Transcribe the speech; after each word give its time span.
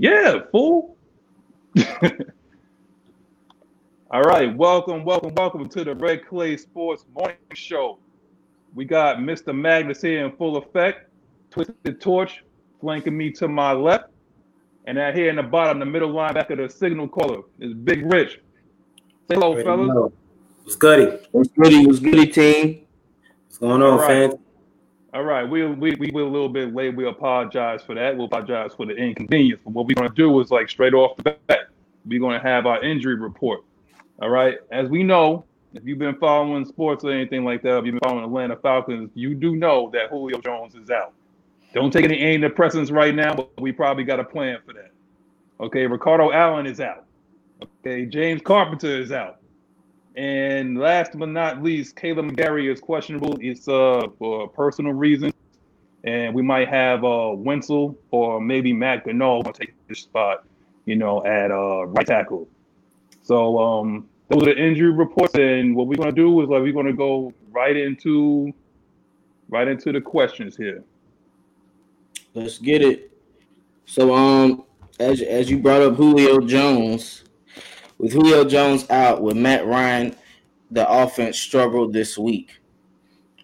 Yeah, 0.00 0.38
fool. 0.52 0.96
All 4.10 4.22
right, 4.22 4.56
welcome, 4.56 5.04
welcome, 5.04 5.34
welcome 5.34 5.68
to 5.70 5.82
the 5.82 5.94
Red 5.96 6.24
Clay 6.26 6.56
Sports 6.56 7.04
Morning 7.12 7.36
Show. 7.54 7.98
We 8.76 8.84
got 8.84 9.16
Mr. 9.16 9.52
Magnus 9.52 10.00
here 10.00 10.24
in 10.24 10.36
full 10.36 10.56
effect, 10.56 11.10
twisted 11.50 12.00
torch 12.00 12.44
flanking 12.80 13.16
me 13.16 13.32
to 13.32 13.48
my 13.48 13.72
left, 13.72 14.04
and 14.86 14.96
that 14.98 15.16
here 15.16 15.30
in 15.30 15.36
the 15.36 15.42
bottom, 15.42 15.80
the 15.80 15.86
middle 15.86 16.10
line 16.12 16.32
back 16.34 16.50
of 16.50 16.58
the 16.58 16.68
signal 16.70 17.08
caller 17.08 17.42
is 17.58 17.74
Big 17.74 18.06
Rich. 18.06 18.34
Say 19.28 19.34
hello, 19.34 19.52
Ready 19.54 19.64
fellas. 19.64 19.88
to 19.88 19.94
know. 19.94 20.12
What's 20.62 20.76
goody? 20.76 21.18
What's 21.32 21.48
goody? 21.50 21.86
What's 21.86 21.98
goody, 21.98 22.26
team? 22.28 22.86
What's 23.46 23.58
going 23.58 23.82
on, 23.82 23.94
All 23.94 23.98
right. 23.98 24.30
fans? 24.30 24.34
All 25.14 25.24
right, 25.24 25.48
we 25.48 25.64
we 25.66 25.94
we 25.94 26.10
were 26.10 26.20
a 26.20 26.28
little 26.28 26.50
bit 26.50 26.74
late. 26.74 26.94
We 26.94 27.08
apologize 27.08 27.82
for 27.82 27.94
that. 27.94 28.16
We 28.16 28.24
apologize 28.24 28.72
for 28.76 28.84
the 28.84 28.94
inconvenience. 28.94 29.60
But 29.64 29.72
what 29.72 29.86
we're 29.86 29.94
gonna 29.94 30.10
do 30.10 30.38
is 30.40 30.50
like 30.50 30.68
straight 30.68 30.92
off 30.92 31.16
the 31.16 31.36
bat, 31.46 31.68
we're 32.04 32.20
gonna 32.20 32.42
have 32.42 32.66
our 32.66 32.82
injury 32.84 33.14
report. 33.14 33.64
All 34.20 34.28
right. 34.28 34.58
As 34.70 34.88
we 34.90 35.02
know, 35.02 35.44
if 35.72 35.84
you've 35.84 35.98
been 35.98 36.16
following 36.16 36.66
sports 36.66 37.04
or 37.04 37.10
anything 37.10 37.42
like 37.44 37.62
that, 37.62 37.78
if 37.78 37.86
you've 37.86 37.94
been 37.94 38.00
following 38.00 38.24
Atlanta 38.24 38.56
Falcons, 38.56 39.10
you 39.14 39.34
do 39.34 39.56
know 39.56 39.90
that 39.94 40.10
Julio 40.10 40.40
Jones 40.40 40.74
is 40.74 40.90
out. 40.90 41.14
Don't 41.72 41.90
take 41.90 42.04
any 42.04 42.18
antidepressants 42.18 42.92
right 42.92 43.14
now, 43.14 43.34
but 43.34 43.50
we 43.60 43.72
probably 43.72 44.04
got 44.04 44.20
a 44.20 44.24
plan 44.24 44.58
for 44.66 44.72
that. 44.74 44.90
Okay, 45.60 45.86
Ricardo 45.86 46.32
Allen 46.32 46.66
is 46.66 46.80
out. 46.80 47.04
Okay, 47.62 48.06
James 48.06 48.42
Carpenter 48.42 49.00
is 49.00 49.12
out. 49.12 49.37
And 50.18 50.76
last 50.76 51.16
but 51.16 51.28
not 51.28 51.62
least, 51.62 51.94
Kaleb 51.94 52.32
McGary 52.32 52.72
is 52.72 52.80
questionable. 52.80 53.38
It's 53.40 53.68
uh 53.68 54.08
for 54.18 54.48
personal 54.48 54.92
reasons. 54.92 55.32
And 56.02 56.34
we 56.34 56.42
might 56.42 56.68
have 56.68 57.04
uh 57.04 57.30
Wenzel 57.34 57.96
or 58.10 58.40
maybe 58.40 58.72
Matt 58.72 59.06
Gono 59.06 59.54
take 59.54 59.74
his 59.88 60.00
spot, 60.00 60.44
you 60.86 60.96
know, 60.96 61.24
at 61.24 61.52
uh 61.52 61.86
right 61.86 62.04
tackle. 62.04 62.48
So 63.22 63.58
um 63.58 64.08
those 64.28 64.42
are 64.42 64.54
the 64.54 64.58
injury 64.58 64.90
reports, 64.90 65.34
and 65.36 65.76
what 65.76 65.86
we're 65.86 65.96
gonna 65.96 66.10
do 66.10 66.42
is 66.42 66.48
like 66.48 66.62
we're 66.62 66.72
gonna 66.72 66.92
go 66.92 67.32
right 67.52 67.76
into 67.76 68.52
right 69.48 69.68
into 69.68 69.92
the 69.92 70.00
questions 70.00 70.56
here. 70.56 70.82
Let's 72.34 72.58
get 72.58 72.82
it. 72.82 73.12
So, 73.86 74.14
um, 74.14 74.64
as 74.98 75.22
as 75.22 75.48
you 75.48 75.58
brought 75.58 75.80
up 75.80 75.94
Julio 75.94 76.40
Jones, 76.40 77.24
with 77.98 78.12
Julio 78.12 78.44
Jones 78.44 78.88
out, 78.90 79.22
with 79.22 79.36
Matt 79.36 79.66
Ryan, 79.66 80.16
the 80.70 80.88
offense 80.88 81.38
struggled 81.38 81.92
this 81.92 82.16
week. 82.16 82.60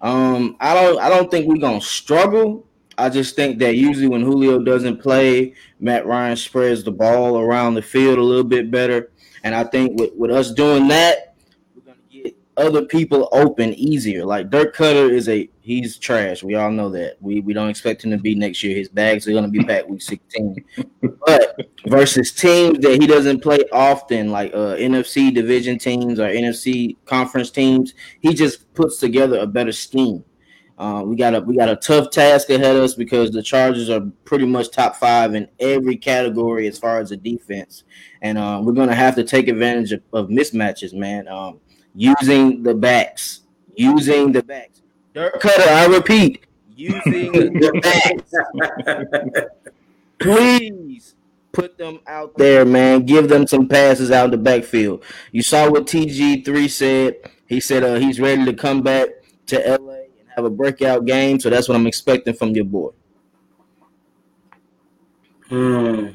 Um, 0.00 0.56
I 0.60 0.74
don't 0.74 1.00
I 1.00 1.08
don't 1.08 1.30
think 1.30 1.46
we're 1.46 1.56
gonna 1.56 1.80
struggle. 1.80 2.66
I 2.96 3.08
just 3.08 3.34
think 3.34 3.58
that 3.58 3.74
usually 3.76 4.06
when 4.06 4.22
Julio 4.22 4.60
doesn't 4.60 5.00
play, 5.02 5.54
Matt 5.80 6.06
Ryan 6.06 6.36
spreads 6.36 6.84
the 6.84 6.92
ball 6.92 7.38
around 7.38 7.74
the 7.74 7.82
field 7.82 8.18
a 8.18 8.22
little 8.22 8.44
bit 8.44 8.70
better. 8.70 9.10
And 9.42 9.54
I 9.54 9.64
think 9.64 9.98
with, 9.98 10.10
with 10.14 10.30
us 10.30 10.52
doing 10.52 10.88
that, 10.88 11.34
we're 11.74 11.82
gonna 11.82 11.96
get 12.10 12.36
other 12.56 12.84
people 12.84 13.28
open 13.32 13.74
easier. 13.74 14.24
Like 14.24 14.50
Dirk 14.50 14.76
Koetter 14.76 15.10
is 15.10 15.28
a 15.28 15.48
he's 15.64 15.96
trash. 15.96 16.42
We 16.42 16.54
all 16.56 16.70
know 16.70 16.90
that. 16.90 17.16
We 17.20 17.40
we 17.40 17.54
don't 17.54 17.70
expect 17.70 18.04
him 18.04 18.10
to 18.10 18.18
be 18.18 18.34
next 18.34 18.62
year. 18.62 18.76
His 18.76 18.88
bags 18.88 19.26
are 19.26 19.32
gonna 19.32 19.48
be 19.48 19.64
back 19.64 19.88
week 19.88 20.02
16. 20.02 20.56
but 21.26 21.56
versus 21.86 22.32
teams 22.32 22.78
that 22.80 23.00
he 23.00 23.06
doesn't 23.06 23.40
play 23.40 23.60
often, 23.72 24.30
like 24.30 24.52
uh, 24.52 24.76
NFC 24.76 25.34
division 25.34 25.78
teams 25.78 26.20
or 26.20 26.28
NFC 26.28 26.96
conference 27.06 27.50
teams, 27.50 27.94
he 28.20 28.34
just 28.34 28.72
puts 28.74 28.98
together 28.98 29.38
a 29.38 29.46
better 29.46 29.72
scheme. 29.72 30.22
Uh, 30.76 31.02
we 31.06 31.16
got 31.16 31.34
a 31.34 31.40
we 31.40 31.56
got 31.56 31.70
a 31.70 31.76
tough 31.76 32.10
task 32.10 32.50
ahead 32.50 32.76
of 32.76 32.82
us 32.82 32.94
because 32.94 33.30
the 33.30 33.42
Chargers 33.42 33.88
are 33.88 34.02
pretty 34.24 34.44
much 34.44 34.70
top 34.70 34.96
five 34.96 35.34
in 35.34 35.48
every 35.60 35.96
category 35.96 36.66
as 36.66 36.78
far 36.78 36.98
as 36.98 37.08
the 37.08 37.16
defense, 37.16 37.84
and 38.20 38.36
uh, 38.36 38.60
we're 38.62 38.72
gonna 38.72 38.94
have 38.94 39.14
to 39.14 39.24
take 39.24 39.48
advantage 39.48 39.92
of, 39.92 40.02
of 40.12 40.28
mismatches, 40.28 40.92
man. 40.92 41.26
Um, 41.28 41.60
using 41.94 42.62
the 42.62 42.74
backs, 42.74 43.42
using 43.76 44.32
the 44.32 44.42
backs. 44.42 44.82
Dirk 45.14 45.40
Koetter, 45.40 45.68
I 45.68 45.86
repeat, 45.86 46.44
using 46.74 47.32
the 47.32 47.80
backs. 49.22 49.46
Please 50.18 51.14
put 51.52 51.78
them 51.78 52.00
out 52.08 52.36
there, 52.36 52.64
man. 52.64 53.06
Give 53.06 53.28
them 53.28 53.46
some 53.46 53.68
passes 53.68 54.10
out 54.10 54.26
in 54.26 54.30
the 54.32 54.38
backfield. 54.38 55.04
You 55.30 55.42
saw 55.42 55.70
what 55.70 55.86
TG3 55.86 56.68
said. 56.68 57.14
He 57.46 57.60
said 57.60 57.84
uh, 57.84 57.94
he's 57.94 58.18
ready 58.18 58.44
to 58.44 58.52
come 58.52 58.82
back 58.82 59.08
to 59.46 59.56
LA 59.58 59.92
and 59.92 60.28
have 60.34 60.44
a 60.44 60.50
breakout 60.50 61.04
game. 61.04 61.38
So 61.38 61.48
that's 61.48 61.68
what 61.68 61.76
I'm 61.76 61.86
expecting 61.86 62.34
from 62.34 62.50
your 62.50 62.64
boy. 62.64 62.90
Hmm. 65.48 66.08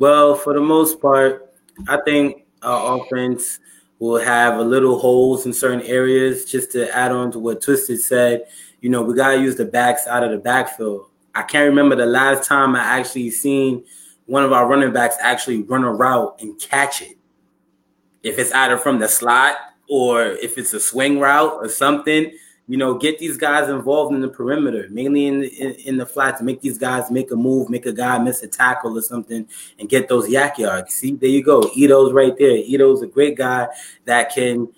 Well, 0.00 0.34
for 0.34 0.52
the 0.52 0.60
most 0.60 1.00
part, 1.00 1.54
I 1.86 1.98
think 2.04 2.44
our 2.62 2.98
offense 2.98 3.60
will 4.02 4.20
have 4.20 4.58
a 4.58 4.62
little 4.62 4.98
holes 4.98 5.46
in 5.46 5.52
certain 5.52 5.82
areas. 5.82 6.44
Just 6.44 6.72
to 6.72 6.92
add 6.92 7.12
on 7.12 7.30
to 7.30 7.38
what 7.38 7.62
Twisted 7.62 8.00
said, 8.00 8.46
you 8.80 8.90
know, 8.90 9.00
we 9.00 9.14
gotta 9.14 9.38
use 9.38 9.54
the 9.54 9.64
backs 9.64 10.08
out 10.08 10.24
of 10.24 10.32
the 10.32 10.38
backfield. 10.38 11.06
I 11.36 11.42
can't 11.42 11.68
remember 11.68 11.94
the 11.94 12.06
last 12.06 12.48
time 12.48 12.74
I 12.74 12.80
actually 12.80 13.30
seen 13.30 13.84
one 14.26 14.42
of 14.42 14.52
our 14.52 14.66
running 14.66 14.92
backs 14.92 15.14
actually 15.20 15.62
run 15.62 15.84
a 15.84 15.92
route 15.92 16.36
and 16.40 16.58
catch 16.60 17.00
it. 17.00 17.16
If 18.24 18.40
it's 18.40 18.50
either 18.50 18.76
from 18.76 18.98
the 18.98 19.06
slot 19.06 19.54
or 19.88 20.24
if 20.24 20.58
it's 20.58 20.72
a 20.72 20.80
swing 20.80 21.20
route 21.20 21.52
or 21.52 21.68
something, 21.68 22.36
you 22.68 22.76
know, 22.76 22.94
get 22.94 23.18
these 23.18 23.36
guys 23.36 23.68
involved 23.68 24.14
in 24.14 24.20
the 24.20 24.28
perimeter, 24.28 24.86
mainly 24.90 25.26
in 25.26 25.40
the, 25.40 25.48
in, 25.48 25.72
in 25.86 25.96
the 25.96 26.06
flats. 26.06 26.40
Make 26.40 26.60
these 26.60 26.78
guys 26.78 27.10
make 27.10 27.30
a 27.30 27.36
move, 27.36 27.68
make 27.68 27.86
a 27.86 27.92
guy 27.92 28.18
miss 28.18 28.42
a 28.42 28.48
tackle 28.48 28.96
or 28.96 29.02
something, 29.02 29.46
and 29.78 29.88
get 29.88 30.08
those 30.08 30.28
YAC 30.28 30.58
yards. 30.58 30.94
See, 30.94 31.16
there 31.16 31.28
you 31.28 31.42
go. 31.42 31.68
Ito's 31.76 32.12
right 32.12 32.36
there. 32.38 32.56
Ito's 32.56 33.02
a 33.02 33.06
great 33.06 33.36
guy 33.36 33.68
that 34.04 34.32
can, 34.34 34.68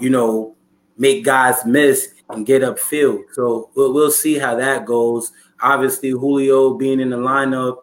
you 0.00 0.10
know, 0.10 0.56
make 0.96 1.24
guys 1.24 1.64
miss 1.64 2.14
and 2.30 2.44
get 2.44 2.62
upfield. 2.62 3.22
So 3.32 3.70
we'll, 3.74 3.94
we'll 3.94 4.10
see 4.10 4.38
how 4.38 4.56
that 4.56 4.84
goes. 4.84 5.32
Obviously, 5.60 6.10
Julio 6.10 6.74
being 6.74 7.00
in 7.00 7.10
the 7.10 7.16
lineup, 7.16 7.78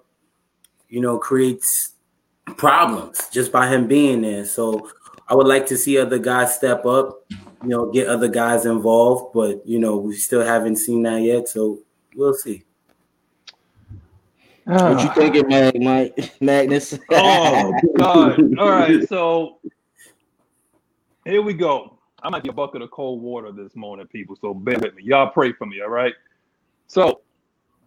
you 0.89 1.01
know, 1.01 1.17
creates 1.17 1.93
problems 2.57 3.29
just 3.31 3.51
by 3.51 3.67
him 3.67 3.87
being 3.87 4.22
there. 4.22 4.45
So 4.45 4.91
I 5.27 5.35
would 5.35 5.47
like 5.47 5.66
to 5.67 5.77
see 5.77 5.97
other 5.97 6.19
guys 6.19 6.55
step 6.55 6.85
up, 6.85 7.25
you 7.65 7.71
know, 7.71 7.91
get 7.91 8.07
other 8.07 8.27
guys 8.27 8.65
involved, 8.65 9.33
but 9.33 9.65
you 9.67 9.79
know, 9.79 9.97
we 9.97 10.15
still 10.15 10.45
haven't 10.45 10.75
seen 10.75 11.01
that 11.03 11.21
yet. 11.21 11.47
So 11.49 11.79
we'll 12.15 12.33
see. 12.33 12.63
What 14.65 15.01
you 15.01 15.09
ah. 15.09 15.13
thinking, 15.15 15.47
Mag, 15.47 15.81
Mike 15.81 16.33
Magnus? 16.41 16.97
oh 17.11 17.73
God! 17.97 18.57
All 18.57 18.69
right, 18.69 19.07
so 19.07 19.59
here 21.25 21.41
we 21.41 21.53
go. 21.53 21.99
I 22.23 22.29
might 22.29 22.43
be 22.43 22.49
a 22.49 22.53
bucket 22.53 22.81
of 22.81 22.89
cold 22.91 23.21
water 23.21 23.51
this 23.51 23.75
morning, 23.75 24.07
people. 24.07 24.35
So 24.35 24.53
bear 24.53 24.79
with 24.79 24.95
me. 24.95 25.03
Y'all 25.03 25.29
pray 25.29 25.53
for 25.53 25.65
me, 25.65 25.81
all 25.81 25.89
right? 25.89 26.13
So 26.87 27.21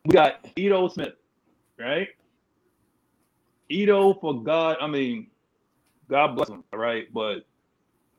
we 0.04 0.12
got 0.12 0.46
Ito 0.56 0.88
Smith, 0.88 1.14
right? 1.78 2.08
Edo 3.68 4.14
for 4.14 4.42
God, 4.42 4.76
I 4.80 4.86
mean, 4.86 5.26
God 6.08 6.36
bless 6.36 6.48
him, 6.48 6.62
all 6.72 6.78
right? 6.78 7.12
But 7.12 7.47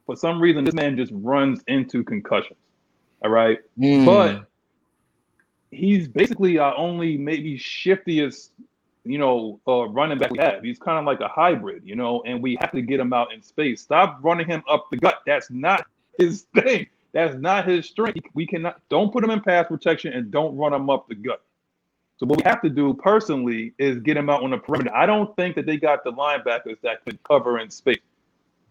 for 0.09 0.15
some 0.15 0.41
reason, 0.41 0.63
this 0.63 0.73
man 0.73 0.97
just 0.97 1.11
runs 1.13 1.61
into 1.67 2.03
concussions, 2.03 2.57
all 3.23 3.29
right? 3.29 3.59
Hmm. 3.77 4.05
But 4.05 4.47
he's 5.69 6.07
basically 6.07 6.57
our 6.57 6.75
only 6.75 7.15
maybe 7.15 7.59
shiftiest, 7.59 8.53
you 9.03 9.19
know, 9.19 9.59
uh, 9.67 9.87
running 9.89 10.17
back 10.17 10.31
we 10.31 10.39
have. 10.39 10.63
He's 10.63 10.79
kind 10.79 10.97
of 10.97 11.05
like 11.05 11.19
a 11.19 11.27
hybrid, 11.27 11.83
you 11.85 11.95
know, 11.95 12.23
and 12.25 12.41
we 12.41 12.57
have 12.59 12.71
to 12.71 12.81
get 12.81 12.99
him 12.99 13.13
out 13.13 13.31
in 13.31 13.43
space. 13.43 13.81
Stop 13.81 14.17
running 14.23 14.47
him 14.47 14.63
up 14.67 14.87
the 14.89 14.97
gut. 14.97 15.19
That's 15.27 15.51
not 15.51 15.85
his 16.17 16.47
thing. 16.55 16.87
That's 17.11 17.35
not 17.35 17.67
his 17.67 17.85
strength. 17.85 18.25
We 18.33 18.47
cannot. 18.47 18.81
Don't 18.89 19.13
put 19.13 19.23
him 19.23 19.29
in 19.29 19.41
pass 19.41 19.67
protection 19.67 20.13
and 20.13 20.31
don't 20.31 20.57
run 20.57 20.73
him 20.73 20.89
up 20.89 21.07
the 21.07 21.13
gut. 21.13 21.43
So 22.17 22.25
what 22.25 22.39
we 22.39 22.49
have 22.49 22.63
to 22.63 22.69
do 22.69 22.95
personally 22.95 23.73
is 23.77 23.99
get 23.99 24.17
him 24.17 24.27
out 24.27 24.41
on 24.41 24.49
the 24.49 24.57
perimeter. 24.57 24.91
I 24.91 25.05
don't 25.05 25.35
think 25.35 25.55
that 25.55 25.67
they 25.67 25.77
got 25.77 26.03
the 26.03 26.11
linebackers 26.11 26.81
that 26.81 27.05
could 27.05 27.21
cover 27.21 27.59
in 27.59 27.69
space. 27.69 27.99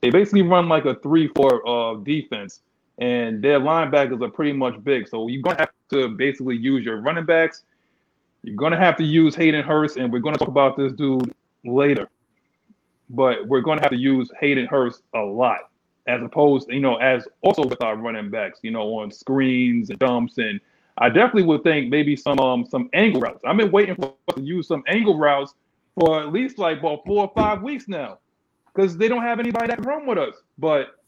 They 0.00 0.10
basically 0.10 0.42
run 0.42 0.68
like 0.68 0.84
a 0.84 0.94
three-four 0.96 1.68
uh, 1.68 1.94
defense, 1.96 2.60
and 2.98 3.42
their 3.42 3.60
linebackers 3.60 4.22
are 4.22 4.30
pretty 4.30 4.52
much 4.52 4.82
big. 4.84 5.08
So 5.08 5.28
you're 5.28 5.42
gonna 5.42 5.58
have 5.58 5.70
to 5.90 6.08
basically 6.08 6.56
use 6.56 6.84
your 6.84 7.00
running 7.00 7.24
backs. 7.24 7.62
You're 8.42 8.56
gonna 8.56 8.76
have 8.78 8.96
to 8.96 9.04
use 9.04 9.34
Hayden 9.34 9.64
Hurst, 9.64 9.96
and 9.96 10.12
we're 10.12 10.20
gonna 10.20 10.38
talk 10.38 10.48
about 10.48 10.76
this 10.76 10.92
dude 10.92 11.34
later. 11.64 12.08
But 13.10 13.46
we're 13.48 13.60
gonna 13.60 13.80
have 13.80 13.90
to 13.90 13.96
use 13.96 14.30
Hayden 14.40 14.66
Hurst 14.66 15.02
a 15.14 15.20
lot, 15.20 15.70
as 16.06 16.22
opposed, 16.22 16.70
you 16.70 16.80
know, 16.80 16.96
as 16.96 17.26
also 17.42 17.64
with 17.64 17.82
our 17.82 17.96
running 17.96 18.30
backs, 18.30 18.60
you 18.62 18.70
know, 18.70 18.98
on 18.98 19.10
screens 19.10 19.90
and 19.90 19.98
dumps, 19.98 20.38
and 20.38 20.60
I 20.98 21.08
definitely 21.08 21.44
would 21.44 21.62
think 21.62 21.90
maybe 21.90 22.16
some 22.16 22.38
um 22.38 22.66
some 22.66 22.90
angle 22.92 23.20
routes. 23.20 23.42
I've 23.44 23.56
been 23.56 23.70
waiting 23.70 23.94
for 23.94 24.14
us 24.28 24.34
to 24.36 24.42
use 24.42 24.66
some 24.68 24.82
angle 24.88 25.18
routes 25.18 25.54
for 25.94 26.20
at 26.20 26.32
least 26.32 26.58
like 26.58 26.80
about 26.80 27.04
four 27.06 27.24
or 27.24 27.32
five 27.34 27.62
weeks 27.62 27.88
now, 27.88 28.18
because 28.78 28.96
they 28.96 29.08
don't 29.08 29.22
have 29.22 29.40
anybody 29.40 29.66
that 29.66 29.78
can 29.78 29.84
run 29.84 30.06
with 30.06 30.18
us. 30.18 30.36
But 30.56 31.00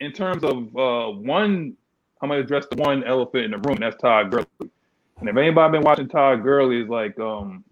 in 0.00 0.10
terms 0.10 0.42
of 0.42 0.76
uh, 0.76 1.12
one, 1.16 1.76
I'm 2.20 2.28
gonna 2.28 2.40
address 2.40 2.66
the 2.68 2.76
one 2.76 3.04
elephant 3.04 3.44
in 3.44 3.50
the 3.52 3.58
room. 3.58 3.78
That's 3.78 3.96
Todd 3.96 4.32
Gurley. 4.32 4.46
And 5.20 5.28
if 5.28 5.36
anybody 5.36 5.78
been 5.78 5.82
watching 5.82 6.08
Todd 6.08 6.42
Gurley, 6.42 6.82
is 6.82 6.88
like 6.88 7.18
um, 7.20 7.62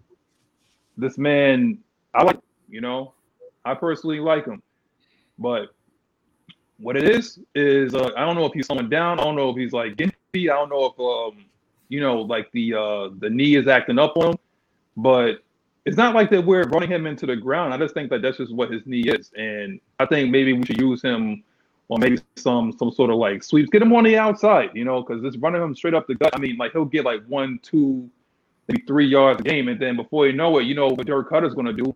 this 0.97 1.17
man. 1.17 1.77
I 2.13 2.23
like 2.23 2.39
You 2.69 2.79
know, 2.79 3.15
I 3.65 3.73
personally 3.73 4.19
like 4.19 4.45
him, 4.45 4.61
but 5.37 5.75
what 6.77 6.95
it 6.95 7.09
is 7.09 7.39
is 7.53 7.93
uh, 7.95 8.11
I 8.15 8.23
don't 8.25 8.35
know 8.35 8.45
if 8.45 8.53
he's 8.53 8.67
slowing 8.67 8.89
down. 8.89 9.19
I 9.19 9.25
don't 9.25 9.35
know 9.35 9.49
if 9.49 9.57
he's 9.57 9.73
like 9.73 9.97
gimpy. 9.97 10.49
I 10.49 10.55
don't 10.55 10.69
know 10.69 10.85
if 10.85 10.99
um, 10.99 11.43
you 11.89 11.99
know 11.99 12.21
like 12.21 12.49
the 12.53 12.75
uh, 12.75 13.09
the 13.19 13.29
knee 13.29 13.55
is 13.55 13.67
acting 13.67 13.99
up 13.99 14.15
on 14.15 14.31
him, 14.31 14.37
but 14.95 15.43
it's 15.85 15.97
not 15.97 16.15
like 16.15 16.29
that 16.29 16.45
we're 16.45 16.63
running 16.63 16.89
him 16.89 17.05
into 17.05 17.25
the 17.25 17.35
ground. 17.35 17.73
I 17.73 17.77
just 17.77 17.93
think 17.93 18.09
that 18.09 18.21
that's 18.21 18.37
just 18.37 18.53
what 18.53 18.71
his 18.71 18.83
knee 18.85 19.03
is, 19.07 19.31
and 19.35 19.79
I 19.99 20.05
think 20.05 20.31
maybe 20.31 20.53
we 20.53 20.65
should 20.65 20.79
use 20.79 21.01
him 21.01 21.43
or 21.89 21.99
maybe 21.99 22.17
some 22.35 22.73
some 22.77 22.91
sort 22.91 23.09
of 23.09 23.17
like 23.17 23.43
sweeps. 23.43 23.69
Get 23.69 23.81
him 23.81 23.93
on 23.93 24.05
the 24.05 24.17
outside, 24.17 24.69
you 24.73 24.85
know, 24.85 25.03
because 25.03 25.21
just 25.21 25.37
running 25.41 25.61
him 25.61 25.75
straight 25.75 25.93
up 25.93 26.07
the 26.07 26.15
gut. 26.15 26.33
I 26.33 26.39
mean, 26.39 26.57
like 26.57 26.71
he'll 26.71 26.85
get 26.85 27.03
like 27.03 27.23
one, 27.27 27.59
two, 27.61 28.09
maybe 28.67 28.83
three 28.87 29.07
yards 29.07 29.41
a 29.41 29.43
game, 29.43 29.67
and 29.67 29.79
then 29.79 29.95
before 29.95 30.25
you 30.27 30.33
know 30.33 30.57
it, 30.59 30.63
you 30.63 30.75
know 30.75 30.87
what 30.87 31.05
Dirk 31.05 31.29
Koetter's 31.29 31.53
going 31.53 31.67
to 31.67 31.73
do. 31.73 31.95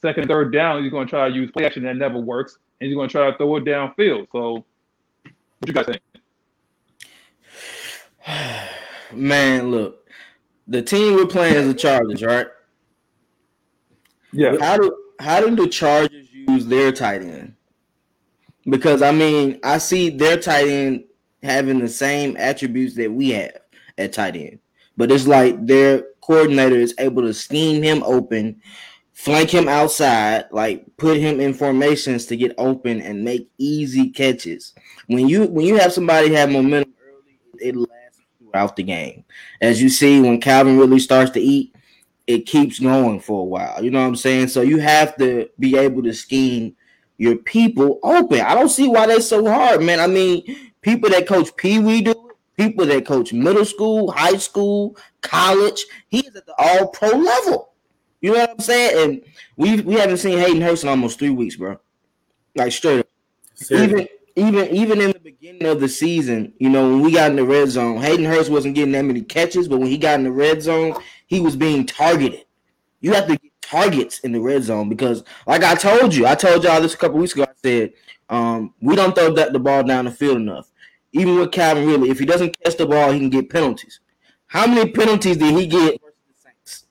Second, 0.00 0.28
third 0.28 0.52
down, 0.52 0.82
he's 0.82 0.90
going 0.90 1.06
to 1.06 1.10
try 1.10 1.28
to 1.28 1.34
use 1.34 1.50
play 1.50 1.64
action 1.64 1.84
that 1.84 1.96
never 1.96 2.18
works, 2.18 2.58
and 2.80 2.88
he's 2.88 2.96
going 2.96 3.08
to 3.08 3.12
try 3.12 3.30
to 3.30 3.36
throw 3.36 3.56
it 3.56 3.64
downfield. 3.64 4.26
So, 4.32 4.64
what 5.22 5.66
you 5.66 5.72
guys 5.72 5.86
think? 5.86 6.02
Man, 9.12 9.70
look, 9.70 10.06
the 10.66 10.82
team 10.82 11.14
we're 11.14 11.26
playing 11.26 11.54
is 11.54 11.68
the 11.68 11.74
Chargers, 11.74 12.22
right? 12.22 12.46
Yeah. 14.32 14.56
How 14.60 14.76
do 14.76 14.96
how 15.18 15.40
do 15.40 15.54
the 15.54 15.68
Chargers 15.68 16.28
use 16.32 16.66
their 16.66 16.92
tight 16.92 17.22
end? 17.22 17.54
Because 18.64 19.02
I 19.02 19.12
mean, 19.12 19.60
I 19.62 19.78
see 19.78 20.10
their 20.10 20.38
tight 20.38 20.68
end 20.68 21.04
having 21.42 21.78
the 21.78 21.88
same 21.88 22.36
attributes 22.36 22.94
that 22.96 23.12
we 23.12 23.30
have 23.30 23.58
at 23.98 24.12
tight 24.12 24.36
end, 24.36 24.58
but 24.96 25.10
it's 25.10 25.26
like 25.26 25.66
their 25.66 26.04
coordinator 26.20 26.76
is 26.76 26.94
able 26.98 27.22
to 27.22 27.34
scheme 27.34 27.82
him 27.82 28.02
open, 28.04 28.60
flank 29.12 29.50
him 29.50 29.68
outside, 29.68 30.44
like 30.52 30.84
put 30.96 31.18
him 31.18 31.40
in 31.40 31.52
formations 31.52 32.26
to 32.26 32.36
get 32.36 32.54
open 32.58 33.00
and 33.00 33.24
make 33.24 33.50
easy 33.58 34.10
catches. 34.10 34.74
When 35.08 35.28
you 35.28 35.46
when 35.46 35.66
you 35.66 35.76
have 35.76 35.92
somebody 35.92 36.32
have 36.34 36.50
momentum 36.50 36.94
early, 37.04 37.38
it 37.60 37.76
lasts 37.76 38.20
throughout 38.38 38.76
the 38.76 38.84
game. 38.84 39.24
As 39.60 39.82
you 39.82 39.88
see, 39.88 40.20
when 40.20 40.40
Calvin 40.40 40.78
really 40.78 41.00
starts 41.00 41.32
to 41.32 41.40
eat, 41.40 41.74
it 42.26 42.46
keeps 42.46 42.78
going 42.78 43.20
for 43.20 43.40
a 43.40 43.44
while. 43.44 43.84
You 43.84 43.90
know 43.90 44.00
what 44.00 44.08
I'm 44.08 44.16
saying? 44.16 44.48
So 44.48 44.62
you 44.62 44.78
have 44.78 45.16
to 45.16 45.48
be 45.58 45.76
able 45.76 46.02
to 46.04 46.12
scheme 46.12 46.76
your 47.18 47.36
people 47.36 47.98
open. 48.02 48.40
I 48.40 48.54
don't 48.54 48.68
see 48.68 48.88
why 48.88 49.06
that's 49.06 49.26
so 49.26 49.44
hard, 49.46 49.82
man. 49.82 50.00
I 50.00 50.06
mean, 50.06 50.72
people 50.80 51.10
that 51.10 51.26
coach 51.26 51.54
Pee 51.56 51.78
Wee 51.78 52.02
do 52.02 52.30
people 52.56 52.86
that 52.86 53.06
coach 53.06 53.32
middle 53.32 53.64
school, 53.64 54.10
high 54.10 54.36
school, 54.36 54.96
college. 55.20 55.84
He's 56.08 56.34
at 56.34 56.46
the 56.46 56.54
all 56.58 56.88
pro 56.88 57.10
level. 57.10 57.72
You 58.20 58.32
know 58.32 58.40
what 58.40 58.50
I'm 58.50 58.58
saying? 58.60 59.10
And 59.10 59.22
we 59.56 59.80
we 59.80 59.94
haven't 59.94 60.18
seen 60.18 60.38
Hayden 60.38 60.62
Hurst 60.62 60.84
in 60.84 60.88
almost 60.88 61.18
three 61.18 61.30
weeks, 61.30 61.56
bro. 61.56 61.78
Like 62.54 62.72
straight 62.72 63.00
up. 63.00 63.06
Even 63.70 64.08
even 64.36 64.68
even 64.68 65.00
in 65.00 65.12
the 65.12 65.20
beginning 65.20 65.66
of 65.66 65.80
the 65.80 65.88
season, 65.88 66.52
you 66.58 66.70
know, 66.70 66.88
when 66.88 67.00
we 67.00 67.12
got 67.12 67.30
in 67.30 67.36
the 67.36 67.44
red 67.44 67.68
zone, 67.68 68.00
Hayden 68.00 68.24
Hurst 68.24 68.50
wasn't 68.50 68.74
getting 68.74 68.92
that 68.92 69.04
many 69.04 69.22
catches, 69.22 69.68
but 69.68 69.78
when 69.78 69.88
he 69.88 69.98
got 69.98 70.18
in 70.18 70.24
the 70.24 70.32
red 70.32 70.62
zone, 70.62 70.94
he 71.32 71.40
was 71.40 71.56
being 71.56 71.86
targeted. 71.86 72.44
You 73.00 73.14
have 73.14 73.26
to 73.26 73.38
get 73.38 73.52
targets 73.62 74.18
in 74.18 74.32
the 74.32 74.40
red 74.40 74.62
zone 74.64 74.90
because, 74.90 75.24
like 75.46 75.64
I 75.64 75.74
told 75.74 76.14
you, 76.14 76.26
I 76.26 76.34
told 76.34 76.62
y'all 76.62 76.78
this 76.78 76.92
a 76.92 76.96
couple 76.98 77.18
weeks 77.18 77.32
ago. 77.32 77.44
I 77.44 77.52
said 77.56 77.94
um, 78.28 78.74
we 78.82 78.94
don't 78.94 79.14
throw 79.14 79.32
that, 79.32 79.54
the 79.54 79.58
ball 79.58 79.82
down 79.82 80.04
the 80.04 80.10
field 80.10 80.36
enough. 80.36 80.70
Even 81.12 81.38
with 81.38 81.50
Calvin 81.50 81.86
Ridley, 81.86 82.10
if 82.10 82.18
he 82.18 82.26
doesn't 82.26 82.54
catch 82.62 82.76
the 82.76 82.84
ball, 82.84 83.12
he 83.12 83.18
can 83.18 83.30
get 83.30 83.48
penalties. 83.48 84.00
How 84.46 84.66
many 84.66 84.90
penalties 84.90 85.38
did 85.38 85.54
he 85.58 85.66
get 85.66 86.02
versus 86.02 86.18
the 86.28 86.34
Saints? 86.50 86.84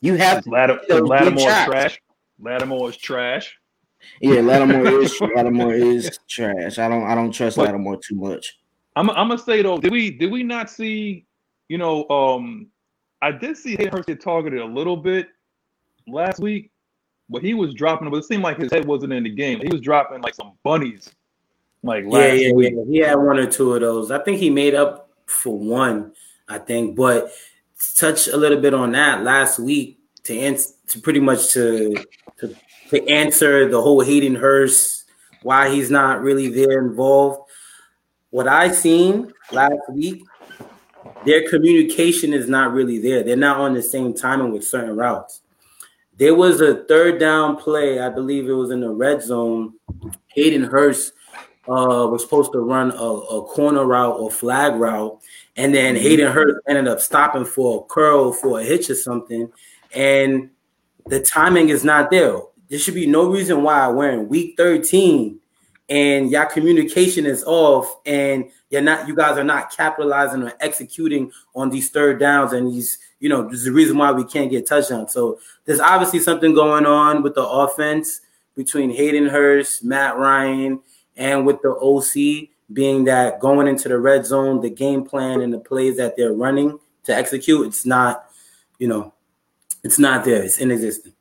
You 0.00 0.14
have 0.14 0.46
Lattimore, 0.46 1.06
Lattimore 1.06 1.50
is 1.50 1.64
trash. 1.66 2.00
Lattimore 2.40 2.88
is 2.88 2.96
trash. 2.96 3.58
Yeah, 4.22 4.40
Lattimore 4.40 5.02
is 5.02 5.20
Lattimore 5.36 5.74
is 5.74 6.18
trash. 6.26 6.78
I 6.78 6.88
don't 6.88 7.04
I 7.04 7.14
don't 7.14 7.30
trust 7.30 7.58
but, 7.58 7.66
Lattimore 7.66 7.98
too 7.98 8.14
much. 8.14 8.58
I'm 8.96 9.10
I'm 9.10 9.28
gonna 9.28 9.36
say 9.36 9.60
though, 9.60 9.76
did 9.76 9.92
we 9.92 10.10
did 10.12 10.32
we 10.32 10.42
not 10.42 10.70
see, 10.70 11.26
you 11.68 11.76
know, 11.76 12.08
um 12.08 12.70
I 13.22 13.32
did 13.32 13.56
see 13.56 13.70
Hayden 13.76 13.92
Hurst 13.92 14.08
get 14.08 14.20
targeted 14.20 14.60
a 14.60 14.66
little 14.66 14.96
bit 14.96 15.28
last 16.06 16.40
week, 16.40 16.70
but 17.28 17.42
he 17.42 17.54
was 17.54 17.74
dropping, 17.74 18.10
but 18.10 18.18
it 18.18 18.24
seemed 18.24 18.42
like 18.42 18.58
his 18.58 18.72
head 18.72 18.84
wasn't 18.84 19.12
in 19.12 19.24
the 19.24 19.30
game. 19.30 19.60
He 19.60 19.68
was 19.68 19.80
dropping 19.80 20.20
like 20.20 20.34
some 20.34 20.52
bunnies. 20.62 21.10
Like 21.82 22.04
yeah, 22.08 22.32
yeah, 22.32 22.52
week. 22.52 22.74
yeah. 22.74 22.84
He 22.88 22.98
had 22.98 23.16
one 23.16 23.38
or 23.38 23.46
two 23.46 23.74
of 23.74 23.80
those. 23.80 24.10
I 24.10 24.18
think 24.18 24.38
he 24.38 24.50
made 24.50 24.74
up 24.74 25.10
for 25.26 25.58
one. 25.58 26.12
I 26.48 26.58
think, 26.58 26.96
but 26.96 27.30
touch 27.96 28.28
a 28.28 28.36
little 28.36 28.60
bit 28.60 28.74
on 28.74 28.92
that 28.92 29.22
last 29.22 29.58
week 29.58 29.98
to 30.24 30.38
answer 30.38 30.72
to 30.88 31.00
pretty 31.00 31.20
much 31.20 31.52
to 31.52 31.94
to 32.38 32.54
to 32.90 33.08
answer 33.08 33.68
the 33.68 33.80
whole 33.80 34.00
Hayden 34.00 34.34
Hurst 34.34 35.04
why 35.42 35.68
he's 35.68 35.90
not 35.90 36.22
really 36.22 36.48
there 36.48 36.84
involved. 36.86 37.50
What 38.30 38.48
I 38.48 38.70
seen 38.70 39.32
last 39.52 39.78
week, 39.92 40.24
their 41.24 41.48
communication 41.48 42.32
is 42.32 42.48
not 42.48 42.72
really 42.72 42.98
there. 42.98 43.22
They're 43.22 43.36
not 43.36 43.58
on 43.58 43.74
the 43.74 43.82
same 43.82 44.14
timing 44.14 44.52
with 44.52 44.64
certain 44.64 44.96
routes. 44.96 45.42
There 46.16 46.34
was 46.34 46.60
a 46.60 46.84
third 46.84 47.18
down 47.18 47.56
play, 47.56 47.98
I 47.98 48.08
believe 48.08 48.48
it 48.48 48.52
was 48.52 48.70
in 48.70 48.80
the 48.80 48.90
red 48.90 49.22
zone. 49.22 49.74
Hayden 50.28 50.64
Hurst 50.64 51.12
uh, 51.68 52.06
was 52.10 52.22
supposed 52.22 52.52
to 52.52 52.60
run 52.60 52.92
a, 52.92 52.94
a, 52.94 53.44
corner 53.46 53.84
route 53.84 54.20
or 54.20 54.30
flag 54.30 54.74
route, 54.74 55.18
and 55.56 55.74
then 55.74 55.94
mm-hmm. 55.94 56.04
Hayden 56.04 56.32
Hurst 56.32 56.60
ended 56.68 56.86
up 56.86 57.00
stopping 57.00 57.44
for 57.44 57.80
a 57.80 57.84
curl 57.92 58.32
for 58.32 58.60
a 58.60 58.62
hitch 58.62 58.90
or 58.90 58.94
something, 58.94 59.50
and 59.92 60.50
the 61.06 61.20
timing 61.20 61.70
is 61.70 61.84
not 61.84 62.10
there. 62.10 62.38
There 62.68 62.78
should 62.78 62.94
be 62.94 63.06
no 63.06 63.30
reason 63.30 63.62
why 63.62 63.88
we're 63.88 64.10
in 64.10 64.28
week 64.28 64.54
13 64.56 65.40
and 65.88 66.30
your 66.30 66.46
communication 66.46 67.26
is 67.26 67.44
off 67.44 67.96
and 68.06 68.50
you're 68.74 68.82
not 68.82 69.08
you 69.08 69.14
guys 69.14 69.38
are 69.38 69.44
not 69.44 69.74
capitalizing 69.74 70.42
or 70.42 70.52
executing 70.60 71.32
on 71.54 71.70
these 71.70 71.90
third 71.90 72.20
downs 72.20 72.52
and 72.52 72.70
these 72.70 72.98
you 73.20 73.28
know 73.28 73.42
there's 73.44 73.64
the 73.64 73.72
reason 73.72 73.96
why 73.96 74.12
we 74.12 74.24
can't 74.24 74.50
get 74.50 74.66
touchdowns 74.66 75.12
so 75.12 75.38
there's 75.64 75.80
obviously 75.80 76.18
something 76.18 76.52
going 76.52 76.84
on 76.84 77.22
with 77.22 77.34
the 77.34 77.46
offense 77.46 78.20
between 78.54 78.90
Hayden 78.90 79.26
Hurst, 79.26 79.84
Matt 79.84 80.16
Ryan, 80.16 80.80
and 81.16 81.46
with 81.46 81.60
the 81.62 81.70
OC 81.70 82.48
being 82.72 83.04
that 83.04 83.40
going 83.40 83.66
into 83.66 83.88
the 83.88 83.98
red 83.98 84.24
zone, 84.24 84.60
the 84.60 84.70
game 84.70 85.04
plan 85.04 85.40
and 85.40 85.52
the 85.52 85.58
plays 85.58 85.96
that 85.96 86.16
they're 86.16 86.32
running 86.32 86.78
to 87.04 87.14
execute, 87.14 87.66
it's 87.66 87.84
not, 87.84 88.30
you 88.78 88.88
know, 88.88 89.12
it's 89.82 89.98
not 89.98 90.24
there. 90.24 90.42
It's 90.42 90.58
inexistent. 90.58 91.14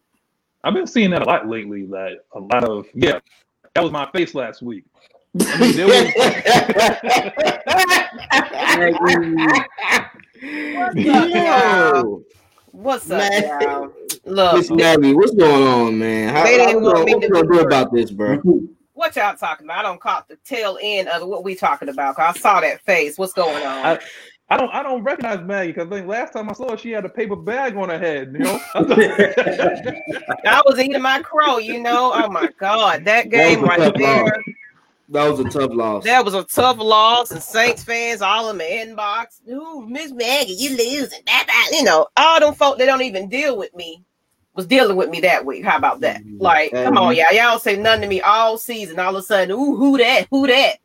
I've 0.64 0.74
been 0.74 0.88
seeing 0.88 1.10
that 1.12 1.22
a 1.22 1.26
lot 1.26 1.48
lately. 1.48 1.86
That 1.88 2.24
a 2.34 2.40
lot 2.40 2.64
of 2.64 2.88
yeah, 2.94 3.20
that 3.76 3.84
was 3.84 3.92
my 3.92 4.10
face 4.12 4.34
last 4.34 4.62
week. 4.62 4.86
I 5.40 5.60
mean, 5.60 5.76
there 5.76 5.88
was... 5.88 6.14
What's 12.72 13.10
up, 13.10 13.20
man? 13.20 13.62
y'all? 13.62 13.94
Look, 14.26 14.58
Miss 14.58 14.70
Maggie, 14.70 15.14
what's 15.14 15.34
going 15.34 15.64
on, 15.64 15.98
man? 15.98 16.36
How, 16.36 16.44
they 16.44 16.58
didn't 16.58 16.84
how, 16.84 16.94
want 16.94 17.06
me 17.06 17.20
to 17.20 17.28
do 17.30 17.60
about 17.60 17.92
this, 17.94 18.12
bro? 18.12 18.42
What 18.94 19.16
y'all 19.16 19.36
talking 19.36 19.66
about? 19.66 19.80
I 19.80 19.82
don't 19.82 20.00
caught 20.00 20.28
the 20.28 20.38
tail 20.46 20.78
end 20.82 21.08
of 21.08 21.28
what 21.28 21.44
we 21.44 21.56
talking 21.56 21.90
about. 21.90 22.16
Cause 22.16 22.36
I 22.36 22.40
saw 22.40 22.62
that 22.62 22.82
face. 22.82 23.18
What's 23.18 23.34
going 23.34 23.66
on? 23.66 23.86
I, 23.86 24.00
I 24.50 24.58
don't 24.58 24.70
I 24.72 24.84
don't 24.84 25.04
recognize 25.04 25.42
Maggie 25.42 25.72
because 25.72 25.88
I 25.88 25.90
think 25.90 26.08
last 26.08 26.34
time 26.34 26.50
I 26.50 26.54
saw 26.54 26.72
her, 26.72 26.78
she 26.78 26.92
had 26.92 27.06
a 27.06 27.10
paper 27.10 27.36
bag 27.36 27.76
on 27.76 27.90
her 27.90 27.98
head. 27.98 28.34
You 28.34 28.40
know, 28.40 28.60
I 28.76 30.62
was 30.66 30.80
eating 30.80 31.02
my 31.02 31.22
crow. 31.22 31.58
You 31.58 31.80
know, 31.82 32.12
oh 32.14 32.30
my 32.30 32.50
god, 32.60 33.04
that 33.06 33.30
game 33.30 33.62
that 33.62 33.80
right 33.80 33.94
there. 33.98 34.44
Loss. 35.10 35.14
That 35.14 35.30
was 35.30 35.40
a 35.40 35.60
tough 35.60 35.72
loss. 35.74 36.04
That 36.06 36.26
was 36.26 36.34
a 36.34 36.44
tough 36.44 36.78
loss, 36.78 37.32
and 37.32 37.44
Saints 37.44 37.84
fans 37.84 38.22
all 38.22 38.50
in 38.50 38.58
my 38.58 38.64
inbox. 38.64 39.46
Ooh, 39.50 39.86
Miss 39.86 40.14
Maggie, 40.14 40.54
you 40.54 40.78
losing. 40.78 41.20
That 41.26 41.70
you 41.74 41.84
know, 41.84 42.08
all 42.16 42.40
them 42.40 42.54
folk 42.54 42.78
that 42.78 42.86
don't 42.86 43.02
even 43.02 43.28
deal 43.28 43.58
with 43.58 43.76
me 43.76 44.04
was 44.56 44.66
dealing 44.66 44.96
with 44.96 45.10
me 45.10 45.20
that 45.22 45.46
week. 45.46 45.66
How 45.66 45.78
about 45.78 46.00
that? 46.02 46.22
Mm-hmm. 46.22 46.42
Like, 46.42 46.72
come 46.72 46.98
on, 46.98 47.16
y'all. 47.16 47.34
Y'all 47.34 47.60
say 47.60 47.76
nothing 47.76 48.04
to 48.04 48.08
me 48.08 48.22
all 48.22 48.58
season. 48.58 48.98
All 48.98 49.16
of 49.16 49.22
a 49.22 49.26
sudden, 49.26 49.52
ooh, 49.52 49.76
who 49.76 49.98
that? 49.98 50.28
Who 50.32 50.48
that? 50.48 50.78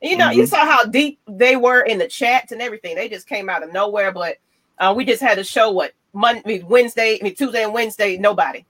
You 0.00 0.16
know, 0.16 0.28
mm-hmm. 0.28 0.40
you 0.40 0.46
saw 0.46 0.64
how 0.64 0.84
deep 0.84 1.20
they 1.28 1.54
were 1.54 1.82
in 1.82 1.98
the 1.98 2.08
chats 2.08 2.50
and 2.50 2.60
everything. 2.60 2.96
They 2.96 3.08
just 3.08 3.28
came 3.28 3.48
out 3.48 3.62
of 3.62 3.72
nowhere. 3.72 4.10
But 4.10 4.38
uh, 4.78 4.92
we 4.96 5.04
just 5.04 5.22
had 5.22 5.36
to 5.36 5.44
show 5.44 5.70
what 5.70 5.92
Monday, 6.12 6.62
Wednesday, 6.62 7.18
I 7.20 7.24
mean 7.24 7.36
Tuesday 7.36 7.62
and 7.62 7.72
Wednesday, 7.72 8.16
nobody. 8.16 8.64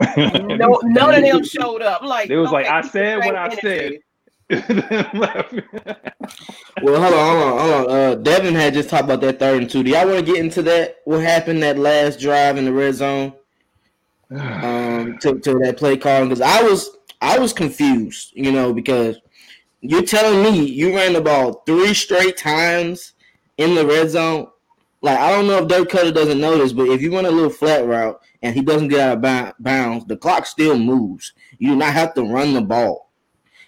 no, 0.16 0.80
none 0.82 1.14
of 1.14 1.22
them 1.22 1.44
showed 1.44 1.82
up. 1.82 2.02
Like 2.02 2.30
it 2.30 2.38
was 2.38 2.48
okay, 2.48 2.56
like 2.56 2.66
I 2.66 2.80
said 2.80 3.18
what 3.18 3.36
I 3.36 3.54
said. 3.56 3.98
well, 4.50 4.60
hold 4.72 4.84
on, 6.82 7.00
hold 7.02 7.14
on, 7.14 7.58
hold 7.58 7.72
on. 7.72 7.90
Uh, 7.90 8.14
Devin 8.16 8.54
had 8.54 8.74
just 8.74 8.90
talked 8.90 9.04
about 9.04 9.20
that 9.22 9.38
third 9.38 9.62
and 9.62 9.70
two. 9.70 9.82
Do 9.82 9.90
y'all 9.90 10.06
want 10.06 10.18
to 10.18 10.32
get 10.32 10.42
into 10.42 10.62
that? 10.62 10.96
What 11.04 11.22
happened 11.22 11.62
that 11.62 11.78
last 11.78 12.20
drive 12.20 12.58
in 12.58 12.66
the 12.66 12.72
red 12.72 12.94
zone? 12.94 13.32
um, 14.30 15.18
to, 15.18 15.38
to 15.38 15.58
that 15.60 15.76
play 15.76 15.96
call 15.96 16.24
because 16.24 16.40
I 16.40 16.62
was 16.62 16.90
I 17.20 17.38
was 17.38 17.52
confused, 17.52 18.32
you 18.34 18.52
know, 18.52 18.72
because 18.72 19.18
you're 19.80 20.02
telling 20.02 20.42
me 20.42 20.64
you 20.64 20.94
ran 20.94 21.12
the 21.12 21.20
ball 21.20 21.62
three 21.66 21.94
straight 21.94 22.36
times 22.36 23.12
in 23.58 23.74
the 23.74 23.86
red 23.86 24.10
zone. 24.10 24.48
like 25.02 25.18
I 25.18 25.30
don't 25.30 25.46
know 25.46 25.58
if 25.58 25.68
Dirk 25.68 25.88
Koetter 25.88 26.12
doesn't 26.12 26.40
know 26.40 26.58
this, 26.58 26.72
but 26.72 26.88
if 26.88 27.00
you 27.00 27.14
run 27.14 27.26
a 27.26 27.30
little 27.30 27.50
flat 27.50 27.86
route 27.86 28.20
and 28.42 28.54
he 28.54 28.62
doesn't 28.62 28.88
get 28.88 29.00
out 29.00 29.24
of 29.24 29.54
bounds, 29.58 30.04
the 30.06 30.16
clock 30.16 30.46
still 30.46 30.78
moves. 30.78 31.32
You 31.58 31.70
do 31.70 31.76
not 31.76 31.92
have 31.92 32.14
to 32.14 32.24
run 32.24 32.54
the 32.54 32.62
ball. 32.62 33.03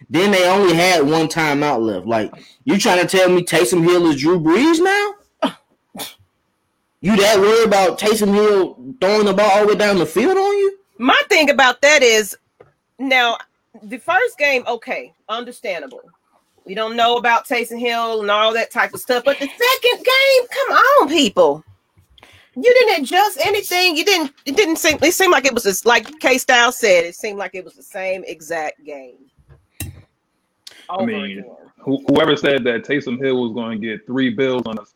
Then 0.08 0.30
they 0.30 0.48
only 0.48 0.74
had 0.74 1.06
one 1.06 1.28
timeout 1.28 1.80
left. 1.80 2.06
Like 2.06 2.32
you 2.64 2.78
trying 2.78 3.06
to 3.06 3.16
tell 3.16 3.28
me 3.28 3.42
Taysom 3.42 3.82
Hill 3.82 4.06
is 4.06 4.20
Drew 4.20 4.38
Brees 4.38 4.82
now? 4.82 5.14
You 7.00 7.16
that 7.16 7.38
worried 7.38 7.66
about 7.66 8.00
Taysom 8.00 8.34
Hill 8.34 8.94
throwing 9.00 9.26
the 9.26 9.34
ball 9.34 9.50
all 9.50 9.62
the 9.62 9.68
way 9.68 9.74
down 9.76 9.98
the 9.98 10.06
field 10.06 10.36
on 10.36 10.58
you? 10.58 10.78
My 10.98 11.20
thing 11.28 11.50
about 11.50 11.80
that 11.82 12.02
is 12.02 12.36
now 12.98 13.36
the 13.82 13.98
first 13.98 14.38
game, 14.38 14.64
okay, 14.66 15.12
understandable. 15.28 16.00
We 16.64 16.74
don't 16.74 16.96
know 16.96 17.16
about 17.16 17.46
Taysom 17.46 17.78
Hill 17.78 18.22
and 18.22 18.30
all 18.30 18.52
that 18.54 18.72
type 18.72 18.92
of 18.92 19.00
stuff, 19.00 19.24
but 19.24 19.38
the 19.38 19.46
second 19.46 20.04
game, 20.04 20.48
come 20.50 20.72
on, 20.72 21.08
people. 21.08 21.62
You 22.56 22.62
didn't 22.62 23.04
adjust 23.04 23.38
anything. 23.44 23.96
You 23.96 24.04
didn't. 24.04 24.32
It 24.46 24.56
didn't 24.56 24.76
seem. 24.76 24.98
It 25.02 25.12
seemed 25.12 25.30
like 25.30 25.44
it 25.44 25.52
was 25.52 25.64
just 25.64 25.84
like 25.84 26.18
K 26.20 26.38
Style 26.38 26.72
said. 26.72 27.04
It 27.04 27.14
seemed 27.14 27.38
like 27.38 27.54
it 27.54 27.64
was 27.64 27.74
the 27.74 27.82
same 27.82 28.24
exact 28.26 28.82
game. 28.82 29.25
I 30.88 31.04
mean, 31.04 31.44
whoever 31.78 32.36
said 32.36 32.64
that 32.64 32.84
Taysom 32.84 33.18
Hill 33.18 33.42
was 33.42 33.52
going 33.52 33.80
to 33.80 33.86
get 33.86 34.06
three 34.06 34.30
bills 34.30 34.62
on 34.66 34.78
us 34.78 34.94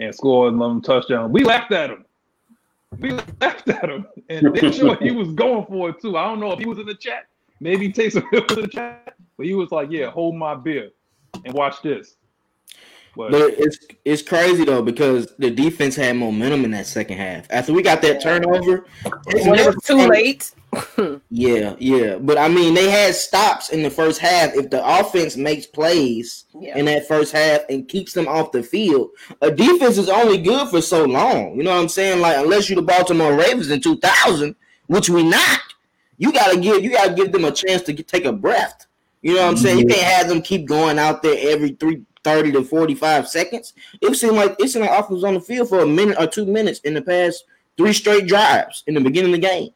and 0.00 0.14
score 0.14 0.48
another 0.48 0.80
touchdown, 0.80 1.32
we 1.32 1.44
laughed 1.44 1.72
at 1.72 1.90
him. 1.90 2.04
We 2.98 3.12
laughed 3.40 3.68
at 3.68 3.88
him, 3.88 4.06
and 4.28 4.54
they 4.54 4.72
sure 4.72 4.96
he 4.96 5.10
was 5.10 5.32
going 5.32 5.66
for 5.66 5.90
it 5.90 6.00
too. 6.00 6.16
I 6.16 6.24
don't 6.24 6.40
know 6.40 6.52
if 6.52 6.58
he 6.58 6.66
was 6.66 6.78
in 6.78 6.86
the 6.86 6.94
chat. 6.94 7.26
Maybe 7.60 7.92
Taysom 7.92 8.24
Hill 8.30 8.44
was 8.48 8.58
in 8.58 8.62
the 8.62 8.68
chat, 8.68 9.14
but 9.36 9.46
he 9.46 9.54
was 9.54 9.70
like, 9.70 9.90
"Yeah, 9.90 10.10
hold 10.10 10.36
my 10.36 10.54
beer 10.54 10.90
and 11.44 11.52
watch 11.54 11.82
this." 11.82 12.16
But, 13.16 13.30
but 13.30 13.54
it's 13.56 13.78
it's 14.04 14.22
crazy 14.22 14.64
though 14.64 14.82
because 14.82 15.34
the 15.38 15.50
defense 15.50 15.96
had 15.96 16.16
momentum 16.16 16.64
in 16.64 16.70
that 16.72 16.86
second 16.86 17.16
half. 17.16 17.46
After 17.50 17.72
we 17.72 17.82
got 17.82 18.02
that 18.02 18.20
turnover, 18.20 18.86
it 19.26 19.66
was 19.66 19.76
too 19.84 20.06
late. 20.06 20.52
yeah, 21.30 21.74
yeah. 21.78 22.16
But 22.16 22.38
I 22.38 22.48
mean 22.48 22.74
they 22.74 22.90
had 22.90 23.14
stops 23.14 23.70
in 23.70 23.82
the 23.82 23.90
first 23.90 24.20
half. 24.20 24.54
If 24.54 24.70
the 24.70 24.84
offense 24.84 25.36
makes 25.36 25.66
plays 25.66 26.44
yeah. 26.58 26.76
in 26.76 26.86
that 26.86 27.06
first 27.06 27.32
half 27.32 27.62
and 27.68 27.88
keeps 27.88 28.12
them 28.12 28.28
off 28.28 28.52
the 28.52 28.62
field, 28.62 29.10
a 29.40 29.50
defense 29.50 29.98
is 29.98 30.08
only 30.08 30.38
good 30.38 30.68
for 30.68 30.80
so 30.80 31.04
long. 31.04 31.56
You 31.56 31.62
know 31.62 31.74
what 31.74 31.80
I'm 31.80 31.88
saying? 31.88 32.20
Like 32.20 32.38
unless 32.38 32.68
you're 32.68 32.76
the 32.76 32.82
Baltimore 32.82 33.34
Ravens 33.34 33.70
in 33.70 33.80
2000, 33.80 34.54
which 34.86 35.08
we 35.08 35.22
not, 35.22 35.60
you 36.18 36.32
gotta 36.32 36.58
give 36.58 36.82
you 36.82 36.90
gotta 36.90 37.14
give 37.14 37.32
them 37.32 37.44
a 37.44 37.52
chance 37.52 37.82
to 37.82 37.92
get, 37.92 38.08
take 38.08 38.24
a 38.24 38.32
breath. 38.32 38.86
You 39.22 39.34
know 39.34 39.42
what 39.42 39.50
I'm 39.50 39.56
saying? 39.56 39.78
You 39.78 39.86
can't 39.86 40.02
have 40.02 40.28
them 40.28 40.42
keep 40.42 40.66
going 40.66 40.98
out 40.98 41.22
there 41.22 41.36
every 41.52 41.70
three 41.70 42.02
30 42.26 42.50
to 42.52 42.64
45 42.64 43.28
seconds. 43.28 43.72
It 44.02 44.14
seemed 44.16 44.34
like 44.34 44.56
it 44.58 44.68
seemed 44.68 44.84
like 44.84 44.98
offense 44.98 45.10
was 45.10 45.24
on 45.24 45.34
the 45.34 45.40
field 45.40 45.68
for 45.68 45.80
a 45.80 45.86
minute 45.86 46.16
or 46.18 46.26
two 46.26 46.44
minutes 46.44 46.80
in 46.80 46.94
the 46.94 47.02
past 47.02 47.44
three 47.76 47.92
straight 47.92 48.26
drives 48.26 48.82
in 48.88 48.94
the 48.94 49.00
beginning 49.00 49.32
of 49.32 49.40
the 49.40 49.46
game. 49.46 49.70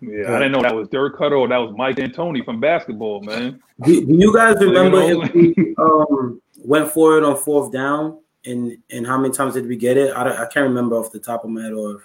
Yeah, 0.00 0.34
I 0.34 0.38
didn't 0.38 0.52
know 0.52 0.62
that 0.62 0.74
was 0.74 0.88
Dirk 0.88 1.18
Koetter 1.18 1.38
or 1.38 1.48
that 1.48 1.58
was 1.58 1.74
Mike 1.76 1.96
D'Antoni 1.96 2.44
from 2.44 2.58
basketball, 2.58 3.20
man. 3.22 3.62
Do, 3.84 4.06
do 4.06 4.14
you 4.14 4.34
guys 4.34 4.56
remember 4.60 5.02
if 5.02 5.34
we 5.34 5.74
um, 5.78 6.40
went 6.64 6.90
for 6.90 7.18
it 7.18 7.24
on 7.24 7.36
fourth 7.36 7.70
down 7.70 8.18
and 8.44 8.78
and 8.90 9.06
how 9.06 9.18
many 9.18 9.34
times 9.34 9.54
did 9.54 9.66
we 9.66 9.76
get 9.76 9.96
it? 9.96 10.10
I, 10.16 10.44
I 10.44 10.46
can't 10.46 10.68
remember 10.68 10.96
off 10.96 11.12
the 11.12 11.18
top 11.18 11.44
of 11.44 11.50
my 11.50 11.64
head. 11.64 11.72
Or 11.72 12.02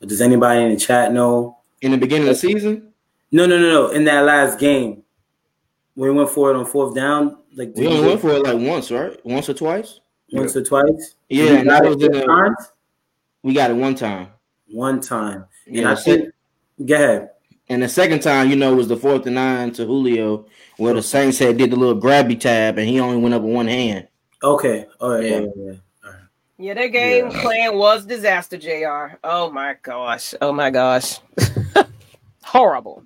does 0.00 0.20
anybody 0.20 0.62
in 0.62 0.70
the 0.70 0.76
chat 0.76 1.12
know? 1.12 1.58
In 1.80 1.92
the 1.92 1.98
beginning 1.98 2.28
of 2.28 2.34
the 2.34 2.40
season? 2.40 2.92
No, 3.30 3.46
no, 3.46 3.58
no, 3.58 3.70
no. 3.70 3.88
In 3.90 4.04
that 4.04 4.24
last 4.24 4.58
game, 4.58 5.02
when 5.94 6.10
we 6.10 6.16
went 6.16 6.30
for 6.30 6.50
it 6.50 6.56
on 6.56 6.66
fourth 6.66 6.94
down, 6.94 7.38
like 7.54 7.72
we 7.76 7.86
only 7.86 8.06
went 8.06 8.20
for 8.20 8.30
it 8.30 8.42
like 8.42 8.58
once, 8.58 8.90
right? 8.90 9.18
Once 9.24 9.48
or 9.48 9.54
twice. 9.54 10.00
Once 10.32 10.54
yeah. 10.54 10.60
or 10.60 10.64
twice. 10.64 11.14
Yeah, 11.28 11.52
and 11.54 11.70
that 11.70 11.84
was 11.84 12.02
in 12.02 12.12
the, 12.12 12.56
We 13.42 13.54
got 13.54 13.70
it 13.70 13.74
one 13.74 13.94
time. 13.94 14.28
One 14.70 15.00
time, 15.00 15.44
and 15.66 15.76
yeah, 15.76 15.92
I 15.92 15.94
think. 15.94 16.32
Go 16.84 16.94
ahead. 16.94 17.30
And 17.68 17.82
the 17.82 17.88
second 17.88 18.20
time, 18.20 18.48
you 18.48 18.56
know, 18.56 18.74
was 18.74 18.88
the 18.88 18.96
fourth 18.96 19.26
and 19.26 19.34
nine 19.34 19.72
to 19.72 19.84
Julio, 19.84 20.46
where 20.78 20.94
the 20.94 21.02
Saints 21.02 21.38
had 21.38 21.58
did 21.58 21.70
the 21.70 21.76
little 21.76 22.00
grabby 22.00 22.38
tab, 22.38 22.78
and 22.78 22.88
he 22.88 22.98
only 22.98 23.18
went 23.18 23.34
up 23.34 23.42
with 23.42 23.52
one 23.52 23.66
hand. 23.66 24.08
Okay. 24.42 24.86
All 25.00 25.10
right. 25.10 25.24
Yeah. 25.24 25.40
yeah, 25.40 25.46
yeah. 25.56 25.72
Yeah, 26.60 26.74
that 26.74 26.88
game 26.88 27.30
yeah. 27.30 27.40
plan 27.40 27.78
was 27.78 28.04
disaster, 28.04 28.56
Jr. 28.56 29.16
Oh 29.22 29.48
my 29.52 29.76
gosh. 29.80 30.34
Oh 30.40 30.52
my 30.52 30.70
gosh. 30.70 31.20
Horrible. 32.42 33.04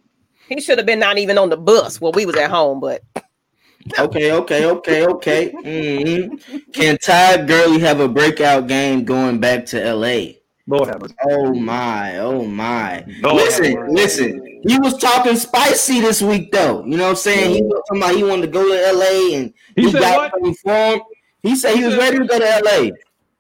He 0.49 0.59
should 0.61 0.79
have 0.79 0.87
been 0.87 0.99
not 0.99 1.19
even 1.19 1.37
on 1.37 1.50
the 1.50 1.59
bus 1.59 2.00
while 2.00 2.12
we 2.12 2.25
was 2.25 2.37
at 2.37 2.50
home, 2.50 2.81
but 2.81 3.02
okay, 3.99 4.33
okay, 4.33 4.64
okay, 4.64 5.07
okay. 5.07 5.52
Mm-hmm. 5.52 6.57
Can 6.73 6.97
Todd 6.97 7.47
Gurley 7.47 7.79
have 7.81 8.00
a 8.00 8.09
breakout 8.09 8.69
game 8.69 9.05
going 9.05 9.38
back 9.38 9.67
to 9.67 9.95
LA? 9.95 10.33
Lord 10.66 10.88
have 10.88 11.00
mercy. 11.00 11.14
Oh 11.28 11.52
my, 11.54 12.19
oh 12.19 12.45
my. 12.45 13.04
Lord 13.21 13.37
listen, 13.37 13.95
listen. 13.95 14.61
He 14.66 14.78
was 14.78 14.97
talking 14.99 15.37
spicy 15.37 16.00
this 16.00 16.23
week, 16.23 16.52
though. 16.52 16.85
You 16.85 16.97
know 16.97 17.04
what 17.04 17.11
I'm 17.11 17.16
saying? 17.16 17.54
He 17.54 17.62
was 17.62 17.83
talking 17.88 18.02
about 18.02 18.14
he 18.14 18.23
wanted 18.23 18.42
to 18.42 18.49
go 18.49 18.62
to 18.62 18.97
LA 18.97 19.37
and 19.37 19.54
he, 19.75 19.87
he 19.87 19.92
got 19.92 20.31
something 20.31 20.54
for 20.54 20.73
him. 20.73 21.00
He 21.42 21.57
said 21.57 21.75
he, 21.75 21.81
he 21.81 21.87
was 21.87 21.97
ready 21.97 22.19
to 22.19 22.26
go 22.26 22.38
to 22.38 22.61
LA. 22.64 22.90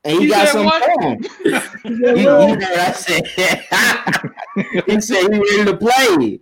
And 0.04 0.18
he, 0.18 0.24
he 0.24 0.28
got 0.28 0.48
some 0.48 0.68
for 0.68 1.00
him. 1.00 1.22
he, 1.84 2.22
he, 2.22 2.28
I 2.28 2.92
said, 2.92 3.24
he 4.86 5.00
said 5.00 5.32
he 5.32 5.38
ready 5.38 5.64
to 5.64 5.76
play. 5.76 6.16
He 6.18 6.40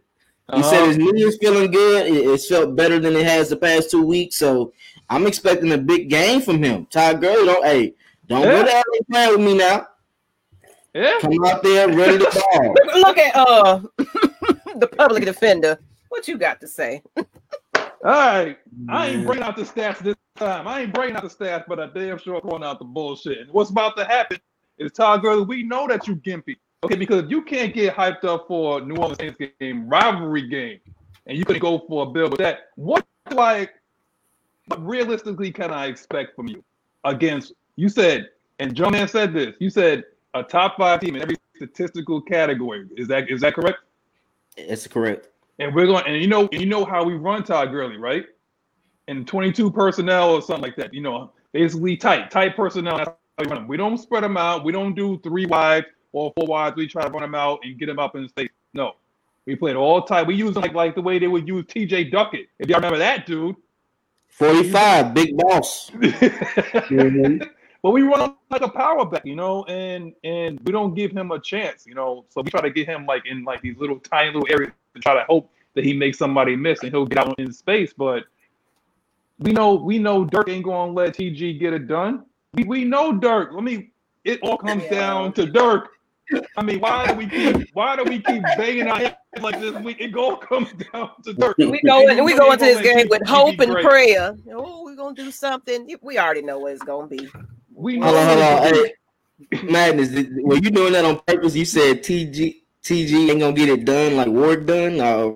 uh-huh. 0.49 0.63
said 0.63 0.87
his 0.87 0.97
knee 0.97 1.23
is 1.23 1.37
feeling 1.37 1.71
good. 1.71 2.07
It, 2.07 2.27
it's 2.27 2.49
felt 2.49 2.75
better 2.75 2.99
than 2.99 3.15
it 3.15 3.27
has 3.27 3.51
the 3.51 3.57
past 3.57 3.91
two 3.91 4.05
weeks. 4.05 4.37
So 4.37 4.73
I'm 5.11 5.27
expecting 5.27 5.73
a 5.73 5.79
big 5.79 6.09
game 6.09 6.41
from 6.41 6.63
him. 6.63 6.87
Todd 6.87 7.21
Gurley, 7.21 7.45
don't 7.45 7.65
hey, 7.65 7.95
don't 8.27 8.43
yeah. 8.43 8.63
go 8.63 8.65
to 8.65 8.73
LA 8.73 9.05
playing 9.11 9.31
with 9.33 9.47
me 9.47 9.59
now. 9.59 9.87
Yeah. 10.95 11.19
Come 11.21 11.45
out 11.45 11.63
there 11.63 11.89
ready 11.89 12.19
to 12.19 12.45
ball. 12.53 12.75
Look 13.01 13.19
at 13.19 13.37
uh 13.37 13.81
the 14.77 14.89
public 14.97 15.25
defender. 15.25 15.79
What 16.09 16.27
you 16.27 16.37
got 16.37 16.61
to 16.61 16.69
say? 16.69 17.03
All 17.17 17.25
right. 18.03 18.59
I 18.89 19.09
ain't 19.09 19.27
bringing 19.27 19.45
out 19.45 19.57
the 19.57 19.63
stats 19.63 19.99
this 19.99 20.17
time. 20.37 20.67
I 20.67 20.83
ain't 20.83 20.95
bringing 20.95 21.17
out 21.17 21.23
the 21.23 21.29
stats, 21.29 21.65
but 21.69 21.79
I 21.79 21.87
damn 21.87 22.19
sure 22.19 22.41
throwing 22.41 22.65
out 22.65 22.79
the 22.79 22.85
bullshit. 22.85 23.39
And 23.39 23.51
what's 23.51 23.71
about 23.71 23.97
to 23.99 24.05
happen 24.05 24.39
is 24.79 24.91
Todd 24.93 25.23
Gurley, 25.23 25.45
we 25.45 25.63
know 25.63 25.87
that 25.87 26.09
you 26.09 26.17
gimpy. 26.17 26.57
Okay, 26.83 26.97
because 26.97 27.25
if 27.25 27.31
you 27.31 27.43
can't 27.43 27.75
get 27.75 27.95
hyped 27.95 28.25
up 28.25 28.49
for 28.49 28.81
New 28.81 28.97
Orleans 28.97 29.19
Saints 29.19 29.39
game, 29.61 29.87
rivalry 29.87 30.49
game, 30.49 30.81
and 31.27 31.37
you 31.37 31.45
can 31.45 31.59
go 31.59 31.85
for 31.87 32.05
a 32.05 32.11
bill 32.11 32.31
with 32.31 32.39
that. 32.39 32.71
What 32.77 33.07
like 33.31 33.75
what 34.67 34.85
realistically 34.85 35.53
can 35.53 35.71
I 35.71 35.87
expect 35.87 36.35
from 36.35 36.49
you 36.49 36.65
against 37.05 37.53
you 37.77 37.91
said, 37.91 38.31
and 38.59 38.75
Joe 38.75 38.89
Man 38.89 39.09
said 39.09 39.35
this, 39.35 39.55
you 39.59 39.69
said 39.69 40.05
a 40.35 40.43
top 40.43 40.77
five 40.77 41.01
team 41.01 41.17
in 41.17 41.23
every 41.23 41.37
statistical 41.57 42.21
category. 42.21 42.89
Is 42.97 43.09
that 43.09 43.31
is 43.31 43.41
that 43.41 43.55
correct? 43.55 43.79
It's 44.57 44.87
correct. 44.87 45.29
And 45.59 45.75
we're 45.75 45.87
going 45.87 46.05
and 46.07 46.21
you 46.21 46.29
know 46.29 46.49
you 46.53 46.67
know 46.67 46.85
how 46.85 47.05
we 47.05 47.15
run 47.15 47.45
Todd 47.45 47.71
Gurley, 47.71 47.97
right? 47.97 48.25
And 49.09 49.27
22 49.27 49.71
personnel 49.71 50.31
or 50.31 50.43
something 50.43 50.63
like 50.63 50.77
that. 50.77 50.95
You 50.95 51.03
know, 51.03 51.33
basically 51.53 51.97
tight, 51.97 52.31
tight 52.31 52.57
personnel. 52.57 53.19
We, 53.39 53.47
we 53.67 53.77
don't 53.77 53.99
spread 53.99 54.23
them 54.23 54.37
out. 54.37 54.65
We 54.65 54.73
don't 54.73 54.95
do 54.95 55.19
three 55.23 55.47
wide 55.47 55.87
or 56.13 56.33
four 56.37 56.47
wides. 56.47 56.77
We 56.77 56.87
try 56.87 57.03
to 57.05 57.11
run 57.11 57.23
them 57.23 57.35
out 57.35 57.61
and 57.63 57.79
get 57.79 57.87
them 57.87 57.99
up 57.99 58.15
in 58.15 58.23
the 58.23 58.29
state. 58.29 58.51
No, 58.73 58.93
we 59.47 59.57
played 59.57 59.77
all 59.77 60.03
tight. 60.03 60.27
We 60.27 60.35
use 60.35 60.57
like 60.57 60.75
like 60.75 60.95
the 60.95 61.03
way 61.03 61.19
they 61.19 61.29
would 61.29 61.49
use 61.49 61.65
T.J. 61.69 62.05
Duckett. 62.11 62.47
If 62.59 62.69
y'all 62.69 62.79
remember 62.79 62.99
that 62.99 63.27
dude. 63.27 63.57
Forty-five, 64.29 65.13
big 65.13 65.37
boss. 65.37 65.91
mm-hmm. 65.97 67.43
But 67.83 67.91
we 67.91 68.03
run 68.03 68.37
like 68.51 68.61
a 68.61 68.69
power 68.69 69.07
back, 69.07 69.25
you 69.25 69.37
know, 69.37 69.65
and 69.65 70.13
and 70.23 70.61
we 70.65 70.73
don't 70.73 70.95
give 70.95 71.13
him 71.13 71.31
a 71.31 71.41
chance, 71.41 71.87
you 71.87 71.95
know. 71.95 72.25
So 72.29 72.43
we 72.43 72.51
try 72.51 72.61
to 72.61 72.71
get 72.71 72.87
him 72.87 73.07
like 73.07 73.27
in 73.27 73.45
like 73.45 73.63
these 73.63 73.77
little 73.79 73.99
tiny 73.99 74.33
little 74.33 74.47
areas 74.51 74.73
to 74.95 75.01
try 75.01 75.15
to 75.15 75.25
hope 75.25 75.51
that 75.75 75.85
he 75.85 75.95
makes 75.95 76.19
somebody 76.19 76.57
miss 76.57 76.83
and 76.83 76.91
he'll 76.91 77.07
get 77.07 77.27
out 77.27 77.39
in 77.39 77.53
space. 77.53 77.93
But 77.97 78.25
we 79.39 79.53
know 79.53 79.75
we 79.75 79.99
know 79.99 80.25
Dirk 80.25 80.49
ain't 80.49 80.65
gonna 80.65 80.93
let 80.93 81.15
TG 81.15 81.59
get 81.59 81.73
it 81.73 81.89
done. 81.89 82.25
We, 82.53 82.65
we 82.65 82.85
know 82.85 83.13
Dirk. 83.13 83.51
I 83.57 83.61
mean, 83.61 83.91
it 84.25 84.41
all 84.43 84.59
comes 84.59 84.83
yeah. 84.85 84.91
down 84.91 85.33
to 85.35 85.47
Dirk 85.47 85.91
I 86.57 86.63
mean, 86.63 86.81
why 86.81 87.07
do 87.07 87.15
we 87.15 87.27
keep 87.27 87.71
why 87.73 87.97
do 87.97 88.05
we 88.05 88.21
keep 88.21 88.43
banging 88.57 88.89
our 88.89 88.99
head 88.99 89.17
like 89.41 89.61
this 89.61 89.75
week? 89.83 90.01
It 90.01 90.15
all 90.15 90.37
comes 90.37 90.73
down 90.93 91.11
to 91.25 91.33
Dirk. 91.33 91.59
We 91.59 91.81
go 91.83 92.09
in, 92.09 92.25
we 92.25 92.37
go 92.37 92.53
into 92.53 92.65
this 92.65 92.81
game 92.81 93.09
with 93.09 93.27
hope 93.27 93.59
and 93.59 93.73
prayer. 93.77 94.37
Oh, 94.53 94.85
we're 94.85 94.97
gonna 94.97 95.15
do 95.15 95.31
something. 95.31 95.97
We 96.03 96.19
already 96.19 96.43
know 96.43 96.59
what 96.59 96.73
it's 96.73 96.83
gonna 96.83 97.09
be. 97.09 97.29
We 97.81 97.97
know 97.97 98.07
hold 98.07 98.19
on, 98.19 98.27
hold 98.27 98.43
on. 98.43 98.63
Hey, 98.75 98.93
madness. 99.63 100.11
Were 100.43 100.57
you 100.57 100.71
doing 100.71 100.93
that 100.93 101.07
on 101.07 101.19
purpose? 101.21 101.57
You 101.57 101.65
said 101.65 102.03
TG 102.03 102.57
TG 102.85 103.31
ain't 103.31 103.41
gonna 103.41 103.55
get 103.55 103.71
it 103.71 103.87
done 103.87 104.17
like 104.17 104.29
work 104.29 104.67
done, 104.67 105.01
or 105.01 105.33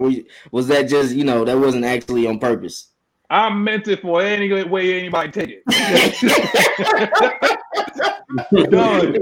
was 0.51 0.69
that 0.69 0.83
just 0.83 1.15
you 1.15 1.25
know 1.25 1.47
that 1.47 1.59
wasn't 1.59 1.87
actually 1.87 2.27
on 2.27 2.39
purpose? 2.39 2.89
I 3.31 3.49
meant 3.49 3.89
it 3.89 4.03
for 4.03 4.21
any 4.21 4.53
way 4.65 5.01
anybody 5.01 5.31
take 5.31 5.49
it. 5.51 5.63
Done. 8.71 9.15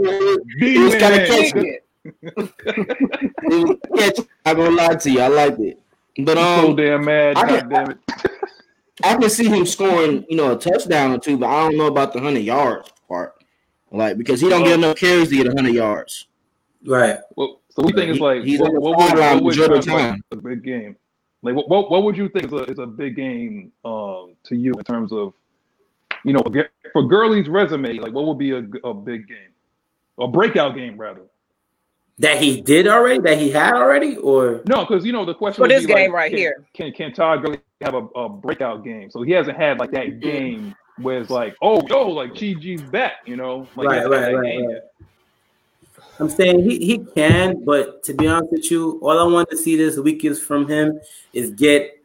It 0.58 1.00
kind 1.00 1.14
of 1.14 1.28
catchy. 1.28 1.78
it 3.94 4.28
I'm 4.44 4.56
gonna 4.56 4.70
lie 4.70 4.96
to 4.96 5.10
you. 5.10 5.20
I 5.20 5.28
liked 5.28 5.60
it. 5.60 5.78
But 6.18 6.38
um, 6.38 6.66
so 6.66 6.74
damn 6.74 7.04
mad. 7.04 7.36
I 7.36 7.46
God 7.46 7.70
damn 7.70 7.92
it. 7.92 7.98
I 9.04 9.14
can 9.16 9.30
see 9.30 9.48
him 9.48 9.64
scoring, 9.66 10.24
you 10.28 10.36
know, 10.36 10.56
a 10.56 10.58
touchdown 10.58 11.12
or 11.12 11.18
two, 11.18 11.38
but 11.38 11.46
I 11.46 11.62
don't 11.62 11.78
know 11.78 11.86
about 11.86 12.12
the 12.12 12.20
hundred 12.20 12.40
yards 12.40 12.91
part. 13.12 13.34
like 13.90 14.16
because 14.16 14.40
he 14.40 14.48
don't 14.48 14.64
get 14.64 14.78
enough 14.78 14.96
carries 14.96 15.28
to 15.28 15.36
get 15.36 15.46
100 15.46 15.74
yards. 15.74 16.26
Right. 16.84 17.18
Well, 17.36 17.60
so 17.70 17.82
we 17.82 17.92
think 17.92 18.08
it's 18.10 18.18
He- 18.18 18.24
like 18.24 18.42
he's 18.44 18.60
what, 18.60 18.68
on 18.68 18.74
the 18.74 18.80
what 18.80 18.98
would, 18.98 19.18
what 19.18 19.34
would 19.34 19.44
majority 19.56 19.90
like 19.90 20.10
time. 20.10 20.24
a 20.32 20.36
big 20.36 20.64
game? 20.64 20.96
Like 21.42 21.54
what, 21.54 21.68
what 21.68 21.90
what 21.90 22.02
would 22.04 22.16
you 22.16 22.28
think 22.28 22.46
is 22.46 22.52
a, 22.52 22.64
is 22.64 22.78
a 22.78 22.86
big 22.86 23.16
game 23.16 23.72
um, 23.84 24.34
to 24.44 24.56
you 24.56 24.72
in 24.74 24.84
terms 24.84 25.12
of 25.12 25.34
you 26.24 26.32
know 26.32 26.42
for 26.92 27.02
Gurley's 27.02 27.48
resume? 27.48 27.94
Like 27.98 28.12
what 28.12 28.26
would 28.26 28.38
be 28.38 28.52
a, 28.52 28.62
a 28.84 28.94
big 28.94 29.28
game, 29.28 29.52
a 30.18 30.26
breakout 30.28 30.74
game 30.74 30.96
rather? 30.96 31.22
That 32.18 32.40
he 32.40 32.60
did 32.60 32.86
already? 32.86 33.20
That 33.20 33.38
he 33.38 33.50
had 33.50 33.74
already? 33.74 34.16
Or 34.16 34.60
No, 34.68 34.84
because 34.84 35.04
you 35.04 35.12
know 35.12 35.24
the 35.24 35.34
question 35.34 35.64
For 35.64 35.68
this 35.68 35.86
be, 35.86 35.92
like, 35.92 36.02
game 36.04 36.14
right 36.14 36.30
can, 36.30 36.38
here. 36.38 36.66
Can 36.74 36.92
can 36.92 37.12
Todd 37.12 37.42
Gurley 37.42 37.58
have 37.80 37.94
a, 37.94 38.04
a 38.14 38.28
breakout 38.28 38.84
game? 38.84 39.10
So 39.10 39.22
he 39.22 39.32
hasn't 39.32 39.56
had 39.56 39.78
like 39.78 39.90
that 39.92 40.20
game 40.20 40.74
where 40.98 41.20
it's 41.20 41.30
like, 41.30 41.56
oh 41.62 41.82
yo, 41.88 42.08
like 42.08 42.32
GG's 42.32 42.82
back, 42.82 43.22
you 43.26 43.36
know? 43.36 43.66
Like, 43.76 43.88
right, 43.88 44.08
right, 44.08 44.34
right, 44.34 44.64
right. 44.66 44.80
I'm 46.18 46.28
saying 46.28 46.68
he, 46.68 46.78
he 46.84 46.98
can, 46.98 47.64
but 47.64 48.02
to 48.04 48.14
be 48.14 48.28
honest 48.28 48.52
with 48.52 48.70
you, 48.70 49.00
all 49.02 49.18
I 49.18 49.32
want 49.32 49.50
to 49.50 49.56
see 49.56 49.76
this 49.76 49.96
week 49.98 50.24
is 50.24 50.40
from 50.40 50.68
him 50.68 51.00
is 51.32 51.50
get 51.50 51.98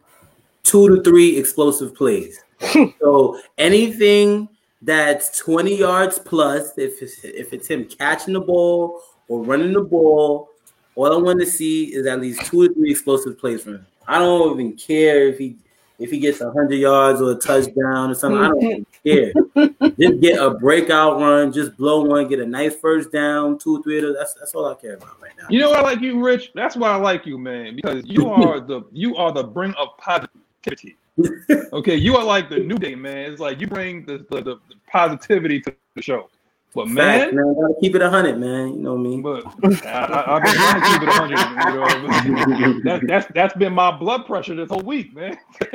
two 0.63 0.95
to 0.95 1.03
three 1.03 1.37
explosive 1.37 1.93
plays. 1.93 2.43
Hmm. 2.59 2.85
so 2.99 3.39
anything 3.57 4.49
that's 4.81 5.37
20 5.37 5.75
yards 5.75 6.17
plus, 6.19 6.77
if 6.77 7.01
it's, 7.01 7.23
if 7.23 7.53
it's 7.53 7.67
him 7.67 7.85
catching 7.85 8.33
the 8.33 8.41
ball 8.41 9.01
or 9.27 9.43
running 9.43 9.73
the 9.73 9.81
ball, 9.81 10.49
all 10.95 11.13
I 11.13 11.17
want 11.17 11.39
to 11.41 11.45
see 11.45 11.93
is 11.93 12.07
at 12.07 12.19
least 12.19 12.45
two 12.45 12.63
or 12.63 12.67
three 12.69 12.89
explosive 12.89 13.37
plays 13.37 13.63
from 13.63 13.75
him. 13.75 13.87
I 14.07 14.19
don't 14.19 14.59
even 14.59 14.75
care 14.77 15.27
if 15.27 15.37
he 15.37 15.57
if 15.99 16.11
he 16.11 16.19
gets 16.19 16.39
100 16.39 16.75
yards 16.75 17.21
or 17.21 17.31
a 17.31 17.35
touchdown 17.35 18.11
or 18.11 18.13
something. 18.13 18.41
I 18.41 18.47
don't 18.49 18.85
mm-hmm. 19.05 19.81
care. 19.83 19.89
just 19.99 20.21
get 20.21 20.39
a 20.39 20.51
breakout 20.51 21.19
run, 21.19 21.51
just 21.51 21.75
blow 21.77 22.01
one, 22.01 22.27
get 22.27 22.39
a 22.39 22.45
nice 22.45 22.75
first 22.75 23.11
down, 23.11 23.57
two, 23.57 23.81
three 23.83 23.99
of. 23.99 24.15
That's 24.15 24.33
that's 24.35 24.53
all 24.53 24.65
I 24.65 24.75
care 24.75 24.95
about 24.95 25.21
right 25.21 25.31
now. 25.39 25.47
You 25.49 25.59
know 25.59 25.69
what 25.69 25.79
I 25.79 25.81
like 25.83 26.01
you, 26.01 26.23
Rich? 26.23 26.51
That's 26.53 26.75
why 26.75 26.89
I 26.89 26.95
like 26.95 27.25
you, 27.25 27.37
man, 27.37 27.75
because 27.75 28.03
you 28.05 28.29
are 28.31 28.59
the 28.59 28.83
you 28.91 29.15
are 29.15 29.31
the 29.31 29.43
bring 29.43 29.73
of 29.75 29.97
positivity. 29.97 30.97
Okay, 31.73 31.95
you 31.95 32.15
are 32.15 32.23
like 32.23 32.47
the 32.49 32.59
new 32.59 32.77
day, 32.77 32.93
man. 32.93 33.31
It's 33.31 33.41
like 33.41 33.59
you 33.59 33.65
bring 33.67 34.05
the, 34.05 34.25
the, 34.29 34.41
the 34.41 34.59
positivity 34.87 35.59
to 35.61 35.73
the 35.95 36.01
show. 36.01 36.29
But 36.77 36.89
Facts, 36.89 37.33
man, 37.33 37.35
man, 37.35 37.55
gotta 37.59 37.73
keep 37.81 37.95
it 37.95 38.03
hundred, 38.03 38.37
man. 38.39 38.69
You 38.69 38.75
know 38.75 38.93
what 38.93 38.99
I 38.99 39.03
mean? 39.03 39.21
but 39.23 39.43
I, 39.83 39.89
I, 39.89 40.35
I've 40.35 40.43
been 40.43 40.53
trying 40.53 40.79
to 40.79 40.87
keep 40.87 41.01
it 41.01 41.07
100. 41.07 42.25
You 42.27 42.33
know, 42.35 42.79
that, 42.83 43.07
that's 43.07 43.27
that's 43.33 43.55
been 43.55 43.73
my 43.73 43.89
blood 43.89 44.27
pressure 44.27 44.53
this 44.53 44.69
whole 44.69 44.83
week, 44.83 45.15
man. 45.15 45.39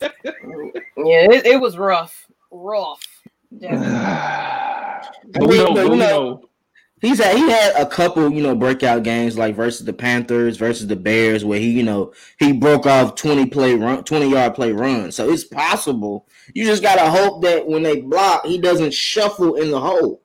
Yeah, 0.00 1.30
it, 1.30 1.46
it 1.46 1.60
was 1.60 1.78
rough. 1.78 2.26
Rough. 2.50 3.00
Yeah. 3.50 5.00
but 5.32 5.48
we 5.48 5.58
know, 5.58 5.66
but 5.66 5.74
but 5.74 5.90
we 5.90 5.96
know- 5.98 6.06
know. 6.08 6.48
He's 7.00 7.22
had 7.22 7.36
he 7.36 7.48
had 7.48 7.76
a 7.76 7.86
couple, 7.86 8.32
you 8.32 8.42
know, 8.42 8.56
breakout 8.56 9.04
games 9.04 9.38
like 9.38 9.54
versus 9.54 9.86
the 9.86 9.92
Panthers, 9.92 10.56
versus 10.56 10.88
the 10.88 10.96
Bears, 10.96 11.44
where 11.44 11.60
he, 11.60 11.70
you 11.70 11.82
know, 11.84 12.12
he 12.38 12.52
broke 12.52 12.86
off 12.86 13.14
20 13.14 13.46
play 13.46 13.74
run, 13.74 14.02
20 14.02 14.30
yard 14.30 14.54
play 14.54 14.72
run. 14.72 15.12
So 15.12 15.30
it's 15.30 15.44
possible. 15.44 16.26
You 16.54 16.64
just 16.64 16.82
gotta 16.82 17.10
hope 17.10 17.42
that 17.42 17.66
when 17.66 17.82
they 17.82 18.00
block, 18.00 18.44
he 18.46 18.58
doesn't 18.58 18.94
shuffle 18.94 19.54
in 19.56 19.70
the 19.70 19.80
hole. 19.80 20.22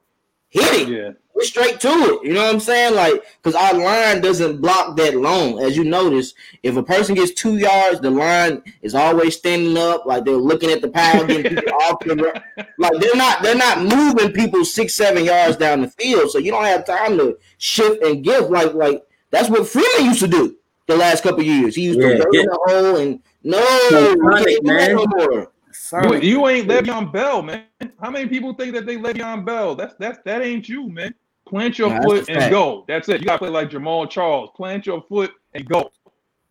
Hit 0.50 0.82
it. 0.82 0.88
Yeah, 0.90 1.12
We're 1.34 1.44
straight 1.46 1.80
to 1.80 1.88
it. 1.88 2.26
You 2.28 2.34
know 2.34 2.44
what 2.44 2.54
I'm 2.54 2.60
saying? 2.60 2.94
Like, 2.94 3.24
because 3.42 3.56
our 3.56 3.74
line 3.74 4.20
doesn't 4.20 4.60
block 4.60 4.98
that 4.98 5.16
long. 5.16 5.62
As 5.64 5.78
you 5.78 5.86
notice, 5.86 6.34
if 6.62 6.76
a 6.76 6.84
person 6.84 7.16
gets 7.16 7.32
two 7.32 7.58
yards, 7.58 8.02
the 8.02 8.12
line 8.12 8.62
is 8.82 8.94
always 8.94 9.38
standing 9.38 9.78
up, 9.78 10.06
like 10.06 10.26
they're 10.26 10.36
looking 10.36 10.70
at 10.70 10.82
the 10.82 10.90
pile, 10.90 11.26
getting 11.26 11.56
people 11.56 11.74
off 11.84 12.00
the 12.02 12.16
ru- 12.18 12.66
like 12.78 12.92
they're 13.00 13.16
not 13.16 13.42
they're 13.42 13.56
not 13.56 13.82
moving 13.82 14.34
people 14.34 14.66
six, 14.66 14.94
seven 14.94 15.24
yards 15.24 15.56
down 15.56 15.82
the 15.82 15.88
field. 15.90 16.30
So 16.32 16.38
you 16.38 16.52
don't 16.52 16.66
have 16.66 16.86
time 16.86 17.18
to 17.18 17.38
shift 17.58 18.04
and 18.04 18.24
give 18.24 18.50
like 18.50 18.74
like 18.74 19.02
that's 19.30 19.50
what 19.50 19.66
Freeman 19.68 20.04
used 20.06 20.20
to 20.20 20.28
do 20.28 20.58
the 20.88 20.98
last 20.98 21.24
couple 21.24 21.44
years. 21.44 21.76
He 21.76 21.84
used 21.84 22.00
Yeah, 22.02 22.10
to 22.10 22.18
go 22.18 22.30
yeah. 22.34 22.42
in 22.42 22.46
the 22.48 22.60
hole 22.68 22.96
and 22.98 23.20
no, 23.44 23.58
Iconic, 23.90 24.16
we 24.18 24.44
can't 24.46 24.66
do 24.66 24.74
man. 24.74 24.96
no 24.96 25.06
more. 25.08 25.52
You, 26.04 26.20
you 26.20 26.48
ain't 26.48 26.68
Le'Veon 26.68 27.12
Bell, 27.12 27.42
man. 27.42 27.66
How 28.00 28.10
many 28.10 28.28
people 28.28 28.54
think 28.54 28.74
that 28.74 28.86
they 28.86 28.98
Le'Veon 28.98 29.46
Bell? 29.46 29.76
That's 29.76 29.96
that's 29.96 30.20
that 30.26 30.42
ain't 30.42 30.68
you, 30.68 30.90
man. 30.90 31.14
Plant 31.48 31.78
your 31.78 31.90
that's 31.90 32.06
foot 32.06 32.30
and 32.30 32.40
fact. 32.40 32.52
go. 32.52 32.86
That's 32.88 33.10
it. 33.10 33.22
You 33.22 33.28
gotta 33.28 33.40
play 33.40 33.50
like 33.50 33.70
Jamaal 33.70 34.10
Charles. 34.10 34.50
Plant 34.56 34.86
your 34.86 35.02
foot 35.02 35.32
and 35.54 35.66
go. 35.68 35.92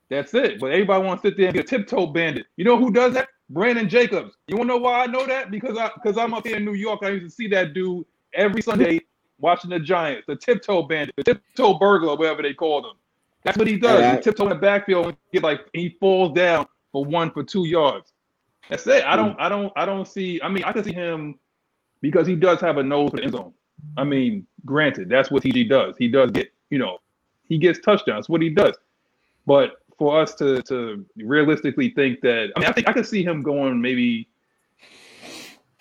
That's 0.08 0.34
it. 0.34 0.60
But 0.60 0.72
everybody 0.72 1.04
wants 1.04 1.22
to 1.22 1.28
sit 1.28 1.36
there 1.36 1.46
and 1.46 1.54
be 1.54 1.60
a 1.60 1.64
tiptoe 1.64 2.06
bandit. 2.06 2.46
You 2.56 2.64
know 2.64 2.76
who 2.76 2.92
does 2.92 3.14
that? 3.14 3.28
Brandon 3.48 3.88
Jacobs. 3.88 4.36
You 4.46 4.56
wanna 4.56 4.68
know 4.68 4.78
why 4.78 5.02
I 5.02 5.06
know 5.06 5.26
that? 5.26 5.50
Because 5.50 5.78
I 5.78 5.90
because 5.94 6.18
I'm 6.18 6.34
up 6.34 6.46
here 6.46 6.56
in 6.56 6.64
New 6.64 6.74
York. 6.74 7.00
I 7.02 7.10
used 7.10 7.26
to 7.26 7.30
see 7.30 7.48
that 7.48 7.72
dude 7.72 8.04
every 8.34 8.62
Sunday 8.62 9.00
watching 9.38 9.70
the 9.70 9.80
Giants, 9.80 10.26
the 10.26 10.36
tiptoe 10.36 10.82
bandit, 10.82 11.14
the 11.16 11.24
tiptoe 11.24 11.78
burglar, 11.78 12.16
whatever 12.16 12.42
they 12.42 12.54
call 12.54 12.82
them. 12.82 12.92
That's 13.42 13.56
what 13.56 13.66
he 13.66 13.78
does. 13.78 14.16
He 14.16 14.22
tiptoe 14.22 14.44
in 14.44 14.50
the 14.50 14.54
backfield 14.54 15.06
and 15.06 15.16
get 15.32 15.42
like 15.42 15.60
he 15.72 15.96
falls 16.00 16.34
down 16.34 16.66
for 16.92 17.04
one 17.04 17.30
for 17.30 17.42
two 17.42 17.66
yards. 17.66 18.12
That's 18.70 18.86
it. 18.86 19.04
I 19.04 19.16
don't 19.16 19.38
I 19.40 19.48
don't 19.48 19.72
I 19.76 19.84
don't 19.84 20.06
see 20.06 20.40
I 20.42 20.48
mean 20.48 20.64
I 20.64 20.72
can 20.72 20.84
see 20.84 20.92
him 20.92 21.38
because 22.00 22.26
he 22.26 22.36
does 22.36 22.60
have 22.60 22.78
a 22.78 22.82
nose 22.82 23.10
for 23.10 23.16
the 23.18 23.24
end 23.24 23.32
zone. 23.32 23.52
I 23.96 24.04
mean, 24.04 24.46
granted, 24.64 25.08
that's 25.08 25.30
what 25.30 25.42
TG 25.42 25.68
does. 25.68 25.96
He 25.98 26.06
does 26.08 26.30
get, 26.30 26.52
you 26.70 26.78
know, 26.78 26.98
he 27.48 27.58
gets 27.58 27.78
touchdowns. 27.80 28.28
What 28.28 28.40
he 28.42 28.50
does. 28.50 28.76
But 29.46 29.72
for 29.98 30.20
us 30.20 30.34
to 30.36 30.62
to 30.62 31.04
realistically 31.16 31.90
think 31.90 32.20
that 32.22 32.52
I 32.56 32.60
mean 32.60 32.68
I 32.68 32.72
think 32.72 32.88
I 32.88 32.92
could 32.92 33.06
see 33.06 33.22
him 33.24 33.42
going 33.42 33.80
maybe 33.80 34.28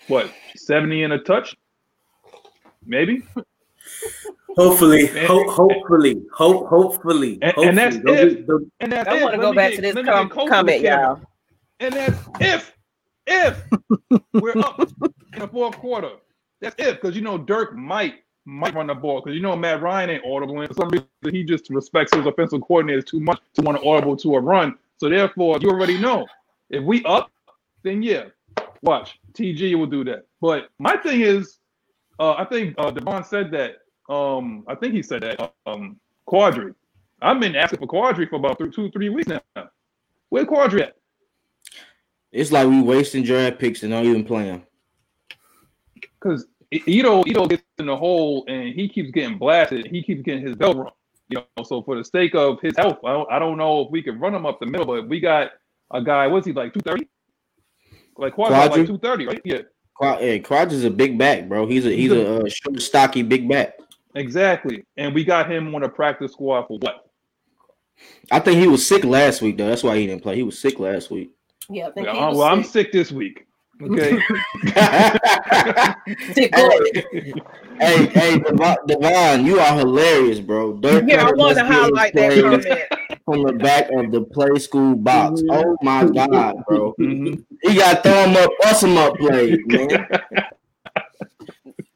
what 0.08 0.32
70 0.56 1.04
in 1.04 1.12
a 1.12 1.20
touch? 1.20 1.56
Maybe. 2.86 3.22
Hopefully, 4.58 5.08
And- 5.10 5.28
ho- 5.28 5.50
hopefully, 5.52 6.22
hope, 6.34 6.68
hopefully, 6.68 7.38
And- 7.42 7.54
hopefully. 7.54 7.68
and 7.68 7.78
that's 7.78 7.98
Don't 7.98 8.18
if- 8.18 8.38
be- 8.38 8.44
don't- 8.44 8.72
And 8.80 8.92
that's 8.92 9.08
I 9.08 9.22
want 9.22 9.36
to 9.36 9.42
go 9.42 9.54
back 9.54 9.72
get- 9.72 9.76
to 9.78 9.82
this 9.82 9.94
com- 9.94 10.28
get 10.28 10.32
close 10.32 10.46
to 10.46 10.50
comment, 10.52 10.82
this, 10.82 10.90
y'all. 10.90 11.22
And 11.80 11.94
that's 11.94 12.18
if, 12.42 12.76
if 13.30 13.64
we're 14.34 14.58
up 14.58 14.80
in 14.80 15.40
the 15.40 15.48
fourth 15.48 15.76
quarter. 15.78 16.12
That's 16.62 16.76
if, 16.78 17.00
because 17.00 17.16
you 17.16 17.22
know 17.22 17.38
Dirk 17.38 17.76
might 17.76 18.16
might 18.46 18.74
run 18.74 18.88
the 18.88 18.96
ball 18.96 19.22
because 19.22 19.36
you 19.36 19.42
know 19.42 19.56
Matt 19.56 19.82
Ryan 19.82 20.10
ain't 20.10 20.26
audible, 20.26 20.60
and 20.60 20.68
for 20.68 20.74
some 20.74 20.90
reason 20.90 21.08
he 21.32 21.44
just 21.44 21.70
respects 21.70 22.14
his 22.14 22.26
offensive 22.26 22.62
coordinators 22.62 23.06
too 23.06 23.20
much 23.20 23.40
to 23.54 23.62
want 23.62 23.80
to 23.80 23.88
audible 23.88 24.18
to 24.18 24.36
a 24.36 24.40
run. 24.40 24.76
So 24.98 25.10
therefore, 25.10 25.60
you 25.62 25.70
already 25.70 25.98
know 25.98 26.26
if 26.70 26.84
we 26.84 27.04
up, 27.06 27.32
then 27.84 28.04
yeah, 28.04 28.26
watch 28.82 29.20
TG 29.34 29.76
will 29.78 29.88
do 29.88 30.04
that. 30.06 30.26
But 30.42 30.70
my 30.80 30.98
thing 30.98 31.22
is, 31.22 31.60
uh, 32.20 32.34
I 32.34 32.46
think 32.46 32.76
uh, 32.78 32.92
Devon 32.92 33.24
said 33.24 33.52
that. 33.52 33.78
Um, 34.14 34.66
I 34.68 34.76
think 34.76 34.94
he 34.94 35.04
said 35.04 35.22
that. 35.22 35.54
Um, 35.66 35.98
Qadree. 36.28 36.74
I've 37.22 37.40
been 37.40 37.56
asking 37.56 37.80
for 37.80 37.88
Qadree 37.88 38.30
for 38.30 38.38
about 38.38 38.58
three, 38.58 38.72
two, 38.72 38.90
three 38.92 39.10
weeks 39.10 39.28
now. 39.28 39.42
Where 40.30 40.46
Qadree 40.46 40.82
at? 40.82 40.96
It's 42.32 42.52
like 42.52 42.68
we 42.68 42.82
wasting 42.82 43.24
draft 43.24 43.60
picks 43.60 43.84
and 43.84 43.92
don't 43.92 44.06
even 44.06 44.24
play 44.24 44.46
them. 44.46 44.64
because 46.22 46.46
Ito 46.72 47.24
Ito 47.26 47.48
gets 47.48 47.64
in 47.80 47.88
the 47.88 47.98
hole 47.98 48.46
and 48.48 48.74
he 48.74 48.88
keeps 48.88 49.10
getting 49.12 49.38
blasted. 49.38 49.88
He 49.88 50.04
keeps 50.04 50.22
getting 50.22 50.46
his 50.46 50.56
bell 50.56 50.74
rung. 50.76 50.92
You 51.30 51.44
know, 51.58 51.64
so 51.64 51.82
for 51.84 51.96
the 51.96 52.04
sake 52.04 52.34
of 52.36 52.60
his 52.62 52.76
health, 52.78 53.00
I 53.04 53.12
don't, 53.14 53.32
I 53.32 53.40
don't 53.40 53.58
know 53.58 53.82
if 53.82 53.92
we 53.92 54.02
can 54.02 54.20
run 54.20 54.34
him 54.34 54.46
up 54.46 54.60
the 54.60 54.66
middle, 54.66 54.86
but 54.86 55.08
we 55.08 55.20
got 55.20 55.52
a 55.92 56.02
guy. 56.04 56.28
What's 56.28 56.46
he 56.48 56.54
like? 56.54 56.74
Two 56.74 56.80
thirty? 56.82 57.08
Like 58.18 58.36
Qadree? 58.36 58.70
like 58.72 58.88
two 58.88 58.98
thirty, 58.98 59.26
right? 59.28 59.42
Yeah, 59.46 59.62
Qua- 59.96 60.18
Hey, 60.18 60.40
Crotch 60.40 60.72
is 60.74 60.84
a 60.84 60.90
big 60.90 61.18
back, 61.18 61.48
bro. 61.48 61.66
He's 61.68 61.86
a 61.86 61.92
he's 61.92 62.12
a 62.12 62.38
uh, 62.46 62.50
short, 62.50 62.82
stocky 62.82 63.22
big 63.24 63.48
back. 63.50 63.74
exactly. 64.16 64.86
And 64.98 65.14
we 65.14 65.24
got 65.24 65.50
him 65.50 65.74
on 65.76 65.84
a 65.84 65.90
practice 65.90 66.34
squad 66.34 66.68
for 66.68 66.78
what? 66.80 67.06
I 68.32 68.40
think 68.40 68.60
he 68.60 68.68
was 68.68 68.86
sick 68.88 69.04
last 69.04 69.42
week 69.42 69.58
though. 69.58 69.68
That's 69.68 69.84
why 69.84 69.98
he 69.98 70.08
didn't 70.08 70.24
play. 70.24 70.36
He 70.36 70.44
was 70.44 70.58
sick 70.60 70.80
last 70.80 71.10
week. 71.12 71.32
Yeah, 71.70 71.88
I 71.88 71.92
think 71.92 72.08
Well, 72.08 72.16
he 72.16 72.22
I'm- 72.22 72.30
was 72.30 72.38
well, 72.38 72.48
I'm 72.48 72.64
sick. 72.64 72.72
sick 72.72 72.92
this 72.92 73.12
week. 73.12 73.46
Okay. 73.82 74.20
Sick 76.34 76.54
hey, 76.54 77.04
hey, 77.80 78.06
hey, 78.08 78.40
Devon, 78.40 78.76
Devon, 78.88 79.46
you 79.46 79.58
are 79.60 79.78
hilarious, 79.78 80.42
bro. 80.42 80.74
Dirk 80.74 81.06
Yeah, 81.08 81.22
I 81.28 81.32
want 81.32 81.38
to 81.38 81.44
must 81.44 81.56
get 81.56 81.66
his 81.66 81.76
highlight 81.76 82.14
that 82.14 82.42
comment. 82.42 83.22
from 83.26 83.44
the 83.44 83.54
back 83.54 83.90
of 83.92 84.12
the 84.12 84.22
play 84.24 84.60
school 84.60 84.96
box. 84.96 85.42
Mhm. 85.42 85.64
Oh 85.66 85.78
my 85.82 86.04
god, 86.04 86.56
bro. 86.68 86.94
Mhm. 87.00 87.46
He 87.62 87.76
got 87.76 88.04
throw 88.04 88.26
him 88.26 88.36
up, 88.36 88.52
bust 88.62 88.84
him 88.84 88.98
up 88.98 89.16
plays, 89.18 89.58
man. 89.68 89.88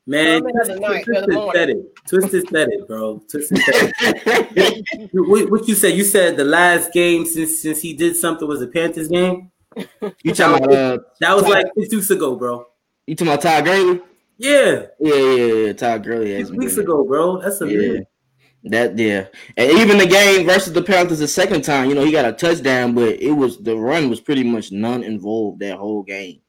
Man, 0.06 0.42
Comment 0.42 0.56
of 0.62 0.68
the 0.68 0.80
night, 0.80 1.06
Twisted 1.06 1.52
said 1.54 1.70
it. 1.70 1.96
Twisted 2.08 2.50
said 2.50 2.70
it, 2.72 2.88
bro. 2.88 3.22
Twisted 3.30 3.58
said 3.58 3.94
it. 4.02 5.10
what, 5.14 5.50
what 5.52 5.68
you 5.68 5.76
said? 5.76 5.94
You 5.96 6.04
said 6.04 6.36
the 6.38 6.44
last 6.44 6.92
game 6.94 7.26
since 7.26 7.62
since 7.62 7.82
he 7.82 7.94
did 7.94 8.16
something 8.18 8.48
was 8.48 8.60
the 8.62 8.68
Panthers 8.68 9.08
game. 9.08 9.50
You 10.24 10.34
talking 10.34 10.64
about 10.64 10.76
uh, 10.76 10.98
That 11.20 11.36
was 11.36 11.44
like 11.48 11.66
six 11.78 11.94
weeks 11.94 12.10
ago, 12.10 12.36
bro. 12.36 12.66
you 13.08 13.16
talking 13.16 13.32
about 13.34 13.42
Todd 13.42 13.66
Gurley? 13.66 14.02
Yeah, 14.38 14.86
Yeah, 15.00 15.16
yeah, 15.16 15.54
yeah. 15.68 15.74
Todd 15.74 16.04
Gurley 16.04 16.36
six 16.38 16.50
weeks 16.52 16.76
good. 16.76 16.86
ago, 16.86 17.04
bro. 17.06 17.42
That's 17.42 17.62
a 17.62 17.68
Yeah. 17.70 18.00
That 18.66 18.98
yeah, 18.98 19.28
and 19.58 19.72
even 19.72 19.98
the 19.98 20.06
game 20.08 20.46
versus 20.46 20.72
the 20.72 20.82
Panthers 20.82 21.20
the 21.20 21.28
second 21.28 21.64
time, 21.64 21.90
you 21.90 21.96
know, 21.96 22.06
he 22.06 22.14
got 22.14 22.24
a 22.24 22.32
touchdown, 22.32 22.94
but 22.96 23.22
it 23.22 23.32
was 23.32 23.58
the 23.62 23.76
run 23.76 24.10
was 24.10 24.22
pretty 24.22 24.44
much 24.44 24.72
none 24.72 25.04
involved 25.04 25.60
that 25.60 25.78
whole 25.78 26.02
game. 26.02 26.40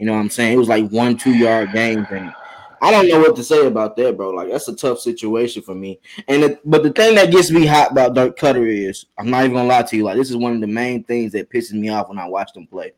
You 0.00 0.06
know 0.06 0.14
what 0.14 0.18
I'm 0.18 0.30
saying? 0.30 0.54
It 0.54 0.56
was 0.58 0.68
like 0.68 0.90
one 0.90 1.16
two 1.16 1.32
yard 1.32 1.72
game 1.72 2.04
and 2.10 2.32
I 2.80 2.90
don't 2.90 3.08
know 3.08 3.20
what 3.20 3.36
to 3.36 3.44
say 3.44 3.66
about 3.66 3.96
that, 3.96 4.16
bro. 4.16 4.30
Like 4.30 4.50
that's 4.50 4.68
a 4.68 4.74
tough 4.74 5.00
situation 5.00 5.62
for 5.62 5.74
me. 5.74 6.00
And 6.28 6.42
it, 6.42 6.60
but 6.64 6.82
the 6.82 6.90
thing 6.90 7.14
that 7.16 7.30
gets 7.30 7.50
me 7.50 7.66
hot 7.66 7.92
about 7.92 8.14
Dirk 8.14 8.38
Koetter 8.38 8.66
is 8.66 9.06
I'm 9.18 9.30
not 9.30 9.44
even 9.44 9.56
gonna 9.56 9.68
lie 9.68 9.82
to 9.82 9.96
you. 9.96 10.04
Like 10.04 10.16
this 10.16 10.30
is 10.30 10.36
one 10.36 10.54
of 10.54 10.60
the 10.60 10.66
main 10.66 11.04
things 11.04 11.32
that 11.32 11.50
pisses 11.50 11.72
me 11.72 11.90
off 11.90 12.08
when 12.08 12.18
I 12.18 12.26
watch 12.26 12.52
them 12.52 12.66
play. 12.66 12.92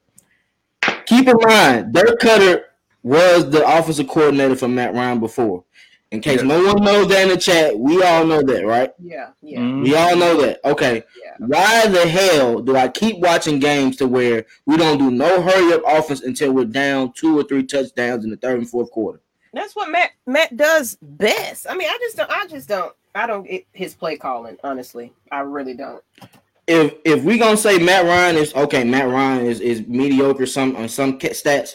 Keep 1.07 1.29
in 1.29 1.37
mind, 1.41 1.93
Dirk 1.93 2.21
Koetter 2.21 2.63
was 3.03 3.51
the 3.51 3.67
offensive 3.67 4.09
coordinator 4.09 4.57
for 4.57 4.69
Matt 4.69 4.95
Ryan 4.95 5.19
before. 5.19 5.65
In 6.13 6.21
case 6.21 6.43
yeah. 6.43 6.49
no 6.49 6.63
one 6.63 6.85
knows 6.85 7.09
that 7.09 7.23
in 7.23 7.29
the 7.31 7.39
chat, 7.39 7.77
we 7.77 8.03
all 8.03 8.27
know 8.27 8.43
that, 8.43 8.67
right? 8.67 8.93
Yeah, 8.99 9.31
yeah. 9.41 9.61
Mm-hmm. 9.61 9.83
We 9.83 9.97
all 9.97 10.15
know 10.15 10.43
that. 10.43 10.61
Okay. 10.63 11.03
Yeah. 11.25 11.37
Why 11.39 11.87
the 11.87 12.07
hell 12.07 12.61
do 12.61 12.77
I 12.77 12.89
keep 12.89 13.17
watching 13.19 13.59
games 13.59 13.97
to 13.97 14.07
where 14.07 14.45
we 14.67 14.77
don't 14.77 14.99
do 14.99 15.11
no 15.11 15.41
hurry 15.41 15.73
up 15.73 15.81
offense 15.87 16.21
until 16.21 16.53
we're 16.53 16.67
down 16.67 17.15
two 17.15 17.39
or 17.39 17.45
three 17.45 17.65
touchdowns 17.65 18.25
in 18.25 18.31
the 18.31 18.37
third 18.37 18.59
and 18.59 18.69
fourth 18.69 18.91
quarter? 18.91 19.23
That's 19.53 19.77
what 19.77 19.91
Matt 19.91 20.11
Matt 20.27 20.57
does 20.57 20.97
best. 21.03 21.67
I 21.69 21.77
mean, 21.77 21.89
I 21.89 21.99
just 22.01 22.17
don't. 22.17 22.31
I 22.31 22.47
just 22.47 22.69
don't. 22.69 22.95
I 23.15 23.27
don't 23.27 23.47
get 23.49 23.67
his 23.73 23.95
play 23.95 24.17
calling. 24.17 24.57
Honestly, 24.65 25.13
I 25.31 25.41
really 25.41 25.75
don't. 25.75 26.03
If 26.67 26.95
if 27.05 27.23
we 27.25 27.39
gonna 27.39 27.57
say 27.57 27.79
Matt 27.79 28.07
Ryan 28.07 28.37
is 28.37 28.55
okay, 28.55 28.85
Matt 28.85 29.09
Ryan 29.09 29.47
is 29.47 29.61
is 29.61 29.87
mediocre 29.87 30.47
some 30.47 30.75
on 30.77 30.89
some 30.89 31.19
stats. 31.19 31.73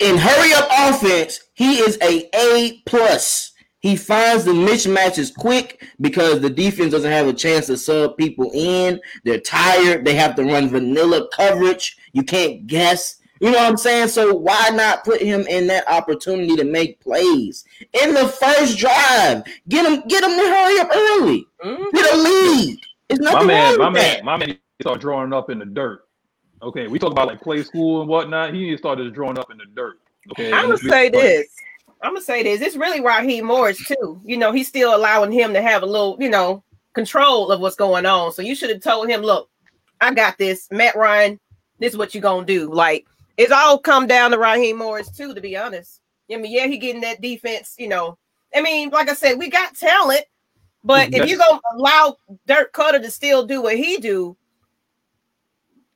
In 0.00 0.16
hurry 0.16 0.52
up 0.52 0.68
offense, 0.70 1.40
he 1.54 1.78
is 1.78 1.98
a 2.02 2.28
A 2.34 2.82
plus. 2.86 3.52
He 3.80 3.94
finds 3.96 4.44
the 4.44 4.52
mismatches 4.52 5.32
quick 5.34 5.86
because 6.00 6.40
the 6.40 6.50
defense 6.50 6.92
doesn't 6.92 7.10
have 7.10 7.28
a 7.28 7.32
chance 7.32 7.66
to 7.66 7.76
sub 7.76 8.16
people 8.16 8.50
in. 8.52 9.00
They're 9.24 9.40
tired. 9.40 10.04
They 10.04 10.14
have 10.14 10.34
to 10.34 10.44
run 10.44 10.68
vanilla 10.68 11.28
coverage. 11.34 11.96
You 12.12 12.24
can't 12.24 12.66
guess. 12.66 13.16
You 13.40 13.50
know 13.50 13.58
what 13.58 13.68
I'm 13.68 13.76
saying? 13.76 14.08
So 14.08 14.34
why 14.34 14.70
not 14.70 15.04
put 15.04 15.20
him 15.20 15.42
in 15.42 15.66
that 15.68 15.88
opportunity 15.88 16.56
to 16.56 16.64
make 16.64 17.00
plays 17.00 17.64
in 18.02 18.14
the 18.14 18.28
first 18.28 18.78
drive? 18.78 19.44
Get 19.68 19.86
him, 19.86 20.02
get 20.08 20.24
him 20.24 20.30
to 20.30 20.36
hurry 20.36 20.80
up 20.80 20.88
early. 20.92 21.46
Mm-hmm. 21.64 21.96
Get 21.96 22.14
a 22.14 22.16
lead. 22.16 22.78
It's 23.08 23.20
nothing 23.20 23.46
my 23.46 23.46
man, 23.46 23.78
my 23.78 23.90
man, 23.90 24.24
my 24.24 24.36
man 24.36 24.58
start 24.80 25.00
drawing 25.00 25.32
up 25.32 25.50
in 25.50 25.58
the 25.58 25.64
dirt. 25.64 26.04
Okay, 26.60 26.88
we 26.88 26.98
talk 26.98 27.12
about 27.12 27.28
like 27.28 27.40
play 27.40 27.62
school 27.62 28.00
and 28.00 28.08
whatnot. 28.08 28.52
He 28.52 28.76
started 28.76 29.12
drawing 29.14 29.38
up 29.38 29.50
in 29.50 29.58
the 29.58 29.66
dirt. 29.74 29.98
Okay, 30.32 30.52
I'm 30.52 30.66
gonna 30.66 30.78
say 30.78 31.08
this. 31.08 31.46
I'm 32.02 32.12
gonna 32.14 32.24
say 32.24 32.42
this. 32.42 32.60
It's 32.60 32.76
really 32.76 33.00
Raheem 33.00 33.46
Morris 33.46 33.82
too. 33.86 34.20
You 34.24 34.36
know, 34.36 34.52
he's 34.52 34.68
still 34.68 34.94
allowing 34.94 35.32
him 35.32 35.52
to 35.52 35.62
have 35.62 35.82
a 35.82 35.86
little, 35.86 36.16
you 36.20 36.28
know, 36.28 36.62
control 36.94 37.50
of 37.50 37.60
what's 37.60 37.76
going 37.76 38.06
on. 38.06 38.32
So 38.32 38.42
you 38.42 38.54
should 38.54 38.70
have 38.70 38.82
told 38.82 39.08
him, 39.08 39.22
look, 39.22 39.48
I 40.00 40.12
got 40.12 40.36
this, 40.36 40.68
Matt 40.70 40.96
Ryan. 40.96 41.40
This 41.78 41.92
is 41.92 41.98
what 41.98 42.14
you're 42.14 42.22
gonna 42.22 42.44
do. 42.44 42.72
Like 42.72 43.06
it's 43.38 43.52
all 43.52 43.78
come 43.78 44.06
down 44.06 44.32
to 44.32 44.38
Raheem 44.38 44.76
Morris 44.76 45.10
too, 45.10 45.32
to 45.32 45.40
be 45.40 45.56
honest. 45.56 46.00
I 46.30 46.36
mean, 46.36 46.52
yeah, 46.52 46.66
he 46.66 46.76
getting 46.76 47.00
that 47.02 47.22
defense. 47.22 47.74
You 47.78 47.88
know, 47.88 48.18
I 48.54 48.60
mean, 48.60 48.90
like 48.90 49.08
I 49.08 49.14
said, 49.14 49.38
we 49.38 49.48
got 49.48 49.74
talent, 49.76 50.24
but 50.84 51.14
if 51.14 51.28
you 51.28 51.38
gonna 51.38 51.60
allow 51.74 52.16
Dirk 52.46 52.72
Koetter 52.72 53.00
to 53.00 53.10
still 53.10 53.46
do 53.46 53.62
what 53.62 53.76
he 53.76 53.96
do, 53.96 54.36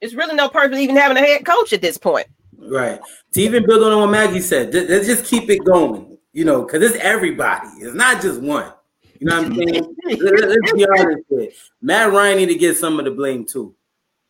it's 0.00 0.14
really 0.14 0.34
no 0.34 0.48
purpose 0.48 0.78
even 0.78 0.96
having 0.96 1.16
a 1.16 1.20
head 1.20 1.44
coach 1.44 1.72
at 1.72 1.82
this 1.82 1.98
point. 1.98 2.28
Right. 2.56 3.00
To 3.34 3.40
even 3.40 3.66
build 3.66 3.82
on 3.82 3.98
what 3.98 4.10
Maggie 4.10 4.40
said, 4.40 4.72
let's 4.72 5.06
just 5.06 5.24
keep 5.24 5.50
it 5.50 5.64
going, 5.64 6.16
you 6.32 6.44
know, 6.44 6.62
because 6.62 6.82
it's 6.82 6.96
everybody. 7.02 7.68
It's 7.78 7.94
not 7.94 8.22
just 8.22 8.40
one. 8.40 8.72
You 9.18 9.28
know 9.28 9.42
what 9.42 9.46
I'm 9.46 9.54
saying? 9.54 9.96
let's 10.20 10.72
be 10.72 10.86
honest 10.86 11.22
here. 11.28 11.50
Matt 11.80 12.12
Ryan 12.12 12.38
need 12.38 12.46
to 12.46 12.54
get 12.56 12.76
some 12.76 12.98
of 12.98 13.04
the 13.04 13.10
blame 13.10 13.44
too. 13.44 13.74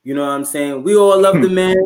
You 0.02 0.14
know 0.14 0.22
what 0.22 0.32
I'm 0.32 0.44
saying? 0.44 0.82
We 0.82 0.96
all 0.96 1.18
love 1.20 1.40
the 1.40 1.48
man. 1.48 1.76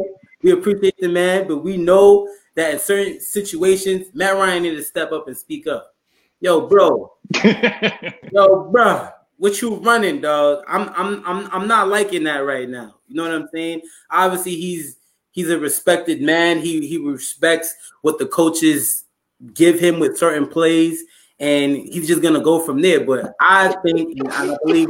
We 0.47 0.53
appreciate 0.53 0.97
the 0.99 1.09
man, 1.09 1.49
but 1.49 1.65
we 1.65 1.77
know 1.77 2.29
that 2.55 2.73
in 2.73 2.79
certain 2.79 3.21
situations, 3.21 4.07
Matt 4.15 4.37
Ryan 4.37 4.63
need 4.63 4.77
to 4.77 4.85
step 4.85 5.11
up 5.11 5.27
and 5.27 5.37
speak 5.37 5.67
up. 5.67 5.93
Yo, 6.39 6.69
bro. 6.69 7.15
Yo, 7.45 8.71
bro. 8.71 9.09
What 9.39 9.61
you 9.61 9.75
running, 9.75 10.21
dog? 10.21 10.63
I'm 10.69 10.89
I'm 10.91 11.27
I'm 11.27 11.49
I'm 11.51 11.67
not 11.67 11.89
liking 11.89 12.23
that 12.25 12.47
right 12.47 12.69
now. 12.69 12.95
You 13.09 13.17
know 13.17 13.25
what 13.25 13.33
I'm 13.33 13.49
saying? 13.53 13.83
Obviously, 14.09 14.55
he's 14.55 14.99
He's 15.33 15.51
a 15.51 15.59
respected 15.59 16.23
man. 16.23 16.61
He 16.61 16.87
he 16.87 16.97
respects 16.97 17.75
what 18.03 18.19
the 18.19 18.27
coaches 18.27 19.05
give 19.53 19.81
him 19.81 19.99
with 19.99 20.17
certain 20.17 20.47
plays, 20.47 21.03
and 21.39 21.77
he's 21.77 22.07
just 22.09 22.23
gonna 22.23 22.41
go 22.41 22.61
from 22.61 22.81
there. 22.81 23.05
But 23.05 23.35
I 23.41 23.75
think 23.85 24.19
and 24.19 24.29
I 24.29 24.57
believe 24.65 24.89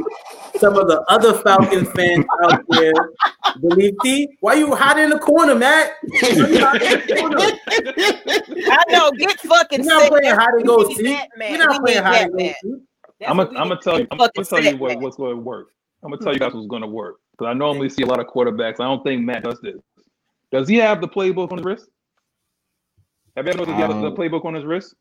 some 0.57 0.77
of 0.77 0.87
the 0.87 1.01
other 1.09 1.33
Falcons 1.39 1.91
fans 1.91 2.25
out 2.43 2.63
there 2.69 2.93
believe 3.59 3.95
T. 4.03 4.29
Why 4.39 4.55
you 4.55 4.73
hiding 4.75 5.05
in 5.05 5.09
the 5.09 5.19
corner, 5.19 5.55
Matt? 5.55 5.91
I 8.69 8.83
know. 8.89 9.11
Get 9.11 9.39
fucking. 9.41 9.83
You're 9.83 9.93
not 9.93 10.09
playing 10.09 10.35
hide 10.35 10.53
and 10.53 10.65
go 10.65 10.87
seek. 10.89 10.99
You're 11.39 11.57
not 11.57 11.81
playing 11.83 12.03
hide 12.03 12.29
and 12.29 12.33
go 12.33 12.53
seek. 12.61 12.81
I'm 13.27 13.37
gonna 13.37 13.79
tell 13.81 13.99
you. 13.99 14.07
I'm 14.11 14.17
gonna 14.17 14.31
tell 14.31 14.63
you 14.63 14.77
what, 14.77 14.99
what's 15.01 15.17
going 15.17 15.35
to 15.35 15.41
work. 15.41 15.69
I'm 16.03 16.11
gonna 16.11 16.21
tell 16.21 16.33
you 16.33 16.39
guys 16.39 16.53
what's 16.53 16.67
going 16.67 16.83
to 16.83 16.87
work 16.87 17.17
because 17.31 17.49
I 17.49 17.53
normally 17.53 17.89
see 17.89 18.03
a 18.03 18.05
lot 18.05 18.19
of 18.19 18.27
quarterbacks. 18.27 18.79
I 18.79 18.83
don't 18.83 19.03
think 19.03 19.23
Matt 19.23 19.43
does 19.43 19.59
this. 19.61 19.75
Does 20.51 20.67
he 20.67 20.75
have 20.77 21.01
the 21.01 21.07
playbook 21.07 21.51
on 21.51 21.57
his 21.57 21.65
wrist? 21.65 21.89
Have 23.35 23.45
you 23.45 23.49
ever 23.51 23.57
noticed 23.59 23.75
um, 23.75 23.75
he 23.75 23.93
has 23.93 24.01
the 24.01 24.11
playbook 24.11 24.45
on 24.45 24.53
his 24.53 24.65
wrist? 24.65 24.95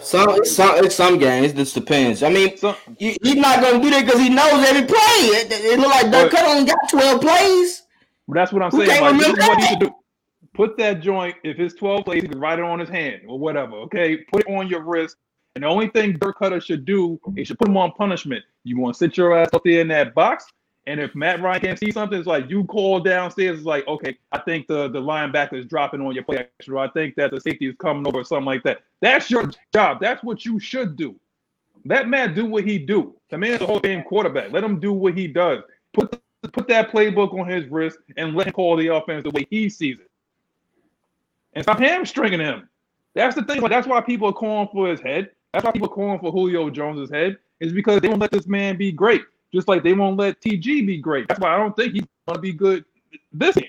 Some 0.00 0.44
some 0.44 0.90
some 0.90 1.18
games. 1.18 1.54
This 1.54 1.72
depends. 1.72 2.22
I 2.22 2.28
mean, 2.28 2.56
some, 2.56 2.76
he's 2.98 3.18
not 3.22 3.60
going 3.60 3.80
to 3.80 3.82
do 3.82 3.90
that 3.90 4.04
because 4.04 4.20
he 4.20 4.28
knows 4.28 4.64
every 4.66 4.86
play. 4.86 4.96
It, 4.98 5.50
it 5.50 5.78
look 5.78 5.90
like 5.90 6.10
Dirk 6.10 6.30
Cut 6.30 6.44
only 6.44 6.64
got 6.64 6.78
twelve 6.90 7.20
plays. 7.20 7.82
But 8.28 8.34
that's 8.34 8.52
what 8.52 8.62
I'm 8.62 8.70
saying. 8.70 9.00
Like, 9.00 9.18
this 9.18 9.28
is 9.28 9.38
what 9.38 9.60
he 9.60 9.66
should 9.66 9.80
do. 9.80 9.94
Put 10.52 10.76
that 10.78 11.00
joint. 11.00 11.36
If 11.42 11.58
it's 11.58 11.74
twelve 11.74 12.04
plays, 12.04 12.22
he 12.22 12.28
can 12.28 12.38
write 12.38 12.58
it 12.58 12.64
on 12.64 12.78
his 12.78 12.88
hand 12.88 13.22
or 13.26 13.38
whatever. 13.38 13.76
Okay, 13.76 14.18
put 14.18 14.42
it 14.42 14.48
on 14.48 14.68
your 14.68 14.82
wrist. 14.82 15.16
And 15.54 15.64
the 15.64 15.68
only 15.68 15.88
thing 15.88 16.18
Dirk 16.20 16.38
Koetter 16.38 16.60
should 16.60 16.84
do, 16.84 17.20
he 17.36 17.44
should 17.44 17.58
put 17.58 17.68
him 17.68 17.76
on 17.76 17.92
punishment. 17.92 18.44
You 18.64 18.78
want 18.78 18.94
to 18.94 18.98
sit 18.98 19.16
your 19.16 19.36
ass 19.38 19.50
up 19.52 19.62
there 19.64 19.80
in 19.80 19.88
that 19.88 20.14
box 20.14 20.46
and 20.86 21.00
if 21.00 21.14
Matt 21.14 21.40
Ryan 21.40 21.60
can't 21.60 21.78
see 21.78 21.90
something, 21.90 22.18
it's 22.18 22.26
like 22.26 22.50
you 22.50 22.64
call 22.64 23.00
downstairs. 23.00 23.58
It's 23.58 23.66
like, 23.66 23.86
okay, 23.88 24.18
I 24.32 24.38
think 24.38 24.66
the 24.66 24.88
the 24.88 25.00
linebacker 25.00 25.54
is 25.54 25.66
dropping 25.66 26.00
on 26.02 26.14
your 26.14 26.24
play 26.24 26.38
extra. 26.38 26.78
I 26.80 26.88
think 26.88 27.14
that 27.16 27.30
the 27.30 27.40
safety 27.40 27.68
is 27.68 27.74
coming 27.78 28.06
over, 28.06 28.18
or 28.18 28.24
something 28.24 28.44
like 28.44 28.62
that. 28.64 28.82
That's 29.00 29.30
your 29.30 29.50
job. 29.72 29.98
That's 30.00 30.22
what 30.22 30.44
you 30.44 30.58
should 30.58 30.96
do. 30.96 31.14
Let 31.86 32.08
Matt 32.08 32.34
do 32.34 32.46
what 32.46 32.64
he 32.64 32.78
do. 32.78 33.14
The 33.30 33.38
man's 33.38 33.62
a 33.62 33.66
whole 33.66 33.80
game 33.80 34.02
quarterback. 34.02 34.52
Let 34.52 34.64
him 34.64 34.78
do 34.78 34.92
what 34.92 35.16
he 35.16 35.26
does. 35.26 35.60
Put 35.92 36.18
put 36.52 36.68
that 36.68 36.90
playbook 36.90 37.38
on 37.38 37.48
his 37.48 37.66
wrist 37.68 37.98
and 38.16 38.34
let 38.34 38.48
him 38.48 38.52
call 38.52 38.76
the 38.76 38.88
offense 38.88 39.24
the 39.24 39.30
way 39.30 39.46
he 39.50 39.68
sees 39.68 39.98
it. 39.98 40.10
And 41.54 41.64
stop 41.64 41.78
hamstringing 41.78 42.40
him. 42.40 42.68
That's 43.14 43.34
the 43.34 43.42
thing. 43.44 43.62
That's 43.62 43.86
why 43.86 44.00
people 44.00 44.28
are 44.28 44.32
calling 44.32 44.68
for 44.72 44.88
his 44.88 45.00
head. 45.00 45.30
That's 45.52 45.64
why 45.64 45.72
people 45.72 45.88
are 45.88 45.94
calling 45.94 46.18
for 46.18 46.32
Julio 46.32 46.68
Jones's 46.68 47.10
head. 47.10 47.38
Is 47.60 47.72
because 47.72 48.00
they 48.00 48.08
don't 48.08 48.18
let 48.18 48.32
this 48.32 48.46
man 48.46 48.76
be 48.76 48.90
great. 48.92 49.22
Just 49.54 49.68
like 49.68 49.84
they 49.84 49.92
won't 49.92 50.16
let 50.16 50.40
TG 50.40 50.84
be 50.84 50.98
great. 50.98 51.28
That's 51.28 51.38
why 51.38 51.54
I 51.54 51.58
don't 51.58 51.76
think 51.76 51.92
he's 51.92 52.02
going 52.26 52.34
to 52.34 52.40
be 52.40 52.52
good 52.52 52.84
this 53.32 53.54
game. 53.54 53.68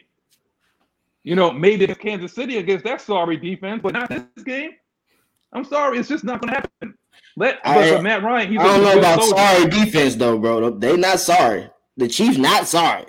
You 1.24 1.36
know, 1.36 1.52
maybe 1.52 1.86
it's 1.86 2.00
Kansas 2.00 2.34
City 2.34 2.58
against 2.58 2.84
that 2.86 3.02
sorry 3.02 3.38
defense, 3.38 3.82
but 3.84 3.94
not 3.94 4.10
this 4.10 4.44
game. 4.44 4.72
I'm 5.54 5.64
sorry, 5.64 6.00
it's 6.00 6.10
just 6.10 6.24
not 6.24 6.42
going 6.42 6.54
to 6.54 6.56
happen. 6.56 6.98
Let 7.38 7.60
I, 7.64 7.92
but 7.92 8.02
Matt 8.02 8.24
Ryan, 8.24 8.50
he's 8.50 8.60
I 8.60 8.64
don't 8.64 8.82
know 8.82 8.98
about 8.98 9.22
soldier. 9.22 9.38
sorry 9.38 9.70
defense 9.70 10.16
though, 10.16 10.40
bro. 10.40 10.72
They 10.72 10.98
not 10.98 11.20
sorry. 11.20 11.70
The 11.98 12.08
Chiefs 12.08 12.38
not 12.38 12.68
sorry. 12.68 13.06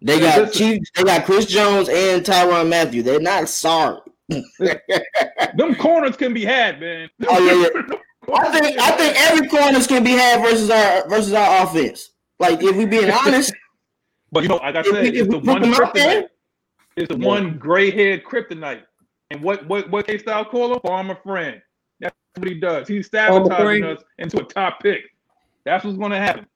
They 0.00 0.18
got 0.18 0.50
Chiefs. 0.52 0.90
They 0.94 1.04
got 1.04 1.26
Chris 1.26 1.44
Jones 1.44 1.90
and 1.90 2.24
Tyrann 2.24 2.68
Mathieu. 2.70 3.02
They're 3.02 3.20
not 3.20 3.48
sorry. 3.50 4.00
Them 4.28 5.74
corners 5.78 6.16
can 6.16 6.32
be 6.32 6.44
had, 6.44 6.80
man. 6.80 7.10
Oh 7.28 7.38
yeah, 7.38 7.68
yeah. 7.74 7.96
I 8.34 8.60
think 8.60 8.78
I 8.78 8.90
think 8.92 9.20
every 9.20 9.48
corners 9.48 9.86
can 9.86 10.02
be 10.02 10.12
had 10.12 10.40
versus 10.40 10.70
our 10.70 11.08
versus 11.08 11.34
our 11.34 11.64
offense. 11.64 12.10
Like 12.38 12.62
if 12.62 12.76
we 12.76 12.86
being 12.86 13.10
honest. 13.10 13.54
but 14.32 14.42
you 14.42 14.48
know, 14.48 14.56
like 14.56 14.76
I 14.76 14.82
said, 14.82 15.02
we, 15.02 15.20
it's 15.20 15.28
the 15.28 15.38
one 15.38 15.62
kryptonite. 15.62 16.28
It's 16.96 17.08
the 17.08 17.18
yeah. 17.18 17.26
one 17.26 17.58
gray 17.58 17.90
haired 17.90 18.24
kryptonite. 18.24 18.82
And 19.30 19.42
what 19.42 19.66
what 19.66 19.90
what 19.90 20.06
K 20.06 20.18
style 20.18 20.44
call 20.44 20.74
him? 20.74 20.80
Farmer 20.80 21.18
friend. 21.22 21.60
That's 22.00 22.14
what 22.36 22.48
he 22.48 22.54
does. 22.54 22.88
He's 22.88 23.10
sabotaging 23.10 23.84
us 23.84 24.02
into 24.18 24.40
a 24.40 24.44
top 24.44 24.80
pick. 24.80 25.02
That's 25.64 25.84
what's 25.84 25.98
gonna 25.98 26.18
happen. 26.18 26.46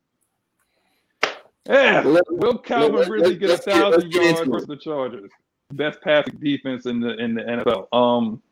Yeah, 1.69 2.03
will 2.03 2.59
Calvin 2.59 3.11
really 3.11 3.37
get 3.37 3.51
a 3.51 3.59
thousand 3.59 4.11
yards 4.11 4.41
versus 4.49 4.67
the 4.67 4.77
Chargers? 4.77 5.31
Best 5.73 6.01
passing 6.01 6.37
defense 6.41 6.87
in 6.87 6.99
the 7.01 7.15
in 7.17 7.35
the 7.35 7.43
NFL. 7.43 7.89
Um, 7.93 8.43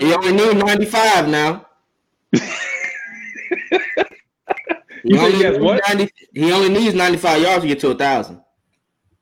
he 0.00 0.14
only 0.14 0.32
need 0.32 0.56
ninety 0.64 0.86
five 0.86 1.28
now. 1.28 1.66
He 5.02 5.18
only, 5.18 5.36
he, 5.38 5.58
what? 5.58 5.82
90, 5.88 6.12
he 6.34 6.52
only 6.52 6.68
needs 6.68 6.94
95 6.94 7.42
yards 7.42 7.62
to 7.62 7.68
get 7.68 7.80
to 7.80 7.90
a 7.90 7.94
thousand. 7.94 8.40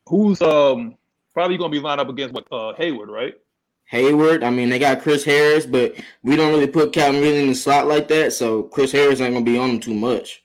Who's 0.06 0.40
um 0.40 0.96
probably 1.34 1.58
gonna 1.58 1.70
be 1.70 1.80
lined 1.80 2.00
up 2.00 2.08
against 2.08 2.34
what 2.34 2.46
uh 2.50 2.72
Hayward, 2.74 3.10
right? 3.10 3.34
Hayward. 3.84 4.44
I 4.44 4.50
mean, 4.50 4.68
they 4.68 4.78
got 4.78 5.00
Chris 5.02 5.24
Harris, 5.24 5.64
but 5.64 5.94
we 6.22 6.36
don't 6.36 6.52
really 6.52 6.66
put 6.66 6.92
Calvin 6.92 7.22
Ridley 7.22 7.42
in 7.42 7.48
the 7.48 7.54
slot 7.54 7.86
like 7.86 8.08
that, 8.08 8.32
so 8.32 8.64
Chris 8.64 8.92
Harris 8.92 9.20
ain't 9.20 9.34
gonna 9.34 9.44
be 9.44 9.58
on 9.58 9.70
him 9.70 9.80
too 9.80 9.94
much. 9.94 10.44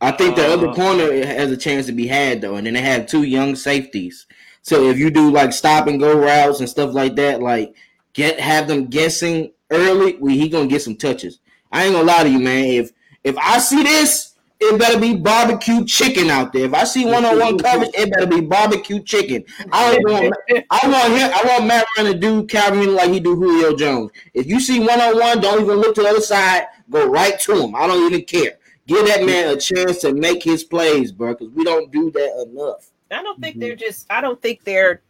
I 0.00 0.12
think 0.12 0.36
the 0.36 0.48
uh, 0.48 0.54
other 0.54 0.72
corner 0.72 1.12
has 1.24 1.50
a 1.50 1.56
chance 1.56 1.86
to 1.86 1.92
be 1.92 2.06
had 2.06 2.40
though, 2.40 2.56
and 2.56 2.66
then 2.66 2.74
they 2.74 2.82
have 2.82 3.06
two 3.06 3.24
young 3.24 3.54
safeties. 3.54 4.26
So 4.62 4.88
if 4.88 4.98
you 4.98 5.10
do 5.10 5.30
like 5.30 5.52
stop 5.52 5.86
and 5.86 6.00
go 6.00 6.18
routes 6.18 6.60
and 6.60 6.68
stuff 6.68 6.94
like 6.94 7.16
that, 7.16 7.40
like 7.40 7.74
get 8.12 8.40
have 8.40 8.68
them 8.68 8.86
guessing 8.86 9.52
early, 9.70 10.16
we 10.16 10.38
he 10.38 10.48
gonna 10.48 10.68
get 10.68 10.82
some 10.82 10.96
touches. 10.96 11.40
I 11.72 11.84
ain't 11.84 11.94
gonna 11.94 12.06
lie 12.06 12.24
to 12.24 12.30
you, 12.30 12.38
man. 12.38 12.64
If 12.64 12.92
if 13.24 13.36
I 13.38 13.58
see 13.58 13.82
this, 13.82 14.30
it 14.60 14.78
better 14.78 15.00
be 15.00 15.16
barbecue 15.16 15.84
chicken 15.86 16.28
out 16.28 16.52
there. 16.52 16.66
If 16.66 16.74
I 16.74 16.84
see 16.84 17.06
one 17.06 17.24
on 17.24 17.38
one 17.38 17.58
coverage, 17.58 17.90
it 17.94 18.12
better 18.12 18.26
be 18.26 18.42
barbecue 18.42 19.02
chicken. 19.02 19.42
I 19.72 19.98
want. 20.02 20.34
I 20.70 20.88
want 20.88 21.12
him. 21.14 21.30
I 21.34 21.42
want 21.46 21.66
Matt 21.66 21.86
Ryan 21.96 22.12
to 22.12 22.18
do 22.18 22.46
Calvin 22.46 22.94
like 22.94 23.10
he 23.10 23.20
do 23.20 23.34
Julio 23.34 23.74
Jones. 23.74 24.10
If 24.34 24.46
you 24.46 24.60
see 24.60 24.80
one 24.80 25.00
on 25.00 25.18
one, 25.18 25.40
don't 25.40 25.62
even 25.62 25.78
look 25.78 25.94
to 25.94 26.02
the 26.02 26.08
other 26.08 26.20
side. 26.20 26.66
Go 26.90 27.08
right 27.08 27.40
to 27.40 27.64
him. 27.64 27.74
I 27.74 27.86
don't 27.86 28.12
even 28.12 28.24
care. 28.26 28.58
Give 28.86 29.06
that 29.06 29.24
man 29.24 29.48
a 29.48 29.56
chance 29.56 29.98
to 30.02 30.12
make 30.12 30.42
his 30.42 30.62
plays, 30.62 31.10
bro, 31.10 31.32
because 31.32 31.48
we 31.50 31.64
don't 31.64 31.90
do 31.90 32.10
that 32.10 32.46
enough. 32.50 32.90
I 33.10 33.22
don't 33.22 33.40
think 33.40 33.54
mm-hmm. 33.54 33.60
they're 33.60 33.76
just. 33.76 34.06
I 34.10 34.20
don't 34.20 34.40
think 34.42 34.64
they're. 34.64 35.00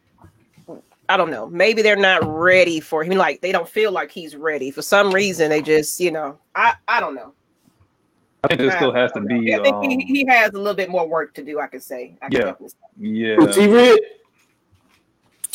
I 1.09 1.17
don't 1.17 1.29
know. 1.29 1.49
Maybe 1.49 1.81
they're 1.81 1.97
not 1.97 2.23
ready 2.23 2.79
for 2.79 3.03
him. 3.03 3.17
Like 3.17 3.41
they 3.41 3.51
don't 3.51 3.67
feel 3.67 3.91
like 3.91 4.11
he's 4.11 4.33
ready 4.33 4.71
for 4.71 4.81
some 4.81 5.11
reason. 5.11 5.49
They 5.49 5.61
just, 5.61 5.99
you 5.99 6.11
know, 6.11 6.37
I 6.55 6.75
I 6.87 7.01
don't 7.01 7.15
know. 7.15 7.33
I 8.43 8.47
think 8.47 8.61
there 8.61 8.75
still 8.75 8.93
has 8.93 9.11
to 9.11 9.21
be. 9.21 9.39
Yeah, 9.39 9.59
I 9.59 9.63
think 9.63 9.75
um, 9.75 9.89
he, 9.89 9.97
he 10.05 10.25
has 10.27 10.51
a 10.51 10.57
little 10.57 10.73
bit 10.73 10.89
more 10.89 11.07
work 11.07 11.33
to 11.35 11.43
do. 11.43 11.59
I 11.59 11.67
could 11.67 11.83
say. 11.83 12.17
I 12.21 12.27
yeah. 12.31 12.53
Say. 12.59 12.75
Yeah. 12.97 13.35
Who's 13.35 13.55
he 13.55 13.67
Rid? 13.67 13.99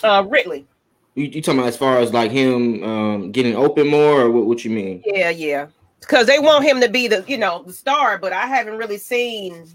Uh, 0.05 0.25
Ridley. 0.29 0.67
You, 1.15 1.25
you 1.25 1.43
talking 1.43 1.59
about 1.59 1.69
as 1.69 1.77
far 1.77 1.99
as 1.99 2.13
like 2.13 2.31
him 2.31 2.83
um, 2.85 3.33
getting 3.33 3.57
open 3.57 3.89
more, 3.89 4.23
or 4.23 4.31
what? 4.31 4.47
What 4.47 4.65
you 4.65 4.71
mean? 4.71 5.03
Yeah, 5.05 5.31
yeah. 5.31 5.67
Because 6.01 6.27
they 6.27 6.39
want 6.39 6.65
him 6.65 6.81
to 6.81 6.89
be 6.89 7.09
the 7.09 7.25
you 7.27 7.39
know 7.39 7.65
the 7.65 7.73
star, 7.73 8.19
but 8.19 8.33
I 8.33 8.47
haven't 8.47 8.77
really 8.77 8.99
seen 8.99 9.67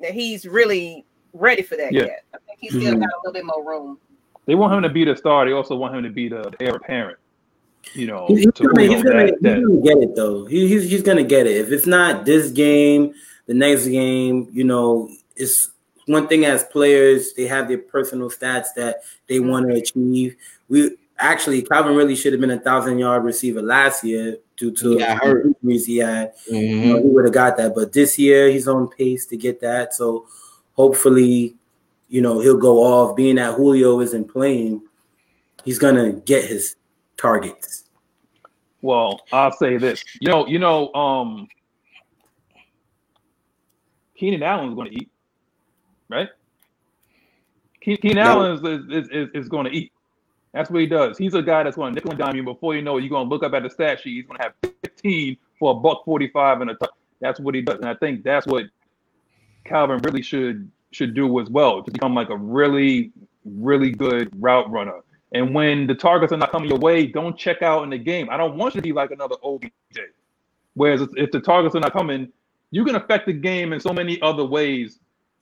that 0.00 0.12
he's 0.12 0.46
really 0.46 1.04
ready 1.32 1.62
for 1.62 1.76
that 1.76 1.92
yeah. 1.92 2.02
yet. 2.02 2.24
I 2.32 2.38
think 2.46 2.58
he's 2.60 2.70
still 2.70 2.82
mm-hmm. 2.82 3.00
got 3.00 3.08
a 3.08 3.18
little 3.24 3.32
bit 3.32 3.44
more 3.44 3.66
room. 3.66 3.98
They 4.46 4.54
want 4.54 4.74
him 4.74 4.82
to 4.82 4.88
be 4.88 5.04
the 5.04 5.16
star. 5.16 5.44
They 5.44 5.52
also 5.52 5.74
want 5.74 5.96
him 5.96 6.02
to 6.04 6.10
be 6.10 6.28
the 6.28 6.52
heir 6.60 6.76
apparent 6.76 7.18
you 7.94 8.06
know, 8.06 8.26
he's, 8.28 8.46
gonna, 8.46 8.80
he's, 8.80 9.02
gonna, 9.02 9.26
that, 9.40 9.58
he's 9.58 9.66
gonna, 9.66 9.80
get 9.82 9.98
it 9.98 10.16
though. 10.16 10.46
He, 10.46 10.68
he's 10.68 10.90
he's 10.90 11.02
gonna 11.02 11.22
get 11.22 11.46
it. 11.46 11.56
If 11.56 11.70
it's 11.70 11.86
not 11.86 12.24
this 12.24 12.50
game, 12.50 13.14
the 13.46 13.54
next 13.54 13.86
game, 13.86 14.48
you 14.52 14.64
know, 14.64 15.10
it's 15.36 15.70
one 16.06 16.28
thing 16.28 16.44
as 16.44 16.64
players, 16.64 17.32
they 17.34 17.46
have 17.46 17.68
their 17.68 17.78
personal 17.78 18.30
stats 18.30 18.68
that 18.76 19.02
they 19.28 19.40
want 19.40 19.68
to 19.68 19.74
achieve. 19.74 20.36
We 20.68 20.96
actually 21.18 21.62
Calvin 21.62 21.94
really 21.94 22.16
should 22.16 22.32
have 22.32 22.40
been 22.40 22.50
a 22.50 22.60
thousand 22.60 22.98
yard 22.98 23.24
receiver 23.24 23.62
last 23.62 24.04
year 24.04 24.38
due 24.56 24.72
to 24.72 24.98
yeah, 24.98 25.16
hurt 25.16 25.46
injuries 25.46 25.86
he 25.86 25.98
had. 25.98 26.34
Mm-hmm. 26.50 26.54
You 26.56 26.86
know, 26.86 27.02
he 27.02 27.08
would 27.08 27.24
have 27.24 27.34
got 27.34 27.56
that, 27.58 27.74
but 27.74 27.92
this 27.92 28.18
year 28.18 28.48
he's 28.48 28.68
on 28.68 28.88
pace 28.88 29.26
to 29.26 29.36
get 29.36 29.60
that. 29.60 29.94
So 29.94 30.26
hopefully, 30.74 31.54
you 32.08 32.20
know, 32.20 32.40
he'll 32.40 32.58
go 32.58 32.78
off. 32.78 33.16
Being 33.16 33.36
that 33.36 33.54
Julio 33.54 34.00
isn't 34.00 34.32
playing, 34.32 34.82
he's 35.64 35.78
gonna 35.78 36.12
get 36.12 36.44
his 36.44 36.76
targets? 37.16 37.84
Well, 38.80 39.20
I'll 39.32 39.52
say 39.52 39.76
this. 39.76 40.02
You 40.20 40.28
know, 40.28 40.46
you 40.46 40.58
know, 40.58 40.92
um, 40.94 41.48
Keenan 44.16 44.42
Allen's 44.42 44.74
going 44.74 44.90
to 44.90 44.96
eat, 44.96 45.10
right? 46.08 46.28
Keenan 47.80 48.16
no. 48.16 48.22
Allen 48.22 48.52
is, 48.52 48.84
is, 48.88 49.08
is, 49.10 49.28
is 49.34 49.48
going 49.48 49.66
to 49.66 49.72
eat. 49.72 49.92
That's 50.52 50.70
what 50.70 50.80
he 50.80 50.86
does. 50.86 51.16
He's 51.16 51.34
a 51.34 51.42
guy 51.42 51.62
that's 51.62 51.76
going 51.76 51.92
to 51.92 51.94
nickel 51.94 52.10
and 52.10 52.18
dime 52.18 52.36
you. 52.36 52.42
Before 52.42 52.74
you 52.74 52.82
know 52.82 52.98
it, 52.98 53.00
you're 53.00 53.10
going 53.10 53.28
to 53.28 53.34
look 53.34 53.42
up 53.42 53.54
at 53.54 53.62
the 53.62 53.70
stat 53.70 54.00
sheet. 54.00 54.16
He's 54.16 54.26
going 54.26 54.38
to 54.38 54.44
have 54.44 54.72
15 54.82 55.36
for 55.58 55.72
a 55.72 55.74
buck 55.74 56.04
45 56.04 56.60
and 56.60 56.70
a. 56.70 56.76
That's 57.20 57.40
what 57.40 57.54
he 57.54 57.62
does, 57.62 57.76
and 57.76 57.88
I 57.88 57.94
think 57.94 58.24
that's 58.24 58.46
what 58.46 58.64
Calvin 59.64 60.00
really 60.02 60.22
should 60.22 60.70
should 60.90 61.14
do 61.14 61.40
as 61.40 61.48
well 61.48 61.82
to 61.82 61.90
become 61.90 62.14
like 62.14 62.30
a 62.30 62.36
really, 62.36 63.12
really 63.44 63.90
good 63.90 64.30
route 64.40 64.70
runner. 64.70 65.00
And 65.32 65.54
when 65.54 65.86
the 65.86 65.94
targets 65.94 66.32
are 66.32 66.36
not 66.36 66.52
coming 66.52 66.68
your 66.68 66.78
way, 66.78 67.06
don't 67.06 67.36
check 67.36 67.62
out 67.62 67.84
in 67.84 67.90
the 67.90 67.98
game. 67.98 68.28
I 68.30 68.36
don't 68.36 68.56
want 68.56 68.74
you 68.74 68.80
to 68.80 68.82
be 68.82 68.92
like 68.92 69.10
another 69.10 69.36
OBJ. 69.42 69.70
Whereas 70.74 71.06
if 71.16 71.30
the 71.30 71.40
targets 71.40 71.74
are 71.74 71.80
not 71.80 71.92
coming, 71.92 72.30
you 72.70 72.84
can 72.84 72.96
affect 72.96 73.26
the 73.26 73.32
game 73.32 73.72
in 73.72 73.80
so 73.80 73.92
many 73.92 74.20
other 74.22 74.44
ways 74.44 74.98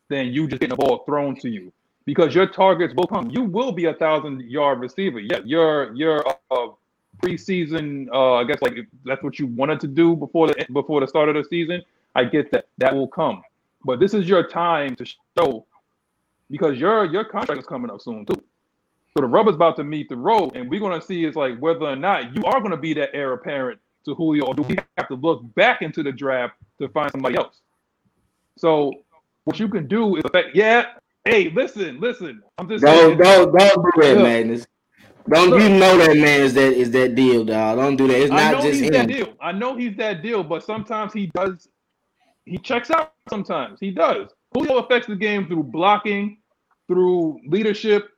than 0.09 0.29
you 0.29 0.47
just 0.47 0.61
getting 0.61 0.77
the 0.77 0.85
ball 0.85 1.05
thrown 1.07 1.35
to 1.37 1.49
you. 1.49 1.73
Because 2.05 2.35
your 2.35 2.47
targets 2.47 2.95
will 2.95 3.07
come. 3.07 3.31
You 3.31 3.43
will 3.43 3.73
be 3.73 3.87
a 3.87 3.95
thousand 3.95 4.43
yard 4.43 4.81
receiver. 4.81 5.21
Yeah, 5.21 5.41
you're 5.45 5.93
you're 5.95 6.25
a 6.51 6.69
preseason. 7.23 8.09
Uh, 8.13 8.35
I 8.35 8.45
guess 8.45 8.61
like 8.63 8.77
that's 9.05 9.23
what 9.23 9.39
you 9.39 9.47
wanted 9.47 9.81
to 9.81 9.87
do 9.87 10.17
before 10.17 10.49
the 10.49 10.67
before 10.73 11.01
the 11.01 11.07
start 11.07 11.29
of 11.29 11.37
the 11.37 11.45
season. 11.45 11.83
I 12.15 12.25
get 12.25 12.51
that. 12.53 12.67
That 12.79 12.95
will 12.95 13.07
come. 13.07 13.43
But 13.85 14.01
this 14.01 14.15
is 14.15 14.29
your 14.29 14.47
time 14.47 14.97
to 14.97 15.05
show 15.05 15.67
because 16.51 16.79
your 16.79 17.05
your 17.05 17.25
contract 17.25 17.61
is 17.61 17.67
coming 17.67 17.91
up 17.91 18.01
soon 18.01 18.27
too. 18.27 18.43
So 19.17 19.23
the 19.23 19.27
rubber's 19.27 19.57
about 19.57 19.77
to 19.77 19.85
meet 19.85 20.09
the 20.09 20.17
road, 20.17 20.55
and 20.55 20.71
we're 20.71 20.81
gonna 20.81 21.03
see 21.03 21.25
is 21.25 21.35
like 21.35 21.59
whether 21.59 21.87
or 21.87 21.97
not 21.97 22.35
you 22.37 22.45
are 22.45 22.61
gonna 22.61 22.77
be 22.77 22.95
that 22.95 23.11
heir 23.13 23.33
apparent 23.33 23.81
to 24.05 24.15
Julio, 24.15 24.47
or 24.47 24.55
do 24.55 24.63
we 24.63 24.77
have 24.97 25.09
to 25.09 25.15
look 25.15 25.43
back 25.55 25.83
into 25.83 26.03
the 26.03 26.13
draft 26.13 26.55
to 26.79 26.89
find 26.89 27.11
somebody 27.11 27.37
else? 27.37 27.61
So 28.57 28.93
what 29.45 29.59
you 29.59 29.69
can 29.69 29.89
do 29.89 30.17
is 30.17 30.23
affect. 30.25 30.55
Yeah, 30.55 30.93
hey, 31.25 31.51
listen, 31.51 32.01
listen. 32.01 32.43
I'm 32.59 32.69
just 32.69 32.85
don't 32.85 33.19
don't 33.19 33.57
don't 33.57 33.83
do 33.83 34.03
that, 34.03 34.23
man. 34.23 34.65
don't 35.29 35.51
look, 35.51 35.61
you 35.61 35.69
know 35.71 35.99
that 35.99 36.17
man 36.17 36.41
is 36.43 36.55
that 36.55 36.73
is 36.73 36.91
that 36.93 37.15
deal, 37.15 37.45
dog? 37.45 37.79
Don't 37.79 37.97
do 37.97 38.07
that. 38.07 38.17
It's 38.17 38.31
not 38.31 38.41
I 38.41 38.53
know 38.53 38.63
just 38.63 38.75
he's 38.75 38.83
him. 38.83 38.93
that 38.93 39.09
deal. 39.09 39.35
I 39.41 39.53
know 39.53 39.77
he's 39.77 39.97
that 39.97 40.23
deal, 40.23 40.45
but 40.45 40.63
sometimes 40.63 41.13
he 41.13 41.27
does. 41.35 41.69
He 42.45 42.59
checks 42.59 42.91
out. 42.91 43.15
Sometimes 43.29 43.81
he 43.81 43.91
does. 43.91 44.31
Julio 44.55 44.79
affects 44.79 45.07
the 45.09 45.17
game 45.17 45.47
through 45.47 45.65
blocking, 45.65 46.39
through 46.89 47.41
leadership, 47.47 48.11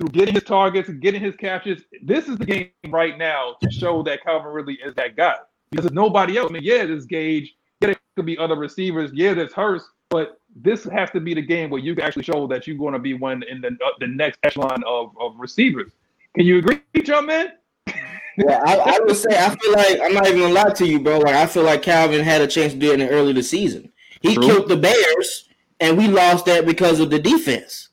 through 0.00 0.08
getting 0.08 0.34
his 0.34 0.44
targets 0.44 0.88
and 0.88 1.00
getting 1.00 1.20
his 1.20 1.36
catches. 1.36 1.82
This 2.02 2.26
is 2.26 2.38
the 2.38 2.46
game 2.46 2.70
right 2.88 3.18
now 3.18 3.56
to 3.62 3.70
show 3.70 4.02
that 4.04 4.24
Calvin 4.24 4.50
really 4.50 4.78
is 4.84 4.94
that 4.94 5.14
guy. 5.14 5.36
Because 5.70 5.84
there's 5.84 5.94
nobody 5.94 6.38
else. 6.38 6.50
I 6.50 6.54
mean, 6.54 6.62
yeah, 6.64 6.86
there's 6.86 7.04
Gage. 7.04 7.54
Yeah, 7.80 7.88
there 7.88 7.96
could 8.16 8.26
be 8.26 8.38
other 8.38 8.56
receivers. 8.56 9.10
Yeah, 9.12 9.34
there's 9.34 9.52
Hurst. 9.52 9.86
But 10.08 10.40
this 10.56 10.84
has 10.84 11.10
to 11.10 11.20
be 11.20 11.34
the 11.34 11.42
game 11.42 11.70
where 11.70 11.80
you 11.80 11.94
can 11.94 12.04
actually 12.04 12.24
show 12.24 12.46
that 12.48 12.66
you're 12.66 12.78
going 12.78 12.94
to 12.94 12.98
be 12.98 13.14
one 13.14 13.42
in 13.44 13.60
the 13.60 13.68
uh, 13.68 13.90
the 14.00 14.08
next 14.08 14.38
echelon 14.42 14.82
of, 14.86 15.14
of 15.20 15.34
receivers. 15.38 15.92
Can 16.34 16.46
you 16.46 16.58
agree, 16.58 16.80
Jumpman? 16.96 17.52
yeah, 17.86 18.60
I, 18.64 18.76
I, 18.76 18.98
would 19.00 19.16
say 19.16 19.36
I 19.36 19.54
feel 19.54 19.72
like 19.72 20.00
I'm 20.00 20.14
not 20.14 20.26
even 20.26 20.40
gonna 20.40 20.54
lie 20.54 20.72
to 20.72 20.86
you, 20.86 20.98
bro. 20.98 21.18
Like 21.18 21.36
I 21.36 21.46
feel 21.46 21.62
like 21.62 21.82
Calvin 21.82 22.24
had 22.24 22.40
a 22.40 22.46
chance 22.46 22.72
to 22.72 22.78
do 22.78 22.90
it 22.90 22.94
in 22.94 23.00
the 23.00 23.10
early 23.10 23.32
the 23.32 23.42
season. 23.42 23.92
He 24.20 24.34
True. 24.34 24.44
killed 24.44 24.68
the 24.68 24.76
Bears, 24.76 25.48
and 25.78 25.96
we 25.96 26.08
lost 26.08 26.46
that 26.46 26.66
because 26.66 26.98
of 26.98 27.10
the 27.10 27.18
defense. 27.18 27.89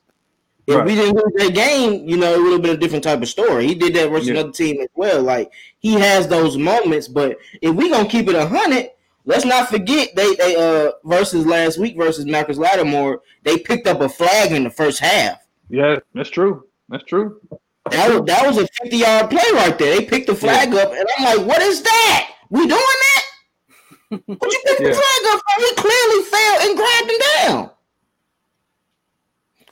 If 0.68 0.76
right. 0.76 0.86
we 0.86 0.94
didn't 0.96 1.14
lose 1.14 1.32
that 1.36 1.54
game, 1.54 2.06
you 2.06 2.18
know, 2.18 2.34
it 2.34 2.42
would 2.42 2.52
have 2.52 2.60
been 2.60 2.76
a 2.76 2.76
different 2.76 3.02
type 3.02 3.22
of 3.22 3.28
story. 3.28 3.66
He 3.66 3.74
did 3.74 3.94
that 3.94 4.10
versus 4.10 4.28
yeah. 4.28 4.34
another 4.34 4.52
team 4.52 4.78
as 4.82 4.88
well. 4.94 5.22
Like 5.22 5.50
he 5.78 5.94
has 5.94 6.28
those 6.28 6.58
moments, 6.58 7.08
but 7.08 7.38
if 7.62 7.74
we 7.74 7.88
gonna 7.88 8.06
keep 8.06 8.28
it 8.28 8.34
a 8.34 8.46
hundred, 8.46 8.90
let's 9.24 9.46
not 9.46 9.70
forget 9.70 10.14
they 10.14 10.34
they 10.34 10.56
uh 10.56 10.92
versus 11.04 11.46
last 11.46 11.78
week 11.78 11.96
versus 11.96 12.26
Marcus 12.26 12.58
Lattimore, 12.58 13.22
they 13.44 13.56
picked 13.58 13.86
up 13.86 14.02
a 14.02 14.10
flag 14.10 14.52
in 14.52 14.62
the 14.62 14.68
first 14.68 15.00
half. 15.00 15.38
Yeah, 15.70 16.00
that's 16.12 16.28
true. 16.28 16.66
That's 16.90 17.04
true. 17.04 17.40
That 17.90 18.10
was 18.10 18.26
that 18.26 18.46
was 18.46 18.58
a 18.58 18.68
50 18.82 18.94
yard 18.94 19.30
play 19.30 19.48
right 19.54 19.78
there. 19.78 19.96
They 19.96 20.04
picked 20.04 20.26
the 20.26 20.34
flag 20.34 20.74
yeah. 20.74 20.80
up, 20.80 20.92
and 20.92 21.06
I'm 21.16 21.38
like, 21.38 21.46
what 21.46 21.62
is 21.62 21.80
that? 21.80 22.30
We 22.50 22.66
doing 22.66 22.70
that? 22.70 23.24
what 24.10 24.52
you 24.52 24.62
pick 24.66 24.80
yeah. 24.80 24.88
the 24.88 24.92
flag 24.92 25.32
up 25.32 25.40
for? 25.40 25.62
We 25.62 25.74
clearly 25.76 26.24
fell 26.24 26.68
and 26.68 26.76
grabbed 26.76 27.10
him 27.10 27.18
down. 27.46 27.70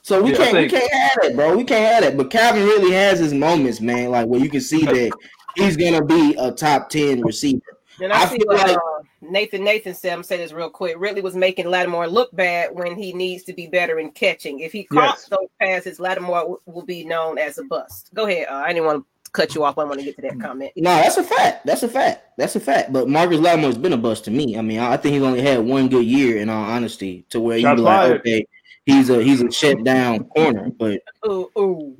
So 0.07 0.23
we 0.23 0.31
yeah, 0.31 0.37
can't 0.37 0.53
think, 0.53 0.73
we 0.73 0.79
can't 0.79 0.93
have 0.93 1.25
it, 1.25 1.35
bro. 1.35 1.57
We 1.57 1.65
can't 1.65 1.93
have 1.93 2.05
it. 2.05 2.17
But 2.17 2.31
Calvin 2.31 2.63
really 2.63 2.93
has 2.93 3.19
his 3.19 3.35
moments, 3.35 3.81
man. 3.81 4.13
Like 4.13 4.29
where 4.29 4.39
you 4.39 4.49
can 4.49 4.61
see 4.61 4.85
that 4.85 5.11
he's 5.57 5.77
gonna 5.77 6.05
be 6.05 6.33
a 6.39 6.53
top 6.53 6.91
ten 6.91 7.23
receiver. 7.23 7.61
And 8.01 8.13
I, 8.13 8.23
I 8.23 8.27
see 8.27 8.39
what 8.45 8.57
like, 8.57 8.77
uh, 8.77 9.03
Nathan 9.21 9.65
Nathan 9.65 9.95
said. 9.95 10.13
I'm 10.13 10.23
saying 10.23 10.43
this 10.43 10.53
real 10.53 10.71
quick. 10.71 10.95
Ridley 10.97 11.23
was 11.23 11.35
making 11.35 11.67
Lattimore 11.67 12.07
look 12.07 12.31
bad 12.37 12.73
when 12.73 12.95
he 12.95 13.13
needs 13.13 13.43
to 13.45 13.53
be 13.53 13.67
better 13.67 13.99
in 13.99 14.13
catching. 14.13 14.61
If 14.61 14.71
he 14.71 14.85
caught 14.85 15.17
yes. 15.17 15.25
those 15.25 15.49
passes, 15.61 15.99
Lattimore 15.99 16.39
w- 16.39 16.61
will 16.67 16.85
be 16.85 17.03
known 17.03 17.37
as 17.37 17.59
a 17.59 17.65
bust. 17.65 18.11
Go 18.15 18.29
ahead. 18.29 18.47
Uh, 18.49 18.55
I 18.55 18.69
didn't 18.69 18.85
want 18.85 19.05
to 19.25 19.31
cut 19.33 19.57
you 19.57 19.65
off. 19.65 19.77
I 19.77 19.83
want 19.83 19.99
to 19.99 20.05
get 20.05 20.15
to 20.15 20.23
that 20.23 20.41
comment. 20.41 20.71
No, 20.77 20.95
that's 20.95 21.17
a 21.17 21.25
fact. 21.25 21.67
That's 21.67 21.83
a 21.83 21.89
fact. 21.89 22.39
That's 22.39 22.55
a 22.55 22.61
fact. 22.61 22.93
But 22.93 23.09
Marcus 23.09 23.41
Lattimore 23.41 23.71
has 23.71 23.79
been 23.79 23.93
a 23.93 23.97
bust 23.97 24.27
to 24.27 24.31
me. 24.31 24.57
I 24.57 24.63
mean, 24.63 24.79
I 24.79 24.97
think 24.99 25.15
he's 25.15 25.23
only 25.25 25.43
had 25.43 25.65
one 25.65 25.89
good 25.89 26.07
year 26.07 26.37
in 26.37 26.49
all 26.49 26.63
honesty, 26.63 27.27
to 27.31 27.41
where 27.41 27.59
you 27.59 27.75
be 27.75 27.81
like, 27.81 28.13
okay 28.21 28.47
he's 28.87 29.11
a 29.11 29.23
he's 29.23 29.43
a 29.43 29.51
shut 29.51 29.85
down 29.85 30.25
corner, 30.25 30.71
but 30.71 31.01
ooh, 31.29 31.51
ooh. 31.59 31.97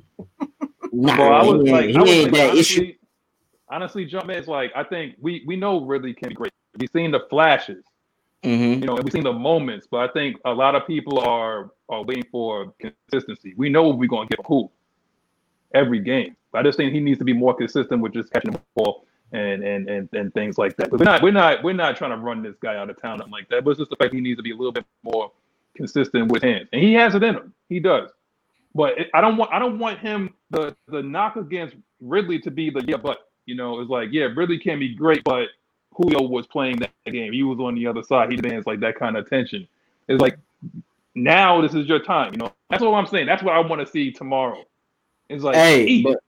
nah, 0.91 1.17
well, 1.17 1.33
I 1.33 1.43
was 1.43 1.63
he, 1.63 1.71
like, 1.71 1.85
he 1.89 1.95
I 1.95 2.01
was 2.01 2.09
ain't 2.09 2.33
that 2.33 2.49
honestly, 2.49 2.59
issue. 2.59 2.93
Honestly, 3.69 4.05
jump 4.05 4.31
is 4.31 4.47
like 4.47 4.71
I 4.75 4.83
think 4.83 5.15
we 5.19 5.43
we 5.45 5.55
know 5.55 5.85
Ridley 5.85 6.13
can 6.13 6.29
be 6.29 6.35
great. 6.35 6.53
We've 6.79 6.89
seen 6.91 7.11
the 7.11 7.21
flashes, 7.29 7.83
mm-hmm. 8.43 8.81
you 8.81 8.87
know, 8.87 8.95
we've 8.95 9.11
seen 9.11 9.23
the 9.23 9.33
moments, 9.33 9.87
but 9.89 10.09
I 10.09 10.13
think 10.13 10.37
a 10.45 10.53
lot 10.53 10.75
of 10.75 10.87
people 10.87 11.19
are 11.19 11.71
are 11.89 12.03
waiting 12.03 12.25
for 12.31 12.73
consistency. 12.79 13.53
We 13.57 13.69
know 13.69 13.89
we're 13.89 14.07
going 14.07 14.27
to 14.27 14.35
get 14.35 14.45
who 14.45 14.69
every 15.73 15.99
game. 15.99 16.35
But 16.51 16.59
I 16.59 16.63
just 16.63 16.77
think 16.77 16.93
he 16.93 16.99
needs 16.99 17.19
to 17.19 17.25
be 17.25 17.33
more 17.33 17.53
consistent 17.53 18.01
with 18.01 18.13
just 18.13 18.31
catching 18.31 18.51
the 18.51 18.61
ball 18.75 19.05
and 19.31 19.63
and 19.63 19.89
and, 19.89 20.09
and 20.13 20.33
things 20.33 20.57
like 20.57 20.75
that. 20.77 20.89
But 20.89 20.99
we're 20.99 21.05
not 21.05 21.21
we're 21.21 21.31
not 21.31 21.63
we're 21.63 21.73
not 21.73 21.97
trying 21.97 22.11
to 22.11 22.17
run 22.17 22.41
this 22.41 22.55
guy 22.61 22.75
out 22.77 22.89
of 22.89 23.01
town 23.01 23.21
like 23.29 23.49
that. 23.49 23.63
But 23.63 23.71
it's 23.71 23.79
just 23.79 23.89
the 23.89 23.97
fact 23.97 24.13
he 24.13 24.21
needs 24.21 24.37
to 24.37 24.43
be 24.43 24.51
a 24.51 24.55
little 24.55 24.71
bit 24.71 24.85
more 25.03 25.31
consistent 25.77 26.31
with 26.31 26.43
hands, 26.43 26.67
and 26.73 26.81
he 26.83 26.93
has 26.95 27.15
it 27.15 27.23
in 27.23 27.35
him. 27.35 27.53
He 27.69 27.79
does. 27.79 28.09
But 28.75 28.99
it, 28.99 29.09
I 29.13 29.21
don't 29.21 29.37
want 29.37 29.51
I 29.53 29.59
don't 29.59 29.79
want 29.79 29.99
him 29.99 30.33
the 30.49 30.75
the 30.87 31.01
knock 31.01 31.37
against 31.37 31.75
Ridley 32.01 32.39
to 32.39 32.51
be 32.51 32.69
the 32.69 32.83
yeah, 32.87 32.97
but 32.97 33.19
You 33.45 33.55
know, 33.55 33.79
it's 33.79 33.89
like, 33.89 34.09
yeah, 34.11 34.25
Ridley 34.35 34.59
can 34.59 34.79
be 34.79 34.93
great, 34.93 35.23
but 35.23 35.47
Julio 35.93 36.21
was 36.21 36.45
playing 36.47 36.77
that 36.79 36.91
game. 37.05 37.33
He 37.33 37.43
was 37.43 37.59
on 37.59 37.75
the 37.75 37.87
other 37.87 38.03
side. 38.03 38.29
He 38.29 38.35
demands 38.35 38.67
like 38.67 38.81
that 38.81 38.97
kind 38.99 39.17
of 39.17 39.25
attention. 39.25 39.67
It's 40.07 40.21
like 40.21 40.37
now 41.15 41.61
this 41.61 41.73
is 41.73 41.87
your 41.87 41.99
time. 41.99 42.33
You 42.33 42.39
know, 42.39 42.53
that's 42.69 42.83
what 42.83 42.93
I'm 42.93 43.07
saying. 43.07 43.25
That's 43.25 43.41
what 43.41 43.55
I 43.55 43.59
want 43.59 43.81
to 43.81 43.87
see 43.87 44.11
tomorrow. 44.11 44.63
It's 45.29 45.43
like, 45.43 45.55
Hey, 45.55 46.01
but 46.03 46.19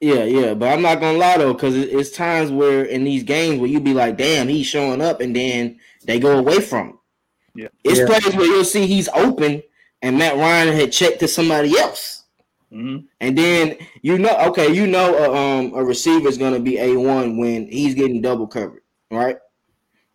yeah, 0.00 0.24
yeah, 0.24 0.54
but 0.54 0.72
I'm 0.72 0.82
not 0.82 1.00
gonna 1.00 1.18
lie 1.18 1.38
though, 1.38 1.54
because 1.54 1.76
it's 1.76 2.10
times 2.10 2.50
where 2.50 2.84
in 2.84 3.04
these 3.04 3.22
games 3.22 3.60
where 3.60 3.70
you 3.70 3.80
be 3.80 3.94
like, 3.94 4.18
damn, 4.18 4.48
he's 4.48 4.66
showing 4.66 5.00
up, 5.00 5.20
and 5.20 5.34
then 5.36 5.78
they 6.04 6.18
go 6.18 6.38
away 6.38 6.60
from 6.60 6.88
him. 6.88 6.95
Yeah. 7.56 7.68
It's 7.84 7.98
Yeah. 7.98 8.06
plays 8.06 8.34
where 8.36 8.46
you'll 8.46 8.64
see 8.64 8.86
he's 8.86 9.08
open, 9.14 9.62
and 10.02 10.18
Matt 10.18 10.36
Ryan 10.36 10.74
had 10.74 10.92
checked 10.92 11.20
to 11.20 11.28
somebody 11.28 11.76
else. 11.78 12.24
Mhm. 12.72 13.04
And 13.20 13.38
then 13.38 13.76
you 14.02 14.18
know, 14.18 14.36
okay, 14.48 14.72
you 14.72 14.86
know, 14.86 15.14
uh, 15.16 15.36
um, 15.38 15.72
a 15.74 15.84
receiver 15.84 16.28
is 16.28 16.38
going 16.38 16.54
to 16.54 16.60
be 16.60 16.78
a 16.78 16.96
one 16.96 17.36
when 17.38 17.68
he's 17.68 17.94
getting 17.94 18.20
double 18.20 18.46
covered, 18.46 18.82
right? 19.10 19.38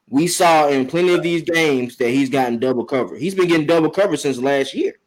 We 0.09 0.27
saw 0.27 0.67
in 0.67 0.87
plenty 0.87 1.13
of 1.13 1.23
these 1.23 1.41
games 1.43 1.95
that 1.97 2.09
he's 2.09 2.29
gotten 2.29 2.59
double 2.59 2.83
covered. 2.83 3.19
He's 3.21 3.33
been 3.35 3.47
getting 3.47 3.65
double 3.67 3.89
covered 3.89 4.17
since 4.17 4.37
last 4.37 4.73
year. 4.73 4.99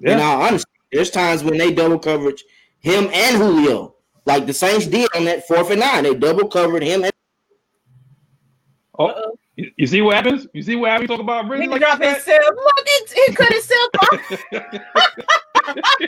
yeah. 0.00 0.12
And 0.12 0.20
I 0.20 0.48
honestly, 0.48 0.70
there's 0.92 1.10
times 1.10 1.44
when 1.44 1.58
they 1.58 1.72
double 1.72 1.98
coverage 1.98 2.42
him 2.80 3.08
and 3.12 3.36
Julio, 3.36 3.94
like 4.26 4.46
the 4.46 4.52
Saints 4.52 4.86
did 4.86 5.08
on 5.14 5.24
that 5.26 5.46
fourth 5.46 5.70
and 5.70 5.80
nine. 5.80 6.02
They 6.04 6.14
double 6.14 6.48
covered 6.48 6.82
him. 6.82 7.04
And, 7.04 7.12
Oh, 8.98 9.34
you, 9.56 9.70
you 9.76 9.86
see 9.86 10.00
what 10.02 10.16
happens? 10.16 10.46
You 10.52 10.62
see 10.62 10.76
what 10.76 10.90
happens? 10.90 11.08
Talk 11.10 11.20
about 11.20 11.44
He 11.46 11.50
Ridley 11.50 11.66
like 11.68 11.80
drop 11.80 11.98
that? 11.98 12.14
himself. 12.16 12.54
Look, 12.54 12.88
he, 13.14 13.22
he 13.26 13.32
cut 13.34 13.52
himself 13.52 13.90
off. 14.02 14.44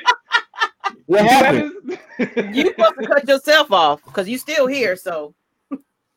what 1.06 1.22
You 1.22 1.28
happened? 1.28 1.98
happens? 2.18 2.56
You 2.56 2.66
supposed 2.68 2.98
to 3.00 3.06
cut 3.06 3.28
yourself 3.28 3.72
off 3.72 4.02
because 4.04 4.28
you 4.28 4.38
still 4.38 4.66
here. 4.66 4.96
So 4.96 5.34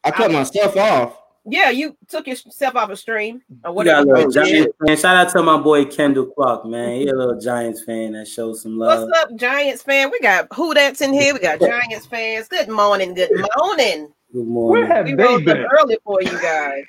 I 0.03 0.11
cut 0.11 0.31
myself 0.31 0.77
off. 0.77 1.17
yeah, 1.45 1.69
you 1.71 1.95
took 2.07 2.27
yourself 2.27 2.75
off 2.75 2.89
a 2.89 2.95
stream 2.95 3.41
or 3.63 3.71
We 3.71 3.75
whatever. 3.77 4.01
a 4.01 4.05
little 4.05 4.25
Oh, 4.27 4.31
Giants 4.31 4.75
fan. 4.85 4.97
Shout 4.97 5.15
out 5.27 5.31
to 5.33 5.43
my 5.43 5.57
boy 5.57 5.85
Kendall 5.85 6.27
Clark, 6.27 6.65
man. 6.65 6.91
He 7.01 7.07
a 7.07 7.15
little 7.15 7.39
Giants 7.39 7.83
fan 7.83 8.13
that 8.13 8.27
shows 8.27 8.61
some 8.61 8.77
love. 8.77 9.07
What's 9.09 9.19
up, 9.23 9.35
Giants 9.35 9.81
fan? 9.83 10.11
We 10.11 10.19
got 10.19 10.47
who 10.53 10.73
that's 10.73 11.01
in 11.01 11.13
here. 11.13 11.33
We 11.33 11.39
got 11.39 11.59
Giants 11.61 12.05
fans. 12.05 12.47
Good 12.47 12.69
morning. 12.69 13.13
Good 13.15 13.31
morning. 13.57 14.11
Good 14.35 14.47
Where 14.47 14.85
morning. 14.85 14.87
have 14.87 15.05
We 15.05 15.15
they 15.15 15.23
rose 15.23 15.39
up 15.39 15.45
been? 15.45 15.65
early 15.79 15.97
for 16.03 16.21
you 16.21 16.41
guys. 16.41 16.83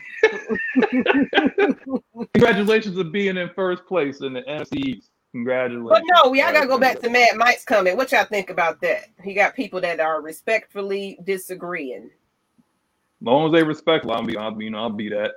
Congratulations 2.34 2.98
on 2.98 3.12
being 3.12 3.36
in 3.36 3.48
first 3.50 3.86
place 3.86 4.20
in 4.20 4.32
the 4.32 4.42
NFC 4.42 4.78
East. 4.78 5.10
Congratulations. 5.30 5.88
But 5.88 6.24
no, 6.24 6.28
we 6.28 6.42
all 6.42 6.52
gotta 6.52 6.66
go 6.66 6.76
back 6.76 6.98
to 7.02 7.08
Mad 7.08 7.36
Mike's 7.36 7.62
comment. 7.64 7.96
What 7.98 8.10
y'all 8.10 8.24
think 8.24 8.50
about 8.50 8.80
that? 8.80 9.10
He 9.22 9.32
got 9.32 9.54
people 9.54 9.80
that 9.82 10.00
are 10.00 10.20
respectfully 10.20 11.20
disagreeing. 11.22 12.06
As 12.06 13.24
long 13.24 13.46
as 13.46 13.52
they 13.52 13.62
respect, 13.62 14.06
I'll 14.06 14.24
be, 14.24 14.36
I'll, 14.36 14.50
be, 14.50 14.64
you 14.64 14.72
know, 14.72 14.78
I'll 14.78 14.90
be 14.90 15.08
that. 15.10 15.34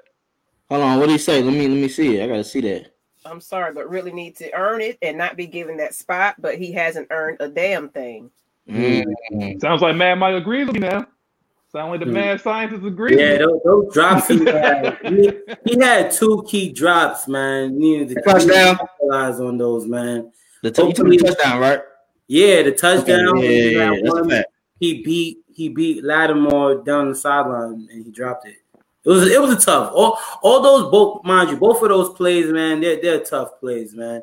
Hold 0.69 0.81
on, 0.81 0.99
what 0.99 1.05
do 1.05 1.11
you 1.11 1.19
say? 1.19 1.43
Let 1.43 1.53
me 1.53 1.67
let 1.67 1.77
me 1.77 1.89
see 1.89 2.17
it. 2.17 2.23
I 2.23 2.27
gotta 2.27 2.43
see 2.43 2.61
that. 2.61 2.91
I'm 3.23 3.39
sorry, 3.39 3.71
but 3.71 3.87
really 3.87 4.11
need 4.11 4.35
to 4.37 4.51
earn 4.55 4.81
it 4.81 4.97
and 5.03 5.15
not 5.15 5.37
be 5.37 5.45
given 5.45 5.77
that 5.77 5.93
spot. 5.93 6.37
But 6.39 6.57
he 6.57 6.71
hasn't 6.71 7.09
earned 7.11 7.37
a 7.39 7.49
damn 7.49 7.89
thing. 7.89 8.31
Mm. 8.67 9.61
Sounds 9.61 9.83
like 9.83 9.95
Mad 9.95 10.15
Mike 10.15 10.33
agrees 10.33 10.65
with 10.65 10.73
me 10.73 10.79
now. 10.87 11.05
Sound 11.71 11.91
like 11.91 11.99
the 11.99 12.05
Hmm. 12.08 12.13
mad 12.13 12.41
scientist 12.41 12.84
agrees. 12.84 13.19
Yeah, 13.19 13.38
those, 13.38 13.60
those 13.63 13.93
drops 13.93 14.27
he 14.27 14.43
had. 14.45 14.97
He, 15.03 15.32
he 15.65 15.79
had 15.79 16.12
two 16.12 16.43
key 16.47 16.71
drops, 16.71 17.27
man. 17.27 17.77
Needed 17.77 18.10
to 18.15 18.21
Touchdown. 18.23 18.77
capitalize 18.77 19.39
on 19.39 19.58
those, 19.58 19.86
man. 19.86 20.32
The 20.63 20.71
t- 20.71 20.82
you 20.84 20.93
the 20.93 21.17
touchdown, 21.17 21.60
right? 21.60 21.82
Yeah, 22.27 22.63
the 22.63 22.71
touchdown. 22.71 23.38
Okay, 23.38 23.71
yeah, 23.73 23.79
yeah, 23.79 23.91
yeah, 23.93 24.01
that's 24.01 24.13
one, 24.13 24.29
fact. 24.29 24.47
he 24.79 25.03
beat 25.03 25.38
he 25.53 25.69
beat 25.69 26.03
Lattimore 26.03 26.84
down 26.84 27.10
the 27.10 27.15
sideline 27.15 27.88
and 27.91 28.03
he 28.05 28.12
dropped 28.12 28.47
it. 28.47 28.55
It 29.05 29.10
was 29.10 29.29
it 29.32 29.39
was 29.41 29.51
a 29.51 29.60
tough. 29.60 29.91
All 29.93 30.17
all 30.41 30.62
those 30.62 30.91
both 30.91 31.23
mind 31.23 31.49
you, 31.51 31.58
both 31.58 31.82
of 31.84 31.89
those 31.89 32.10
plays, 32.15 32.47
man, 32.51 32.82
they're 32.82 32.99
they're 33.01 33.23
tough 33.23 33.60
plays, 33.60 33.93
man. 33.93 34.21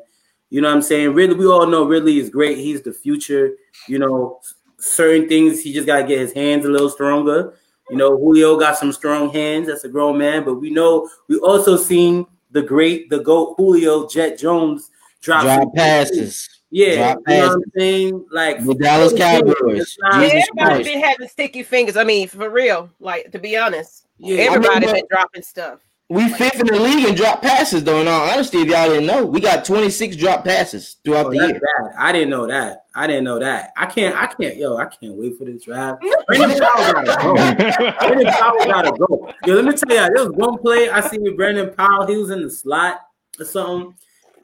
You 0.49 0.61
know 0.61 0.67
what 0.69 0.75
I'm 0.75 0.81
saying? 0.81 1.13
Ridley, 1.13 1.35
we 1.35 1.47
all 1.47 1.65
know 1.65 1.85
Ridley 1.85 2.19
is 2.19 2.29
great. 2.29 2.57
He's 2.59 2.81
the 2.81 2.93
future. 2.93 3.51
You 3.87 3.99
know, 3.99 4.39
certain 4.79 5.27
things 5.27 5.61
he 5.61 5.73
just 5.73 5.85
gotta 5.87 6.05
get 6.05 6.19
his 6.19 6.33
hands 6.33 6.65
a 6.65 6.69
little 6.69 6.89
stronger. 6.89 7.53
You 7.89 7.97
know, 7.97 8.17
Julio 8.17 8.57
got 8.59 8.77
some 8.77 8.91
strong 8.91 9.29
hands. 9.31 9.67
That's 9.67 9.83
a 9.85 9.89
grown 9.89 10.17
man. 10.17 10.43
But 10.43 10.55
we 10.55 10.69
know 10.69 11.09
we 11.27 11.37
also 11.39 11.77
seen 11.77 12.25
the 12.51 12.61
great, 12.61 13.09
the 13.09 13.19
GOAT 13.19 13.55
Julio 13.57 14.07
Jet 14.07 14.37
Jones 14.37 14.91
drop, 15.21 15.43
Drop 15.43 15.59
some- 15.61 15.71
passes. 15.71 16.49
Yeah, 16.69 17.13
Drop 17.13 17.19
you 17.27 17.33
know 17.33 17.47
what. 17.47 17.53
I'm 17.55 17.63
saying? 17.77 18.25
Like 18.29 18.65
The 18.65 18.75
Dallas 18.75 19.13
Cowboys. 19.13 19.55
It's 19.81 19.97
not- 19.99 20.15
Everybody 20.15 20.43
Christ. 20.57 20.83
been 20.83 21.01
having 21.01 21.27
sticky 21.29 21.63
fingers. 21.63 21.95
I 21.95 22.03
mean, 22.03 22.27
for 22.27 22.49
real. 22.49 22.89
Like 22.99 23.31
to 23.31 23.39
be 23.39 23.55
honest, 23.55 24.05
Yeah, 24.17 24.39
everybody 24.43 24.75
I 24.75 24.79
mean, 24.91 24.95
been 24.95 25.05
dropping 25.09 25.43
stuff. 25.43 25.79
We 26.09 26.29
fifth 26.29 26.61
in 26.61 26.67
the 26.67 26.79
league 26.79 27.05
in 27.05 27.15
drop 27.15 27.41
passes, 27.41 27.83
though. 27.83 27.99
In 27.99 28.07
all 28.07 28.29
honesty, 28.29 28.59
if 28.59 28.67
y'all 28.69 28.87
didn't 28.87 29.07
know, 29.07 29.25
we 29.25 29.41
got 29.41 29.65
26 29.65 30.15
drop 30.15 30.45
passes 30.45 30.95
throughout 31.03 31.25
Oh, 31.25 31.29
the 31.31 31.35
year. 31.35 31.59
bad. 31.59 31.91
I 31.99 32.13
didn't 32.13 32.29
know 32.29 32.47
that. 32.47 32.85
I 32.95 33.07
didn't 33.07 33.25
know 33.25 33.39
that. 33.39 33.73
I 33.75 33.87
can't. 33.87 34.15
I 34.15 34.27
can't. 34.27 34.55
Yo, 34.55 34.77
I 34.77 34.85
can't 34.85 35.15
wait 35.15 35.37
for 35.37 35.43
this 35.43 35.63
draft. 35.65 36.01
Brandon 36.27 36.59
Powell 36.59 36.93
gotta 36.93 37.17
go. 37.21 37.33
Brandon 37.35 38.25
Powell 38.33 38.65
gotta 38.65 38.91
go. 38.93 39.33
Yo, 39.45 39.53
let 39.55 39.65
me 39.65 39.71
tell 39.73 39.89
you, 39.89 40.15
there 40.15 40.25
was 40.25 40.31
one 40.31 40.57
play 40.59 40.89
I 40.89 41.01
seen 41.01 41.23
with 41.23 41.35
Brandon 41.35 41.73
Powell. 41.75 42.07
He 42.07 42.15
was 42.15 42.29
in 42.29 42.41
the 42.41 42.49
slot 42.49 43.01
or 43.37 43.43
something, 43.45 43.93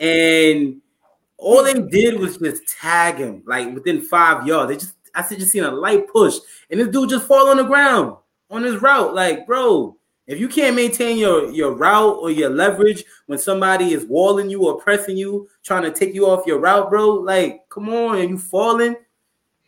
and 0.01 0.81
all 1.37 1.63
they 1.63 1.75
did 1.81 2.19
was 2.19 2.37
just 2.37 2.67
tag 2.77 3.15
him 3.19 3.41
like 3.47 3.73
within 3.73 4.01
five 4.01 4.45
yards. 4.45 4.69
They 4.69 4.77
just, 4.77 4.95
I 5.15 5.21
said, 5.23 5.39
just 5.39 5.53
seen 5.53 5.63
a 5.63 5.71
light 5.71 6.09
push, 6.11 6.35
and 6.69 6.77
this 6.81 6.89
dude 6.89 7.09
just 7.09 7.25
fall 7.25 7.47
on 7.49 7.55
the 7.57 7.63
ground 7.63 8.17
on 8.51 8.63
his 8.63 8.81
route. 8.81 9.15
Like, 9.15 9.47
bro, 9.47 9.95
if 10.27 10.39
you 10.39 10.47
can't 10.47 10.75
maintain 10.75 11.17
your 11.17 11.51
your 11.51 11.73
route 11.73 12.17
or 12.21 12.31
your 12.31 12.49
leverage 12.49 13.03
when 13.27 13.39
somebody 13.39 13.93
is 13.93 14.05
walling 14.05 14.49
you 14.49 14.65
or 14.65 14.79
pressing 14.79 15.17
you, 15.17 15.47
trying 15.63 15.83
to 15.83 15.91
take 15.91 16.13
you 16.13 16.27
off 16.27 16.47
your 16.47 16.59
route, 16.59 16.89
bro, 16.89 17.09
like, 17.09 17.61
come 17.69 17.89
on, 17.89 18.17
and 18.19 18.29
you 18.29 18.37
falling. 18.37 18.95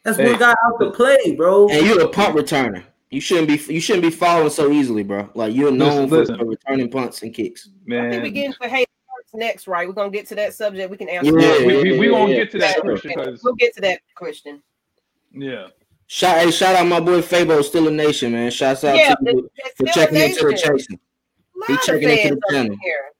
That's 0.04 0.18
Hey. 0.18 0.32
one 0.32 0.40
guy 0.40 0.52
out 0.52 0.80
to 0.80 0.92
play, 0.92 1.36
bro. 1.36 1.68
And 1.70 1.86
you're 1.86 2.02
a 2.02 2.08
punt 2.08 2.36
returner. 2.36 2.84
You 3.10 3.22
shouldn't 3.22 3.48
be 3.48 3.74
you 3.74 3.80
shouldn't 3.80 4.04
be 4.04 4.12
falling 4.12 4.50
so 4.50 4.72
easily, 4.72 5.04
bro. 5.04 5.30
Like 5.34 5.54
you're 5.56 5.72
known 5.72 6.10
for, 6.10 6.18
listen. 6.20 6.38
for 6.38 6.46
returning 6.46 6.90
punts 6.90 7.22
and 7.22 7.34
kicks. 7.34 7.70
Man. 7.86 8.08
I 8.08 8.10
think 8.10 8.24
we 8.24 8.30
Man, 8.30 8.34
getting 8.34 8.54
to 8.62 8.68
hate 8.68 8.90
next, 9.36 9.68
right? 9.68 9.88
We're 9.88 9.94
gonna 9.94 10.10
get 10.10 10.28
to 10.28 10.36
that 10.36 10.54
subject. 10.54 10.90
We 10.90 10.98
can 10.98 11.10
answer. 11.10 11.38
Yeah, 11.40 11.58
that. 11.60 11.66
we, 11.66 11.84
we, 11.84 12.00
we 12.00 12.08
gonna 12.10 12.32
yeah, 12.32 12.38
get 12.38 12.52
to 12.52 12.58
that 12.60 12.78
yeah. 12.78 12.82
question 12.82 13.38
We'll 13.44 13.56
get 13.56 13.76
to 13.76 13.82
that 13.82 14.00
question. 14.16 14.62
yeah, 15.32 15.68
Shout 16.08 16.38
hey, 16.38 16.52
shout 16.52 16.76
out 16.76 16.88
my 16.88 17.00
boy 17.00 17.22
Fabo, 17.22 17.64
still 17.64 17.88
a 17.88 17.92
nation, 17.92 18.32
man. 18.32 18.52
Shouts 18.52 18.84
out 18.84 18.96
Yeah, 18.96 19.16
to 19.16 19.18
you 19.26 19.50
for 19.76 19.86
checking 19.88 20.22
into 20.22 20.44
the 20.44 20.54
chasing. 20.54 21.00
A 21.68 21.72
He 21.72 21.78
checking 21.78 22.10
into 22.10 22.30
the 22.30 22.36
up 22.36 22.52
channel. 22.52 22.78
here. 22.84 23.12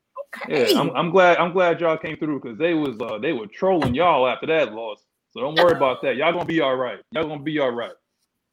yeah. 0.48 0.80
I'm, 0.80 0.92
I'm 0.92 1.10
glad 1.10 1.38
I'm 1.38 1.52
glad 1.52 1.82
y'all 1.82 1.98
came 1.98 2.18
through 2.18 2.42
because 2.42 2.60
they 2.60 2.76
was 2.76 2.96
uh, 3.02 3.18
they 3.18 3.34
were 3.34 3.48
trolling 3.48 3.96
y'all 3.96 4.28
after 4.28 4.46
that 4.48 4.74
loss. 4.74 5.04
So 5.32 5.42
don't 5.42 5.56
worry 5.56 5.76
about 5.76 6.02
that. 6.04 6.16
Y'all 6.16 6.32
gonna 6.32 6.46
be 6.46 6.62
all 6.62 6.76
right. 6.76 7.00
Y'all 7.12 7.28
gonna 7.28 7.42
be 7.42 7.58
all 7.60 7.72
right. 7.72 7.92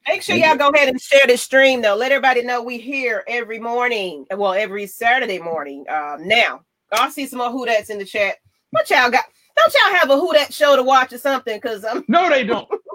Make 0.08 0.22
sure 0.22 0.34
y'all 0.34 0.56
go 0.56 0.70
ahead 0.70 0.88
and 0.88 1.00
share 1.00 1.26
this 1.26 1.42
stream 1.42 1.82
though. 1.82 1.94
Let 1.94 2.10
everybody 2.10 2.42
know 2.42 2.62
we 2.62 2.78
here 2.78 3.22
every 3.28 3.58
morning. 3.58 4.26
Well, 4.34 4.54
every 4.54 4.86
Saturday 4.86 5.38
morning. 5.38 5.84
Um, 5.90 6.26
now 6.26 6.62
I'll 6.90 7.10
see 7.10 7.26
some 7.26 7.38
more 7.38 7.50
who 7.50 7.66
that's 7.66 7.90
in 7.90 7.98
the 7.98 8.04
chat. 8.06 8.36
What 8.70 8.88
y'all 8.88 9.10
got? 9.10 9.24
Don't 9.56 9.74
y'all 9.74 9.94
have 9.98 10.10
a 10.10 10.16
who 10.18 10.32
that 10.32 10.54
show 10.54 10.74
to 10.74 10.82
watch 10.82 11.12
or 11.12 11.18
something? 11.18 11.60
Cause 11.60 11.84
I'm 11.84 12.02
No, 12.08 12.30
they 12.30 12.44
don't. 12.44 12.66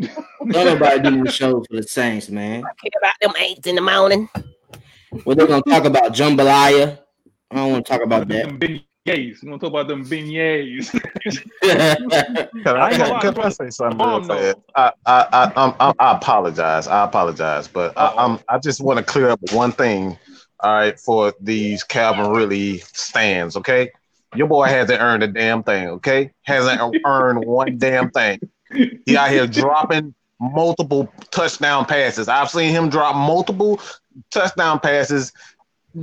Don't 0.00 0.52
nobody 0.52 1.10
do 1.10 1.24
the 1.24 1.30
show 1.30 1.62
for 1.64 1.76
the 1.76 1.82
Saints, 1.82 2.28
man. 2.28 2.64
I 2.64 2.68
care 2.80 2.90
about 2.98 3.14
them 3.20 3.32
eights 3.40 3.66
in 3.66 3.76
the 3.76 3.80
morning. 3.80 4.28
Well, 5.24 5.36
they're 5.36 5.46
gonna 5.46 5.62
talk 5.62 5.84
about 5.84 6.12
jambalaya? 6.12 6.98
I 7.50 7.54
don't 7.56 7.72
want 7.72 7.86
to 7.86 7.92
talk 7.92 8.02
about 8.02 8.26
that. 8.28 8.48
them 8.48 8.58
beignets. 8.58 9.42
We're 9.42 9.50
gonna 9.50 9.58
talk 9.58 9.70
about 9.70 9.88
them 9.88 10.04
beignets. 10.04 10.90
Can 12.64 12.76
I 12.76 12.80
I, 12.80 12.98
gonna 12.98 13.20
can, 13.20 13.34
can. 13.34 13.42
I 13.44 13.48
say 13.50 13.70
something 13.70 14.00
Oh, 14.00 14.18
real 14.18 14.26
no. 14.26 14.54
I, 14.74 14.92
I, 15.06 15.26
I, 15.32 15.52
I'm, 15.56 15.74
I'm, 15.78 15.94
I 15.98 16.16
apologize. 16.16 16.88
I 16.88 17.04
apologize, 17.04 17.68
but 17.68 17.96
I, 17.96 18.12
I'm, 18.16 18.40
I 18.48 18.58
just 18.58 18.80
want 18.80 18.98
to 18.98 19.04
clear 19.04 19.28
up 19.28 19.40
one 19.52 19.72
thing. 19.72 20.18
All 20.60 20.72
right, 20.72 20.98
for 20.98 21.34
these 21.40 21.84
Calvin 21.84 22.30
Ridley 22.30 22.78
stands, 22.78 23.56
okay? 23.56 23.90
Your 24.34 24.46
boy 24.46 24.66
hasn't 24.66 25.00
earned 25.00 25.22
a 25.22 25.28
damn 25.28 25.62
thing, 25.62 25.88
okay? 25.88 26.32
Hasn't 26.42 26.80
earned 27.04 27.44
one 27.44 27.76
damn 27.76 28.10
thing. 28.10 28.40
He 29.06 29.16
out 29.16 29.30
here 29.30 29.46
dropping 29.46 30.14
multiple 30.40 31.12
touchdown 31.30 31.84
passes. 31.86 32.28
I've 32.28 32.50
seen 32.50 32.70
him 32.70 32.88
drop 32.90 33.14
multiple 33.16 33.80
touchdown 34.30 34.80
passes. 34.80 35.32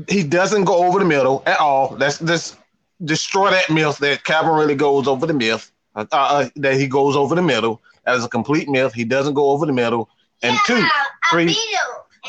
He 0.08 0.24
doesn't 0.24 0.64
go 0.64 0.84
over 0.86 1.00
the 1.00 1.06
middle 1.06 1.44
at 1.46 1.60
all. 1.60 1.96
Let's 2.00 2.20
just 2.20 2.58
destroy 3.04 3.50
that 3.52 3.70
myth 3.70 3.98
that 3.98 4.24
Calvin 4.24 4.54
Ridley 4.54 4.76
goes 4.76 5.08
over 5.08 5.26
the 5.26 5.34
myth. 5.34 5.72
Uh, 5.96 6.06
uh, 6.14 6.50
that 6.56 6.76
he 6.76 6.88
goes 6.88 7.18
over 7.18 7.36
the 7.36 7.42
middle. 7.42 7.82
That 8.06 8.16
is 8.16 8.24
a 8.24 8.30
complete 8.30 8.70
myth. 8.70 8.94
He 8.94 9.04
doesn't 9.04 9.34
go 9.34 9.50
over 9.50 9.66
the 9.66 9.74
middle. 9.74 10.10
And 10.42 10.58
two, 10.66 10.82
three, 11.30 11.56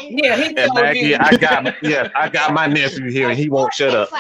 Yeah, 0.01 0.37
he 0.37 0.47
and 0.49 0.57
told 0.57 0.75
Maggie. 0.75 1.15
I 1.15 1.37
got 1.37 1.83
yeah, 1.83 2.09
I 2.17 2.29
got 2.29 2.53
my 2.53 2.67
nephew 2.67 3.11
here, 3.11 3.29
and 3.31 3.39
he 3.39 3.49
won't 3.49 3.73
shut 3.73 3.95
up. 3.95 4.11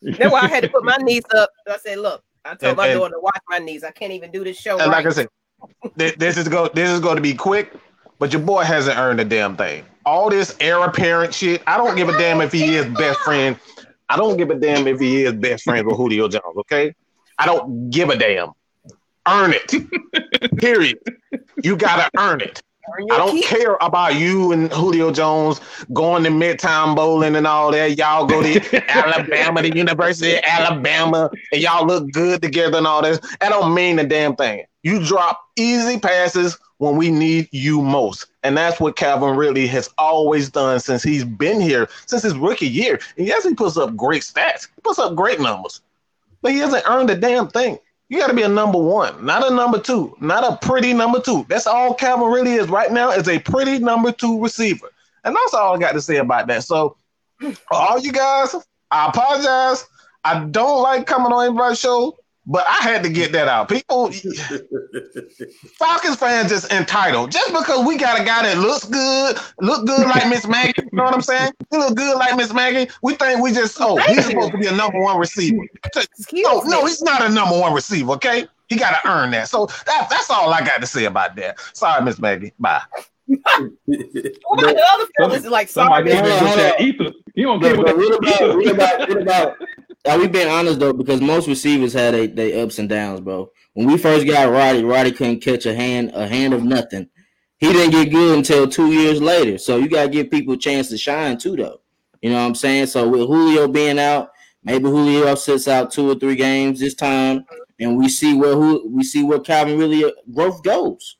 That's 0.00 0.32
why 0.32 0.40
I 0.40 0.48
had 0.48 0.62
to 0.64 0.68
put 0.70 0.82
my 0.84 0.96
knees 0.96 1.22
up. 1.36 1.50
I 1.68 1.76
said, 1.76 1.98
look, 1.98 2.24
I 2.44 2.54
told 2.54 2.62
And- 2.70 2.76
my 2.78 2.86
and- 2.88 2.98
daughter 2.98 3.14
to 3.14 3.20
watch 3.20 3.40
my 3.48 3.58
knees. 3.58 3.84
I 3.84 3.90
can't 3.92 4.12
even 4.12 4.30
do 4.32 4.42
this 4.42 4.56
show. 4.58 4.78
And 4.78 4.90
like. 4.90 5.04
I 5.06 5.10
said, 5.10 5.28
thi- 5.98 6.14
this 6.16 6.36
is 6.36 6.48
go 6.48 6.68
this 6.68 6.90
is 6.90 7.00
going 7.00 7.16
to 7.16 7.22
be 7.22 7.34
quick. 7.34 7.72
but 8.18 8.32
your 8.32 8.42
boy 8.42 8.62
hasn't 8.62 8.98
earned 8.98 9.20
a 9.20 9.24
damn 9.24 9.56
thing. 9.56 9.84
All 10.04 10.30
this 10.30 10.56
heir 10.60 10.82
apparent 10.82 11.32
shit, 11.34 11.62
I 11.66 11.76
don't 11.76 11.96
give 11.96 12.08
a 12.08 12.18
damn 12.18 12.40
if 12.40 12.52
he 12.52 12.76
is 12.76 12.86
best 12.96 13.20
friend. 13.20 13.56
I 14.08 14.16
don't 14.16 14.36
give 14.36 14.50
a 14.50 14.54
damn 14.54 14.86
if 14.86 15.00
he 15.00 15.24
is 15.24 15.32
best 15.32 15.64
friends 15.64 15.84
with 15.86 15.96
Julio 15.96 16.28
Jones, 16.28 16.56
okay? 16.58 16.94
I 17.38 17.46
don't 17.46 17.90
give 17.90 18.10
a 18.10 18.16
damn. 18.16 18.50
Earn 19.26 19.54
it. 19.54 20.56
Period. 20.58 20.98
You 21.62 21.76
gotta 21.76 22.10
earn 22.18 22.40
it. 22.40 22.60
I 23.12 23.16
don't 23.16 23.30
keep. 23.30 23.44
care 23.44 23.76
about 23.80 24.16
you 24.16 24.50
and 24.50 24.70
Julio 24.72 25.12
Jones 25.12 25.60
going 25.92 26.24
to 26.24 26.30
Midtown 26.30 26.96
Bowling 26.96 27.36
and 27.36 27.46
all 27.46 27.70
that. 27.70 27.96
Y'all 27.96 28.26
go 28.26 28.42
to 28.42 28.90
Alabama, 28.90 29.62
the 29.62 29.74
University 29.74 30.34
of 30.34 30.42
Alabama, 30.44 31.30
and 31.52 31.62
y'all 31.62 31.86
look 31.86 32.10
good 32.10 32.42
together 32.42 32.78
and 32.78 32.86
all 32.86 33.00
this. 33.02 33.20
That 33.40 33.50
don't 33.50 33.72
mean 33.72 34.00
a 34.00 34.04
damn 34.04 34.34
thing. 34.34 34.64
You 34.82 35.04
drop 35.04 35.40
easy 35.56 35.98
passes 35.98 36.58
when 36.78 36.96
we 36.96 37.10
need 37.10 37.48
you 37.52 37.80
most. 37.80 38.26
And 38.42 38.56
that's 38.56 38.80
what 38.80 38.96
Calvin 38.96 39.36
Ridley 39.36 39.68
has 39.68 39.88
always 39.98 40.50
done 40.50 40.80
since 40.80 41.02
he's 41.02 41.24
been 41.24 41.60
here, 41.60 41.88
since 42.06 42.22
his 42.22 42.36
rookie 42.36 42.66
year. 42.66 42.98
And 43.16 43.26
yes, 43.26 43.44
he 43.44 43.54
puts 43.54 43.76
up 43.76 43.94
great 43.94 44.22
stats, 44.22 44.68
he 44.74 44.80
puts 44.82 44.98
up 44.98 45.14
great 45.14 45.40
numbers, 45.40 45.80
but 46.40 46.52
he 46.52 46.58
hasn't 46.58 46.84
earned 46.88 47.10
a 47.10 47.14
damn 47.14 47.48
thing. 47.48 47.78
You 48.08 48.18
got 48.18 48.26
to 48.26 48.34
be 48.34 48.42
a 48.42 48.48
number 48.48 48.78
one, 48.78 49.24
not 49.24 49.50
a 49.50 49.54
number 49.54 49.78
two, 49.78 50.14
not 50.20 50.44
a 50.44 50.58
pretty 50.66 50.92
number 50.92 51.20
two. 51.20 51.46
That's 51.48 51.66
all 51.66 51.94
Calvin 51.94 52.30
Ridley 52.30 52.54
is 52.54 52.68
right 52.68 52.92
now 52.92 53.10
is 53.10 53.28
a 53.28 53.38
pretty 53.38 53.78
number 53.78 54.12
two 54.12 54.42
receiver. 54.42 54.90
And 55.24 55.34
that's 55.34 55.54
all 55.54 55.76
I 55.76 55.78
got 55.78 55.92
to 55.92 56.00
say 56.00 56.16
about 56.16 56.48
that. 56.48 56.64
So, 56.64 56.96
all 57.70 57.98
you 58.00 58.12
guys, 58.12 58.54
I 58.90 59.06
apologize. 59.06 59.86
I 60.24 60.44
don't 60.44 60.82
like 60.82 61.06
coming 61.06 61.32
on 61.32 61.46
everybody's 61.46 61.80
show, 61.80 62.18
but 62.46 62.66
I 62.66 62.82
had 62.82 63.02
to 63.04 63.08
get 63.08 63.32
that 63.32 63.46
out. 63.48 63.68
People, 63.68 64.10
Falcons 65.78 66.16
fans 66.16 66.50
just 66.50 66.72
entitled. 66.72 67.30
Just 67.30 67.52
because 67.52 67.86
we 67.86 67.96
got 67.96 68.20
a 68.20 68.24
guy 68.24 68.42
that 68.42 68.58
looks 68.58 68.84
good, 68.84 69.36
look 69.60 69.86
good 69.86 70.06
like 70.06 70.28
Miss 70.28 70.46
Maggie, 70.46 70.82
you 70.82 70.88
know 70.92 71.04
what 71.04 71.14
I'm 71.14 71.22
saying? 71.22 71.52
He 71.70 71.76
look 71.76 71.94
good 71.94 72.16
like 72.16 72.36
Miss 72.36 72.52
Maggie. 72.52 72.90
We 73.02 73.14
think 73.14 73.40
we 73.40 73.52
just, 73.52 73.76
oh, 73.80 73.96
he's 74.08 74.26
supposed 74.26 74.52
to 74.52 74.58
be 74.58 74.66
a 74.66 74.72
number 74.72 75.00
one 75.00 75.18
receiver. 75.18 75.64
Oh, 75.96 76.02
no, 76.32 76.60
no, 76.62 76.86
he's 76.86 77.02
not 77.02 77.22
a 77.22 77.28
number 77.28 77.58
one 77.58 77.72
receiver, 77.74 78.12
okay? 78.12 78.46
He 78.68 78.76
got 78.76 79.00
to 79.02 79.08
earn 79.08 79.30
that. 79.32 79.48
So 79.48 79.66
that, 79.86 80.08
that's 80.10 80.30
all 80.30 80.52
I 80.52 80.64
got 80.64 80.80
to 80.80 80.86
say 80.86 81.04
about 81.04 81.36
that. 81.36 81.60
Sorry, 81.74 82.02
Miss 82.04 82.18
Maggie. 82.18 82.52
Bye. 82.58 82.82
what 83.26 83.40
about 84.58 84.74
the 84.74 84.86
other 84.92 85.06
fellas? 85.16 85.46
Like, 85.46 85.68
sorry, 85.68 86.10
Ether. 86.10 87.12
You 87.34 87.46
don't 87.46 87.60
get 87.60 87.78
what, 87.78 87.96
what 87.96 88.18
about, 88.18 88.56
what 88.56 88.68
about, 88.68 89.08
what 89.08 89.22
about 89.22 89.56
are 90.08 90.18
we 90.18 90.28
being 90.28 90.48
honest 90.48 90.80
though? 90.80 90.92
Because 90.92 91.20
most 91.20 91.48
receivers 91.48 91.92
had 91.92 92.14
a 92.14 92.26
they 92.26 92.60
ups 92.60 92.78
and 92.78 92.88
downs, 92.88 93.20
bro. 93.20 93.50
When 93.74 93.86
we 93.86 93.96
first 93.96 94.26
got 94.26 94.50
Roddy, 94.50 94.84
Roddy 94.84 95.12
couldn't 95.12 95.40
catch 95.40 95.66
a 95.66 95.74
hand 95.74 96.12
a 96.14 96.26
hand 96.26 96.54
of 96.54 96.64
nothing. 96.64 97.08
He 97.58 97.72
didn't 97.72 97.92
get 97.92 98.10
good 98.10 98.38
until 98.38 98.68
two 98.68 98.92
years 98.92 99.22
later. 99.22 99.56
So 99.58 99.76
you 99.76 99.88
gotta 99.88 100.08
give 100.08 100.30
people 100.30 100.54
a 100.54 100.58
chance 100.58 100.88
to 100.88 100.98
shine 100.98 101.38
too, 101.38 101.56
though. 101.56 101.80
You 102.20 102.30
know 102.30 102.36
what 102.36 102.46
I'm 102.46 102.54
saying? 102.54 102.86
So 102.86 103.08
with 103.08 103.20
Julio 103.22 103.68
being 103.68 103.98
out, 103.98 104.30
maybe 104.64 104.84
Julio 104.84 105.34
sits 105.36 105.68
out 105.68 105.90
two 105.90 106.10
or 106.10 106.14
three 106.16 106.36
games 106.36 106.80
this 106.80 106.94
time, 106.94 107.44
and 107.78 107.96
we 107.96 108.08
see 108.08 108.34
where 108.34 108.54
who 108.54 108.88
we 108.88 109.04
see 109.04 109.22
where 109.22 109.40
Calvin 109.40 109.78
Ridley 109.78 110.04
uh, 110.04 110.10
growth 110.32 110.62
goes. 110.62 111.16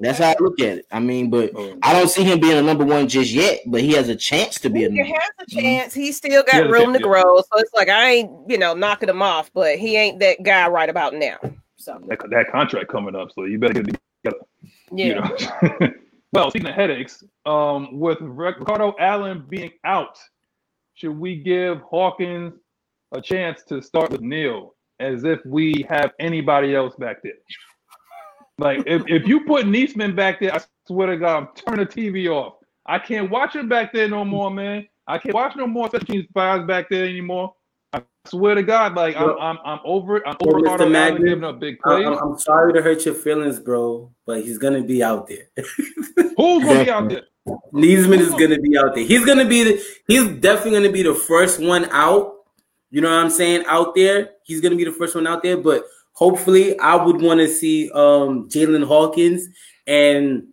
That's 0.00 0.18
how 0.18 0.30
I 0.30 0.36
look 0.38 0.60
at 0.60 0.78
it. 0.78 0.86
I 0.92 1.00
mean, 1.00 1.28
but 1.28 1.50
oh. 1.56 1.76
I 1.82 1.92
don't 1.92 2.08
see 2.08 2.22
him 2.22 2.38
being 2.38 2.56
a 2.56 2.62
number 2.62 2.84
one 2.84 3.08
just 3.08 3.32
yet. 3.32 3.60
But 3.66 3.80
he 3.80 3.92
has 3.92 4.08
a 4.08 4.14
chance 4.14 4.60
to 4.60 4.70
be 4.70 4.84
a. 4.84 4.88
Number. 4.88 5.04
He 5.04 5.12
has 5.12 5.30
a 5.40 5.46
chance. 5.46 5.94
He's 5.94 6.16
still 6.16 6.44
got 6.44 6.70
room 6.70 6.92
to 6.92 7.00
grow. 7.00 7.38
So 7.38 7.48
it's 7.56 7.74
like 7.74 7.88
I 7.88 8.10
ain't, 8.10 8.30
you 8.48 8.58
know, 8.58 8.74
knocking 8.74 9.08
him 9.08 9.22
off, 9.22 9.50
but 9.52 9.78
he 9.78 9.96
ain't 9.96 10.20
that 10.20 10.42
guy 10.42 10.68
right 10.68 10.88
about 10.88 11.14
now. 11.14 11.38
So 11.76 12.00
that, 12.08 12.20
that 12.30 12.50
contract 12.50 12.88
coming 12.88 13.16
up, 13.16 13.30
so 13.34 13.44
you 13.44 13.58
better 13.58 13.74
get 13.74 13.88
it 13.88 14.00
together. 14.22 14.44
Yeah. 14.92 15.30
You 15.70 15.78
know? 15.78 15.88
well, 16.32 16.50
speaking 16.50 16.68
of 16.68 16.74
headaches, 16.74 17.24
um, 17.46 17.98
with 17.98 18.18
Ricardo 18.20 18.94
Allen 19.00 19.44
being 19.48 19.72
out, 19.84 20.18
should 20.94 21.16
we 21.16 21.36
give 21.36 21.80
Hawkins 21.80 22.54
a 23.12 23.20
chance 23.20 23.62
to 23.64 23.80
start 23.80 24.10
with 24.10 24.20
Neal 24.20 24.74
as 25.00 25.24
if 25.24 25.40
we 25.46 25.86
have 25.88 26.12
anybody 26.18 26.74
else 26.74 26.94
back 26.96 27.22
there? 27.22 27.32
Like 28.58 28.82
if, 28.86 29.02
if 29.06 29.26
you 29.26 29.44
put 29.44 29.66
Neasman 29.66 30.14
back 30.16 30.40
there, 30.40 30.54
I 30.54 30.60
swear 30.86 31.08
to 31.08 31.16
God, 31.16 31.54
turn 31.56 31.78
the 31.78 31.86
TV 31.86 32.28
off. 32.28 32.54
I 32.86 32.98
can't 32.98 33.30
watch 33.30 33.54
him 33.54 33.68
back 33.68 33.92
there 33.92 34.08
no 34.08 34.24
more, 34.24 34.50
man. 34.50 34.88
I 35.06 35.18
can't 35.18 35.34
watch 35.34 35.54
no 35.56 35.66
more 35.66 35.88
15 35.88 36.28
fives 36.34 36.66
back 36.66 36.88
there 36.90 37.04
anymore. 37.04 37.54
I 37.92 38.02
swear 38.26 38.54
to 38.54 38.62
God, 38.62 38.94
like 38.94 39.16
I'm, 39.16 39.30
I'm, 39.40 39.58
I'm 39.64 39.78
over 39.84 40.18
it. 40.18 40.24
I'm 40.26 40.36
over 40.40 40.60
well, 40.60 40.78
Mr. 40.78 40.90
Magnet, 40.90 41.24
giving 41.24 41.44
up 41.44 41.60
big 41.60 41.78
plays. 41.78 42.06
I'm, 42.06 42.18
I'm, 42.18 42.38
sorry 42.38 42.72
to 42.74 42.82
hurt 42.82 43.06
your 43.06 43.14
feelings, 43.14 43.60
bro, 43.60 44.12
but 44.26 44.42
he's 44.42 44.58
gonna 44.58 44.82
be 44.82 45.02
out 45.02 45.28
there. 45.28 45.48
Who's 46.36 46.64
gonna 46.64 46.84
be 46.84 46.90
out 46.90 47.08
there? 47.08 47.22
Neasman 47.72 48.18
is 48.18 48.30
gonna 48.32 48.58
be 48.58 48.76
out 48.76 48.94
there. 48.94 49.04
He's 49.04 49.24
gonna 49.24 49.46
be 49.46 49.64
the. 49.64 49.84
He's 50.06 50.28
definitely 50.40 50.72
gonna 50.72 50.92
be 50.92 51.02
the 51.02 51.14
first 51.14 51.60
one 51.60 51.86
out. 51.90 52.34
You 52.90 53.00
know 53.00 53.08
what 53.08 53.24
I'm 53.24 53.30
saying? 53.30 53.64
Out 53.66 53.94
there, 53.94 54.30
he's 54.42 54.60
gonna 54.60 54.76
be 54.76 54.84
the 54.84 54.92
first 54.92 55.14
one 55.14 55.26
out 55.26 55.42
there, 55.42 55.56
but 55.56 55.84
Hopefully, 56.18 56.76
I 56.80 56.96
would 56.96 57.22
want 57.22 57.38
to 57.38 57.46
see 57.46 57.92
um, 57.92 58.48
Jaylinn 58.48 58.84
Hawkins, 58.84 59.46
and 59.86 60.48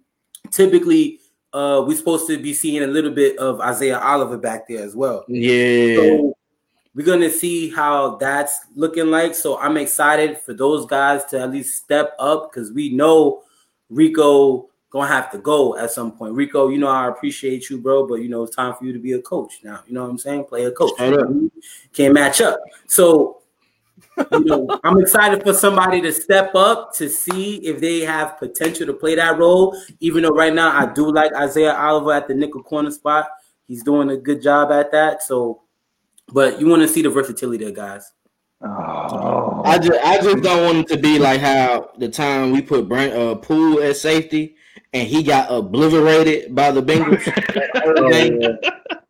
typically, 0.51 1.21
uh, 1.53 1.83
we're 1.87 1.97
supposed 1.97 2.27
to 2.27 2.37
be 2.37 2.53
seeing 2.53 2.83
a 2.83 2.87
little 2.87 3.09
bit 3.09 3.35
of 3.39 3.59
Isaiah 3.61 3.97
Oliver 3.97 4.37
back 4.37 4.67
there 4.67 4.83
as 4.83 4.95
well. 4.95 5.25
Yeah. 5.27 5.95
So 5.95 6.37
we're 6.93 7.03
gonna 7.03 7.31
see 7.31 7.71
how 7.71 8.17
that's 8.17 8.59
looking 8.75 9.07
like. 9.07 9.33
So 9.33 9.57
I'm 9.57 9.77
excited 9.77 10.37
for 10.37 10.53
those 10.53 10.85
guys 10.85 11.25
to 11.31 11.39
at 11.39 11.49
least 11.49 11.83
step 11.83 12.13
up 12.19 12.51
because 12.51 12.71
we 12.71 12.89
know 12.89 13.41
Rico 13.89 14.69
gonna 14.91 15.07
have 15.07 15.31
to 15.31 15.39
go 15.39 15.75
at 15.79 15.89
some 15.89 16.11
point. 16.11 16.35
Rico, 16.35 16.69
you 16.69 16.77
know 16.77 16.89
I 16.89 17.07
appreciate 17.07 17.71
you, 17.71 17.79
bro, 17.79 18.05
but 18.05 18.21
you 18.21 18.29
know 18.29 18.43
it's 18.43 18.55
time 18.55 18.75
for 18.75 18.85
you 18.85 18.93
to 18.93 18.99
be 18.99 19.13
a 19.13 19.21
coach 19.23 19.61
now. 19.63 19.79
You 19.87 19.95
know 19.95 20.03
what 20.03 20.11
I'm 20.11 20.19
saying? 20.19 20.43
Play 20.43 20.65
a 20.65 20.71
coach. 20.71 20.95
Can't 21.91 22.13
match 22.13 22.39
up. 22.39 22.59
So 22.85 23.41
you 24.31 24.43
know, 24.45 24.67
I'm 24.83 24.99
excited 24.99 25.43
for 25.43 25.53
somebody 25.53 26.01
to 26.01 26.11
step 26.11 26.55
up 26.55 26.93
to 26.95 27.09
see 27.09 27.57
if 27.57 27.79
they 27.79 28.01
have 28.01 28.37
potential 28.37 28.85
to 28.87 28.93
play 28.93 29.15
that 29.15 29.37
role. 29.37 29.77
Even 29.99 30.23
though 30.23 30.29
right 30.29 30.53
now 30.53 30.71
I 30.71 30.91
do 30.91 31.11
like 31.11 31.33
Isaiah 31.33 31.75
Oliver 31.75 32.13
at 32.13 32.27
the 32.27 32.33
nickel 32.33 32.63
corner 32.63 32.91
spot, 32.91 33.27
he's 33.67 33.83
doing 33.83 34.09
a 34.09 34.17
good 34.17 34.41
job 34.41 34.71
at 34.71 34.91
that. 34.91 35.23
So, 35.23 35.61
but 36.33 36.59
you 36.59 36.67
want 36.67 36.81
to 36.81 36.87
see 36.87 37.01
the 37.01 37.09
versatility 37.09 37.63
there, 37.65 37.73
guys. 37.73 38.11
Oh. 38.61 39.61
I 39.65 39.77
just 39.77 39.99
I 40.03 40.21
just 40.21 40.41
don't 40.41 40.63
want 40.63 40.77
it 40.79 40.95
to 40.95 40.97
be 40.99 41.19
like 41.19 41.41
how 41.41 41.91
the 41.97 42.09
time 42.09 42.51
we 42.51 42.61
put 42.61 42.87
Brian 42.87 43.11
uh, 43.11 43.35
Poole 43.35 43.81
at 43.83 43.97
safety 43.97 44.55
and 44.93 45.07
he 45.07 45.23
got 45.23 45.51
obliterated 45.51 46.55
by 46.55 46.71
the 46.71 46.81
Bengals. 46.81 47.21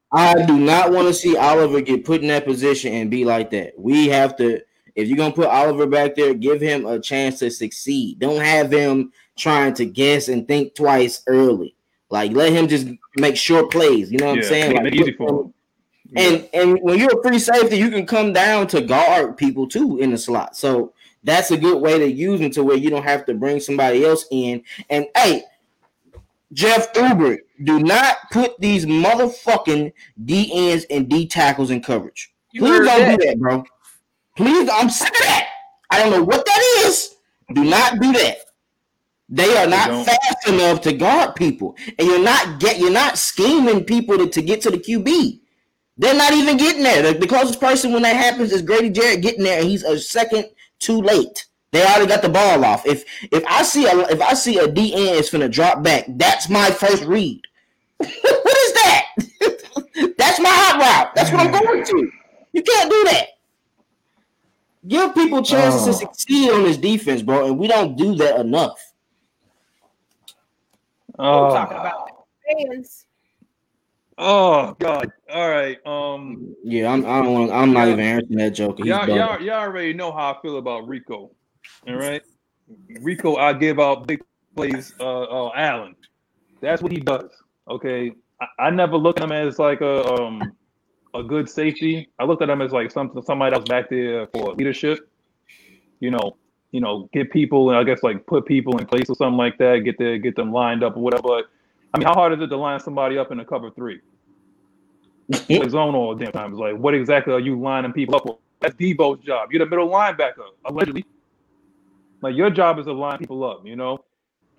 I 0.11 0.45
do 0.45 0.57
not 0.57 0.91
want 0.91 1.07
to 1.07 1.13
see 1.13 1.37
Oliver 1.37 1.81
get 1.81 2.05
put 2.05 2.21
in 2.21 2.27
that 2.29 2.45
position 2.45 2.93
and 2.93 3.11
be 3.11 3.23
like 3.23 3.51
that. 3.51 3.73
We 3.77 4.07
have 4.07 4.35
to 4.37 4.61
if 4.95 5.07
you're 5.07 5.17
gonna 5.17 5.33
put 5.33 5.47
Oliver 5.47 5.85
back 5.85 6.15
there, 6.15 6.33
give 6.33 6.61
him 6.61 6.85
a 6.85 6.99
chance 6.99 7.39
to 7.39 7.51
succeed. 7.51 8.19
Don't 8.19 8.41
have 8.41 8.71
him 8.71 9.11
trying 9.37 9.73
to 9.75 9.85
guess 9.85 10.29
and 10.29 10.47
think 10.47 10.73
twice 10.75 11.21
early. 11.27 11.75
Like 12.09 12.31
let 12.31 12.53
him 12.53 12.67
just 12.67 12.87
make 13.17 13.35
short 13.35 13.71
plays. 13.71 14.11
You 14.11 14.19
know 14.19 14.27
what 14.27 14.37
yeah, 14.37 14.43
I'm 14.43 14.49
saying? 14.49 14.83
Like, 14.83 14.93
easy 14.93 15.13
for 15.13 15.41
him. 15.41 15.53
And 16.15 16.49
and 16.53 16.79
when 16.81 16.99
you're 16.99 17.19
a 17.19 17.23
free 17.23 17.39
safety, 17.39 17.77
you 17.77 17.89
can 17.89 18.05
come 18.05 18.31
down 18.31 18.67
to 18.67 18.81
guard 18.81 19.37
people 19.37 19.67
too 19.67 19.97
in 19.99 20.11
the 20.11 20.17
slot. 20.17 20.55
So 20.55 20.93
that's 21.23 21.51
a 21.51 21.57
good 21.57 21.81
way 21.81 21.99
to 21.99 22.09
use 22.09 22.39
them 22.39 22.51
to 22.51 22.63
where 22.63 22.77
you 22.77 22.89
don't 22.89 23.03
have 23.03 23.25
to 23.25 23.33
bring 23.33 23.59
somebody 23.59 24.05
else 24.05 24.25
in. 24.31 24.63
And 24.89 25.07
hey, 25.15 25.43
Jeff 26.53 26.93
Ulbrich, 26.93 27.39
do 27.63 27.79
not 27.79 28.17
put 28.31 28.57
these 28.59 28.85
motherfucking 28.85 29.91
D 30.23 30.51
ends 30.53 30.85
and 30.89 31.09
D 31.09 31.27
tackles 31.27 31.71
in 31.71 31.81
coverage. 31.81 32.33
Please 32.55 32.85
don't 32.85 33.19
do 33.19 33.25
that, 33.25 33.39
bro. 33.39 33.65
Please, 34.35 34.69
I'm 34.71 34.89
sick 34.89 35.09
of 35.09 35.25
that. 35.25 35.49
I 35.89 35.99
don't 35.99 36.11
know 36.11 36.23
what 36.23 36.45
that 36.45 36.83
is. 36.85 37.15
Do 37.53 37.63
not 37.63 37.99
do 37.99 38.11
that. 38.13 38.37
They 39.29 39.57
are 39.57 39.67
not 39.67 40.05
fast 40.05 40.47
enough 40.47 40.81
to 40.81 40.93
guard 40.93 41.35
people, 41.35 41.75
and 41.97 42.07
you're 42.07 42.23
not 42.23 42.59
get 42.59 42.77
you're 42.77 42.91
not 42.91 43.17
scheming 43.17 43.83
people 43.83 44.17
to, 44.17 44.27
to 44.27 44.41
get 44.41 44.61
to 44.61 44.71
the 44.71 44.77
QB. 44.77 45.39
They're 45.97 46.15
not 46.15 46.33
even 46.33 46.57
getting 46.57 46.83
there. 46.83 47.01
The, 47.01 47.19
the 47.19 47.27
closest 47.27 47.59
person 47.59 47.91
when 47.91 48.03
that 48.03 48.15
happens 48.15 48.51
is 48.51 48.61
Grady 48.61 48.89
Jarrett 48.89 49.21
getting 49.21 49.43
there, 49.43 49.59
and 49.59 49.67
he's 49.67 49.83
a 49.83 49.97
second 49.97 50.45
too 50.79 51.01
late. 51.01 51.47
They 51.71 51.83
already 51.83 52.07
got 52.07 52.21
the 52.21 52.29
ball 52.29 52.63
off. 52.63 52.85
If 52.85 53.03
if 53.31 53.43
I 53.47 53.63
see 53.63 53.85
a 53.87 53.97
if 54.09 54.21
I 54.21 54.33
see 54.33 54.59
a 54.59 54.67
DN 54.67 55.13
is 55.19 55.29
gonna 55.29 55.49
drop 55.49 55.81
back, 55.81 56.05
that's 56.07 56.47
my 56.47 56.69
first 56.69 57.03
read. 57.03 57.41
what 57.97 58.09
is 58.11 58.73
that? 58.73 59.05
that's 60.17 60.39
my 60.39 60.49
hot 60.49 60.79
route. 60.79 61.15
That's 61.15 61.31
what 61.31 61.41
I'm 61.41 61.51
mm. 61.51 61.61
going 61.61 61.83
to. 61.83 62.11
You 62.53 62.61
can't 62.61 62.91
do 62.91 63.03
that. 63.05 63.27
Give 64.87 65.13
people 65.13 65.41
chances 65.41 65.83
oh. 65.83 65.85
to 65.87 65.93
succeed 65.93 66.51
on 66.51 66.63
this 66.63 66.77
defense, 66.77 67.21
bro, 67.21 67.47
and 67.47 67.57
we 67.57 67.67
don't 67.67 67.95
do 67.95 68.15
that 68.15 68.39
enough. 68.39 68.79
Oh, 71.17 71.49
talking 71.49 71.77
about 71.77 72.11
fans. 72.45 73.05
Oh 74.17 74.75
God! 74.79 75.11
All 75.29 75.49
right. 75.49 75.77
Um. 75.85 76.55
Yeah, 76.63 76.91
I'm. 76.91 77.05
I 77.05 77.21
don't 77.21 77.33
want. 77.33 77.51
I'm 77.51 77.73
not 77.73 77.87
even 77.87 77.99
answering 77.99 78.37
that 78.37 78.51
joke. 78.51 78.79
Y'all, 78.79 79.07
y'all, 79.07 79.41
y'all 79.41 79.55
already 79.55 79.93
know 79.93 80.11
how 80.11 80.33
I 80.33 80.41
feel 80.41 80.57
about 80.57 80.87
Rico. 80.87 81.31
All 81.87 81.95
right, 81.95 82.21
Rico. 83.01 83.35
I 83.35 83.53
give 83.53 83.79
out 83.79 84.07
big 84.07 84.23
plays. 84.55 84.93
Uh, 84.99 85.23
uh 85.23 85.51
Allen. 85.55 85.95
That's 86.61 86.81
what 86.81 86.91
he 86.91 86.99
does. 86.99 87.29
Okay, 87.69 88.13
I, 88.41 88.67
I 88.67 88.69
never 88.69 88.97
look 88.97 89.19
at 89.19 89.23
him 89.23 89.31
as 89.31 89.59
like 89.59 89.81
a 89.81 90.13
um 90.13 90.41
a 91.15 91.23
good 91.23 91.49
safety. 91.49 92.09
I 92.19 92.25
looked 92.25 92.41
at 92.41 92.49
him 92.49 92.61
as 92.61 92.71
like 92.71 92.91
something 92.91 93.21
somebody 93.23 93.55
else 93.55 93.65
back 93.65 93.89
there 93.89 94.27
for 94.27 94.53
leadership. 94.53 95.09
You 95.99 96.11
know, 96.11 96.37
you 96.71 96.81
know, 96.81 97.09
get 97.13 97.31
people 97.31 97.69
and 97.69 97.77
I 97.77 97.83
guess 97.83 98.03
like 98.03 98.25
put 98.25 98.45
people 98.45 98.77
in 98.77 98.85
place 98.85 99.09
or 99.09 99.15
something 99.15 99.37
like 99.37 99.57
that. 99.59 99.79
Get 99.79 99.97
there, 99.97 100.17
get 100.17 100.35
them 100.35 100.51
lined 100.51 100.83
up 100.83 100.97
or 100.97 100.99
whatever. 101.01 101.23
But 101.23 101.45
I 101.93 101.97
mean, 101.97 102.07
how 102.07 102.13
hard 102.13 102.33
is 102.33 102.41
it 102.41 102.47
to 102.47 102.57
line 102.57 102.79
somebody 102.79 103.17
up 103.17 103.31
in 103.31 103.39
a 103.39 103.45
cover 103.45 103.71
three? 103.71 104.01
the 105.27 105.67
zone 105.69 105.95
all 105.95 106.13
damn 106.15 106.31
time. 106.31 106.51
It's 106.51 106.59
like, 106.59 106.77
what 106.77 106.93
exactly 106.93 107.33
are 107.33 107.39
you 107.39 107.59
lining 107.59 107.93
people 107.93 108.15
up 108.15 108.23
for? 108.23 108.37
That's 108.59 108.75
Deebo's 108.75 109.23
job. 109.25 109.51
You're 109.51 109.65
the 109.65 109.69
middle 109.69 109.89
linebacker, 109.89 110.45
allegedly. 110.65 111.05
Like 112.21 112.35
your 112.35 112.49
job 112.49 112.79
is 112.79 112.85
to 112.85 112.93
line 112.93 113.17
people 113.19 113.43
up, 113.43 113.65
you 113.65 113.75
know. 113.75 114.03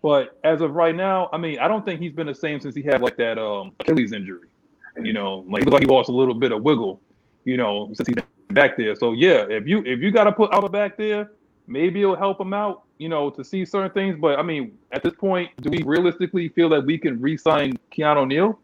But 0.03 0.39
as 0.45 0.61
of 0.61 0.75
right 0.75 0.95
now, 0.95 1.29
I 1.33 1.39
mean, 1.39 1.59
I 1.59 1.69
don't 1.69 1.85
think 1.85 2.01
he's 2.01 2.13
been 2.13 2.27
the 2.27 2.35
same 2.35 2.61
since 2.61 2.75
he 2.75 2.83
had 2.83 3.01
like 3.01 3.17
that 3.17 3.39
um, 3.39 3.73
Achilles 3.81 4.13
injury. 4.13 4.46
You 5.03 5.13
know, 5.13 5.45
like 5.49 5.65
he 5.65 5.71
like 5.71 5.83
he 5.83 5.87
lost 5.87 6.09
a 6.09 6.13
little 6.13 6.35
bit 6.35 6.53
of 6.53 6.63
wiggle, 6.63 7.01
you 7.45 7.57
know, 7.57 7.91
since 7.95 8.09
he's 8.09 8.17
back 8.49 8.77
there. 8.77 8.95
So 8.97 9.13
yeah, 9.13 9.45
if 9.49 9.67
you 9.67 9.83
if 9.85 10.01
you 10.01 10.11
got 10.11 10.25
to 10.25 10.33
put 10.33 10.53
Alba 10.53 10.69
back 10.69 10.97
there, 10.97 11.33
maybe 11.67 12.03
it'll 12.03 12.17
help 12.17 12.41
him 12.41 12.55
out, 12.55 12.85
you 12.99 13.09
know, 13.09 13.31
to 13.31 13.45
see 13.45 13.65
certain 13.65 13.91
things. 13.91 14.17
But 14.19 14.39
I 14.39 14.43
mean, 14.43 14.79
at 14.93 15.03
this 15.03 15.15
point, 15.15 15.51
do 15.61 15.71
we 15.71 15.83
realistically 15.83 16.49
feel 16.49 16.69
that 16.71 16.85
we 16.85 16.99
can 16.99 17.21
re-sign 17.21 17.79
Keanu 17.93 18.27
Neal? 18.27 18.59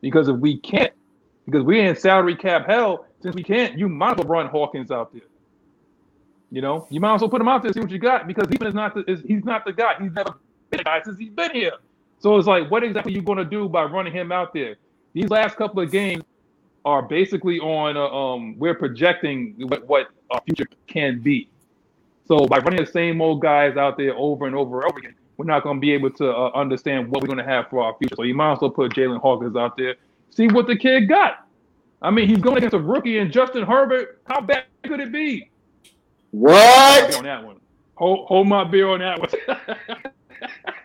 Because 0.00 0.28
if 0.28 0.36
we 0.36 0.58
can't, 0.58 0.92
because 1.46 1.62
we're 1.62 1.86
in 1.86 1.94
salary 1.94 2.34
cap 2.34 2.66
hell, 2.66 3.06
since 3.22 3.34
we 3.34 3.42
can't, 3.42 3.78
you 3.78 3.88
might 3.88 4.18
as 4.18 4.24
well 4.24 4.38
run 4.38 4.46
Hawkins 4.46 4.90
out 4.90 5.12
there. 5.12 5.22
You 6.50 6.62
know, 6.62 6.86
you 6.90 7.00
might 7.00 7.14
as 7.14 7.20
well 7.20 7.30
put 7.30 7.40
him 7.40 7.48
out 7.48 7.62
there, 7.62 7.72
see 7.72 7.80
what 7.80 7.90
you 7.90 7.98
got, 7.98 8.26
because 8.26 8.48
he 8.48 8.56
is 8.66 8.74
not 8.74 8.94
the 8.94 9.08
is, 9.08 9.20
he's 9.22 9.44
not 9.44 9.64
the 9.64 9.72
guy. 9.72 9.94
He's 10.00 10.12
never 10.12 10.34
been 10.70 10.80
a 10.80 10.84
guy 10.84 11.00
since 11.04 11.18
he's 11.18 11.30
been 11.30 11.52
here. 11.52 11.72
So 12.18 12.36
it's 12.36 12.48
like, 12.48 12.70
what 12.70 12.82
exactly 12.82 13.12
are 13.12 13.16
you 13.16 13.22
going 13.22 13.38
to 13.38 13.44
do 13.44 13.68
by 13.68 13.84
running 13.84 14.12
him 14.12 14.32
out 14.32 14.52
there? 14.52 14.76
These 15.12 15.28
last 15.28 15.56
couple 15.56 15.82
of 15.82 15.90
games 15.90 16.24
are 16.84 17.02
basically 17.02 17.58
on. 17.58 17.96
Uh, 17.96 18.08
um, 18.08 18.58
we're 18.58 18.74
projecting 18.74 19.54
what, 19.68 19.86
what 19.86 20.08
our 20.30 20.40
future 20.46 20.66
can 20.86 21.20
be. 21.20 21.48
So 22.26 22.46
by 22.46 22.58
running 22.58 22.84
the 22.84 22.90
same 22.90 23.20
old 23.20 23.42
guys 23.42 23.76
out 23.76 23.96
there 23.96 24.14
over 24.14 24.46
and 24.46 24.54
over 24.54 24.80
and 24.80 24.90
over 24.90 24.98
again, 24.98 25.14
we're 25.36 25.46
not 25.46 25.62
going 25.62 25.76
to 25.76 25.80
be 25.80 25.92
able 25.92 26.10
to 26.10 26.30
uh, 26.30 26.50
understand 26.54 27.08
what 27.10 27.22
we're 27.22 27.26
going 27.26 27.44
to 27.44 27.50
have 27.50 27.68
for 27.68 27.82
our 27.82 27.96
future. 27.98 28.14
So 28.14 28.22
you 28.22 28.34
might 28.34 28.52
as 28.52 28.60
well 28.60 28.70
put 28.70 28.92
Jaylinn 28.92 29.20
Hawkins 29.20 29.56
out 29.56 29.76
there, 29.76 29.96
see 30.30 30.46
what 30.46 30.66
the 30.66 30.76
kid 30.76 31.08
got. 31.08 31.46
I 32.02 32.10
mean, 32.10 32.28
he's 32.28 32.38
going 32.38 32.58
against 32.58 32.74
a 32.74 32.78
rookie 32.78 33.18
and 33.18 33.32
Justin 33.32 33.64
Herbert. 33.64 34.20
How 34.26 34.40
bad 34.40 34.64
could 34.84 35.00
it 35.00 35.12
be? 35.12 35.50
What? 36.30 37.16
On 37.16 37.24
that 37.24 37.44
one, 37.44 37.60
hold, 37.96 38.26
hold 38.28 38.48
my 38.48 38.64
beer 38.64 38.88
on 38.88 39.00
that 39.00 39.18
one. 39.18 40.12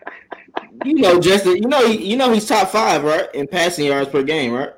you 0.84 0.94
know, 0.94 1.20
Justin. 1.20 1.56
You 1.56 1.68
know, 1.68 1.82
you 1.82 2.16
know 2.16 2.32
he's 2.32 2.46
top 2.46 2.68
five, 2.68 3.04
right, 3.04 3.32
in 3.34 3.46
passing 3.46 3.86
yards 3.86 4.10
per 4.10 4.22
game, 4.22 4.52
right? 4.52 4.72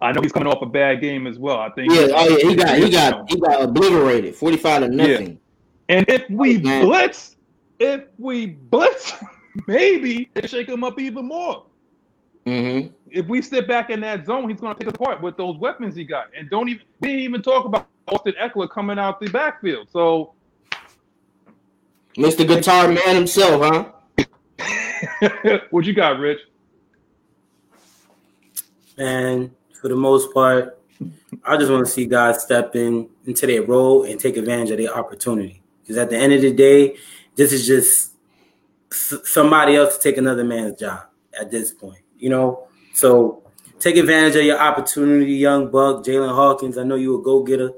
I 0.00 0.12
know 0.12 0.20
he's 0.20 0.32
coming 0.32 0.52
off 0.52 0.60
a 0.62 0.66
bad 0.66 1.00
game 1.00 1.26
as 1.26 1.38
well. 1.38 1.58
I 1.58 1.70
think. 1.70 1.92
Yeah, 1.92 2.08
oh 2.14 2.28
yeah, 2.28 2.48
he 2.48 2.56
got 2.56 2.78
he 2.78 2.90
got 2.90 3.30
he 3.30 3.40
got 3.40 3.62
obliterated, 3.62 4.34
forty 4.34 4.56
five 4.56 4.82
to 4.82 4.88
nothing. 4.88 5.38
Yeah. 5.88 5.96
And 5.96 6.08
if 6.08 6.28
we 6.30 6.58
oh, 6.58 6.82
blitz, 6.82 7.36
if 7.78 8.04
we 8.18 8.46
blitz, 8.46 9.12
maybe 9.66 10.30
it 10.34 10.50
shake 10.50 10.68
him 10.68 10.84
up 10.84 11.00
even 11.00 11.26
more. 11.26 11.66
Mm-hmm. 12.46 12.92
If 13.10 13.26
we 13.26 13.40
sit 13.40 13.66
back 13.66 13.90
in 13.90 14.00
that 14.00 14.26
zone, 14.26 14.50
he's 14.50 14.60
going 14.60 14.74
to 14.74 14.78
pick 14.78 14.88
apart 14.88 15.22
with 15.22 15.36
those 15.36 15.56
weapons 15.56 15.94
he 15.94 16.04
got. 16.04 16.26
And 16.36 16.50
don't 16.50 16.68
even 16.68 16.82
we 17.00 17.08
didn't 17.08 17.22
even 17.22 17.42
talk 17.42 17.64
about 17.64 17.86
Austin 18.08 18.34
Ekeler 18.40 18.68
coming 18.68 18.98
out 18.98 19.20
the 19.20 19.28
backfield. 19.28 19.88
So, 19.90 20.34
Mr. 22.16 22.46
Guitar 22.46 22.88
Man 22.88 23.14
himself, 23.14 23.62
huh? 23.62 23.92
what 25.70 25.84
you 25.84 25.92
got, 25.92 26.18
Rich? 26.18 26.40
Man, 28.96 29.50
for 29.80 29.88
the 29.88 29.96
most 29.96 30.32
part, 30.32 30.78
I 31.44 31.56
just 31.56 31.70
want 31.70 31.84
to 31.84 31.90
see 31.90 32.06
guys 32.06 32.42
step 32.42 32.76
in 32.76 33.08
into 33.26 33.46
their 33.46 33.62
role 33.62 34.04
and 34.04 34.18
take 34.18 34.36
advantage 34.36 34.70
of 34.70 34.78
their 34.78 34.96
opportunity. 34.96 35.62
Because 35.82 35.98
at 35.98 36.10
the 36.10 36.16
end 36.16 36.32
of 36.32 36.40
the 36.40 36.52
day, 36.52 36.96
this 37.34 37.52
is 37.52 37.66
just 37.66 38.12
somebody 38.90 39.76
else 39.76 39.96
to 39.96 40.02
take 40.02 40.16
another 40.16 40.44
man's 40.44 40.78
job 40.78 41.04
at 41.38 41.50
this 41.50 41.72
point. 41.72 41.98
You 42.18 42.30
know, 42.30 42.68
so 42.94 43.42
take 43.80 43.96
advantage 43.96 44.36
of 44.36 44.44
your 44.44 44.58
opportunity, 44.58 45.32
young 45.32 45.70
buck, 45.70 46.04
Jaylinn 46.04 46.34
Hawkins. 46.34 46.78
I 46.78 46.84
know 46.84 46.94
you 46.94 47.18
a 47.18 47.22
go 47.22 47.42
getter. 47.42 47.72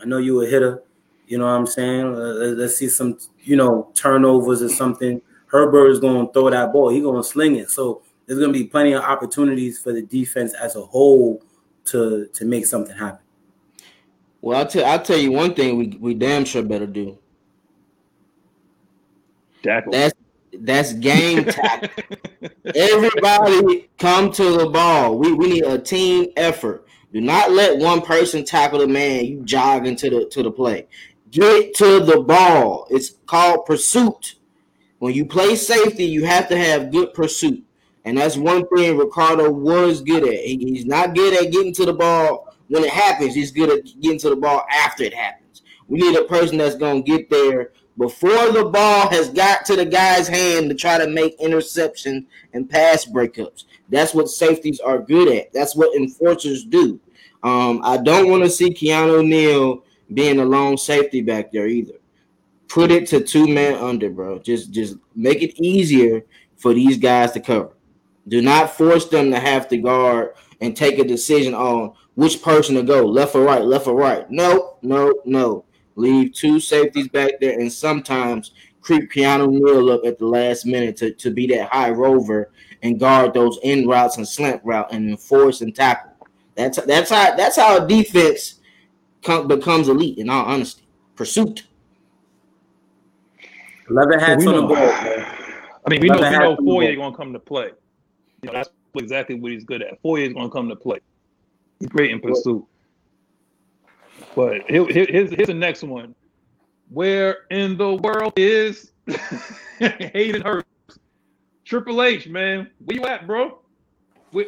I 0.00 0.06
know 0.06 0.18
you 0.18 0.42
a 0.42 0.46
hitter. 0.46 0.82
You 1.26 1.38
know 1.38 1.44
what 1.44 1.52
I'm 1.52 1.66
saying? 1.66 2.06
Uh, 2.06 2.54
let's 2.56 2.76
see 2.76 2.88
some, 2.88 3.18
you 3.40 3.56
know, 3.56 3.90
turnovers 3.94 4.62
or 4.62 4.68
something. 4.68 5.20
Herbert 5.50 5.88
is 5.88 5.98
going 5.98 6.26
to 6.26 6.32
throw 6.32 6.48
that 6.50 6.72
ball. 6.72 6.90
He's 6.90 7.02
going 7.02 7.20
to 7.20 7.28
sling 7.28 7.56
it. 7.56 7.70
So 7.70 8.02
there's 8.26 8.38
going 8.38 8.52
to 8.52 8.58
be 8.58 8.66
plenty 8.66 8.92
of 8.92 9.02
opportunities 9.02 9.78
for 9.78 9.92
the 9.92 10.02
defense 10.02 10.54
as 10.54 10.76
a 10.76 10.82
whole 10.82 11.42
to 11.86 12.28
to 12.32 12.44
make 12.44 12.66
something 12.66 12.96
happen. 12.96 13.24
Well, 14.40 14.58
I'll 14.58 14.66
tell 14.66 14.84
I'll 14.84 15.02
tell 15.02 15.18
you 15.18 15.32
one 15.32 15.54
thing 15.54 15.76
we, 15.76 15.98
we 16.00 16.14
damn 16.14 16.44
sure 16.44 16.62
better 16.62 16.86
do. 16.86 17.18
Tackle. 19.62 19.92
That's 19.92 20.14
that's 20.52 20.92
game 20.94 21.44
tackle. 21.44 21.88
Everybody 22.74 23.90
come 23.98 24.30
to 24.32 24.58
the 24.58 24.68
ball. 24.68 25.18
We 25.18 25.32
we 25.32 25.48
need 25.48 25.64
a 25.64 25.78
team 25.78 26.28
effort. 26.36 26.86
Do 27.12 27.20
not 27.20 27.50
let 27.50 27.78
one 27.78 28.02
person 28.02 28.44
tackle 28.44 28.78
the 28.78 28.86
man. 28.86 29.24
You 29.24 29.42
jog 29.42 29.86
into 29.86 30.08
the 30.08 30.26
to 30.26 30.44
the 30.44 30.50
play. 30.50 30.86
Get 31.30 31.74
to 31.74 32.00
the 32.00 32.20
ball. 32.20 32.86
It's 32.90 33.16
called 33.26 33.66
pursuit. 33.66 34.36
When 35.00 35.14
you 35.14 35.24
play 35.24 35.56
safety, 35.56 36.04
you 36.04 36.24
have 36.26 36.46
to 36.48 36.58
have 36.58 36.92
good 36.92 37.14
pursuit. 37.14 37.64
And 38.04 38.18
that's 38.18 38.36
one 38.36 38.68
thing 38.68 38.98
Ricardo 38.98 39.50
was 39.50 40.02
good 40.02 40.24
at. 40.24 40.44
He's 40.44 40.84
not 40.84 41.14
good 41.14 41.32
at 41.34 41.50
getting 41.50 41.72
to 41.74 41.86
the 41.86 41.94
ball 41.94 42.54
when 42.68 42.84
it 42.84 42.90
happens. 42.90 43.34
He's 43.34 43.50
good 43.50 43.70
at 43.70 43.84
getting 44.00 44.18
to 44.18 44.28
the 44.30 44.36
ball 44.36 44.62
after 44.70 45.02
it 45.02 45.14
happens. 45.14 45.62
We 45.88 46.00
need 46.00 46.18
a 46.18 46.24
person 46.24 46.58
that's 46.58 46.76
going 46.76 47.02
to 47.02 47.10
get 47.10 47.30
there 47.30 47.72
before 47.96 48.52
the 48.52 48.66
ball 48.66 49.08
has 49.08 49.30
got 49.30 49.64
to 49.66 49.76
the 49.76 49.86
guy's 49.86 50.28
hand 50.28 50.68
to 50.68 50.74
try 50.74 50.98
to 50.98 51.08
make 51.08 51.40
interception 51.40 52.26
and 52.52 52.68
pass 52.68 53.06
breakups. 53.06 53.64
That's 53.88 54.12
what 54.12 54.28
safeties 54.28 54.80
are 54.80 54.98
good 54.98 55.28
at. 55.28 55.52
That's 55.54 55.74
what 55.74 55.96
enforcers 55.96 56.64
do. 56.64 57.00
Um, 57.42 57.80
I 57.82 57.96
don't 57.96 58.30
want 58.30 58.44
to 58.44 58.50
see 58.50 58.68
Keanu 58.68 59.26
Neal 59.26 59.82
being 60.12 60.40
a 60.40 60.44
lone 60.44 60.76
safety 60.76 61.22
back 61.22 61.52
there 61.52 61.68
either. 61.68 61.99
Put 62.70 62.92
it 62.92 63.08
to 63.08 63.20
two 63.20 63.48
men 63.48 63.74
under, 63.74 64.08
bro. 64.10 64.38
Just 64.38 64.70
just 64.70 64.96
make 65.16 65.42
it 65.42 65.60
easier 65.60 66.22
for 66.56 66.72
these 66.72 66.98
guys 66.98 67.32
to 67.32 67.40
cover. 67.40 67.72
Do 68.28 68.40
not 68.40 68.76
force 68.76 69.08
them 69.08 69.32
to 69.32 69.40
have 69.40 69.66
to 69.68 69.76
guard 69.76 70.34
and 70.60 70.76
take 70.76 71.00
a 71.00 71.04
decision 71.04 71.52
on 71.52 71.94
which 72.14 72.42
person 72.42 72.76
to 72.76 72.84
go, 72.84 73.04
left 73.04 73.34
or 73.34 73.42
right, 73.42 73.64
left 73.64 73.88
or 73.88 73.96
right. 73.96 74.30
No, 74.30 74.76
no, 74.82 75.12
no. 75.24 75.64
Leave 75.96 76.32
two 76.32 76.60
safeties 76.60 77.08
back 77.08 77.32
there 77.40 77.58
and 77.58 77.72
sometimes 77.72 78.52
creep 78.80 79.10
Keanu 79.10 79.50
Neal 79.50 79.90
up 79.90 80.04
at 80.04 80.20
the 80.20 80.26
last 80.26 80.64
minute 80.64 80.96
to, 80.98 81.12
to 81.12 81.30
be 81.30 81.48
that 81.48 81.70
high 81.70 81.90
rover 81.90 82.52
and 82.82 83.00
guard 83.00 83.34
those 83.34 83.58
in 83.64 83.88
routes 83.88 84.16
and 84.16 84.28
slant 84.28 84.60
route 84.64 84.92
and 84.92 85.10
enforce 85.10 85.60
and 85.60 85.74
tackle. 85.74 86.12
That's 86.54 86.80
that's 86.84 87.10
how 87.10 87.34
that's 87.34 87.56
how 87.56 87.80
defense 87.80 88.60
come, 89.22 89.48
becomes 89.48 89.88
elite. 89.88 90.18
In 90.18 90.30
all 90.30 90.44
honesty, 90.44 90.84
pursuit. 91.16 91.66
Leather 93.90 94.18
hats 94.18 94.46
on 94.46 94.54
the 94.54 94.62
ball. 94.62 94.76
I 94.78 95.88
mean, 95.88 96.00
we 96.00 96.08
know, 96.08 96.16
we 96.16 96.30
know 96.30 96.56
Foye 96.56 96.94
going 96.94 97.12
to 97.12 97.16
come 97.16 97.32
to 97.32 97.38
play. 97.38 97.70
You 98.42 98.46
know, 98.46 98.52
that's 98.52 98.70
exactly 98.94 99.34
what 99.34 99.52
he's 99.52 99.64
good 99.64 99.82
at. 99.82 100.00
Foye 100.02 100.26
is 100.26 100.32
going 100.32 100.46
to 100.46 100.52
come 100.52 100.68
to 100.68 100.76
play. 100.76 101.00
He's 101.78 101.88
great 101.88 102.10
in 102.10 102.20
pursuit. 102.20 102.64
But 104.36 104.62
here's, 104.68 104.94
here's 104.94 105.46
the 105.46 105.54
next 105.54 105.82
one. 105.82 106.14
Where 106.90 107.46
in 107.50 107.76
the 107.76 107.94
world 107.94 108.32
is 108.36 108.92
Hayden 109.78 110.42
Hurst? 110.42 110.66
Triple 111.64 112.02
H, 112.02 112.28
man. 112.28 112.70
Where 112.84 112.96
you 112.96 113.04
at, 113.06 113.26
bro? 113.26 113.60
Where... 114.32 114.46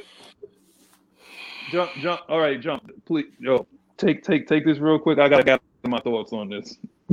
Jump, 1.70 1.90
jump. 2.00 2.20
All 2.28 2.38
right, 2.38 2.60
jump. 2.60 2.90
Please, 3.06 3.26
yo, 3.38 3.66
take, 3.96 4.22
take, 4.22 4.46
take 4.46 4.64
this 4.64 4.78
real 4.78 4.98
quick. 4.98 5.18
I 5.18 5.28
gotta 5.28 5.44
get 5.44 5.60
my 5.84 6.00
thoughts 6.00 6.32
on 6.32 6.48
this. 6.48 6.76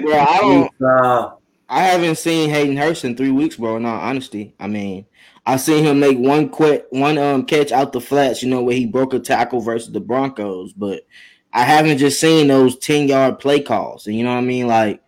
bro, 0.00 0.18
I 0.18 0.38
don't. 0.40 0.82
Uh, 0.82 1.32
I 1.70 1.84
haven't 1.84 2.18
seen 2.18 2.50
Hayden 2.50 2.76
Hurst 2.76 3.04
in 3.04 3.16
three 3.16 3.30
weeks, 3.30 3.56
bro. 3.56 3.76
In 3.76 3.86
all 3.86 3.98
honesty, 3.98 4.54
I 4.58 4.66
mean, 4.66 5.06
I 5.46 5.56
seen 5.56 5.84
him 5.84 6.00
make 6.00 6.18
one 6.18 6.48
quick, 6.48 6.86
one 6.90 7.16
um 7.16 7.46
catch 7.46 7.70
out 7.70 7.92
the 7.92 8.00
flats. 8.00 8.42
You 8.42 8.50
know 8.50 8.62
where 8.62 8.74
he 8.74 8.86
broke 8.86 9.14
a 9.14 9.20
tackle 9.20 9.60
versus 9.60 9.92
the 9.92 10.00
Broncos, 10.00 10.72
but 10.72 11.06
I 11.52 11.62
haven't 11.62 11.98
just 11.98 12.20
seen 12.20 12.48
those 12.48 12.76
ten 12.76 13.06
yard 13.06 13.38
play 13.38 13.60
calls. 13.60 14.08
And 14.08 14.16
you 14.16 14.24
know 14.24 14.32
what 14.32 14.38
I 14.38 14.42
mean, 14.42 14.66
like 14.66 15.00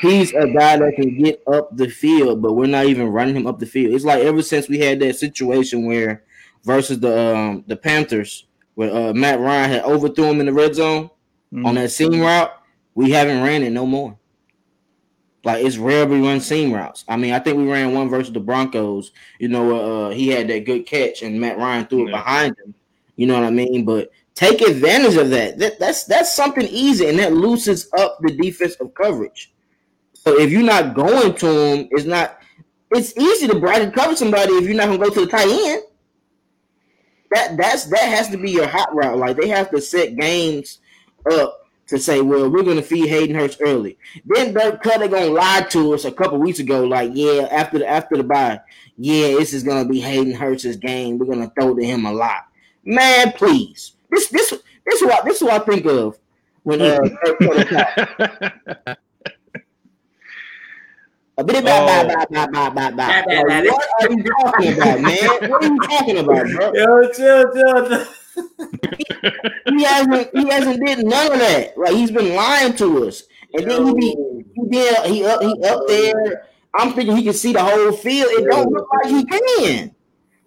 he's 0.00 0.32
a 0.32 0.46
guy 0.46 0.78
that 0.78 0.94
can 0.96 1.22
get 1.22 1.42
up 1.46 1.76
the 1.76 1.88
field, 1.88 2.40
but 2.40 2.54
we're 2.54 2.66
not 2.66 2.86
even 2.86 3.08
running 3.08 3.36
him 3.36 3.46
up 3.46 3.58
the 3.58 3.66
field. 3.66 3.94
It's 3.94 4.04
like 4.04 4.24
ever 4.24 4.42
since 4.42 4.70
we 4.70 4.78
had 4.78 5.00
that 5.00 5.16
situation 5.16 5.84
where 5.84 6.24
versus 6.64 6.98
the 6.98 7.36
um, 7.36 7.64
the 7.66 7.76
Panthers, 7.76 8.46
where 8.74 8.94
uh, 8.94 9.12
Matt 9.12 9.38
Ryan 9.38 9.70
had 9.70 9.82
overthrew 9.82 10.30
him 10.30 10.40
in 10.40 10.46
the 10.46 10.52
red 10.54 10.74
zone 10.74 11.10
mm-hmm. 11.52 11.66
on 11.66 11.74
that 11.74 11.90
seam 11.90 12.20
route, 12.20 12.52
we 12.94 13.10
haven't 13.10 13.42
ran 13.42 13.62
it 13.62 13.70
no 13.70 13.84
more. 13.84 14.18
Like 15.46 15.64
it's 15.64 15.76
rare 15.76 16.04
we 16.04 16.20
run 16.20 16.40
seam 16.40 16.72
routes. 16.72 17.04
I 17.06 17.16
mean, 17.16 17.32
I 17.32 17.38
think 17.38 17.56
we 17.56 17.70
ran 17.70 17.94
one 17.94 18.08
versus 18.08 18.32
the 18.32 18.40
Broncos. 18.40 19.12
You 19.38 19.46
know, 19.46 20.08
uh, 20.08 20.10
he 20.10 20.26
had 20.26 20.48
that 20.48 20.64
good 20.64 20.86
catch, 20.86 21.22
and 21.22 21.40
Matt 21.40 21.56
Ryan 21.56 21.86
threw 21.86 22.08
it 22.08 22.10
behind 22.10 22.56
him. 22.58 22.74
You 23.14 23.28
know 23.28 23.34
what 23.34 23.44
I 23.44 23.50
mean? 23.50 23.84
But 23.84 24.10
take 24.34 24.60
advantage 24.60 25.14
of 25.14 25.30
that. 25.30 25.56
that. 25.60 25.78
That's 25.78 26.02
that's 26.02 26.34
something 26.34 26.66
easy, 26.66 27.08
and 27.08 27.16
that 27.20 27.32
loosens 27.32 27.88
up 27.96 28.18
the 28.22 28.36
defensive 28.36 28.92
coverage. 28.94 29.54
So 30.14 30.36
if 30.36 30.50
you're 30.50 30.64
not 30.64 30.94
going 30.94 31.32
to 31.36 31.46
him, 31.46 31.88
it's 31.92 32.06
not. 32.06 32.40
It's 32.90 33.16
easy 33.16 33.46
to 33.46 33.60
bracket 33.60 33.94
cover 33.94 34.16
somebody 34.16 34.52
if 34.54 34.64
you're 34.64 34.74
not 34.74 34.86
gonna 34.86 34.98
go 34.98 35.10
to 35.10 35.20
the 35.20 35.26
tight 35.28 35.46
end. 35.48 35.82
That 37.30 37.56
that's 37.56 37.84
that 37.84 38.02
has 38.02 38.30
to 38.30 38.36
be 38.36 38.50
your 38.50 38.66
hot 38.66 38.92
route. 38.92 39.16
Like 39.16 39.36
they 39.36 39.46
have 39.46 39.70
to 39.70 39.80
set 39.80 40.16
games 40.16 40.80
up 41.30 41.65
to 41.88 41.98
say, 41.98 42.20
well, 42.20 42.50
we're 42.50 42.62
gonna 42.62 42.82
feed 42.82 43.08
Hayden 43.08 43.36
Hurst 43.36 43.60
early. 43.60 43.98
Then 44.24 44.52
Dirk 44.52 44.82
Koetter 44.82 45.10
gonna 45.10 45.26
lie 45.26 45.66
to 45.70 45.94
us 45.94 46.04
a 46.04 46.12
couple 46.12 46.38
weeks 46.38 46.58
ago, 46.58 46.84
like, 46.84 47.10
yeah, 47.14 47.48
after 47.50 47.78
the 47.78 47.88
after 47.88 48.16
the 48.16 48.24
bye, 48.24 48.60
yeah, 48.96 49.28
this 49.28 49.52
is 49.52 49.62
gonna 49.62 49.88
be 49.88 50.00
Hayden 50.00 50.34
Hurst's 50.34 50.76
game. 50.76 51.18
We're 51.18 51.26
gonna 51.26 51.52
throw 51.58 51.74
to 51.74 51.84
him 51.84 52.06
a 52.06 52.12
lot. 52.12 52.46
Man, 52.84 53.32
please. 53.32 53.92
This 54.10 54.28
this 54.28 54.50
this 54.84 55.02
is 55.02 55.06
what 55.06 55.24
this 55.24 55.36
is 55.36 55.42
what 55.42 55.62
I 55.62 55.64
think 55.64 55.86
of 55.86 56.18
when 56.62 56.80
uh 56.80 56.98
A 61.38 61.44
bit 61.44 61.56
about 61.62 62.08
bye, 62.08 62.24
bye, 62.30 62.46
bye, 62.46 62.70
bye, 62.70 62.70
bye, 62.70 62.90
bye. 62.92 63.24
What 63.66 64.10
are 64.10 64.10
you 64.10 64.22
talking 64.24 64.72
about, 64.72 65.00
man? 65.02 65.50
What 65.50 65.64
are 65.64 65.66
you 65.66 65.78
talking 65.80 66.16
about, 66.16 66.46
bro? 66.48 66.72
Yo, 66.74 67.12
chill, 67.12 67.52
chill. 67.52 68.06
He 69.66 69.84
hasn't 69.84 70.30
he 70.36 70.48
hasn't 70.48 70.84
did 70.84 71.04
none 71.04 71.32
of 71.32 71.38
that. 71.38 71.76
Like 71.76 71.94
he's 71.94 72.10
been 72.10 72.34
lying 72.34 72.74
to 72.76 73.06
us. 73.06 73.24
And 73.54 73.70
then 73.70 73.86
he 73.86 73.94
be 73.94 74.44
he 74.54 74.68
did 74.68 75.06
he 75.06 75.24
up 75.24 75.42
he 75.42 75.64
up 75.64 75.80
there. 75.86 76.46
I'm 76.74 76.92
thinking 76.92 77.16
he 77.16 77.24
can 77.24 77.32
see 77.32 77.52
the 77.52 77.62
whole 77.62 77.92
field. 77.92 78.28
It 78.32 78.50
don't 78.50 78.72
look 78.72 78.88
like 78.92 79.12
he 79.12 79.24
can. 79.24 79.94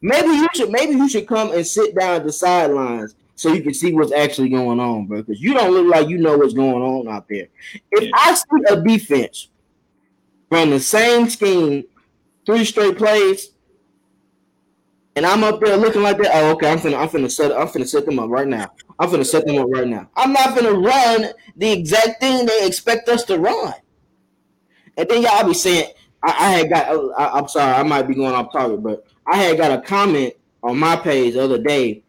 Maybe 0.01 0.27
you 0.29 0.47
should 0.53 0.69
maybe 0.69 0.93
you 0.93 1.09
should 1.09 1.27
come 1.27 1.51
and 1.51 1.65
sit 1.65 1.95
down 1.95 2.15
at 2.15 2.25
the 2.25 2.31
sidelines 2.31 3.15
so 3.35 3.53
you 3.53 3.61
can 3.61 3.73
see 3.73 3.93
what's 3.93 4.11
actually 4.11 4.49
going 4.49 4.79
on, 4.79 5.05
bro. 5.07 5.21
Because 5.21 5.41
you 5.41 5.53
don't 5.53 5.71
look 5.71 5.87
like 5.87 6.09
you 6.09 6.17
know 6.17 6.37
what's 6.37 6.53
going 6.53 6.81
on 6.81 7.07
out 7.07 7.27
there. 7.29 7.47
If 7.91 8.11
I 8.13 8.33
see 8.33 8.63
a 8.69 8.81
defense 8.81 9.49
run 10.51 10.69
the 10.69 10.79
same 10.79 11.29
scheme 11.29 11.83
three 12.45 12.65
straight 12.65 12.97
plays, 12.97 13.51
and 15.19 15.25
I'm 15.25 15.43
up 15.43 15.59
there 15.59 15.75
looking 15.75 16.01
like 16.01 16.17
that. 16.19 16.31
Oh, 16.33 16.51
okay. 16.51 16.71
I'm 16.71 16.79
finna, 16.79 16.97
I'm 16.97 17.09
finna 17.09 17.29
set, 17.29 17.51
I'm 17.51 17.67
finna 17.67 17.85
set 17.85 18.05
them 18.05 18.19
up 18.19 18.29
right 18.29 18.47
now. 18.47 18.71
I'm 18.97 19.09
finna 19.09 19.25
set 19.25 19.45
them 19.45 19.57
up 19.57 19.67
right 19.69 19.85
now. 19.85 20.09
I'm 20.15 20.31
not 20.31 20.55
gonna 20.55 20.71
run 20.71 21.33
the 21.57 21.69
exact 21.73 22.21
thing 22.21 22.45
they 22.45 22.65
expect 22.65 23.09
us 23.09 23.25
to 23.25 23.37
run. 23.37 23.73
And 24.95 25.09
then 25.09 25.21
y'all 25.21 25.45
be 25.45 25.53
saying, 25.53 25.91
I, 26.23 26.29
I 26.29 26.49
had 26.51 26.69
got. 26.69 26.87
I, 27.17 27.37
I'm 27.37 27.49
sorry, 27.49 27.73
I 27.73 27.83
might 27.83 28.07
be 28.07 28.15
going 28.15 28.33
off 28.33 28.53
target, 28.53 28.81
but 28.81 29.05
I 29.27 29.35
had 29.35 29.57
got 29.57 29.77
a 29.77 29.81
comment 29.81 30.35
on 30.63 30.79
my 30.79 30.95
page 30.95 31.33
the 31.33 31.43
other 31.43 31.61
day. 31.61 32.01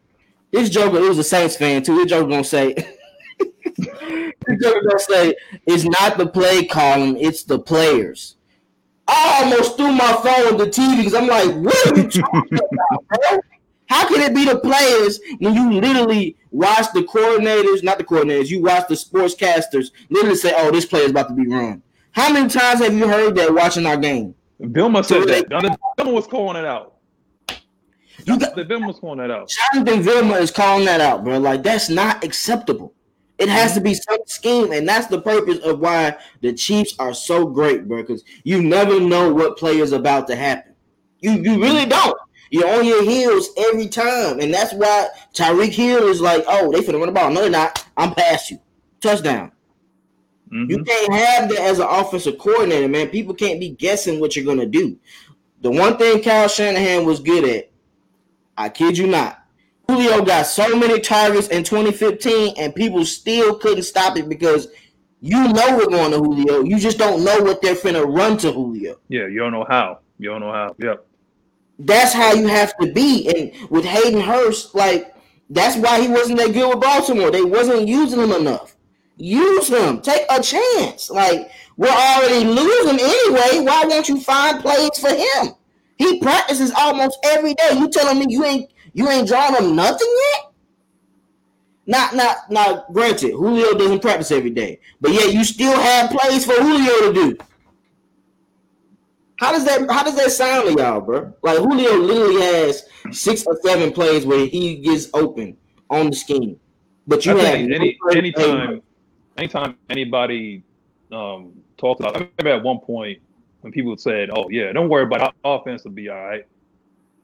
This 0.51 0.69
joker, 0.69 0.95
it 0.95 1.09
was 1.09 1.19
a 1.19 1.23
Saints 1.25 1.57
fan 1.57 1.83
too. 1.83 1.97
This 1.97 2.11
joker 2.11 2.29
gonna 2.29 2.45
say, 2.45 2.73
this 3.77 4.61
joker 4.61 4.81
gonna 4.87 4.99
say, 4.99 5.35
it's 5.65 5.83
not 5.83 6.17
the 6.17 6.27
play 6.27 6.65
column, 6.65 7.17
it's 7.17 7.43
the 7.43 7.59
players. 7.59 8.37
I 9.07 9.41
almost 9.43 9.77
threw 9.77 9.91
my 9.91 10.13
phone 10.23 10.57
the 10.57 10.65
TV 10.65 10.97
because 10.97 11.13
I'm 11.13 11.27
like, 11.27 11.53
what 11.55 11.87
are 11.87 12.01
you 12.01 12.09
talking 12.09 12.59
about, 12.71 13.05
bro? 13.07 13.39
How 13.87 14.07
can 14.07 14.21
it 14.21 14.33
be 14.33 14.45
the 14.45 14.57
players 14.57 15.19
when 15.39 15.53
you 15.53 15.81
literally 15.81 16.37
watch 16.51 16.85
the 16.93 17.01
coordinators, 17.01 17.83
not 17.83 17.97
the 17.97 18.03
coordinators, 18.05 18.49
you 18.49 18.61
watch 18.61 18.87
the 18.87 18.95
sportscasters 18.95 19.91
literally 20.09 20.37
say, 20.37 20.53
oh, 20.55 20.71
this 20.71 20.85
player 20.85 21.03
is 21.03 21.11
about 21.11 21.27
to 21.27 21.33
be 21.33 21.45
run. 21.45 21.83
How 22.11 22.31
many 22.31 22.47
times 22.47 22.81
have 22.81 22.93
you 22.93 23.07
heard 23.07 23.35
that 23.35 23.53
watching 23.53 23.85
our 23.85 23.97
game? 23.97 24.35
Vilma 24.59 25.03
said 25.03 25.23
so 25.23 25.25
that. 25.25 25.77
They, 25.97 26.11
was 26.11 26.27
calling 26.27 26.55
it 26.55 26.65
out. 26.65 26.95
You 28.25 28.37
got, 28.37 28.55
the 28.55 28.63
Vilma 28.63 28.87
was 28.87 28.99
calling 28.99 29.19
that 29.19 29.31
out. 29.31 29.51
Jonathan 29.73 30.03
Vilma 30.03 30.35
is 30.35 30.51
calling 30.51 30.85
that 30.85 31.01
out, 31.01 31.23
bro. 31.23 31.39
Like, 31.39 31.63
that's 31.63 31.89
not 31.89 32.23
acceptable. 32.23 32.93
It 33.41 33.49
has 33.49 33.73
to 33.73 33.81
be 33.81 33.95
some 33.95 34.19
scheme, 34.27 34.71
and 34.71 34.87
that's 34.87 35.07
the 35.07 35.19
purpose 35.19 35.57
of 35.59 35.79
why 35.79 36.15
the 36.41 36.53
Chiefs 36.53 36.93
are 36.99 37.13
so 37.13 37.45
great, 37.45 37.87
bro. 37.87 38.03
Because 38.03 38.23
you 38.43 38.61
never 38.61 38.99
know 38.99 39.33
what 39.33 39.57
play 39.57 39.79
is 39.79 39.93
about 39.93 40.27
to 40.27 40.35
happen. 40.35 40.75
You 41.21 41.31
you 41.31 41.59
really 41.59 41.87
don't. 41.87 42.17
You're 42.51 42.69
on 42.69 42.85
your 42.85 43.03
heels 43.03 43.49
every 43.57 43.87
time, 43.87 44.39
and 44.41 44.53
that's 44.53 44.73
why 44.73 45.07
Tyreek 45.33 45.71
Hill 45.71 46.07
is 46.07 46.21
like, 46.21 46.43
"Oh, 46.47 46.71
they 46.71 46.81
finna 46.81 46.99
run 46.99 47.07
the 47.07 47.13
ball." 47.13 47.31
No, 47.31 47.41
they're 47.41 47.49
not. 47.49 47.83
I'm 47.97 48.13
past 48.13 48.51
you. 48.51 48.59
Touchdown. 49.01 49.51
Mm-hmm. 50.53 50.69
You 50.69 50.83
can't 50.83 51.13
have 51.13 51.49
that 51.49 51.61
as 51.61 51.79
an 51.79 51.87
offensive 51.89 52.37
coordinator, 52.37 52.89
man. 52.89 53.07
People 53.07 53.33
can't 53.33 53.59
be 53.59 53.69
guessing 53.69 54.19
what 54.19 54.35
you're 54.35 54.45
gonna 54.45 54.67
do. 54.67 54.99
The 55.61 55.71
one 55.71 55.97
thing 55.97 56.21
Kyle 56.21 56.47
Shanahan 56.47 57.05
was 57.05 57.19
good 57.19 57.45
at, 57.45 57.71
I 58.57 58.69
kid 58.69 58.97
you 58.97 59.07
not, 59.07 59.40
Julio 59.91 60.23
got 60.23 60.43
so 60.43 60.77
many 60.77 60.99
targets 60.99 61.47
in 61.49 61.63
2015, 61.63 62.55
and 62.57 62.73
people 62.73 63.05
still 63.05 63.55
couldn't 63.55 63.83
stop 63.83 64.17
it 64.17 64.29
because 64.29 64.67
you 65.19 65.51
know 65.51 65.77
we're 65.77 65.89
going 65.89 66.11
to 66.11 66.17
Julio. 66.17 66.63
You 66.63 66.79
just 66.79 66.97
don't 66.97 67.23
know 67.23 67.39
what 67.39 67.61
they're 67.61 67.75
finna 67.75 68.05
run 68.05 68.37
to 68.37 68.51
Julio. 68.51 68.95
Yeah, 69.09 69.27
you 69.27 69.39
don't 69.39 69.51
know 69.51 69.65
how. 69.67 69.99
You 70.17 70.29
don't 70.29 70.39
know 70.39 70.51
how. 70.51 70.75
Yep. 70.79 71.05
That's 71.79 72.13
how 72.13 72.33
you 72.33 72.47
have 72.47 72.75
to 72.77 72.91
be. 72.91 73.27
And 73.29 73.69
with 73.69 73.83
Hayden 73.83 74.21
Hurst, 74.21 74.75
like 74.75 75.13
that's 75.49 75.75
why 75.77 75.99
he 75.99 76.07
wasn't 76.07 76.39
that 76.39 76.53
good 76.53 76.69
with 76.69 76.79
Baltimore. 76.79 77.31
They 77.31 77.43
wasn't 77.43 77.87
using 77.87 78.19
him 78.19 78.31
enough. 78.31 78.75
Use 79.17 79.67
him. 79.67 79.99
Take 80.01 80.25
a 80.29 80.41
chance. 80.41 81.09
Like 81.09 81.51
we're 81.75 81.89
already 81.89 82.45
losing 82.45 82.99
anyway. 82.99 83.65
Why 83.65 83.83
won't 83.85 84.07
you 84.07 84.21
find 84.21 84.61
plays 84.61 84.97
for 84.97 85.09
him? 85.09 85.55
He 85.97 86.19
practices 86.19 86.71
almost 86.77 87.19
every 87.23 87.53
day. 87.55 87.77
You 87.77 87.89
telling 87.89 88.19
me 88.19 88.25
you 88.29 88.45
ain't 88.45 88.71
you 88.93 89.09
ain't 89.09 89.27
drawn 89.27 89.55
him 89.55 89.75
nothing 89.75 90.15
yet? 90.33 90.51
Not, 91.87 92.15
not, 92.15 92.51
not. 92.51 92.93
Granted, 92.93 93.31
Julio 93.31 93.73
doesn't 93.73 94.01
practice 94.01 94.31
every 94.31 94.49
day, 94.49 94.79
but 94.99 95.11
yet 95.11 95.33
you 95.33 95.43
still 95.43 95.77
have 95.79 96.11
plays 96.11 96.45
for 96.45 96.53
Julio 96.53 97.07
to 97.07 97.13
do. 97.13 97.37
How 99.37 99.51
does 99.51 99.65
that? 99.65 99.89
How 99.89 100.03
does 100.03 100.15
that 100.17 100.31
sound 100.31 100.67
to 100.67 100.81
y'all, 100.81 101.01
bro? 101.01 101.33
Like 101.41 101.57
Julio 101.57 101.95
literally 101.95 102.41
has 102.41 102.85
six 103.11 103.43
or 103.47 103.57
seven 103.63 103.91
plays 103.91 104.23
where 104.23 104.45
he 104.45 104.75
gets 104.75 105.09
open 105.15 105.57
on 105.89 106.11
the 106.11 106.15
scheme, 106.15 106.59
but 107.07 107.25
you 107.25 107.35
I 107.37 107.43
have 107.43 107.55
any 107.55 107.97
anytime, 108.15 108.83
anytime 109.37 109.77
anybody 109.89 110.63
um, 111.11 111.53
talks 111.77 111.99
about. 111.99 112.15
I 112.15 112.29
remember 112.37 112.59
at 112.59 112.63
one 112.63 112.79
point 112.79 113.19
when 113.61 113.73
people 113.73 113.97
said, 113.97 114.29
"Oh 114.31 114.47
yeah, 114.51 114.71
don't 114.73 114.89
worry 114.89 115.03
about 115.03 115.33
our 115.43 115.59
offense 115.59 115.83
will 115.83 115.91
be 115.91 116.07
all 116.09 116.23
right." 116.23 116.45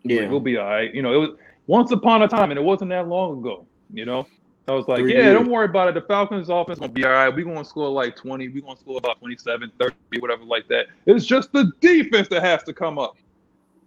Yeah, 0.03 0.28
we'll 0.28 0.39
be 0.39 0.57
all 0.57 0.68
right. 0.68 0.93
You 0.93 1.03
know, 1.03 1.13
it 1.13 1.18
was 1.18 1.30
once 1.68 1.91
upon 1.91 2.24
a 2.24 2.28
time, 2.28 2.51
and 2.51 2.57
it 2.59 2.63
wasn't 2.63 2.89
that 2.89 3.07
long 3.07 3.39
ago. 3.39 3.65
You 3.93 4.05
know, 4.05 4.28
I 4.68 4.74
was 4.74 4.88
like, 4.88 4.99
Three 4.99 5.13
yeah, 5.13 5.24
years. 5.26 5.34
don't 5.34 5.49
worry 5.49 5.65
about 5.65 5.89
it. 5.89 5.93
The 5.93 6.01
Falcons' 6.01 6.49
offense 6.49 6.80
gonna 6.80 6.91
be 6.91 7.05
all 7.05 7.11
right. 7.11 7.30
We're 7.30 7.45
gonna 7.45 7.63
score 7.63 7.89
like 7.89 8.15
20. 8.15 8.49
We're 8.49 8.61
gonna 8.61 8.78
score 8.78 8.97
about 8.97 9.20
27, 9.20 9.72
30, 9.80 9.95
whatever 10.20 10.43
like 10.43 10.68
that. 10.70 10.88
It's 11.05 11.26
just 11.26 11.51
the 11.53 11.72
defense 11.80 12.28
that 12.30 12.43
has 12.43 12.63
to 12.63 12.74
come 12.74 12.97
up. 12.97 13.15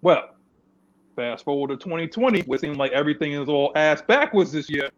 Well, 0.03 0.31
fast 1.17 1.45
forward 1.45 1.69
to 1.69 1.77
2020, 1.77 2.43
where 2.43 2.57
it 2.57 2.61
seems 2.61 2.79
like 2.79 2.93
everything 2.93 3.33
is 3.33 3.49
all 3.49 3.73
ass 3.75 4.01
backwards 4.01 4.53
this 4.53 4.71
year. 4.71 4.89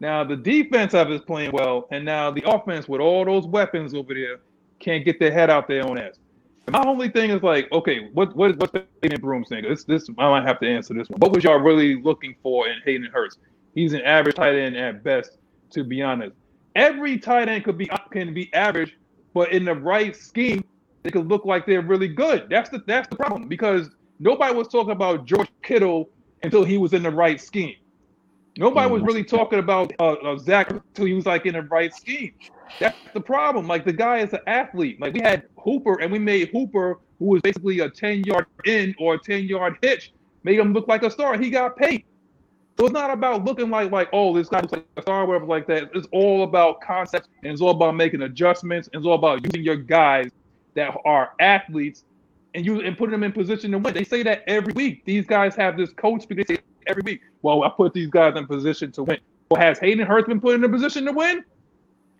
Now 0.00 0.24
the 0.24 0.36
defense 0.36 0.94
of 0.94 1.10
is 1.10 1.20
playing 1.20 1.52
well, 1.52 1.86
and 1.90 2.04
now 2.04 2.30
the 2.30 2.42
offense 2.48 2.88
with 2.88 3.00
all 3.00 3.24
those 3.24 3.46
weapons 3.46 3.94
over 3.94 4.14
there 4.14 4.40
can't 4.78 5.04
get 5.04 5.18
their 5.20 5.32
head 5.32 5.50
out 5.50 5.68
their 5.68 5.86
own 5.86 5.98
ass. 5.98 6.18
My 6.70 6.82
only 6.86 7.10
thing 7.10 7.30
is 7.30 7.42
like, 7.42 7.70
okay, 7.72 8.08
what 8.12 8.34
what 8.34 8.56
what's 8.56 8.72
Hayden 9.02 9.20
Broom 9.20 9.44
saying? 9.44 9.64
This 9.68 9.84
this 9.84 10.08
I 10.18 10.28
might 10.30 10.46
have 10.46 10.60
to 10.60 10.68
answer 10.68 10.94
this 10.94 11.08
one. 11.10 11.20
What 11.20 11.32
was 11.32 11.44
y'all 11.44 11.58
really 11.58 12.00
looking 12.00 12.34
for 12.42 12.68
in 12.68 12.78
Hayden 12.84 13.10
Hurst? 13.12 13.38
He's 13.74 13.92
an 13.92 14.00
average 14.02 14.36
tight 14.36 14.54
end 14.54 14.76
at 14.76 15.04
best, 15.04 15.38
to 15.70 15.84
be 15.84 16.00
honest. 16.00 16.34
Every 16.74 17.18
tight 17.18 17.48
end 17.48 17.64
could 17.64 17.76
be 17.76 17.90
can 18.10 18.32
be 18.32 18.52
average, 18.54 18.96
but 19.34 19.52
in 19.52 19.64
the 19.64 19.74
right 19.74 20.16
scheme, 20.16 20.64
they 21.02 21.10
could 21.10 21.28
look 21.28 21.44
like 21.44 21.66
they're 21.66 21.82
really 21.82 22.08
good. 22.08 22.46
That's 22.48 22.70
the 22.70 22.82
that's 22.86 23.08
the 23.08 23.16
problem 23.16 23.46
because 23.46 23.90
nobody 24.18 24.54
was 24.54 24.68
talking 24.68 24.92
about 24.92 25.26
George 25.26 25.50
Kittle 25.62 26.08
until 26.42 26.64
he 26.64 26.78
was 26.78 26.94
in 26.94 27.02
the 27.02 27.10
right 27.10 27.40
scheme. 27.40 27.76
Nobody 28.56 28.90
was 28.90 29.02
mm. 29.02 29.06
really 29.06 29.24
talking 29.24 29.58
about 29.58 29.92
uh, 29.98 30.12
uh, 30.12 30.38
Zach 30.38 30.70
until 30.70 31.06
he 31.06 31.12
was 31.12 31.26
like 31.26 31.46
in 31.46 31.54
the 31.54 31.62
right 31.62 31.92
scheme. 31.92 32.32
That's 32.78 32.96
the 33.12 33.20
problem. 33.20 33.66
Like 33.66 33.84
the 33.84 33.92
guy 33.92 34.18
is 34.18 34.32
an 34.32 34.40
athlete. 34.46 35.00
Like 35.00 35.14
we 35.14 35.20
had 35.20 35.44
Hooper 35.58 36.00
and 36.00 36.10
we 36.12 36.18
made 36.18 36.50
Hooper, 36.50 37.00
who 37.18 37.26
was 37.26 37.42
basically 37.42 37.80
a 37.80 37.90
10 37.90 38.24
yard 38.24 38.46
in 38.64 38.94
or 38.98 39.14
a 39.14 39.18
10 39.18 39.44
yard 39.44 39.76
hitch, 39.82 40.12
made 40.44 40.58
him 40.58 40.72
look 40.72 40.86
like 40.86 41.02
a 41.02 41.10
star. 41.10 41.36
He 41.36 41.50
got 41.50 41.76
paid. 41.76 42.04
So 42.78 42.86
it's 42.86 42.92
not 42.92 43.10
about 43.10 43.44
looking 43.44 43.70
like 43.70 43.92
like 43.92 44.08
oh 44.12 44.36
this 44.36 44.48
guy 44.48 44.60
looks 44.60 44.72
like 44.72 44.86
a 44.96 45.02
star, 45.02 45.26
whatever 45.26 45.46
like 45.46 45.66
that. 45.68 45.90
It's 45.94 46.08
all 46.12 46.44
about 46.44 46.80
concepts 46.80 47.28
and 47.42 47.52
it's 47.52 47.60
all 47.60 47.70
about 47.70 47.94
making 47.96 48.22
adjustments 48.22 48.88
and 48.92 49.00
it's 49.00 49.06
all 49.06 49.14
about 49.14 49.44
using 49.44 49.62
your 49.62 49.76
guys 49.76 50.30
that 50.74 50.96
are 51.04 51.32
athletes 51.40 52.04
and 52.54 52.64
you 52.64 52.80
and 52.80 52.96
putting 52.96 53.12
them 53.12 53.22
in 53.22 53.32
position 53.32 53.70
to 53.72 53.78
win. 53.78 53.94
They 53.94 54.04
say 54.04 54.22
that 54.24 54.42
every 54.46 54.72
week. 54.72 55.04
These 55.04 55.26
guys 55.26 55.54
have 55.56 55.76
this 55.76 55.92
coach 55.92 56.28
because 56.28 56.46
they 56.46 56.56
say 56.56 56.62
every 56.86 57.02
week. 57.02 57.20
Well, 57.42 57.62
I 57.64 57.68
put 57.68 57.92
these 57.92 58.08
guys 58.08 58.36
in 58.36 58.46
position 58.46 58.92
to 58.92 59.04
win. 59.04 59.18
Well, 59.50 59.60
has 59.60 59.78
Hayden 59.78 60.06
Hurst 60.06 60.28
been 60.28 60.40
put 60.40 60.54
in 60.54 60.64
a 60.64 60.68
position 60.68 61.04
to 61.06 61.12
win? 61.12 61.44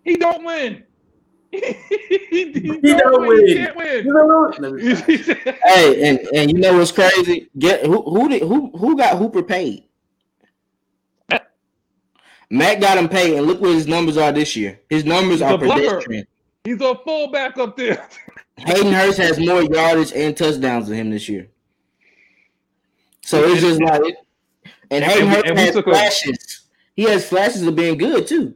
He 0.03 0.17
don't 0.17 0.43
win. 0.43 0.83
you 1.51 2.97
don't 2.97 3.27
win. 3.27 3.47
You 3.47 3.55
can't 3.55 3.75
win. 3.75 5.55
hey, 5.65 6.09
and, 6.09 6.19
and 6.33 6.51
you 6.51 6.59
know 6.59 6.77
what's 6.77 6.91
crazy? 6.91 7.49
Get 7.57 7.85
who 7.85 8.01
who 8.01 8.29
did 8.29 8.41
who 8.41 8.71
who 8.77 8.97
got 8.97 9.17
Hooper 9.17 9.43
paid? 9.43 9.85
Matt 12.49 12.79
got 12.79 12.97
him 12.97 13.09
paid, 13.09 13.37
and 13.37 13.47
look 13.47 13.59
what 13.59 13.71
his 13.71 13.87
numbers 13.87 14.17
are 14.17 14.31
this 14.31 14.55
year. 14.55 14.79
His 14.89 15.03
numbers 15.03 15.39
He's 15.39 15.41
are 15.41 15.57
pedestrian. 15.57 16.27
He's 16.63 16.81
a 16.81 16.95
fullback 17.03 17.57
up 17.57 17.75
there. 17.75 18.07
Hayden 18.57 18.93
Hurst 18.93 19.17
has 19.17 19.39
more 19.39 19.61
yardage 19.63 20.13
and 20.13 20.35
touchdowns 20.35 20.87
than 20.87 20.97
him 20.97 21.09
this 21.09 21.27
year. 21.27 21.49
So 23.21 23.43
it's 23.43 23.61
just 23.61 23.81
like, 23.81 24.15
and 24.91 25.03
Hayden 25.03 25.27
Hurst 25.27 25.45
has 25.47 25.83
flashes. 25.83 26.37
A, 26.37 26.91
he 26.95 27.03
has 27.03 27.27
flashes 27.27 27.63
of 27.63 27.75
being 27.75 27.97
good 27.97 28.27
too. 28.27 28.55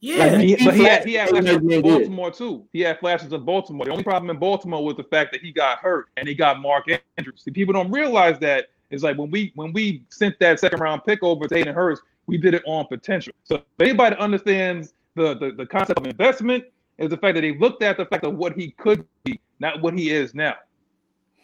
Yeah, 0.00 0.26
like, 0.26 0.40
he, 0.40 0.64
but 0.64 0.74
he 0.74 0.84
had, 0.84 1.04
he 1.04 1.14
had 1.14 1.30
flashes 1.30 1.56
in 1.56 1.82
Baltimore 1.82 2.30
good. 2.30 2.38
too. 2.38 2.68
He 2.72 2.80
had 2.80 3.00
flashes 3.00 3.32
in 3.32 3.44
Baltimore. 3.44 3.86
The 3.86 3.92
only 3.92 4.04
problem 4.04 4.30
in 4.30 4.38
Baltimore 4.38 4.84
was 4.84 4.96
the 4.96 5.04
fact 5.04 5.32
that 5.32 5.40
he 5.40 5.52
got 5.52 5.78
hurt 5.78 6.08
and 6.16 6.28
he 6.28 6.34
got 6.34 6.60
Mark 6.60 6.86
Andrews. 7.16 7.42
See, 7.42 7.50
people 7.50 7.72
don't 7.72 7.90
realize 7.90 8.38
that 8.40 8.66
it's 8.90 9.02
like 9.02 9.16
when 9.16 9.30
we 9.30 9.52
when 9.54 9.72
we 9.72 10.04
sent 10.10 10.38
that 10.40 10.60
second 10.60 10.80
round 10.80 11.02
pick 11.04 11.22
over 11.22 11.48
to 11.48 11.54
Hayden 11.54 11.74
Hurst, 11.74 12.02
we 12.26 12.38
did 12.38 12.54
it 12.54 12.62
on 12.66 12.86
potential. 12.86 13.32
So 13.44 13.56
if 13.56 13.62
anybody 13.80 14.16
understands 14.16 14.94
the, 15.14 15.34
the 15.34 15.52
the 15.52 15.66
concept 15.66 15.98
of 15.98 16.06
investment 16.06 16.64
is 16.98 17.10
the 17.10 17.16
fact 17.16 17.34
that 17.34 17.40
they 17.40 17.56
looked 17.56 17.82
at 17.82 17.96
the 17.96 18.06
fact 18.06 18.24
of 18.24 18.36
what 18.36 18.54
he 18.54 18.72
could 18.72 19.04
be, 19.24 19.40
not 19.60 19.82
what 19.82 19.94
he 19.94 20.10
is 20.10 20.34
now. 20.34 20.54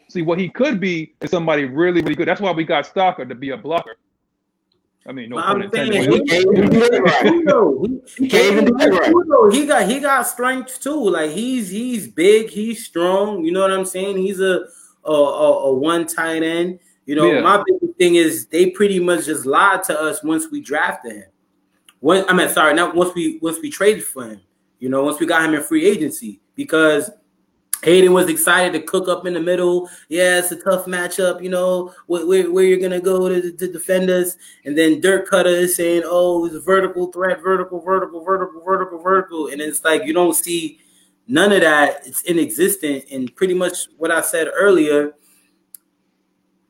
See, 0.09 0.21
what 0.21 0.37
he 0.37 0.47
could 0.47 0.79
be 0.79 1.15
is 1.21 1.31
somebody 1.31 1.65
really, 1.65 2.01
really 2.01 2.15
good. 2.15 2.27
That's 2.27 2.41
why 2.41 2.51
we 2.51 2.63
got 2.63 2.85
Stocker 2.85 3.27
to 3.27 3.35
be 3.35 3.49
a 3.49 3.57
blocker. 3.57 3.95
I 5.05 5.11
mean, 5.11 5.29
no 5.29 5.41
pun 5.41 5.63
intended. 5.63 6.01
He, 6.13 6.21
can't 6.25 6.49
even 6.49 6.69
do 6.69 6.83
it. 9.47 9.53
he 9.53 9.65
got 9.65 9.89
he 9.89 9.99
got 9.99 10.23
strength 10.27 10.79
too. 10.79 11.09
Like 11.09 11.31
he's 11.31 11.69
he's 11.69 12.07
big, 12.07 12.49
he's 12.49 12.85
strong. 12.85 13.43
You 13.43 13.51
know 13.51 13.61
what 13.61 13.73
I'm 13.73 13.85
saying? 13.85 14.17
He's 14.17 14.39
a 14.39 14.65
a, 15.03 15.11
a, 15.11 15.63
a 15.65 15.73
one 15.73 16.07
tight 16.07 16.43
end. 16.43 16.79
You 17.05 17.15
know, 17.15 17.31
yeah. 17.31 17.41
my 17.41 17.61
big 17.65 17.95
thing 17.97 18.15
is 18.15 18.47
they 18.47 18.69
pretty 18.69 18.99
much 18.99 19.25
just 19.25 19.45
lied 19.45 19.83
to 19.83 19.99
us 19.99 20.23
once 20.23 20.49
we 20.49 20.61
drafted 20.61 21.17
him. 21.17 21.25
When 21.99 22.27
I 22.29 22.33
mean, 22.33 22.47
sorry, 22.49 22.73
not 22.73 22.95
once 22.95 23.13
we 23.13 23.39
once 23.41 23.59
we 23.61 23.69
traded 23.69 24.05
for 24.05 24.25
him. 24.27 24.41
You 24.79 24.89
know, 24.89 25.03
once 25.03 25.19
we 25.19 25.25
got 25.25 25.45
him 25.45 25.53
in 25.53 25.63
free 25.63 25.85
agency, 25.85 26.41
because 26.55 27.09
Hayden 27.83 28.13
was 28.13 28.29
excited 28.29 28.73
to 28.73 28.85
cook 28.85 29.07
up 29.09 29.25
in 29.25 29.33
the 29.33 29.39
middle. 29.39 29.89
Yeah, 30.07 30.39
it's 30.39 30.51
a 30.51 30.55
tough 30.55 30.85
matchup. 30.85 31.43
You 31.43 31.49
know 31.49 31.93
where, 32.07 32.25
where, 32.25 32.51
where 32.51 32.63
you're 32.63 32.79
gonna 32.79 33.01
go 33.01 33.27
to, 33.27 33.51
to 33.51 33.71
defend 33.71 34.09
us, 34.09 34.35
and 34.65 34.77
then 34.77 35.01
Dirk 35.01 35.29
Koetter 35.29 35.45
is 35.45 35.75
saying, 35.75 36.03
"Oh, 36.05 36.45
it's 36.45 36.55
a 36.55 36.61
vertical 36.61 37.11
threat, 37.11 37.41
vertical, 37.41 37.81
vertical, 37.81 38.23
vertical, 38.23 38.61
vertical, 38.63 38.99
vertical," 38.99 39.47
and 39.47 39.61
it's 39.61 39.83
like 39.83 40.05
you 40.05 40.13
don't 40.13 40.35
see 40.35 40.79
none 41.27 41.51
of 41.51 41.61
that. 41.61 42.07
It's 42.07 42.21
inexistent, 42.23 43.05
and 43.11 43.35
pretty 43.35 43.53
much 43.53 43.87
what 43.97 44.11
I 44.11 44.21
said 44.21 44.47
earlier. 44.53 45.13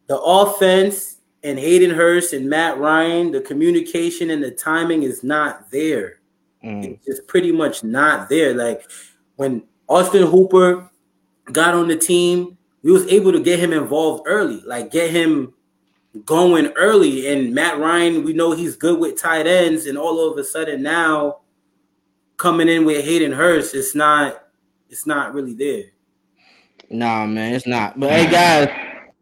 The 0.08 0.20
offense 0.20 1.18
and 1.44 1.60
Hayden 1.60 1.92
Hurst 1.92 2.34
and 2.34 2.50
Matt 2.50 2.78
Ryan, 2.78 3.32
the 3.32 3.42
communication 3.42 4.30
and 4.32 4.44
the 4.44 4.52
timing 4.52 5.04
is 5.04 5.24
not 5.24 5.70
there. 5.72 6.20
Mm. 6.64 7.00
It's 7.06 7.20
pretty 7.28 7.52
much 7.52 7.84
not 7.84 8.30
there. 8.30 8.54
Like 8.54 8.90
when 9.36 9.64
Austin 9.88 10.26
Hooper 10.26 10.90
got 11.52 11.74
on 11.74 11.88
the 11.88 11.96
team, 11.96 12.58
we 12.84 12.92
was 12.92 13.08
able 13.08 13.32
to 13.32 13.40
get 13.40 13.60
him 13.60 13.74
involved 13.74 14.24
early, 14.26 14.62
like 14.66 14.92
get 14.92 15.12
him 15.12 15.54
going 16.26 16.68
early. 16.76 17.32
And 17.32 17.54
Matt 17.54 17.80
Ryan, 17.80 18.24
we 18.24 18.34
know 18.34 18.52
he's 18.52 18.76
good 18.76 19.00
with 19.00 19.20
tight 19.20 19.48
ends, 19.48 19.86
and 19.86 19.98
all 19.98 20.30
of 20.30 20.38
a 20.38 20.44
sudden 20.44 20.84
now 20.84 21.40
coming 22.38 22.68
in 22.68 22.86
with 22.86 23.06
Hayden 23.06 23.32
Hurst, 23.32 23.76
it's 23.76 23.96
not 23.96 24.44
it's 24.90 25.08
not 25.08 25.34
really 25.34 25.54
there. 25.54 25.86
Nah, 26.90 27.26
man, 27.26 27.56
it's 27.56 27.66
not. 27.66 28.00
But 28.00 28.12
hey 28.12 28.30
guys, 28.30 28.70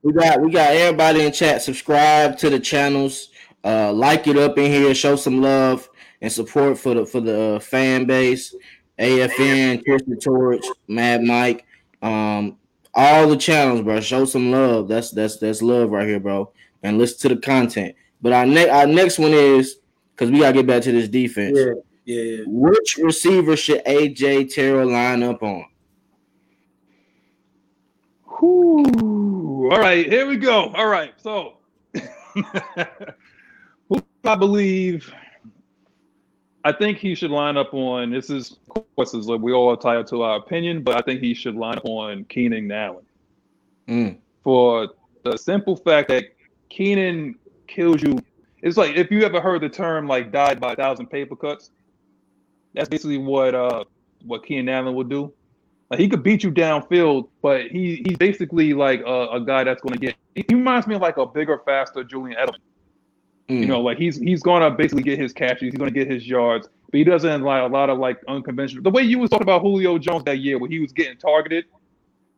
we 0.04 0.12
got 0.12 0.42
we 0.42 0.52
got 0.52 0.72
everybody 0.72 1.26
in 1.26 1.32
chat. 1.32 1.62
Subscribe 1.62 2.38
to 2.40 2.50
the 2.50 2.60
channels, 2.60 3.30
uh, 3.64 3.94
like 3.94 4.28
it 4.28 4.38
up 4.38 4.58
in 4.58 4.72
here, 4.72 4.94
show 4.94 5.16
some 5.16 5.42
love 5.42 5.88
and 6.22 6.32
support 6.32 6.78
for 6.78 6.94
the 6.94 7.06
for 7.06 7.22
the 7.22 7.56
uh, 7.56 7.60
fan 7.60 8.06
base. 8.06 8.56
AFN, 9.00 9.84
Christian 9.84 10.20
Torch, 10.20 10.64
Mad 10.88 11.24
Mike, 11.24 11.66
um, 12.02 12.58
all 12.94 13.28
the 13.28 13.38
channels, 13.38 13.82
bro. 13.82 14.00
Show 14.02 14.26
some 14.26 14.52
love. 14.52 14.88
That's 14.88 15.12
that's 15.12 15.38
that's 15.38 15.62
love 15.62 15.92
right 15.92 16.08
here, 16.08 16.20
bro. 16.20 16.52
And 16.84 16.98
listen 16.98 17.30
to 17.30 17.36
the 17.36 17.42
content. 17.42 17.96
But 18.22 18.34
our 18.34 18.46
next 18.46 18.72
our 18.72 18.88
next 18.88 19.20
one 19.20 19.34
is 19.34 19.78
because 20.16 20.32
we 20.32 20.40
gotta 20.40 20.54
get 20.54 20.68
back 20.68 20.84
to 20.84 20.92
this 20.92 21.08
defense. 21.08 21.58
Yeah, 21.58 21.74
yeah, 22.06 22.22
yeah. 22.22 22.44
Which 22.48 22.98
receiver 23.02 23.56
should 23.56 23.84
AJ 23.86 24.54
Terrell 24.54 24.92
line 24.92 25.24
up 25.24 25.42
on? 25.44 25.66
Whew. 28.40 29.70
All 29.72 29.80
right, 29.80 30.06
here 30.06 30.28
we 30.28 30.38
go. 30.38 30.72
All 30.74 30.88
right, 30.88 31.14
so 31.22 31.58
who 33.88 34.04
I 34.26 34.36
believe 34.36 35.14
I 36.64 36.72
think 36.72 36.98
he 36.98 37.16
should 37.16 37.32
line 37.32 37.58
up 37.58 37.74
on 37.74 38.12
this 38.12 38.30
is 38.30 38.58
of 38.76 38.86
course 38.96 39.14
is 39.14 39.28
like 39.28 39.42
we 39.42 39.52
all 39.52 39.72
entitled 39.72 40.08
to 40.08 40.22
our 40.24 40.38
opinion, 40.38 40.84
but 40.84 40.96
I 40.96 41.02
think 41.02 41.22
he 41.22 41.34
should 41.34 41.56
line 41.56 41.78
up 41.78 41.86
on 41.86 42.24
Keenan 42.26 42.72
Allen. 42.72 43.06
Mm. 43.88 44.18
For 44.44 44.90
the 45.24 45.38
simple 45.38 45.76
fact 45.76 46.10
that 46.10 46.26
Keenan 46.70 47.36
kills 47.68 48.02
you. 48.02 48.20
It's 48.62 48.78
like 48.78 48.96
if 48.96 49.10
you 49.10 49.24
ever 49.24 49.42
heard 49.42 49.62
the 49.62 49.70
term 49.70 50.08
like 50.08 50.32
died 50.32 50.60
by 50.60 50.74
a 50.74 50.76
thousand 50.76 51.08
paper 51.08 51.36
cuts. 51.36 51.72
That's 52.74 52.88
basically 52.88 53.18
what 53.18 53.56
uh 53.56 53.84
what 54.26 54.46
Keenan 54.46 54.70
Allen 54.70 54.96
would 54.96 55.10
do. 55.10 55.34
Like 55.90 56.00
he 56.00 56.08
could 56.08 56.24
beat 56.24 56.44
you 56.44 56.52
downfield, 56.52 57.28
but 57.42 57.68
he 57.68 58.02
he's 58.06 58.18
basically 58.18 58.74
like 58.74 59.02
a, 59.02 59.28
a 59.32 59.42
guy 59.42 59.64
that's 59.64 59.82
going 59.82 59.94
to 59.94 60.00
get. 60.00 60.16
He 60.36 60.46
reminds 60.56 60.88
me 60.88 60.96
of 60.96 61.02
like 61.02 61.18
a 61.18 61.26
bigger, 61.26 61.60
faster 61.66 62.04
Julian 62.04 62.38
Edelman. 62.38 62.60
Mm. 63.52 63.60
You 63.60 63.66
know, 63.66 63.82
like 63.82 63.98
he's 63.98 64.16
he's 64.18 64.42
gonna 64.42 64.72
basically 64.72 65.04
get 65.04 65.20
his 65.20 65.34
catches, 65.34 65.62
he's 65.62 65.74
gonna 65.74 65.92
get 65.92 66.10
his 66.10 66.26
yards, 66.26 66.70
but 66.90 66.98
he 66.98 67.04
doesn't 67.04 67.42
like 67.42 67.62
a 67.62 67.68
lot 67.68 67.90
of 67.90 68.00
like 68.00 68.22
unconventional. 68.30 68.82
The 68.82 68.90
way 68.90 69.02
you 69.02 69.20
was 69.20 69.30
talking 69.30 69.44
about 69.44 69.62
Julio 69.62 69.98
Jones 69.98 70.24
that 70.24 70.40
year, 70.40 70.58
where 70.58 70.70
he 70.70 70.80
was 70.80 70.94
getting 70.94 71.18
targeted, 71.18 71.66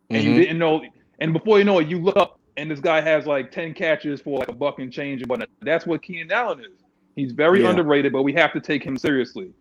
and 0.10 0.24
mm-hmm. 0.24 0.34
you 0.34 0.40
didn't 0.40 0.58
know, 0.58 0.82
and 1.20 1.32
before 1.32 1.60
you 1.60 1.66
know 1.66 1.78
it, 1.78 1.88
you 1.88 2.00
look 2.00 2.18
up 2.18 2.40
and 2.58 2.72
this 2.72 2.80
guy 2.80 3.00
has 3.00 3.28
like 3.28 3.52
ten 3.52 3.76
catches 3.76 4.22
for 4.22 4.40
like 4.40 4.48
a 4.48 4.54
buck 4.54 4.80
and 4.80 4.92
change 4.92 5.22
and 5.22 5.30
whatnot. 5.30 5.50
That's 5.62 5.86
what 5.86 6.02
Keenan 6.02 6.32
Allen 6.32 6.62
is. 6.62 6.84
He's 7.16 7.32
very 7.32 7.62
yeah. 7.62 7.70
underrated, 7.70 8.12
but 8.12 8.24
we 8.24 8.34
have 8.34 8.52
to 8.54 8.60
take 8.60 8.84
him 8.84 8.98
seriously. 8.98 9.52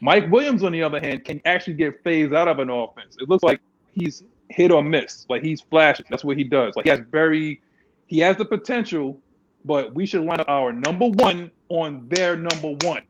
Mike 0.00 0.30
Williams, 0.30 0.62
on 0.62 0.70
the 0.70 0.84
other 0.84 1.00
hand, 1.00 1.24
can 1.24 1.40
actually 1.44 1.74
get 1.74 2.00
phased 2.04 2.32
out 2.32 2.46
of 2.46 2.60
an 2.60 2.70
offense. 2.70 3.16
It 3.18 3.28
looks 3.28 3.42
like 3.42 3.60
he's 3.92 4.22
hit 4.50 4.70
or 4.70 4.84
miss. 4.84 5.26
Like 5.28 5.42
he's 5.42 5.62
flashing. 5.62 6.06
That's 6.10 6.24
what 6.24 6.36
he 6.36 6.44
does. 6.44 6.76
Like 6.76 6.84
he 6.84 6.90
has 6.90 7.00
very, 7.10 7.60
he 8.06 8.18
has 8.18 8.36
the 8.36 8.44
potential, 8.44 9.18
but 9.64 9.94
we 9.94 10.06
should 10.06 10.22
line 10.22 10.40
up 10.40 10.48
our 10.48 10.72
number 10.72 11.06
one 11.06 11.50
on 11.68 12.06
their 12.08 12.36
number 12.36 12.72
one 12.86 13.02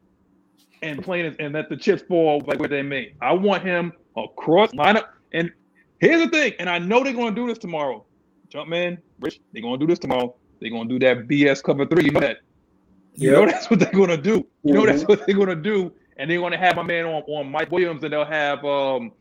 and 0.83 1.03
playing 1.03 1.35
and 1.39 1.55
let 1.55 1.69
the 1.69 1.77
chips 1.77 2.03
fall 2.03 2.43
like 2.47 2.59
where 2.59 2.69
they 2.69 2.83
may. 2.83 3.15
I 3.21 3.33
want 3.33 3.63
him 3.63 3.93
across 4.17 4.71
lineup. 4.73 5.07
And 5.33 5.51
here's 5.99 6.23
the 6.23 6.29
thing, 6.29 6.53
and 6.59 6.69
I 6.69 6.79
know 6.79 7.03
they're 7.03 7.13
gonna 7.13 7.35
do 7.35 7.47
this 7.47 7.59
tomorrow. 7.59 8.05
Jumpman, 8.53 8.99
Rich, 9.21 9.41
they're 9.53 9.63
gonna 9.63 9.79
do 9.79 9.87
this 9.87 9.99
tomorrow. 9.99 10.35
They're 10.61 10.71
gonna 10.71 10.89
do 10.89 10.99
that 11.01 11.27
BS 11.27 11.63
cover 11.63 11.87
three. 11.87 12.05
You 12.05 12.13
know 12.13 12.21
that. 12.21 12.39
You 13.17 13.31
yep. 13.31 13.41
know 13.41 13.47
that's 13.47 13.71
what 13.71 13.81
they're 13.81 13.93
gonna 13.93 14.17
do. 14.17 14.47
You 14.63 14.75
know 14.75 14.83
mm-hmm. 14.83 14.93
that's 14.93 15.09
what 15.09 15.27
they're 15.27 15.37
gonna 15.37 15.57
do. 15.57 15.93
And 16.17 16.31
they're 16.31 16.41
gonna 16.41 16.59
have 16.59 16.77
my 16.77 16.83
man 16.83 17.07
on, 17.07 17.23
on 17.23 17.51
Mike 17.51 17.71
Williams, 17.73 18.05
and 18.05 18.13
they'll 18.13 18.25
have 18.25 18.65
um 18.65 19.13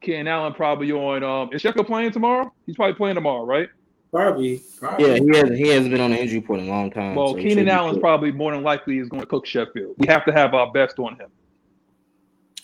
Keenan 0.00 0.28
Allen 0.28 0.54
probably 0.54 0.90
on 0.90 1.22
um 1.22 1.50
is 1.52 1.62
Sheffield 1.62 1.86
playing 1.86 2.12
tomorrow? 2.12 2.52
He's 2.66 2.76
probably 2.76 2.94
playing 2.94 3.14
tomorrow, 3.14 3.44
right? 3.44 3.68
Probably, 4.10 4.60
probably. 4.76 5.06
Yeah, 5.06 5.14
he 5.18 5.28
hasn't 5.28 5.56
he 5.56 5.68
hasn't 5.68 5.90
been 5.92 6.00
on 6.00 6.10
the 6.10 6.20
injury 6.20 6.40
report 6.40 6.58
in 6.58 6.66
a 6.66 6.68
long 6.68 6.90
time. 6.90 7.14
Well, 7.14 7.34
so 7.34 7.36
Keenan 7.36 7.68
Allen's 7.68 7.98
probably 7.98 8.32
more 8.32 8.52
than 8.52 8.64
likely 8.64 8.98
is 8.98 9.08
going 9.08 9.20
to 9.20 9.26
cook 9.26 9.46
Sheffield. 9.46 9.94
We 9.98 10.08
have 10.08 10.24
to 10.24 10.32
have 10.32 10.52
our 10.52 10.72
best 10.72 10.98
on 10.98 11.14
him. 11.14 11.30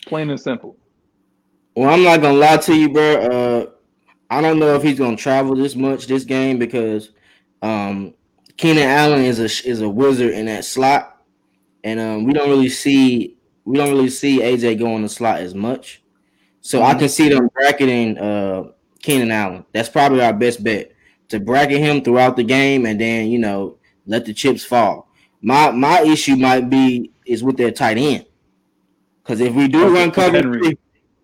Plain 0.07 0.30
and 0.30 0.40
simple. 0.40 0.76
Well, 1.76 1.92
I'm 1.92 2.03
not 2.03 2.20
gonna 2.20 2.38
lie 2.38 2.57
to 2.57 2.74
you, 2.74 2.88
bro. 2.88 3.14
Uh, 3.14 3.66
I 4.28 4.40
don't 4.40 4.59
know 4.59 4.74
if 4.74 4.82
he's 4.82 4.99
gonna 4.99 5.16
travel 5.16 5.55
this 5.55 5.76
much 5.76 6.07
this 6.07 6.24
game 6.24 6.59
because 6.59 7.11
um, 7.62 8.14
Keenan 8.57 8.88
Allen 8.88 9.22
is 9.22 9.38
a 9.38 9.68
is 9.68 9.82
a 9.82 9.88
wizard 9.88 10.32
in 10.32 10.47
that 10.47 10.64
slot, 10.64 11.22
and 11.84 12.01
um, 12.01 12.24
we 12.24 12.32
don't 12.32 12.49
really 12.49 12.70
see 12.70 13.36
we 13.64 13.76
don't 13.76 13.90
really 13.90 14.11
see 14.11 14.40
AJ 14.40 14.80
go 14.80 14.97
in 14.97 15.03
the 15.03 15.09
slot 15.09 15.38
as 15.40 15.55
much. 15.55 16.03
So 16.61 16.80
mm-hmm. 16.80 16.88
I 16.88 16.99
can 16.99 17.09
see 17.09 17.28
them 17.28 17.49
bracketing 17.55 18.18
uh, 18.18 18.64
Keenan 19.01 19.30
Allen. 19.30 19.64
That's 19.72 19.88
probably 19.88 20.22
our 20.22 20.32
best 20.32 20.64
bet 20.64 20.95
to 21.29 21.41
bracket 21.41 21.79
him 21.79 22.03
throughout 22.03 22.37
the 22.37 22.45
game 22.45 22.87
and 22.87 23.01
then 23.01 23.29
you 23.29 23.39
know 23.39 23.79
let 24.07 24.24
the 24.24 24.33
chips 24.33 24.64
fall. 24.64 25.09
My 25.43 25.70
my 25.70 26.03
issue 26.03 26.37
might 26.37 26.70
be 26.70 27.12
is 27.27 27.43
with 27.43 27.57
their 27.57 27.70
tight 27.70 27.99
end. 27.99 28.27
Because 29.22 29.41
if 29.41 29.55
we 29.55 29.66
do 29.68 29.93
run 29.93 30.12
cover 30.12 30.41
three, 30.41 30.79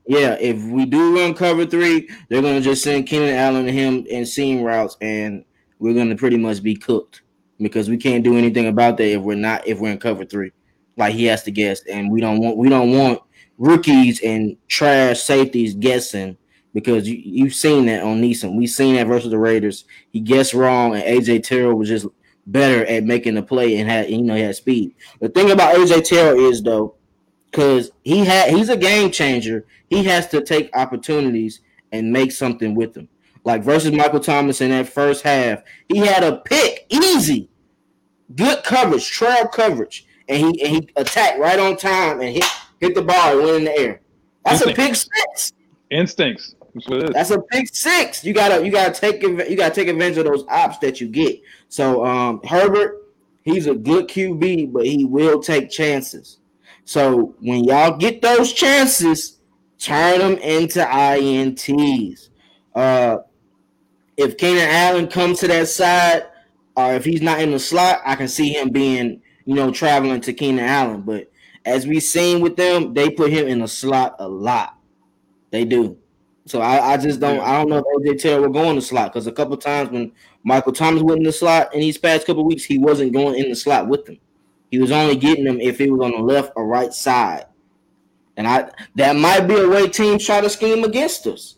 yeah, 0.07 0.37
if 0.41 0.63
we 0.65 0.85
do 0.85 1.17
run 1.17 1.35
cover 1.35 1.65
three, 1.65 2.09
they're 2.29 2.43
gonna 2.43 2.61
just 2.61 2.83
send 2.83 3.07
Keenan 3.07 3.35
Allen 3.35 3.65
to 3.67 3.73
him 3.73 4.05
in 4.09 4.27
seam 4.27 4.63
routes, 4.63 4.97
and 5.01 5.45
we're 5.79 5.95
gonna 5.95 6.17
pretty 6.17 6.37
much 6.37 6.63
be 6.63 6.75
cooked 6.75 7.23
because 7.59 7.89
we 7.89 7.97
can't 7.97 8.25
do 8.25 8.37
anything 8.37 8.67
about 8.67 8.97
that 8.97 9.07
if 9.07 9.23
we're 9.23 9.37
not 9.37 9.67
if 9.67 9.79
we're 9.79 9.93
in 9.93 9.99
cover 9.99 10.25
three. 10.25 10.51
Like 10.97 11.15
he 11.15 11.25
has 11.27 11.45
to 11.45 11.51
guess, 11.51 11.85
and 11.87 12.11
we 12.11 12.21
don't 12.21 12.41
want 12.41 12.57
we 12.57 12.69
don't 12.69 12.97
want 12.97 13.21
rookies 13.59 14.21
and 14.23 14.57
trash 14.67 15.21
safeties 15.21 15.75
guessing 15.75 16.37
because 16.75 17.09
you, 17.09 17.20
you've 17.25 17.55
seen 17.55 17.87
that 17.87 18.03
on 18.03 18.20
Neasman. 18.20 18.57
We've 18.57 18.68
seen 18.70 18.95
that 18.97 19.07
versus 19.07 19.31
the 19.31 19.39
Raiders. 19.39 19.85
He 20.11 20.20
guessed 20.20 20.55
wrong, 20.55 20.95
and 20.95 21.05
AJ 21.05 21.45
Terrell 21.45 21.75
was 21.75 21.89
just 21.89 22.07
better 22.47 22.85
at 22.87 23.05
making 23.05 23.35
the 23.35 23.43
play 23.43 23.79
and 23.79 23.89
had 23.89 24.11
you 24.11 24.23
know 24.23 24.35
he 24.35 24.43
had 24.43 24.57
speed. 24.57 24.95
The 25.20 25.29
thing 25.29 25.51
about 25.51 25.75
AJ 25.77 26.05
Terrell 26.05 26.51
is 26.51 26.62
though, 26.62 26.95
because 27.51 27.91
he 28.05 28.25
had 28.25 28.51
he's 28.51 28.68
a 28.68 28.77
game 28.77 29.11
changer. 29.11 29.66
He 29.89 30.05
has 30.05 30.29
to 30.29 30.43
take 30.43 30.75
opportunities 30.75 31.61
and 31.93 32.12
make 32.12 32.33
something 32.33 32.75
with 32.75 32.95
them. 32.95 33.09
Like 33.45 33.62
versus 33.62 33.93
Michael 33.93 34.20
Thomas 34.20 34.61
in 34.61 34.70
that 34.70 34.89
first 34.89 35.23
half, 35.23 35.62
he 35.89 35.99
had 35.99 36.23
a 36.23 36.39
pick, 36.39 36.87
easy, 36.89 37.49
good 38.37 38.62
coverage, 38.64 39.11
trail 39.11 39.47
coverage, 39.49 40.07
and 40.29 40.39
he 40.39 40.62
and 40.62 40.77
he 40.77 40.89
attacked 40.97 41.39
right 41.39 41.59
on 41.59 41.77
time 41.77 42.20
and 42.20 42.31
hit 42.31 42.45
hit 42.81 42.95
the 42.95 43.03
ball 43.03 43.33
and 43.33 43.43
went 43.43 43.57
in 43.57 43.64
the 43.64 43.79
air. 43.79 44.01
That's 44.45 44.62
Instincts. 44.62 44.79
a 44.79 44.87
pick 44.87 44.97
six. 44.97 45.53
Instincts. 45.91 46.55
That's, 46.75 47.31
a 47.31 47.41
pick 47.41 47.68
six. 47.75 48.25
You 48.25 48.33
gotta 48.33 48.64
you 48.64 48.73
gotta 48.73 48.99
take 48.99 49.23
you 49.23 49.57
gotta 49.57 49.75
take 49.75 49.89
advantage 49.89 50.18
of 50.18 50.25
those 50.25 50.45
ops 50.49 50.79
that 50.79 51.01
you 51.01 51.09
get. 51.09 51.41
So 51.68 52.05
um 52.05 52.41
Herbert, 52.45 53.03
he's 53.43 53.66
a 53.66 53.75
good 53.75 54.09
QB, 54.09 54.73
but 54.73 54.87
he 54.87 55.05
will 55.05 55.41
take 55.41 55.70
chances. 55.70 56.39
So 56.85 57.35
when 57.41 57.64
y'all 57.64 57.97
get 57.97 58.23
those 58.23 58.53
chances, 58.53 59.39
turn 59.79 60.20
them 60.20 60.39
into 60.39 60.81
INTs. 60.81 62.29
Uh, 62.75 63.18
if 64.16 64.37
Keenan 64.37 64.68
Allen 64.68 65.09
comes 65.09 65.41
to 65.41 65.49
that 65.49 65.68
side, 65.68 66.27
or 66.77 66.95
if 66.95 67.05
he's 67.05 67.23
not 67.23 67.41
in 67.41 67.51
the 67.51 67.59
slot, 67.59 68.01
I 68.05 68.14
can 68.14 68.29
see 68.29 68.53
him 68.53 68.70
being, 68.70 69.20
you 69.45 69.55
know, 69.55 69.70
traveling 69.70 70.20
to 70.23 70.33
Keenan 70.33 70.64
Allen. 70.64 71.03
But 71.03 71.31
as 71.64 71.87
we've 71.87 72.03
seen 72.03 72.41
with 72.41 72.57
them, 72.57 72.95
they 72.95 73.11
put 73.11 73.31
him 73.31 73.47
in 73.47 73.61
the 73.61 73.68
slot 73.68 74.16
a 74.18 74.29
lot. 74.29 74.79
They 75.51 75.64
do. 75.64 75.99
So 76.47 76.61
I, 76.61 76.95
I 76.95 76.97
just 76.97 77.20
don't 77.20 77.40
I 77.40 77.59
don't 77.59 77.68
know 77.68 77.84
if 77.86 78.16
AJ 78.16 78.20
Terrell 78.20 78.43
will 78.43 78.51
go 78.51 78.68
in 78.70 78.76
the 78.76 78.82
slot 78.82 79.12
because 79.12 79.26
a 79.26 79.32
couple 79.32 79.57
times 79.57 79.90
when 79.90 80.12
Michael 80.43 80.72
Thomas 80.72 81.03
went 81.03 81.18
in 81.18 81.24
the 81.24 81.32
slot 81.32 81.72
in 81.72 81.80
these 81.80 81.99
past 81.99 82.26
couple 82.26 82.45
weeks, 82.45 82.64
he 82.64 82.78
wasn't 82.78 83.12
going 83.12 83.38
in 83.38 83.49
the 83.49 83.57
slot 83.57 83.88
with 83.88 84.05
them. 84.07 84.18
He 84.70 84.78
was 84.78 84.90
only 84.90 85.16
getting 85.16 85.45
them 85.45 85.61
if 85.61 85.78
he 85.78 85.90
was 85.90 86.01
on 86.01 86.12
the 86.12 86.18
left 86.18 86.53
or 86.57 86.66
right 86.66 86.93
side. 86.93 87.47
And 88.36 88.49
I 88.49 88.70
that 88.97 89.14
might 89.14 89.47
be 89.47 89.55
a 89.55 89.68
way 89.68 89.88
teams 89.88 90.24
try 90.24 90.40
to 90.40 90.51
scheme 90.51 90.82
against 90.82 91.26
us. 91.26 91.57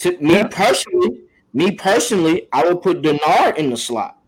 To 0.00 0.16
me 0.18 0.44
personally, 0.50 1.22
me 1.52 1.72
personally, 1.72 2.48
I 2.52 2.68
would 2.68 2.82
put 2.82 3.02
Dennard 3.02 3.56
in 3.56 3.70
the 3.70 3.76
slot. 3.76 4.18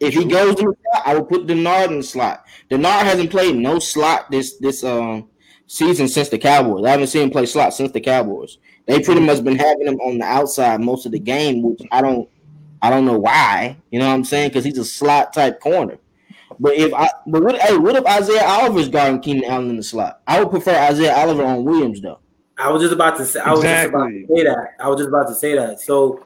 If 0.00 0.14
he 0.14 0.24
goes 0.24 0.58
in 0.58 0.66
the 0.66 0.74
slot, 0.82 1.02
I 1.06 1.14
would 1.14 1.28
put 1.28 1.46
Dennard 1.46 1.90
in 1.90 1.98
the 1.98 2.02
slot. 2.02 2.44
Dennard 2.70 3.04
hasn't 3.04 3.30
played 3.30 3.54
no 3.56 3.78
slot 3.78 4.30
this 4.30 4.56
this 4.56 4.82
um 4.82 5.28
season 5.66 6.08
since 6.08 6.28
the 6.28 6.38
Cowboys. 6.38 6.84
I 6.84 6.90
haven't 6.90 7.08
seen 7.08 7.22
him 7.22 7.30
play 7.30 7.46
slot 7.46 7.74
since 7.74 7.92
the 7.92 8.00
Cowboys. 8.00 8.58
They 8.86 9.00
pretty 9.00 9.20
mm-hmm. 9.20 9.26
much 9.26 9.44
been 9.44 9.56
having 9.56 9.86
him 9.86 10.00
on 10.00 10.18
the 10.18 10.24
outside 10.24 10.80
most 10.80 11.06
of 11.06 11.12
the 11.12 11.18
game, 11.18 11.62
which 11.62 11.80
I 11.90 12.02
don't 12.02 12.28
I 12.82 12.90
don't 12.90 13.06
know 13.06 13.18
why. 13.18 13.76
You 13.90 13.98
know 13.98 14.08
what 14.08 14.14
I'm 14.14 14.24
saying? 14.24 14.50
Because 14.50 14.64
he's 14.64 14.78
a 14.78 14.84
slot 14.84 15.32
type 15.32 15.60
corner. 15.60 15.98
But 16.60 16.74
if 16.74 16.92
I 16.92 17.08
but 17.26 17.42
what 17.42 17.60
hey, 17.60 17.76
what 17.78 17.96
if 17.96 18.04
Isaiah 18.06 18.44
Oliver's 18.44 18.88
guarding 18.88 19.20
Keenan 19.20 19.44
Allen 19.44 19.70
in 19.70 19.76
the 19.76 19.82
slot? 19.82 20.20
I 20.26 20.38
would 20.40 20.50
prefer 20.50 20.74
Isaiah 20.74 21.16
Oliver 21.16 21.44
on 21.44 21.64
Williams 21.64 22.00
though. 22.00 22.20
I 22.58 22.70
was 22.70 22.82
just 22.82 22.92
about 22.92 23.16
to 23.16 23.24
say 23.24 23.40
I 23.40 23.50
was 23.50 23.60
exactly. 23.60 23.90
just 23.90 23.94
about 23.94 24.08
to 24.08 24.36
say 24.36 24.44
that. 24.44 24.68
I 24.78 24.88
was 24.88 24.98
just 24.98 25.08
about 25.08 25.28
to 25.28 25.34
say 25.34 25.54
that. 25.56 25.80
So 25.80 26.24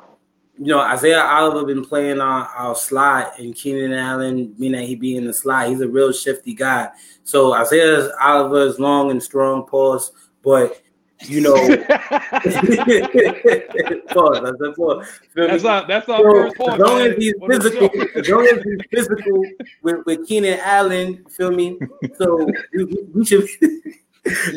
you 0.59 0.67
know, 0.67 0.81
Isaiah 0.81 1.23
Oliver 1.23 1.65
been 1.65 1.85
playing 1.85 2.21
on 2.21 2.49
our 2.57 2.75
slot 2.75 3.39
and 3.39 3.55
Keenan 3.55 3.93
Allen, 3.93 4.55
meaning 4.59 4.87
he 4.87 4.97
be 4.97 5.17
in 5.17 5.25
the 5.25 5.33
slot. 5.33 5.69
He's 5.69 5.81
a 5.81 5.89
real 5.89 6.13
shifty 6.13 6.53
guy. 6.53 6.89
So 7.23 7.55
Isaiah 7.55 8.11
Oliver 8.21 8.67
is 8.67 8.81
long 8.81 9.11
and 9.11 9.23
strong, 9.23 9.67
pause, 9.67 10.11
but 10.43 10.83
you 11.23 11.41
know, 11.41 11.55
pause. 14.09 14.41
That's, 14.43 14.59
that's, 14.59 14.77
that's 15.35 15.63
not 15.63 15.89
that's 15.89 16.09
not 16.09 16.23
so, 16.23 16.53
pause. 16.53 16.75
As 16.75 16.79
long 16.81 17.01
as 17.03 17.17
he's 17.17 17.35
physical, 17.47 17.91
as 18.17 18.29
long 18.29 18.47
as 18.47 18.63
he's 18.63 18.81
physical 18.91 19.43
with, 19.83 20.07
with 20.07 20.27
Keenan 20.27 20.59
Allen, 20.61 21.25
feel 21.27 21.51
me? 21.51 21.79
So 22.19 22.49
we, 22.75 22.85
we 23.15 23.25
should 23.25 23.49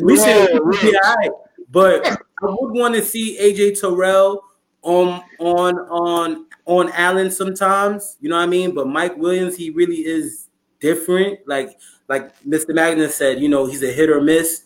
we 0.02 0.18
should 0.18 0.52
be 0.82 0.98
all 1.04 1.16
right. 1.16 1.32
But 1.70 2.06
I 2.08 2.16
would 2.46 2.74
want 2.74 2.96
to 2.96 3.02
see 3.02 3.38
AJ 3.40 3.80
Terrell 3.80 4.44
on 4.84 5.24
on 5.40 5.76
on 5.90 6.46
on 6.66 6.92
Allen 6.94 7.32
sometimes. 7.32 8.18
You 8.22 8.30
know 8.30 8.38
what 8.38 8.44
I 8.44 8.48
mean? 8.48 8.74
But 8.74 8.88
Mike 8.88 9.18
Williams, 9.18 9.56
he 9.56 9.70
really 9.70 10.06
is 10.06 10.48
different. 10.80 11.40
Like 11.48 11.80
like 12.08 12.38
Mr. 12.44 12.74
Magnus 12.74 13.16
said, 13.16 13.40
you 13.40 13.50
know, 13.50 13.66
he's 13.66 13.84
a 13.84 13.92
hit 13.92 14.10
or 14.10 14.22
miss. 14.22 14.66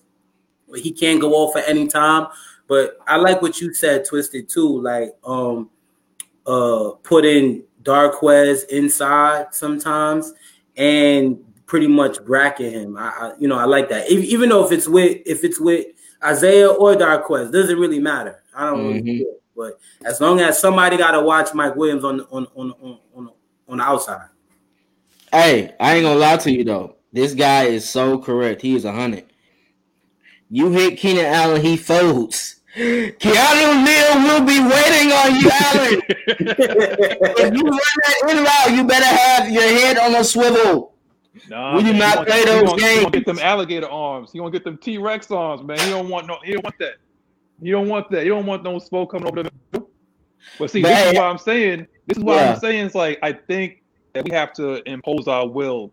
He 0.75 0.91
can't 0.91 1.21
go 1.21 1.33
off 1.33 1.55
at 1.55 1.69
any 1.69 1.87
time. 1.87 2.27
But 2.67 2.97
I 3.07 3.17
like 3.17 3.41
what 3.41 3.61
you 3.61 3.73
said, 3.73 4.05
Twisted 4.05 4.49
too. 4.49 4.81
Like 4.81 5.15
um 5.25 5.69
uh 6.45 6.91
putting 7.03 7.63
Darqueze 7.83 8.67
inside 8.69 9.53
sometimes 9.53 10.33
and 10.75 11.37
pretty 11.65 11.87
much 11.87 12.23
bracket 12.25 12.73
him. 12.73 12.97
I, 12.97 13.09
I 13.09 13.31
you 13.39 13.47
know 13.47 13.57
I 13.57 13.65
like 13.65 13.89
that. 13.89 14.09
If, 14.09 14.23
even 14.23 14.49
though 14.49 14.65
if 14.65 14.71
it's 14.71 14.87
with 14.87 15.21
if 15.25 15.43
it's 15.43 15.59
with 15.59 15.87
Isaiah 16.23 16.69
or 16.69 16.95
Darqueze, 16.95 17.51
doesn't 17.51 17.77
really 17.77 17.99
matter. 17.99 18.43
I 18.55 18.67
don't 18.67 18.79
mm-hmm. 18.79 19.05
really 19.05 19.19
care. 19.19 19.33
But 19.55 19.79
as 20.05 20.19
long 20.19 20.39
as 20.39 20.59
somebody 20.59 20.97
got 20.97 21.11
to 21.11 21.21
watch 21.21 21.53
Mike 21.53 21.75
Williams 21.75 22.03
on 22.03 22.21
on 22.31 22.47
on 22.55 22.71
on 22.81 22.99
on, 23.15 23.29
on 23.67 23.77
the 23.77 23.83
outside. 23.83 24.27
Hey, 25.31 25.73
I 25.79 25.95
ain't 25.95 26.03
gonna 26.03 26.19
lie 26.19 26.37
to 26.37 26.51
you 26.51 26.63
though. 26.63 26.95
This 27.11 27.33
guy 27.33 27.63
is 27.63 27.87
so 27.87 28.17
correct. 28.17 28.61
He 28.61 28.75
is 28.75 28.85
a 28.85 28.91
hundred. 28.91 29.25
You 30.49 30.71
hit 30.71 30.97
Keenan 30.97 31.25
Allen, 31.25 31.61
he 31.61 31.77
folds. 31.77 32.61
Keanu 32.75 33.85
Neal 33.85 34.23
will 34.23 34.45
be 34.45 34.59
waiting 34.59 35.11
on 35.11 35.35
you, 35.39 35.49
Allen. 35.49 36.01
if 37.37 37.53
you 37.53 37.63
run 37.63 37.79
that 37.79 38.29
in 38.29 38.43
route, 38.43 38.77
you 38.77 38.83
better 38.85 39.05
have 39.05 39.49
your 39.49 39.63
head 39.63 39.97
on 39.97 40.13
a 40.15 40.23
swivel. 40.23 40.93
Nah, 41.49 41.77
we 41.77 41.83
do 41.83 41.93
not 41.93 42.27
play 42.27 42.43
those 42.43 42.73
games. 42.73 42.81
He 42.81 43.03
gonna 43.03 43.11
get 43.11 43.25
them 43.25 43.39
alligator 43.39 43.89
arms. 43.89 44.31
He 44.31 44.39
gonna 44.39 44.51
get 44.51 44.63
them 44.63 44.77
T 44.77 44.97
Rex 44.97 45.31
arms, 45.31 45.63
man. 45.63 45.79
He 45.79 45.89
don't 45.89 46.09
want 46.09 46.27
no. 46.27 46.37
He 46.43 46.53
don't 46.53 46.63
want 46.63 46.77
that. 46.79 46.95
You 47.61 47.71
don't 47.71 47.87
want 47.87 48.09
that. 48.11 48.25
You 48.25 48.31
don't 48.31 48.45
want 48.45 48.63
no 48.63 48.79
smoke 48.79 49.11
coming 49.11 49.27
over 49.27 49.43
the. 49.43 49.51
But 50.59 50.71
see, 50.71 50.81
this 50.81 51.07
is 51.07 51.13
what 51.15 51.25
I'm 51.25 51.37
saying. 51.37 51.87
This 52.07 52.17
is 52.17 52.23
what 52.23 52.35
yeah. 52.35 52.53
I'm 52.53 52.59
saying. 52.59 52.85
It's 52.85 52.95
like 52.95 53.19
I 53.23 53.33
think 53.33 53.81
that 54.13 54.25
we 54.25 54.31
have 54.31 54.53
to 54.53 54.87
impose 54.89 55.27
our 55.27 55.47
will 55.47 55.91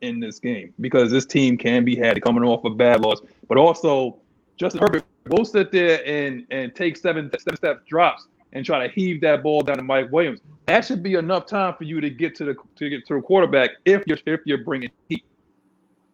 in 0.00 0.20
this 0.20 0.38
game 0.38 0.72
because 0.80 1.10
this 1.10 1.26
team 1.26 1.56
can 1.56 1.84
be 1.84 1.94
had 1.94 2.20
coming 2.22 2.42
off 2.42 2.64
a 2.64 2.70
bad 2.70 3.00
loss, 3.00 3.20
but 3.48 3.58
also 3.58 4.18
Justin 4.56 4.80
Herbert 4.80 5.04
will 5.28 5.44
sit 5.44 5.70
there 5.72 6.06
and 6.06 6.46
and 6.50 6.74
take 6.74 6.96
seven 6.96 7.30
seven 7.38 7.56
step 7.56 7.86
drops 7.86 8.26
and 8.52 8.64
try 8.64 8.86
to 8.86 8.92
heave 8.92 9.20
that 9.20 9.42
ball 9.42 9.62
down 9.62 9.76
to 9.76 9.82
Mike 9.82 10.10
Williams. 10.10 10.40
That 10.66 10.84
should 10.84 11.02
be 11.02 11.14
enough 11.14 11.46
time 11.46 11.74
for 11.74 11.84
you 11.84 12.00
to 12.00 12.10
get 12.10 12.34
to 12.36 12.44
the 12.44 12.56
to 12.76 12.88
get 12.88 13.06
to 13.06 13.14
the 13.14 13.20
quarterback 13.20 13.70
if 13.84 14.02
you're 14.06 14.18
if 14.26 14.40
you're 14.44 14.64
bringing 14.64 14.90
heat. 15.08 15.24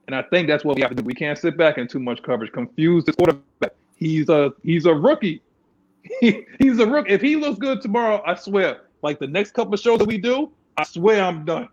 And 0.07 0.15
I 0.15 0.23
think 0.23 0.47
that's 0.47 0.65
what 0.65 0.77
we 0.77 0.83
have 0.83 0.91
to 0.91 0.97
do. 0.97 1.03
We 1.03 1.15
can't 1.15 1.39
sit 1.39 1.57
back 1.57 1.79
in 1.79 1.89
too 1.89 1.99
much 1.99 2.23
coverage, 2.23 2.53
confuse 2.53 3.05
the 3.05 3.13
quarterback. 3.13 3.75
He's 3.97 4.29
a 4.29 4.53
he's 4.63 4.87
a 4.87 4.95
rookie. 4.95 5.43
he's 6.21 6.79
a 6.79 6.87
rookie. 6.87 7.11
If 7.11 7.21
he 7.21 7.37
looks 7.37 7.59
good 7.59 7.83
tomorrow, 7.83 8.23
I 8.25 8.35
swear, 8.35 8.83
like 9.03 9.19
the 9.19 9.27
next 9.27 9.53
couple 9.53 9.75
of 9.75 9.81
shows 9.81 9.99
that 9.99 10.07
we 10.07 10.19
do, 10.19 10.53
I 10.77 10.85
swear 10.85 11.25
I'm 11.25 11.45
done. 11.45 11.69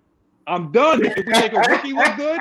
I'm 0.47 0.71
done. 0.71 1.05
If 1.05 1.15
we 1.15 1.23
make 1.23 1.53
a 1.53 1.59
rookie 1.59 1.93
look 1.93 2.15
good, 2.17 2.39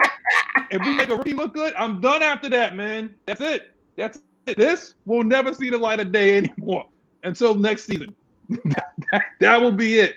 if 0.71 0.83
we 0.83 0.95
make 0.95 1.09
a 1.09 1.17
rookie 1.17 1.35
look 1.35 1.55
good, 1.55 1.75
I'm 1.77 2.01
done 2.01 2.23
after 2.23 2.49
that, 2.51 2.75
man. 2.75 3.15
That's 3.27 3.41
it. 3.41 3.73
That's 3.97 4.21
it. 4.47 4.57
This 4.57 4.95
will 5.05 5.25
never 5.25 5.53
see 5.53 5.71
the 5.71 5.79
light 5.79 6.01
of 6.01 6.11
day 6.11 6.37
anymore 6.37 6.87
until 7.23 7.55
next 7.55 7.85
season. 7.85 8.15
that, 8.65 9.23
that 9.41 9.61
will 9.61 9.73
be 9.73 9.99
it. 9.99 10.17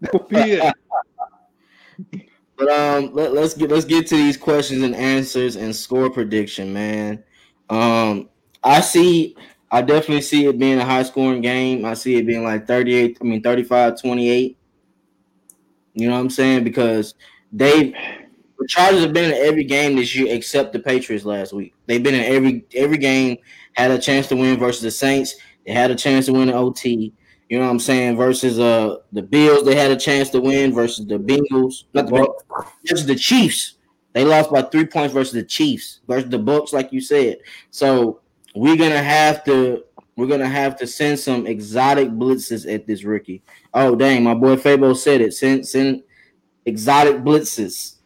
That 0.00 0.12
will 0.12 0.26
be 0.28 0.52
it. 0.52 0.74
But 2.54 2.70
um, 2.70 3.14
let, 3.14 3.36
us 3.36 3.54
get 3.54 3.70
let's 3.70 3.84
get 3.84 4.06
to 4.08 4.14
these 4.14 4.36
questions 4.36 4.82
and 4.82 4.94
answers 4.94 5.56
and 5.56 5.74
score 5.74 6.08
prediction, 6.10 6.72
man. 6.72 7.24
Um, 7.70 8.28
I 8.64 8.80
see, 8.80 9.36
I 9.70 9.82
definitely 9.82 10.22
see 10.22 10.46
it 10.46 10.58
being 10.58 10.78
a 10.78 10.84
high 10.84 11.02
scoring 11.02 11.40
game. 11.40 11.84
I 11.84 11.94
see 11.94 12.16
it 12.16 12.26
being 12.26 12.44
like 12.44 12.66
38, 12.66 13.18
I 13.20 13.24
mean 13.24 13.42
35 13.42 14.00
28. 14.00 14.58
You 15.94 16.08
know 16.08 16.14
what 16.14 16.20
I'm 16.20 16.30
saying? 16.30 16.64
Because 16.64 17.14
they 17.52 17.94
the 18.58 18.68
Chargers 18.68 19.02
have 19.02 19.12
been 19.12 19.32
in 19.32 19.46
every 19.46 19.64
game 19.64 19.96
this 19.96 20.14
year 20.14 20.34
except 20.34 20.72
the 20.72 20.78
Patriots 20.78 21.24
last 21.24 21.52
week. 21.52 21.74
They've 21.86 22.02
been 22.02 22.14
in 22.14 22.24
every 22.24 22.64
every 22.74 22.98
game, 22.98 23.36
had 23.74 23.90
a 23.90 23.98
chance 23.98 24.28
to 24.28 24.36
win 24.36 24.58
versus 24.58 24.82
the 24.82 24.90
Saints. 24.90 25.34
They 25.66 25.72
had 25.72 25.90
a 25.90 25.94
chance 25.94 26.26
to 26.26 26.32
win 26.32 26.48
the 26.48 26.54
OT. 26.54 27.12
You 27.48 27.58
know 27.58 27.64
what 27.64 27.70
I'm 27.72 27.80
saying? 27.80 28.16
Versus 28.16 28.58
uh 28.58 28.96
the 29.12 29.22
Bills, 29.22 29.64
they 29.64 29.74
had 29.74 29.90
a 29.90 29.96
chance 29.96 30.30
to 30.30 30.40
win 30.40 30.72
versus 30.72 31.06
the 31.06 31.18
Bengals, 31.18 31.84
not 31.92 32.06
the 32.06 32.12
Bengals, 32.12 32.66
versus 32.88 33.06
the 33.06 33.16
Chiefs. 33.16 33.74
They 34.12 34.24
lost 34.24 34.50
by 34.50 34.62
three 34.62 34.86
points 34.86 35.12
versus 35.12 35.32
the 35.32 35.42
Chiefs 35.42 36.00
versus 36.06 36.30
the 36.30 36.38
Bucs, 36.38 36.72
like 36.72 36.92
you 36.92 37.00
said. 37.00 37.38
So 37.70 38.20
we're 38.54 38.76
gonna 38.76 39.02
have 39.02 39.44
to 39.44 39.84
we're 40.16 40.26
gonna 40.26 40.48
have 40.48 40.76
to 40.76 40.86
send 40.86 41.18
some 41.18 41.46
exotic 41.46 42.10
blitzes 42.10 42.72
at 42.72 42.86
this 42.86 43.04
rookie. 43.04 43.42
Oh 43.72 43.94
dang, 43.94 44.22
my 44.22 44.34
boy 44.34 44.56
Fabo 44.56 44.96
said 44.96 45.20
it. 45.20 45.34
Send 45.34 45.66
send 45.66 46.02
exotic 46.66 47.16
blitzes. 47.18 47.96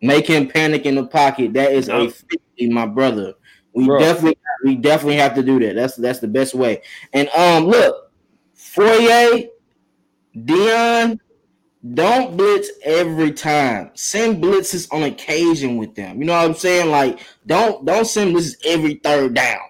Make 0.00 0.26
him 0.26 0.48
panic 0.48 0.86
in 0.86 0.96
the 0.96 1.06
pocket. 1.06 1.54
That 1.54 1.72
is 1.72 1.88
a 1.88 2.10
50, 2.10 2.70
my 2.70 2.86
brother. 2.86 3.34
We 3.74 3.86
Bro. 3.86 3.98
definitely 3.98 4.38
we 4.64 4.76
definitely 4.76 5.16
have 5.16 5.34
to 5.34 5.42
do 5.42 5.58
that. 5.60 5.74
That's 5.74 5.96
that's 5.96 6.20
the 6.20 6.28
best 6.28 6.54
way. 6.54 6.82
And 7.12 7.28
um 7.30 7.66
look, 7.66 8.10
Foyer, 8.54 9.44
Deion, 10.36 11.18
don't 11.92 12.36
blitz 12.36 12.70
every 12.84 13.32
time. 13.32 13.90
Send 13.94 14.42
blitzes 14.42 14.88
on 14.92 15.02
occasion 15.02 15.76
with 15.76 15.94
them. 15.94 16.18
You 16.18 16.24
know 16.26 16.32
what 16.32 16.44
I'm 16.46 16.54
saying? 16.54 16.90
Like, 16.90 17.20
don't 17.46 17.84
don't 17.84 18.06
send 18.06 18.34
blitzes 18.34 18.56
every 18.64 18.94
third 18.94 19.34
down. 19.34 19.60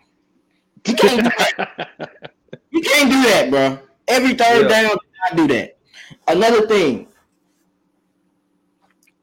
You 0.86 0.94
can't 0.94 1.22
do 1.24 1.30
that. 1.56 2.10
You 2.70 2.80
can't 2.80 3.08
do 3.10 3.22
that, 3.22 3.50
bro. 3.50 3.78
Every 4.08 4.34
third 4.34 4.62
Yeah. 4.62 4.82
down, 4.82 4.90
do 4.90 4.98
not 5.30 5.36
do 5.36 5.54
that. 5.54 5.78
Another 6.26 6.66
thing, 6.66 7.06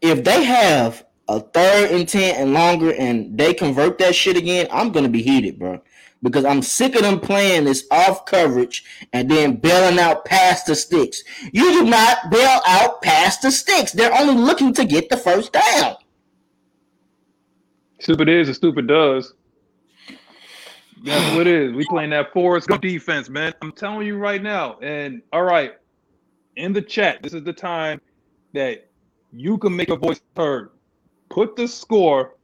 if 0.02 0.24
they 0.24 0.44
have 0.46 1.06
a 1.28 1.42
third 1.42 1.92
and 1.92 2.08
ten 2.08 2.36
and 2.36 2.54
longer, 2.54 2.94
and 2.94 3.38
they 3.38 3.54
convert 3.54 3.98
that 4.00 4.16
shit 4.16 4.38
again, 4.38 4.68
I'm 4.72 4.92
gonna 4.94 5.10
be 5.10 5.22
heated, 5.22 5.60
bro. 5.60 5.82
Because 6.24 6.46
I'm 6.46 6.62
sick 6.62 6.96
of 6.96 7.02
them 7.02 7.20
playing 7.20 7.66
this 7.66 7.86
off 7.90 8.26
coverage 8.26 8.84
and 9.12 9.30
then 9.30 9.56
bailing 9.56 10.00
out 10.00 10.24
past 10.26 10.68
the 10.68 10.76
sticks. 10.76 11.24
You 11.52 11.72
do 11.72 11.84
not 11.86 12.30
bail 12.30 12.60
out 12.68 13.02
past 13.02 13.42
the 13.42 13.52
sticks. 13.52 13.92
They're 13.92 14.14
only 14.14 14.36
looking 14.36 14.74
to 14.74 14.86
get 14.86 15.10
the 15.10 15.18
first 15.18 15.52
down. 15.54 15.96
Stupid 18.00 18.30
is 18.30 18.48
and 18.48 18.56
stupid 18.56 18.88
does. 18.88 19.34
That's 21.04 21.36
what 21.36 21.48
it 21.48 21.54
is. 21.54 21.74
We 21.74 21.86
playing 21.90 22.12
that 22.12 22.32
Forrest 22.34 22.68
Gump 22.68 22.82
defense, 22.82 23.30
man. 23.30 23.54
I'm 23.62 23.72
telling 23.72 24.06
you 24.06 24.18
right 24.18 24.42
now. 24.42 24.78
And 24.82 25.22
all 25.34 25.44
right, 25.44 25.74
in 26.56 26.74
the 26.74 26.82
chat, 26.82 27.22
this 27.24 27.34
is 27.34 27.44
the 27.44 27.54
time 27.54 28.00
that 28.54 28.90
you 29.32 29.58
can 29.58 29.76
make 29.76 29.90
a 29.90 29.96
voice 29.96 30.22
heard. 30.36 30.72
Put 31.30 31.56
the 31.56 31.68
score 31.68 32.36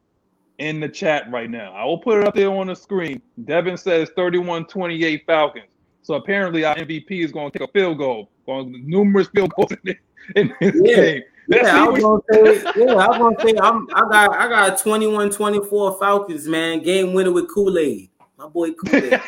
in 0.60 0.80
the 0.80 0.90
chat 0.90 1.30
right 1.32 1.50
now. 1.50 1.74
I 1.74 1.84
will 1.86 2.00
put 2.00 2.20
it 2.20 2.28
up 2.28 2.34
there 2.36 2.50
on 2.50 2.68
the 2.68 2.76
screen. 2.76 3.22
Devin 3.46 3.78
says 3.78 4.10
31-28 4.18 5.26
Falcons. 5.26 5.66
So 6.02 6.16
apparently 6.16 6.64
our 6.64 6.76
MVP 6.76 7.24
is 7.24 7.32
going 7.32 7.52
to 7.52 7.60
take 7.60 7.68
a 7.68 7.72
field 7.72 7.98
goal. 7.98 8.30
Going 8.46 8.84
numerous 8.88 9.28
field 9.28 9.52
goals 9.56 9.72
in 9.72 9.80
this, 9.84 9.96
in 10.36 10.54
this 10.60 10.76
Yeah. 10.84 10.96
game. 10.96 11.24
Let's 11.50 11.68
Yeah, 11.68 11.84
I 11.84 11.88
was 11.88 12.02
gonna 12.02 12.22
say, 12.32 12.72
yeah, 12.76 12.94
I 12.96 13.08
was 13.08 13.18
gonna 13.18 13.36
say 13.42 13.58
I'm 13.62 13.88
I 13.94 14.02
got 14.02 14.36
I 14.36 14.48
got 14.50 14.78
21-24 14.80 15.98
Falcons, 16.00 16.46
man. 16.48 16.84
Game 16.84 17.14
winner 17.14 17.32
with 17.32 17.48
Kool-Aid. 17.54 18.10
My 18.38 18.48
boy 18.48 18.72
Kool-Aid. 18.74 19.22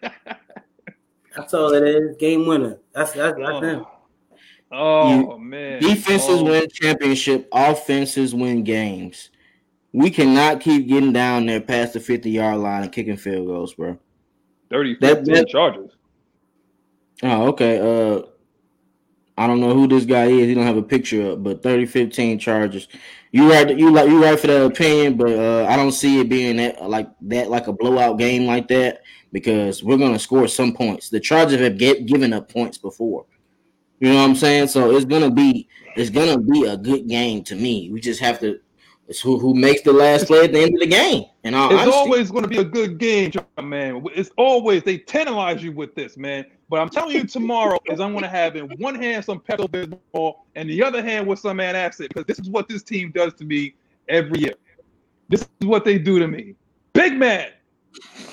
That's 1.36 1.52
all 1.54 1.72
it 1.74 1.82
is. 1.82 2.16
Game 2.18 2.46
winner. 2.46 2.78
That's 2.92 3.12
that's, 3.12 3.36
that's 3.36 3.50
oh. 3.50 3.60
him. 3.60 3.84
Oh, 4.72 5.38
man. 5.38 5.80
Defenses 5.80 6.28
Oh. 6.40 6.44
win 6.44 6.68
championship, 6.70 7.48
offenses 7.52 8.34
win 8.34 8.64
games. 8.64 9.30
We 9.92 10.10
cannot 10.10 10.60
keep 10.60 10.88
getting 10.88 11.12
down 11.12 11.46
there 11.46 11.60
past 11.60 11.94
the 11.94 12.00
50 12.00 12.30
yard 12.30 12.58
line 12.58 12.82
and 12.82 12.92
kicking 12.92 13.16
field 13.16 13.46
goals, 13.46 13.74
bro. 13.74 13.98
30 14.70 14.96
That- 15.00 15.16
15 15.18 15.34
that- 15.34 15.48
Chargers. 15.48 15.90
Oh, 17.22 17.46
okay. 17.48 17.78
Uh 17.78 18.22
I 19.38 19.46
don't 19.46 19.60
know 19.60 19.74
who 19.74 19.86
this 19.86 20.06
guy 20.06 20.26
is. 20.26 20.46
He 20.48 20.54
don't 20.54 20.64
have 20.64 20.78
a 20.78 20.82
picture 20.82 21.32
up, 21.32 21.42
but 21.42 21.62
30-15 21.62 22.40
charges. 22.40 22.88
You 23.32 23.50
right 23.50 23.78
you 23.78 23.90
like 23.92 24.08
you 24.08 24.22
right 24.22 24.38
for 24.38 24.46
that 24.46 24.64
opinion, 24.64 25.16
but 25.16 25.30
uh 25.30 25.66
I 25.68 25.76
don't 25.76 25.92
see 25.92 26.20
it 26.20 26.28
being 26.28 26.56
that 26.56 26.88
like 26.88 27.08
that 27.22 27.50
like 27.50 27.66
a 27.66 27.72
blowout 27.72 28.18
game 28.18 28.46
like 28.46 28.68
that 28.68 29.02
because 29.32 29.82
we're 29.82 29.98
gonna 29.98 30.18
score 30.18 30.48
some 30.48 30.72
points. 30.74 31.08
The 31.10 31.20
Chargers 31.20 31.60
have 31.60 31.76
get, 31.78 32.06
given 32.06 32.32
up 32.32 32.50
points 32.52 32.78
before. 32.78 33.26
You 34.00 34.08
know 34.10 34.16
what 34.16 34.24
I'm 34.30 34.36
saying? 34.36 34.68
So 34.68 34.94
it's 34.94 35.04
gonna 35.06 35.30
be 35.30 35.68
it's 35.96 36.10
gonna 36.10 36.38
be 36.38 36.64
a 36.64 36.76
good 36.76 37.06
game 37.08 37.42
to 37.44 37.56
me. 37.56 37.90
We 37.90 38.00
just 38.00 38.20
have 38.20 38.40
to 38.40 38.58
it's 39.08 39.20
who 39.20 39.38
who 39.38 39.54
makes 39.54 39.82
the 39.82 39.92
last 39.92 40.26
play 40.26 40.44
at 40.44 40.52
the 40.52 40.60
end 40.60 40.74
of 40.74 40.80
the 40.80 40.86
game. 40.86 41.24
And 41.44 41.54
all 41.54 41.66
It's 41.70 41.80
honesty. 41.82 41.96
always 41.96 42.30
going 42.30 42.42
to 42.42 42.48
be 42.48 42.58
a 42.58 42.64
good 42.64 42.98
game, 42.98 43.32
man. 43.62 44.04
It's 44.14 44.30
always 44.36 44.82
they 44.82 44.98
tantalize 44.98 45.62
you 45.62 45.70
with 45.72 45.94
this, 45.94 46.16
man. 46.16 46.44
But 46.68 46.80
I'm 46.80 46.88
telling 46.88 47.14
you, 47.14 47.24
tomorrow 47.24 47.78
is 47.86 48.00
I'm 48.00 48.10
going 48.10 48.24
to 48.24 48.28
have 48.28 48.56
in 48.56 48.68
one 48.78 48.96
hand 48.96 49.24
some 49.24 49.38
Pepto 49.38 49.68
Bismol 49.68 50.34
and 50.56 50.68
the 50.68 50.82
other 50.82 51.02
hand 51.02 51.26
with 51.26 51.38
some 51.38 51.58
man 51.58 51.76
antacid 51.76 52.08
because 52.08 52.24
this 52.24 52.40
is 52.40 52.50
what 52.50 52.68
this 52.68 52.82
team 52.82 53.12
does 53.14 53.32
to 53.34 53.44
me 53.44 53.74
every 54.08 54.40
year. 54.40 54.54
This 55.28 55.42
is 55.60 55.66
what 55.66 55.84
they 55.84 55.98
do 55.98 56.18
to 56.18 56.26
me. 56.26 56.56
Big 56.92 57.14
man. 57.16 57.50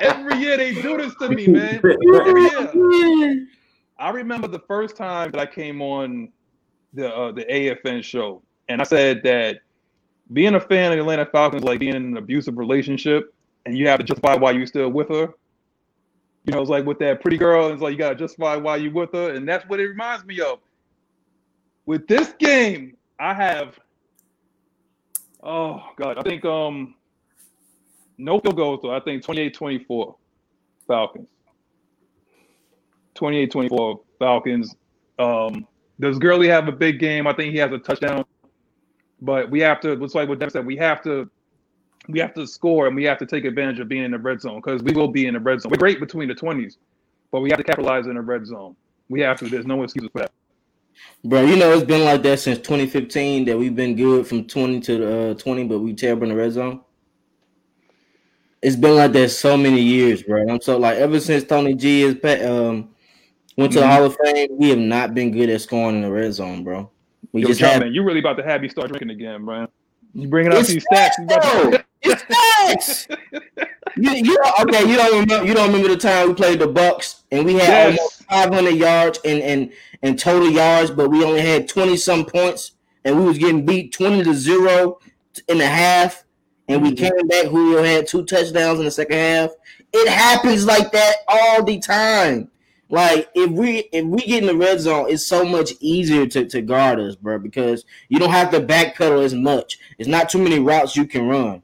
every 0.00 0.36
year 0.38 0.56
they 0.56 0.74
do 0.74 0.96
this 0.96 1.14
to 1.16 1.28
me, 1.28 1.46
man. 1.46 1.76
Every 1.84 2.42
year. 2.42 3.46
I 3.98 4.10
remember 4.10 4.46
the 4.48 4.60
first 4.60 4.96
time 4.96 5.30
that 5.32 5.40
I 5.40 5.46
came 5.46 5.80
on 5.82 6.30
the 6.98 7.14
uh, 7.14 7.32
the 7.32 7.44
AFN 7.44 8.02
show, 8.02 8.42
and 8.68 8.80
I 8.80 8.84
said 8.84 9.22
that 9.22 9.60
being 10.32 10.54
a 10.54 10.60
fan 10.60 10.92
of 10.92 10.96
the 10.96 11.02
Atlanta 11.02 11.26
Falcons 11.26 11.62
like 11.62 11.78
being 11.78 11.94
in 11.94 12.04
an 12.04 12.16
abusive 12.16 12.58
relationship, 12.58 13.32
and 13.64 13.78
you 13.78 13.86
have 13.88 13.98
to 14.00 14.04
justify 14.04 14.34
why 14.34 14.50
you're 14.50 14.66
still 14.66 14.90
with 14.90 15.08
her. 15.08 15.32
You 16.44 16.54
know, 16.54 16.60
it's 16.60 16.70
like 16.70 16.84
with 16.84 16.98
that 16.98 17.20
pretty 17.20 17.36
girl, 17.36 17.72
it's 17.72 17.80
like 17.80 17.92
you 17.92 17.98
gotta 17.98 18.16
justify 18.16 18.56
why 18.56 18.76
you're 18.76 18.92
with 18.92 19.12
her, 19.12 19.34
and 19.34 19.48
that's 19.48 19.66
what 19.68 19.80
it 19.80 19.86
reminds 19.88 20.24
me 20.24 20.40
of. 20.40 20.58
With 21.86 22.06
this 22.08 22.32
game, 22.38 22.96
I 23.18 23.32
have 23.32 23.78
oh 25.42 25.82
god, 25.96 26.18
I 26.18 26.22
think 26.22 26.44
um 26.44 26.94
no 28.18 28.40
field 28.40 28.56
goals 28.56 28.80
though. 28.82 28.94
I 28.94 29.00
think 29.00 29.22
28-24 29.22 30.16
Falcons. 30.88 31.28
28-24 33.14 34.00
Falcons. 34.18 34.74
Um 35.20 35.66
does 36.00 36.18
Gurley 36.18 36.48
have 36.48 36.68
a 36.68 36.72
big 36.72 36.98
game? 36.98 37.26
I 37.26 37.32
think 37.32 37.52
he 37.52 37.58
has 37.58 37.72
a 37.72 37.78
touchdown. 37.78 38.24
But 39.20 39.50
we 39.50 39.60
have 39.60 39.80
to, 39.80 39.94
looks 39.94 40.14
like 40.14 40.28
what 40.28 40.38
Devin 40.38 40.52
said, 40.52 40.66
we 40.66 40.76
have 40.76 41.02
to 41.02 41.28
we 42.08 42.18
have 42.20 42.32
to 42.34 42.46
score 42.46 42.86
and 42.86 42.96
we 42.96 43.04
have 43.04 43.18
to 43.18 43.26
take 43.26 43.44
advantage 43.44 43.80
of 43.80 43.88
being 43.88 44.04
in 44.04 44.12
the 44.12 44.18
red 44.18 44.40
zone 44.40 44.60
because 44.64 44.82
we 44.82 44.92
will 44.92 45.08
be 45.08 45.26
in 45.26 45.34
the 45.34 45.40
red 45.40 45.60
zone. 45.60 45.70
We're 45.70 45.78
great 45.78 46.00
between 46.00 46.28
the 46.28 46.34
20s, 46.34 46.76
but 47.30 47.40
we 47.40 47.50
have 47.50 47.58
to 47.58 47.64
capitalize 47.64 48.06
in 48.06 48.14
the 48.14 48.22
red 48.22 48.46
zone. 48.46 48.74
We 49.10 49.20
have 49.20 49.38
to. 49.40 49.48
There's 49.48 49.66
no 49.66 49.82
excuses 49.82 50.10
for 50.12 50.20
that. 50.20 50.32
Bro, 51.24 51.42
you 51.42 51.56
know 51.56 51.72
it's 51.72 51.84
been 51.84 52.04
like 52.04 52.22
that 52.22 52.40
since 52.40 52.58
2015 52.58 53.44
that 53.46 53.58
we've 53.58 53.74
been 53.74 53.94
good 53.94 54.26
from 54.26 54.46
20 54.46 54.80
to 54.80 55.30
uh, 55.30 55.34
20, 55.34 55.64
but 55.64 55.80
we 55.80 55.94
terrible 55.94 56.24
in 56.24 56.30
the 56.30 56.36
red 56.36 56.52
zone. 56.52 56.80
It's 58.62 58.76
been 58.76 58.96
like 58.96 59.12
that 59.12 59.30
so 59.30 59.56
many 59.56 59.80
years, 59.80 60.22
bro. 60.22 60.48
I'm 60.48 60.60
so 60.60 60.78
like 60.78 60.96
ever 60.96 61.20
since 61.20 61.44
Tony 61.44 61.74
G 61.74 62.02
is 62.02 62.16
um 62.44 62.90
went 63.58 63.72
to 63.72 63.80
the 63.80 63.84
Mhm. 63.84 63.88
Hall 63.90 64.04
of 64.04 64.16
Fame, 64.24 64.48
we 64.52 64.70
have 64.70 64.78
not 64.78 65.14
been 65.14 65.32
good 65.32 65.50
at 65.50 65.60
scoring 65.60 65.96
in 65.96 66.02
the 66.02 66.10
red 66.10 66.32
zone, 66.32 66.62
bro. 66.62 66.88
We 67.32 67.42
Yo, 67.42 67.48
just 67.48 67.60
John, 67.60 67.70
have 67.70 67.82
man, 67.82 67.92
you 67.92 68.02
really 68.04 68.20
about 68.20 68.36
to 68.38 68.44
have 68.44 68.62
me 68.62 68.68
start 68.68 68.88
drinking 68.88 69.10
again, 69.10 69.44
man. 69.44 69.68
You 70.14 70.28
bringing 70.28 70.52
out 70.52 70.60
It's 70.60 70.68
these 70.68 70.84
stats. 70.90 71.10
You 71.18 71.24
about 71.24 71.42
to- 71.42 71.68
bro. 71.70 71.78
It's 72.02 72.22
facts. 72.22 73.08
you, 73.96 74.10
you 74.12 74.36
don't- 74.36 74.60
okay? 74.74 74.88
You 74.88 74.96
don't 74.96 75.20
remember? 75.20 75.44
You 75.46 75.54
don't 75.54 75.66
remember 75.66 75.88
the 75.88 75.96
time 75.96 76.28
we 76.28 76.34
played 76.34 76.60
the 76.60 76.68
Bucs 76.68 77.22
and 77.32 77.44
we 77.44 77.54
had 77.54 77.94
Yes. 77.94 77.98
almost 77.98 78.24
500 78.30 78.74
yards 78.76 79.18
and 79.24 79.42
and 79.42 79.70
and 80.02 80.16
total 80.18 80.48
yards, 80.48 80.92
but 80.92 81.10
we 81.10 81.24
only 81.24 81.40
had 81.40 81.68
20 81.68 81.96
some 81.96 82.24
points, 82.24 82.72
and 83.04 83.18
we 83.18 83.24
was 83.26 83.36
getting 83.36 83.66
beat 83.66 83.92
20 83.92 84.22
to 84.22 84.32
zero 84.32 84.98
in 85.48 85.58
the 85.58 85.66
half, 85.66 86.22
and 86.68 86.80
we 86.80 86.92
Mhm. 86.92 86.96
came 86.98 87.26
back. 87.28 87.46
Julio 87.46 87.82
had 87.82 88.06
two 88.06 88.24
touchdowns 88.24 88.78
in 88.78 88.84
the 88.84 88.90
second 88.92 89.18
half. 89.18 89.50
It 89.92 90.08
happens 90.08 90.64
like 90.64 90.92
that 90.92 91.16
all 91.26 91.64
the 91.64 91.78
time. 91.80 92.48
Like 92.90 93.28
if 93.34 93.50
we 93.50 93.88
if 93.92 94.04
we 94.06 94.18
get 94.18 94.42
in 94.42 94.46
the 94.46 94.56
red 94.56 94.80
zone, 94.80 95.10
it's 95.10 95.26
so 95.26 95.44
much 95.44 95.72
easier 95.80 96.26
to, 96.26 96.46
to 96.46 96.62
guard 96.62 96.98
us, 96.98 97.16
bro, 97.16 97.38
because 97.38 97.84
you 98.08 98.18
don't 98.18 98.30
have 98.30 98.50
to 98.52 98.60
backpedal 98.60 99.22
as 99.22 99.34
much. 99.34 99.78
It's 99.98 100.08
not 100.08 100.30
too 100.30 100.38
many 100.38 100.58
routes 100.58 100.96
you 100.96 101.06
can 101.06 101.28
run. 101.28 101.62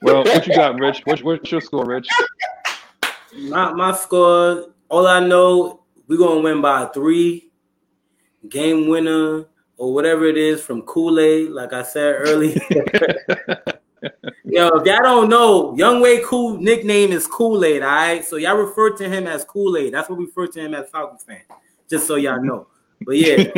well, 0.00 0.22
what 0.22 0.46
you 0.46 0.54
got, 0.54 0.78
Rich? 0.78 1.02
What's, 1.04 1.22
what's 1.24 1.50
your 1.50 1.60
score, 1.60 1.84
Rich? 1.84 2.08
My 3.36 3.72
my 3.72 3.94
score. 3.96 4.66
All 4.88 5.06
I 5.06 5.20
know, 5.20 5.80
we're 6.06 6.18
gonna 6.18 6.40
win 6.40 6.60
by 6.60 6.86
three. 6.86 7.50
Game 8.48 8.88
winner 8.88 9.44
or 9.76 9.92
whatever 9.92 10.24
it 10.26 10.36
is 10.36 10.62
from 10.62 10.82
Kool 10.82 11.18
Aid. 11.18 11.50
Like 11.50 11.72
I 11.72 11.82
said 11.82 12.14
earlier. 12.16 12.60
Yo, 14.44 14.68
if 14.68 14.86
y'all 14.86 15.02
don't 15.02 15.28
know, 15.28 15.74
Younghoe 15.74 16.24
Koo 16.24 16.58
nickname 16.58 17.12
is 17.12 17.26
Kool 17.26 17.64
Aid. 17.64 17.82
All 17.82 17.88
right, 17.88 18.24
so 18.24 18.36
y'all 18.36 18.56
refer 18.56 18.90
to 18.96 19.08
him 19.08 19.26
as 19.26 19.44
Kool 19.44 19.76
Aid. 19.76 19.94
That's 19.94 20.08
what 20.08 20.18
we 20.18 20.26
refer 20.26 20.46
to 20.48 20.60
him 20.60 20.74
as 20.74 20.88
Falcons 20.90 21.22
fan. 21.22 21.42
Just 21.88 22.06
so 22.06 22.16
y'all 22.16 22.42
know. 22.42 22.66
But 23.02 23.16
yeah, 23.16 23.36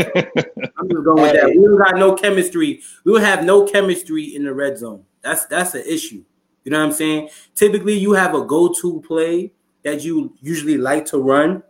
I'm 0.78 0.88
just 0.88 1.04
going 1.04 1.22
with 1.22 1.32
that. 1.32 1.52
We 1.54 1.64
don't 1.64 1.78
got 1.78 1.96
no 1.96 2.14
chemistry. 2.14 2.80
We 3.04 3.12
don't 3.12 3.22
have 3.22 3.44
no 3.44 3.66
chemistry 3.66 4.36
in 4.36 4.44
the 4.44 4.54
red 4.54 4.78
zone. 4.78 5.04
That's 5.22 5.46
that's 5.46 5.74
an 5.74 5.82
issue. 5.86 6.24
You 6.64 6.70
know 6.70 6.78
what 6.78 6.86
I'm 6.86 6.92
saying? 6.92 7.30
Typically, 7.54 7.98
you 7.98 8.12
have 8.12 8.34
a 8.34 8.44
go-to 8.44 9.02
play 9.06 9.52
that 9.82 10.04
you 10.04 10.36
usually 10.40 10.78
like 10.78 11.06
to 11.06 11.18
run. 11.18 11.62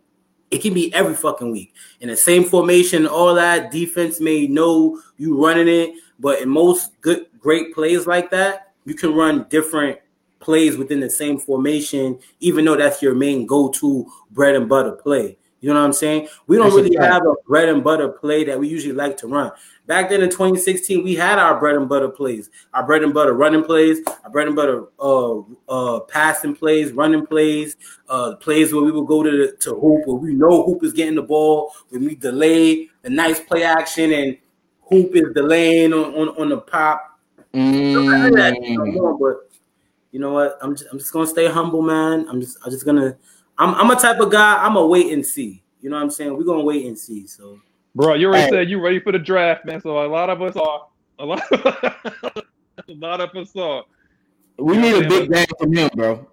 It 0.50 0.60
can 0.60 0.74
be 0.74 0.92
every 0.92 1.14
fucking 1.14 1.50
week 1.50 1.72
in 2.00 2.08
the 2.08 2.16
same 2.16 2.44
formation. 2.44 3.06
All 3.06 3.34
that 3.34 3.70
defense 3.70 4.20
may 4.20 4.46
know 4.46 5.00
you 5.16 5.42
running 5.42 5.68
it, 5.68 5.94
but 6.18 6.42
in 6.42 6.50
most 6.50 7.00
good 7.00 7.26
great 7.38 7.74
plays 7.74 8.06
like 8.06 8.30
that, 8.30 8.61
you 8.84 8.94
can 8.94 9.14
run 9.14 9.46
different 9.48 9.98
plays 10.40 10.76
within 10.76 11.00
the 11.00 11.10
same 11.10 11.38
formation, 11.38 12.18
even 12.40 12.64
though 12.64 12.76
that's 12.76 13.00
your 13.00 13.14
main 13.14 13.46
go-to 13.46 14.10
bread 14.32 14.54
and 14.54 14.68
butter 14.68 14.92
play. 14.92 15.36
You 15.62 15.68
know 15.68 15.78
what 15.78 15.86
I'm 15.86 15.92
saying? 15.92 16.28
We 16.48 16.56
don't 16.56 16.74
really 16.74 16.96
have 16.96 17.22
a 17.22 17.34
bread 17.46 17.68
and 17.68 17.84
butter 17.84 18.08
play 18.08 18.42
that 18.44 18.58
we 18.58 18.66
usually 18.66 18.94
like 18.94 19.16
to 19.18 19.28
run. 19.28 19.52
Back 19.86 20.10
then 20.10 20.20
in 20.20 20.28
2016, 20.28 21.04
we 21.04 21.14
had 21.14 21.38
our 21.38 21.60
bread 21.60 21.76
and 21.76 21.88
butter 21.88 22.08
plays, 22.08 22.50
our 22.74 22.84
bread 22.84 23.04
and 23.04 23.14
butter 23.14 23.32
running 23.32 23.62
plays, 23.62 24.00
our 24.24 24.30
bread 24.30 24.48
and 24.48 24.56
butter 24.56 24.86
uh 24.98 25.38
uh 25.68 26.00
passing 26.00 26.56
plays, 26.56 26.90
running 26.90 27.24
plays, 27.24 27.76
uh 28.08 28.34
plays 28.36 28.74
where 28.74 28.82
we 28.82 28.90
would 28.90 29.06
go 29.06 29.22
to 29.22 29.30
the, 29.30 29.56
to 29.60 29.70
hoop 29.76 30.04
where 30.04 30.16
we 30.16 30.34
know 30.34 30.64
hoop 30.64 30.82
is 30.82 30.92
getting 30.92 31.14
the 31.14 31.22
ball, 31.22 31.72
when 31.90 32.04
we 32.04 32.16
delay 32.16 32.88
the 33.02 33.10
nice 33.10 33.38
play 33.38 33.62
action 33.62 34.12
and 34.12 34.36
hoop 34.80 35.14
is 35.14 35.32
delaying 35.32 35.92
on 35.92 36.12
on, 36.14 36.28
on 36.40 36.48
the 36.48 36.58
pop. 36.58 37.11
Mm. 37.54 39.18
But 39.20 39.36
you 40.10 40.20
know 40.20 40.32
what? 40.32 40.58
I'm 40.60 40.74
just, 40.76 40.90
I'm 40.92 40.98
just 40.98 41.12
gonna 41.12 41.26
stay 41.26 41.48
humble, 41.50 41.82
man. 41.82 42.26
I'm 42.28 42.40
just 42.40 42.58
I'm 42.64 42.70
just 42.70 42.84
gonna 42.84 43.16
I'm 43.58 43.74
I'm 43.74 43.90
a 43.90 43.96
type 43.96 44.20
of 44.20 44.30
guy. 44.30 44.62
I'm 44.62 44.76
a 44.76 44.86
wait 44.86 45.12
and 45.12 45.24
see. 45.24 45.62
You 45.80 45.90
know 45.90 45.96
what 45.96 46.02
I'm 46.02 46.10
saying? 46.10 46.36
We're 46.36 46.44
gonna 46.44 46.62
wait 46.62 46.86
and 46.86 46.98
see. 46.98 47.26
So, 47.26 47.58
Bro, 47.94 48.14
you 48.14 48.28
already 48.28 48.44
Hey. 48.44 48.50
said 48.50 48.70
you 48.70 48.80
ready 48.80 49.00
for 49.00 49.12
the 49.12 49.18
draft, 49.18 49.64
man. 49.66 49.80
So 49.80 50.04
a 50.04 50.08
lot 50.08 50.30
of 50.30 50.40
us 50.42 50.56
are. 50.56 50.86
A 51.18 51.24
lot, 51.24 51.42
a 51.52 52.42
lot 52.88 53.20
of 53.20 53.30
us 53.36 53.54
are. 53.56 53.84
We 54.58 54.74
You 54.74 54.80
need 54.80 55.04
a 55.04 55.08
big 55.08 55.30
game 55.30 55.46
from 55.58 55.72
him, 55.72 55.90
bro. 55.94 56.26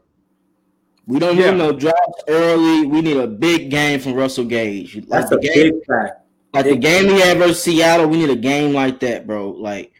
We 1.05 1.19
don't 1.19 1.37
Yeah. 1.37 1.51
need 1.51 1.57
no 1.57 1.71
drops 1.73 2.23
early. 2.27 2.85
We 2.85 3.01
need 3.01 3.17
a 3.17 3.27
big 3.27 3.69
game 3.71 3.99
from 3.99 4.13
Russell 4.13 4.45
Gage. 4.45 4.95
Like 4.95 5.07
that's 5.07 5.29
the 5.31 5.37
a 5.37 5.41
game, 5.41 5.73
big 5.73 5.85
fact. 5.85 6.21
like 6.53 6.65
the 6.65 6.75
game 6.75 7.05
he 7.09 7.19
had 7.19 7.37
versus 7.39 7.63
Seattle. 7.63 8.07
We 8.07 8.17
need 8.17 8.29
a 8.29 8.35
game 8.35 8.73
like 8.73 8.99
that, 9.01 9.25
bro. 9.25 9.49
Like 9.49 9.91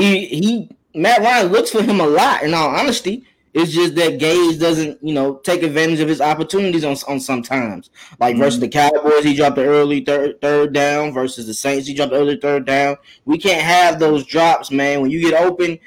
he 0.00 0.26
he 0.26 0.70
Matt 0.94 1.20
Ryan 1.20 1.52
looks 1.52 1.70
for 1.70 1.82
him 1.82 2.00
a 2.00 2.06
lot. 2.06 2.42
In 2.42 2.54
all 2.54 2.68
honesty, 2.68 3.24
it's 3.54 3.72
just 3.72 3.94
that 3.96 4.18
Gage 4.18 4.58
doesn't, 4.58 5.02
you 5.02 5.14
know, 5.14 5.36
take 5.36 5.62
advantage 5.62 6.00
of 6.00 6.08
his 6.08 6.20
opportunities 6.20 6.84
on 6.84 6.96
on 7.08 7.20
sometimes. 7.20 7.90
Like 8.20 8.36
versus 8.36 8.60
mm-hmm. 8.60 8.62
the 8.62 8.68
Cowboys, 8.68 9.24
he 9.24 9.34
dropped 9.34 9.56
the 9.56 9.64
early 9.64 10.00
third 10.00 10.40
third 10.40 10.72
down. 10.72 11.12
Versus 11.12 11.46
the 11.46 11.54
Saints, 11.54 11.86
he 11.86 11.94
dropped 11.94 12.12
the 12.12 12.18
early 12.18 12.36
third 12.36 12.66
down. 12.66 12.96
We 13.24 13.38
can't 13.38 13.62
have 13.62 13.98
those 13.98 14.24
drops, 14.24 14.70
man. 14.70 15.00
When 15.00 15.10
you 15.10 15.20
get 15.20 15.40
open, 15.40 15.78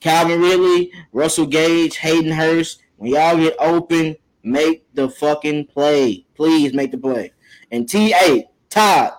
Calvin 0.00 0.40
Ridley, 0.40 0.92
Russell 1.12 1.46
Gage, 1.46 1.96
Hayden 1.96 2.32
Hurst, 2.32 2.80
when 2.96 3.12
y'all 3.12 3.36
get 3.36 3.56
open, 3.58 4.16
make 4.42 4.86
the 4.94 5.08
fucking 5.08 5.66
play. 5.66 6.24
Please 6.34 6.72
make 6.72 6.92
the 6.92 6.98
play. 6.98 7.32
And 7.70 7.86
T8, 7.86 8.44
Todd, 8.70 9.12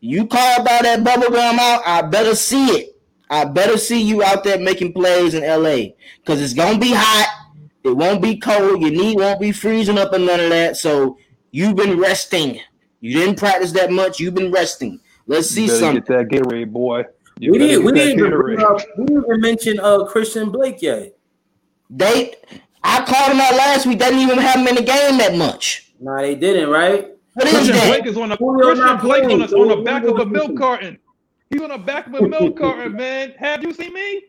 you 0.00 0.26
called 0.26 0.66
out 0.66 0.82
that 0.82 1.04
bubble 1.04 1.30
gum 1.30 1.58
out. 1.58 1.82
I 1.86 2.02
better 2.02 2.34
see 2.34 2.66
it. 2.68 2.93
I 3.34 3.44
better 3.44 3.76
see 3.76 4.00
you 4.00 4.22
out 4.22 4.44
there 4.44 4.58
making 4.60 4.92
plays 4.92 5.34
in 5.34 5.42
LA 5.42 5.94
because 6.20 6.40
it's 6.40 6.54
gonna 6.54 6.78
be 6.78 6.92
hot. 6.94 7.28
It 7.82 7.96
won't 7.96 8.22
be 8.22 8.36
cold. 8.38 8.80
Your 8.80 8.92
knee 8.92 9.16
won't 9.16 9.40
be 9.40 9.50
freezing 9.50 9.98
up 9.98 10.12
and 10.12 10.24
none 10.24 10.38
of 10.38 10.50
that. 10.50 10.76
So 10.76 11.18
you've 11.50 11.74
been 11.74 11.98
resting. 11.98 12.60
You 13.00 13.18
didn't 13.18 13.36
practice 13.36 13.72
that 13.72 13.90
much. 13.90 14.20
You've 14.20 14.34
been 14.34 14.52
resting. 14.52 15.00
Let's 15.26 15.48
see 15.50 15.62
You 15.62 15.66
better 15.68 15.80
something. 15.80 16.04
get 16.04 16.06
that 16.06 16.28
Gatorade, 16.28 16.70
boy. 16.70 17.04
You 17.40 17.50
We 17.52 17.58
better 17.58 17.70
didn't 17.72 17.84
we 17.86 17.92
get 17.92 18.04
didn't 18.04 18.18
even 18.20 18.30
bring 18.30 18.58
Gatorade. 18.58 18.80
up, 18.80 18.86
we 18.98 19.04
didn't 19.06 19.24
even 19.24 19.40
mention 19.40 19.80
uh 19.80 20.04
Christian 20.04 20.50
Blake 20.52 20.80
yet. 20.80 21.16
They, 21.90 22.34
I 22.84 23.04
called 23.04 23.32
him 23.32 23.40
out 23.40 23.54
last 23.56 23.84
week. 23.86 23.98
They 23.98 24.06
didn't 24.10 24.20
even 24.20 24.38
have 24.38 24.60
him 24.60 24.68
in 24.68 24.76
the 24.76 24.82
game 24.82 25.18
that 25.18 25.34
much. 25.36 25.92
Nah, 26.00 26.20
they 26.20 26.36
didn't, 26.36 26.68
right? 26.70 27.10
What 27.34 27.46
is 27.48 27.52
Christian 27.52 27.76
that? 27.76 27.88
Blake 27.88 28.06
is 28.06 28.16
on 28.16 28.28
the 28.28 28.36
Christian 28.36 28.56
Blake 28.56 28.78
on 28.78 28.98
playing, 29.00 29.38
the, 29.40 29.56
on 29.56 29.68
the 29.68 29.76
back 29.82 30.04
of 30.04 30.18
a 30.20 30.26
milk 30.26 30.56
carton. 30.56 30.98
He's 31.50 31.60
on 31.60 31.70
the 31.70 31.78
back 31.78 32.06
of 32.06 32.14
a 32.14 32.28
milk 32.28 32.58
carton, 32.58 32.92
man. 32.96 33.32
Have 33.38 33.62
you 33.62 33.72
seen 33.72 33.92
me? 33.92 34.24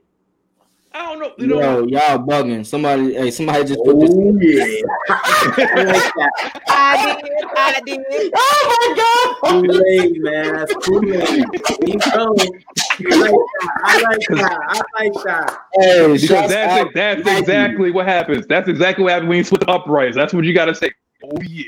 I 0.93 1.11
don't 1.11 1.19
know. 1.19 1.33
You 1.37 1.47
know 1.47 1.59
Yo, 1.59 1.87
y'all 1.87 2.19
bugging. 2.19 2.65
Somebody, 2.65 3.15
hey, 3.15 3.29
somebody 3.29 3.65
just 3.65 3.83
put 3.83 3.99
this. 3.99 4.11
Oh 4.13 4.37
yeah. 4.39 4.63
I 5.09 5.83
like 5.83 6.13
that. 6.13 6.31
I 6.69 7.21
did. 7.21 7.45
I 7.57 7.81
did. 7.85 8.33
Oh 8.33 8.67
my 8.69 8.95
god! 8.95 9.51
Kool-Aid, 9.51 10.21
man. 10.21 10.53
That's 10.53 10.73
Kool-Aid. 10.75 11.45
Keep 11.83 11.99
going. 12.13 12.63
I 13.03 13.17
like 13.19 13.39
that. 13.49 13.69
I 13.83 14.01
like 14.03 14.27
that. 14.29 14.59
I 14.95 15.03
like 15.03 15.23
that. 15.25 15.61
Hey, 15.73 16.13
Because 16.13 16.49
that's 16.49 16.93
that's 16.93 17.27
exactly 17.39 17.91
what 17.91 18.05
happens. 18.05 18.47
That's 18.47 18.69
exactly 18.69 19.03
what 19.03 19.11
happens 19.13 19.27
when 19.27 19.37
you 19.39 19.43
flip 19.43 19.61
the 19.61 19.71
uprights. 19.71 20.15
That's 20.15 20.33
what 20.33 20.45
you 20.45 20.53
got 20.53 20.65
to 20.65 20.75
say. 20.75 20.91
Oh 21.25 21.41
yeah. 21.41 21.65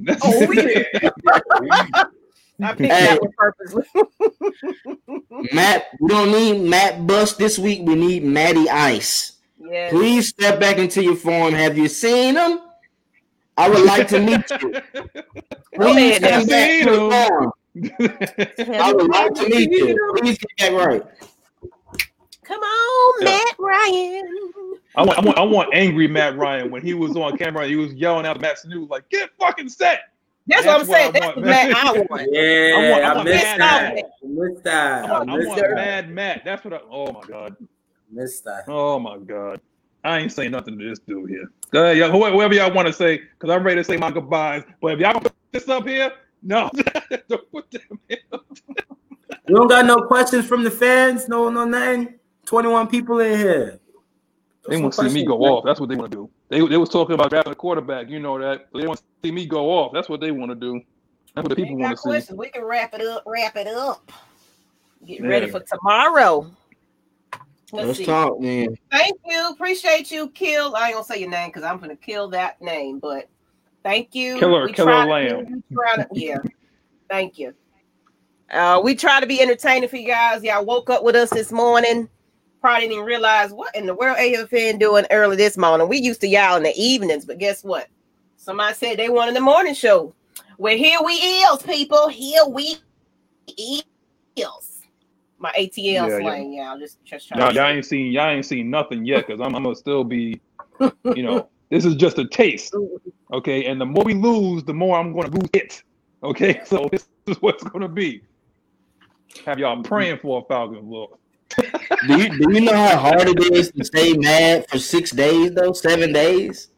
That's 0.00 0.20
Oh, 0.24 0.52
yeah. 0.52 2.04
I 2.62 2.72
picked 2.74 2.92
Hey. 2.92 3.06
that 3.06 3.20
one 3.20 3.32
purposely. 3.36 3.84
Matt. 5.52 5.86
We 6.00 6.08
don't 6.08 6.30
need 6.32 6.68
Matt 6.68 7.06
Bust 7.06 7.38
this 7.38 7.58
week. 7.58 7.80
We 7.84 7.94
need 7.94 8.24
Matty 8.24 8.68
Ice. 8.68 9.32
yes. 9.58 9.90
Please 9.92 10.28
step 10.28 10.58
back 10.60 10.78
into 10.78 11.02
your 11.02 11.16
form. 11.16 11.52
Have 11.54 11.76
you 11.76 11.88
seen 11.88 12.36
him? 12.36 12.60
I 13.58 13.68
would 13.70 13.84
like 13.84 14.08
to 14.08 14.20
meet 14.20 14.50
you. 14.50 14.80
Please 15.74 16.22
ahead 16.22 16.48
back 16.48 16.84
to 16.84 16.94
Seen 16.94 17.10
form. 17.10 17.52
I 18.74 18.92
would 18.92 19.10
like 19.10 19.34
to 19.34 19.48
meet 19.48 19.70
you. 19.70 20.14
Please 20.18 20.38
get 20.38 20.72
back 20.72 20.86
right. 20.86 21.02
Come 22.44 22.60
on, 22.60 23.22
Yeah. 23.22 23.24
Matt 23.30 23.56
Ryan. 23.58 24.52
I 24.94 25.02
want, 25.04 25.18
I 25.18 25.20
want, 25.22 25.38
I 25.38 25.42
want 25.42 25.74
angry 25.74 26.06
Matt 26.06 26.36
Ryan 26.38 26.70
when 26.70 26.80
he 26.82 26.94
was 26.94 27.16
on 27.16 27.36
camera. 27.36 27.66
He 27.66 27.76
was 27.76 27.92
yelling 27.94 28.24
out 28.24 28.40
Matt 28.40 28.58
Snoop 28.60 28.88
like, 28.90 29.08
"Get 29.10 29.30
fucking 29.38 29.68
set." 29.68 30.00
That's, 30.48 30.64
That's 30.64 30.66
what 30.66 30.80
I'm 30.80 30.86
saying. 30.86 31.06
what 31.06 31.14
That's 31.14 31.26
want, 31.26 31.36
what 31.36 31.44
Matt 31.46 31.70
man. 31.72 31.76
I 31.76 31.92
want. 32.08 32.28
Yeah, 32.32 32.72
I 32.76 32.90
want- 32.90 33.04
I 33.04 33.08
I, 33.08 33.14
want 33.14 33.28
missed 33.28 33.44
that. 33.44 33.58
Matt. 33.58 34.04
I 34.22 34.26
missed 34.26 34.64
that. 34.64 35.04
I 35.04 35.06
I 35.08 35.12
want, 35.18 35.28
missed 35.38 35.48
want 35.48 35.60
that. 35.60 35.74
Mad 35.74 36.10
Matt. 36.10 36.42
That's 36.44 36.64
what 36.64 36.74
I. 36.74 36.80
Oh 36.90 37.12
my 37.12 37.20
god. 37.26 37.56
Missed 38.10 38.44
that. 38.44 38.64
Oh 38.68 38.98
my 38.98 39.18
god. 39.18 39.60
I 40.04 40.18
ain't 40.18 40.30
saying 40.32 40.52
nothing 40.52 40.78
to 40.78 40.88
this 40.88 41.00
dude 41.00 41.28
here. 41.30 41.50
Go 41.72 41.82
ahead, 41.84 41.96
y'all, 41.96 42.12
whoever 42.12 42.36
whoever 42.36 42.54
y'all 42.54 42.72
want 42.72 42.86
to 42.86 42.92
say, 42.92 43.18
because 43.18 43.50
I'm 43.54 43.64
ready 43.64 43.80
to 43.80 43.84
say 43.84 43.96
my 43.96 44.12
goodbyes. 44.12 44.62
But 44.80 44.92
if 44.92 45.00
y'all 45.00 45.14
gonna 45.14 45.20
put 45.24 45.32
this 45.50 45.68
up 45.68 45.86
here, 45.86 46.12
no, 46.42 46.70
don't 47.28 47.50
put 47.50 47.68
them 47.72 47.98
here. 48.08 48.18
You 49.48 49.56
don't 49.56 49.68
got 49.68 49.84
no 49.86 49.96
questions 50.06 50.46
from 50.46 50.62
the 50.62 50.70
fans? 50.70 51.28
No, 51.28 51.48
no, 51.48 51.64
nothing. 51.64 52.14
21 52.46 52.86
people 52.86 53.18
in 53.20 53.36
here. 53.38 53.80
They 54.68 54.80
want 54.80 54.94
to 54.94 55.08
see 55.08 55.14
me 55.14 55.24
go 55.24 55.38
off. 55.44 55.64
That's 55.64 55.80
what 55.80 55.88
they 55.88 55.96
want 55.96 56.10
to 56.10 56.16
do. 56.16 56.30
They 56.48 56.66
they 56.66 56.76
was 56.76 56.88
talking 56.88 57.14
about 57.14 57.30
drafting 57.30 57.52
a 57.52 57.56
quarterback. 57.56 58.08
You 58.08 58.18
know 58.20 58.38
that. 58.38 58.66
They 58.74 58.86
want 58.86 58.98
to 58.98 59.04
see 59.24 59.32
me 59.32 59.46
go 59.46 59.70
off. 59.70 59.92
That's 59.92 60.08
what 60.08 60.20
they 60.20 60.30
want 60.30 60.50
to 60.50 60.54
do. 60.56 60.80
That's 61.34 61.44
what 61.48 61.50
the 61.50 61.56
people 61.56 61.76
want 61.78 61.92
to 61.92 61.96
see. 61.96 62.08
questions. 62.08 62.38
We 62.38 62.48
can 62.50 62.64
wrap 62.64 62.94
it 62.94 63.02
up. 63.02 63.22
Wrap 63.26 63.56
it 63.56 63.66
up. 63.66 64.10
Get 65.06 65.20
Yeah. 65.20 65.26
ready 65.28 65.50
for 65.50 65.60
tomorrow. 65.60 66.50
Let's, 67.72 67.98
Let's 67.98 68.06
talk, 68.06 68.40
man. 68.40 68.68
Thank 68.92 69.18
you. 69.26 69.50
Appreciate 69.50 70.10
you, 70.10 70.28
Kill. 70.30 70.74
I 70.76 70.86
ain't 70.86 70.94
gonna 70.94 71.04
say 71.04 71.18
your 71.18 71.28
name 71.30 71.48
because 71.48 71.64
I'm 71.64 71.78
gonna 71.78 71.96
kill 71.96 72.28
that 72.28 72.60
name, 72.62 73.00
but 73.00 73.28
thank 73.82 74.14
you. 74.14 74.38
Killer- 74.38 74.66
We 74.66 74.72
Killer 74.72 74.92
try 74.92 75.04
Lamb. 75.06 75.62
we 75.68 75.76
try 75.76 75.96
to- 75.96 76.08
yeah. 76.12 76.38
Thank 77.10 77.38
you. 77.38 77.54
Uh, 78.48 78.80
we 78.82 78.94
try 78.94 79.18
to 79.18 79.26
be 79.26 79.40
entertaining 79.42 79.88
for 79.88 79.96
you 79.96 80.06
guys. 80.06 80.40
Y'all 80.44 80.64
woke 80.64 80.88
up 80.88 81.02
with 81.02 81.16
us 81.16 81.30
this 81.30 81.50
morning. 81.50 82.08
Probably 82.66 82.80
didn't 82.80 82.94
even 82.94 83.04
realize 83.04 83.52
what 83.52 83.72
in 83.76 83.86
the 83.86 83.94
world 83.94 84.16
AFN 84.18 84.80
doing 84.80 85.06
early 85.12 85.36
this 85.36 85.56
morning. 85.56 85.88
We 85.88 85.98
used 85.98 86.20
to 86.22 86.26
y'all 86.26 86.56
in 86.56 86.64
the 86.64 86.74
evenings, 86.76 87.24
but 87.24 87.38
guess 87.38 87.62
what? 87.62 87.86
Somebody 88.38 88.74
said 88.74 88.96
they 88.98 89.08
wanted 89.08 89.36
the 89.36 89.40
morning 89.40 89.72
show. 89.72 90.12
Well, 90.58 90.76
here 90.76 90.98
we 91.04 91.12
is, 91.12 91.62
people. 91.62 92.08
Here 92.08 92.44
we 92.44 92.74
is. 93.56 94.82
My 95.38 95.52
ATL 95.56 95.76
Yeah, 95.76 96.08
yeah. 96.08 96.18
slang, 96.18 96.54
y'all. 96.54 96.76
Just, 96.76 96.98
just 97.04 97.28
trying 97.28 97.40
Y'all, 97.40 97.50
to 97.50 97.54
y'all 97.54 97.68
ain't 97.68 97.86
seen 97.86 98.10
y'all 98.10 98.30
ain't 98.30 98.44
seen 98.44 98.68
nothing 98.68 99.04
yet 99.04 99.28
because 99.28 99.40
I'm, 99.40 99.54
I'm 99.54 99.62
gonna 99.62 99.76
still 99.76 100.02
be, 100.02 100.40
you 100.80 101.22
know, 101.22 101.48
this 101.70 101.84
is 101.84 101.94
just 101.94 102.18
a 102.18 102.26
taste. 102.26 102.74
Okay, 103.32 103.66
and 103.66 103.80
the 103.80 103.86
more 103.86 104.02
we 104.02 104.14
lose, 104.14 104.64
the 104.64 104.74
more 104.74 104.98
I'm 104.98 105.14
gonna 105.14 105.28
lose 105.28 105.50
it. 105.52 105.84
Okay, 106.24 106.60
so 106.66 106.88
this 106.90 107.06
is 107.28 107.40
what's 107.40 107.62
gonna 107.62 107.86
be. 107.86 108.22
Have 109.44 109.60
y'all 109.60 109.80
praying 109.84 110.18
for 110.18 110.42
a 110.42 110.44
Falcon 110.48 110.90
look. 110.90 111.16
Do 111.48 112.18
you 112.18 112.28
do 112.38 112.52
you 112.52 112.60
know 112.60 112.74
how 112.74 112.96
hard 112.96 113.28
it 113.28 113.52
is 113.52 113.70
to 113.72 113.84
stay 113.84 114.14
mad 114.14 114.66
for 114.68 114.78
six 114.78 115.10
days 115.10 115.52
though? 115.52 115.72
Seven 115.72 116.12
days? 116.12 116.68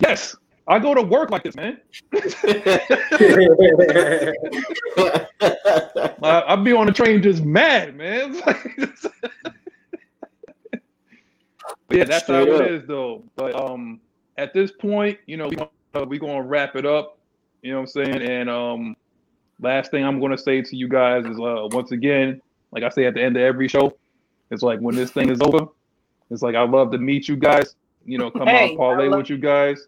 Yes, 0.00 0.36
I 0.66 0.78
go 0.78 0.94
to 0.94 1.02
work 1.02 1.30
like 1.30 1.44
this, 1.44 1.54
man. 1.54 1.78
I, 6.22 6.44
I 6.48 6.56
be 6.56 6.72
on 6.72 6.86
the 6.86 6.92
train 6.94 7.22
just 7.22 7.44
mad, 7.44 7.96
man. 7.96 8.42
But 11.88 11.98
yeah, 11.98 12.04
that's 12.04 12.24
Straight 12.24 12.48
how 12.48 12.54
up. 12.54 12.60
it 12.62 12.72
is, 12.72 12.86
though. 12.86 13.22
But 13.36 13.54
um, 13.54 14.00
at 14.38 14.54
this 14.54 14.72
point, 14.72 15.18
you 15.26 15.36
know, 15.36 15.48
we 15.48 15.56
gonna, 15.56 16.06
we 16.06 16.18
gonna 16.18 16.42
wrap 16.42 16.76
it 16.76 16.86
up. 16.86 17.18
You 17.62 17.72
know 17.72 17.80
what 17.80 17.96
I'm 17.96 18.04
saying? 18.04 18.22
And 18.22 18.50
um, 18.50 18.96
last 19.60 19.90
thing 19.90 20.04
I'm 20.04 20.20
gonna 20.20 20.38
say 20.38 20.62
to 20.62 20.76
you 20.76 20.88
guys 20.88 21.24
is 21.26 21.38
uh, 21.38 21.68
once 21.72 21.92
again, 21.92 22.40
like 22.74 22.82
I 22.82 22.88
say 22.90 23.04
at 23.06 23.14
the 23.14 23.22
end 23.22 23.36
of 23.36 23.42
every 23.42 23.68
show, 23.68 23.96
it's 24.50 24.62
like 24.62 24.80
when 24.80 24.94
this 24.94 25.10
thing 25.10 25.30
is 25.30 25.40
over, 25.40 25.66
it's 26.30 26.42
like 26.42 26.54
I 26.54 26.62
love 26.64 26.90
to 26.92 26.98
meet 26.98 27.28
you 27.28 27.36
guys. 27.36 27.74
You 28.04 28.18
know, 28.18 28.30
come 28.30 28.48
Hey, 28.48 28.72
out 28.72 28.76
parlay 28.76 29.08
love- 29.08 29.18
with 29.18 29.30
you 29.30 29.38
guys 29.38 29.86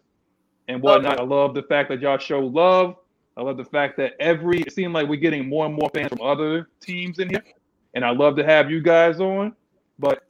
and 0.67 0.81
whatnot. 0.81 1.19
I 1.19 1.23
love 1.23 1.53
the 1.53 1.63
fact 1.63 1.89
that 1.89 2.01
y'all 2.01 2.17
show 2.17 2.39
love. 2.39 2.95
I 3.35 3.41
love 3.43 3.57
the 3.57 3.65
fact 3.65 3.97
that 3.97 4.13
every 4.19 4.61
it 4.61 4.73
seems 4.73 4.93
like 4.93 5.07
we're 5.07 5.17
getting 5.19 5.47
more 5.47 5.65
and 5.67 5.75
more 5.75 5.89
fans 5.93 6.09
from 6.09 6.21
other 6.21 6.67
teams 6.81 7.19
in 7.19 7.29
here, 7.29 7.43
and 7.93 8.03
I 8.03 8.09
love 8.09 8.35
to 8.37 8.43
have 8.43 8.71
you 8.71 8.81
guys 8.81 9.19
on. 9.19 9.53
But 9.99 10.23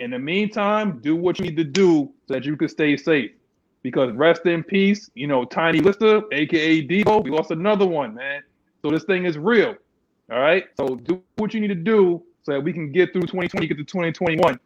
in 0.00 0.10
the 0.10 0.18
meantime, 0.18 0.98
do 1.00 1.14
what 1.14 1.38
you 1.38 1.44
need 1.44 1.56
to 1.56 1.64
do 1.64 2.10
so 2.26 2.34
that 2.34 2.44
you 2.44 2.56
can 2.56 2.68
stay 2.68 2.96
safe. 2.96 3.30
because 3.82 4.12
rest 4.12 4.44
in 4.46 4.62
peace, 4.64 5.08
you 5.14 5.28
know, 5.28 5.44
Tiny 5.44 5.78
Lister, 5.78 6.22
aka 6.32 6.86
Debo, 6.86 7.22
we 7.22 7.30
lost 7.30 7.52
another 7.52 7.86
one, 7.86 8.12
man. 8.14 8.42
So 8.82 8.90
this 8.90 9.04
thing 9.04 9.24
is 9.24 9.38
real. 9.38 9.76
All 10.30 10.40
right. 10.40 10.64
So 10.76 10.96
do 10.96 11.22
what 11.36 11.54
you 11.54 11.60
need 11.60 11.68
to 11.68 11.74
do 11.74 12.22
so 12.42 12.52
that 12.52 12.60
we 12.60 12.72
can 12.72 12.92
get 12.92 13.12
through 13.12 13.22
2020, 13.22 13.66
get 13.66 13.78
to 13.78 13.84
2021, 13.84 14.58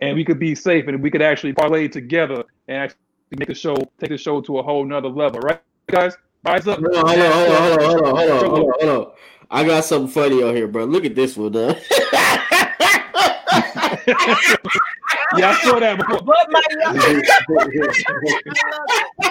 and 0.00 0.16
we 0.16 0.24
could 0.24 0.38
be 0.38 0.54
safe 0.54 0.88
and 0.88 1.02
we 1.02 1.10
could 1.10 1.22
actually 1.22 1.52
parlay 1.52 1.88
together 1.88 2.44
and 2.68 2.76
actually 2.78 2.98
make 3.36 3.48
the 3.48 3.54
show, 3.54 3.74
take 3.98 4.10
the 4.10 4.18
show 4.18 4.40
to 4.40 4.58
a 4.58 4.62
whole 4.62 4.84
nother 4.84 5.08
level, 5.08 5.40
right, 5.40 5.60
guys? 5.88 6.16
Rise 6.44 6.66
up. 6.66 6.80
Hold 6.80 6.96
on, 6.96 7.06
hold 7.06 7.20
on, 7.20 7.32
hold 7.32 7.48
on, 7.48 7.56
hold 7.56 7.72
on, 7.72 7.80
hold 7.80 8.02
on, 8.02 8.16
hold 8.16 8.30
on, 8.30 8.38
hold 8.38 8.58
on, 8.58 8.88
hold 8.88 9.06
on. 9.06 9.12
I 9.50 9.64
got 9.64 9.84
something 9.84 10.10
funny 10.10 10.42
on 10.42 10.56
here, 10.56 10.66
bro. 10.66 10.84
Look 10.84 11.04
at 11.04 11.14
this 11.14 11.36
one, 11.36 11.52
though. 11.52 11.68
yeah, 15.36 15.50
I 15.50 15.60
saw 15.62 15.78
that 15.78 15.98
before. 15.98 16.22
But 16.22 16.50
my 16.50 16.62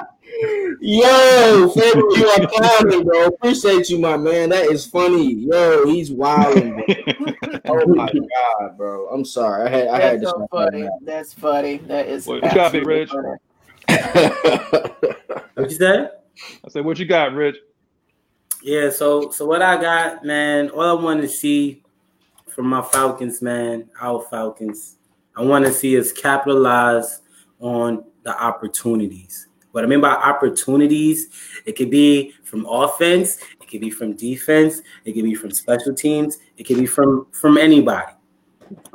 Yo, 0.80 1.70
Faber, 1.70 1.99
you 1.99 2.28
are 2.28 2.48
calling, 2.48 3.03
bro. 3.03 3.26
Appreciate 3.28 3.90
you, 3.90 3.99
my 3.99 4.18
man. 4.18 4.49
That 4.49 4.66
is 4.66 4.86
funny. 4.86 5.34
Yo, 5.34 5.86
he's 5.86 6.12
wilding, 6.12 6.74
bro. 6.74 6.86
oh 7.66 7.88
my 7.88 8.12
god, 8.12 8.78
bro. 8.78 9.08
I'm 9.10 9.26
sorry. 9.26 9.68
I 9.68 9.70
had 9.70 9.88
I 9.88 9.99
had 9.99 10.22
That's 10.22 10.24
to 10.24 10.30
so 10.30 10.38
snap 10.38 10.49
that 10.52 10.72
funny. 10.72 10.90
That's 11.03 11.34
funny. 11.34 11.78
That 11.78 12.08
is 12.08 12.26
What 12.28 12.44
you 12.44 12.52
got, 12.52 12.72
Big 12.72 12.86
Rich? 12.86 13.10
funny. 13.10 13.38
What 15.56 15.70
you 15.70 15.76
said? 15.76 16.12
I 16.66 16.70
said, 16.70 16.86
what 16.86 16.98
you 16.98 17.06
got, 17.06 17.34
Rich? 17.34 17.58
Yeah, 18.64 18.90
so 18.90 19.30
so 19.32 19.45
what 19.45 19.62
I 19.62 19.80
got, 19.80 20.24
man, 20.24 20.70
all 20.70 20.98
I 20.98 21.02
want 21.02 21.22
to 21.22 21.28
see 21.28 21.84
from 22.48 22.68
my 22.68 22.82
Falcons, 22.82 23.41
man, 23.41 23.90
our 23.99 24.22
Falcons, 24.22 24.98
I 25.36 25.41
want 25.41 25.66
to 25.66 25.72
see 25.72 25.99
us 25.99 26.12
capitalize 26.12 27.22
on 27.60 28.03
the 28.24 28.36
opportunities. 28.41 29.48
What 29.72 29.84
I 29.84 29.88
mean 29.88 30.02
by 30.02 30.10
opportunities, 30.10 31.30
it 31.65 31.73
could 31.73 31.89
be 31.89 32.34
from 32.43 32.65
offense, 32.65 33.38
it 33.61 33.69
could 33.69 33.81
be 33.81 33.89
from 33.89 34.15
defense, 34.15 34.81
it 35.06 35.14
could 35.14 35.23
be 35.23 35.35
from 35.35 35.52
special 35.52 35.93
teams, 35.93 36.39
it 36.57 36.64
could 36.65 36.77
be 36.77 36.85
from 36.85 37.27
from 37.31 37.57
anybody. 37.57 38.11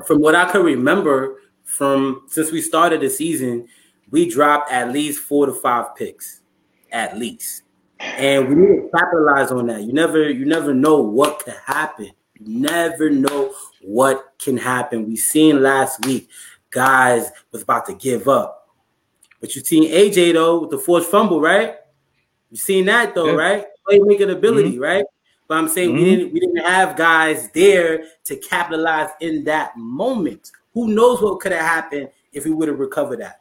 From 0.07 0.21
what 0.21 0.35
I 0.35 0.51
can 0.51 0.63
remember 0.63 1.41
from 1.65 2.23
since 2.29 2.51
we 2.51 2.61
started 2.61 3.01
the 3.01 3.11
season, 3.11 3.69
we 4.11 4.29
dropped 4.29 4.71
at 4.71 4.93
least 4.93 5.21
four 5.21 5.47
to 5.47 5.53
five 5.53 5.95
picks, 5.97 6.43
at 6.93 7.19
least 7.19 7.63
and 8.01 8.49
we 8.49 8.55
need 8.55 8.77
to 8.77 8.91
capitalize 8.95 9.51
on 9.51 9.67
that. 9.69 9.83
You 9.83 9.93
never, 9.93 10.31
you 10.31 10.45
never 10.45 10.75
know 10.75 11.01
what 11.01 11.41
could 11.41 11.55
happen. 11.65 12.11
You 12.35 12.61
never 12.61 13.11
know 13.11 13.55
what 13.83 14.35
can 14.39 14.57
happen. 14.57 15.07
We 15.07 15.17
seen 15.17 15.63
last 15.63 16.05
week, 16.05 16.29
guys 16.71 17.31
was 17.53 17.63
about 17.63 17.87
to 17.87 17.95
give 17.95 18.29
up, 18.29 18.56
but 19.41 19.55
you 19.55 19.63
seen 19.63 19.91
AJ 19.91 20.33
though 20.33 20.61
with 20.61 20.71
the 20.71 20.79
forced 20.79 21.11
fumble, 21.11 21.41
right? 21.41 21.77
You 22.51 22.57
seen 22.57 22.87
that 22.87 23.15
though, 23.15 23.27
Yeah. 23.27 23.33
right? 23.33 23.67
Playmaking 23.89 24.31
ability, 24.31 24.79
right? 24.79 25.05
But 25.49 25.59
I'm 25.59 25.69
saying 25.69 25.95
we 25.95 26.01
Mhm. 26.01 26.05
didn't, 26.05 26.33
we 26.33 26.41
didn't 26.41 26.65
have 26.65 26.97
guys 26.97 27.49
there 27.53 28.05
to 28.25 28.37
capitalize 28.37 29.11
in 29.21 29.45
that 29.45 29.77
moment. 29.77 30.51
Who 30.75 30.89
knows 30.89 31.23
what 31.23 31.41
could 31.41 31.53
have 31.53 31.61
happened 31.65 32.09
if 32.33 32.45
we 32.45 32.51
would 32.51 32.69
have 32.69 32.79
recovered 32.81 33.21
that? 33.21 33.39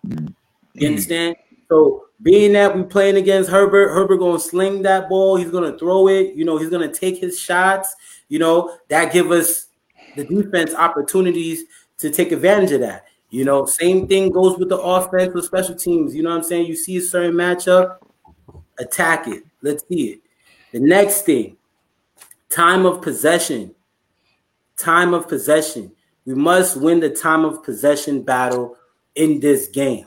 You 0.74 0.88
understand? 0.88 1.36
So 1.68 2.06
being 2.22 2.54
that 2.54 2.76
we 2.76 2.84
playing 2.84 3.16
against 3.16 3.50
Herbert, 3.50 3.90
Herbert 3.90 4.18
gonna 4.18 4.40
sling 4.40 4.84
that 4.84 5.10
ball. 5.10 5.36
He's 5.36 5.50
gonna 5.50 5.78
throw 5.78 6.08
it. 6.08 6.36
You 6.36 6.46
know, 6.46 6.58
he's 6.58 6.70
gonna 6.70 6.92
take 6.94 7.18
his 7.18 7.40
shots. 7.40 7.96
You 8.30 8.40
know, 8.40 8.78
that 8.90 9.12
give 9.12 9.32
us 9.32 9.68
the 10.16 10.24
defense 10.24 10.74
opportunities 10.74 11.66
to 11.98 12.10
take 12.10 12.32
advantage 12.32 12.72
of 12.72 12.82
that. 12.82 13.06
You 13.36 13.45
know, 13.45 13.66
same 13.66 14.07
thing 14.07 14.32
goes 14.32 14.57
with 14.57 14.70
the 14.70 14.80
offense 14.80 15.34
with 15.34 15.45
special 15.45 15.76
teams. 15.76 16.16
You 16.16 16.24
know 16.24 16.30
what 16.30 16.38
I'm 16.38 16.44
saying? 16.44 16.68
You 16.68 16.76
see 16.76 16.98
a 16.98 17.02
certain 17.02 17.34
matchup, 17.34 17.98
attack 18.80 19.28
it. 19.28 19.44
Let's 19.62 19.88
see 19.88 20.12
it. 20.12 20.22
The 20.72 20.80
next 20.80 21.24
thing, 21.24 21.57
time 22.49 22.86
of 22.86 23.02
possession. 23.02 23.76
Time 24.78 25.14
of 25.14 25.28
possession. 25.28 25.91
We 26.26 26.34
must 26.36 26.78
win 26.78 26.99
the 26.99 27.10
time 27.10 27.45
of 27.45 27.64
possession 27.64 28.22
battle 28.22 28.78
in 29.16 29.40
this 29.40 29.68
game 29.68 30.06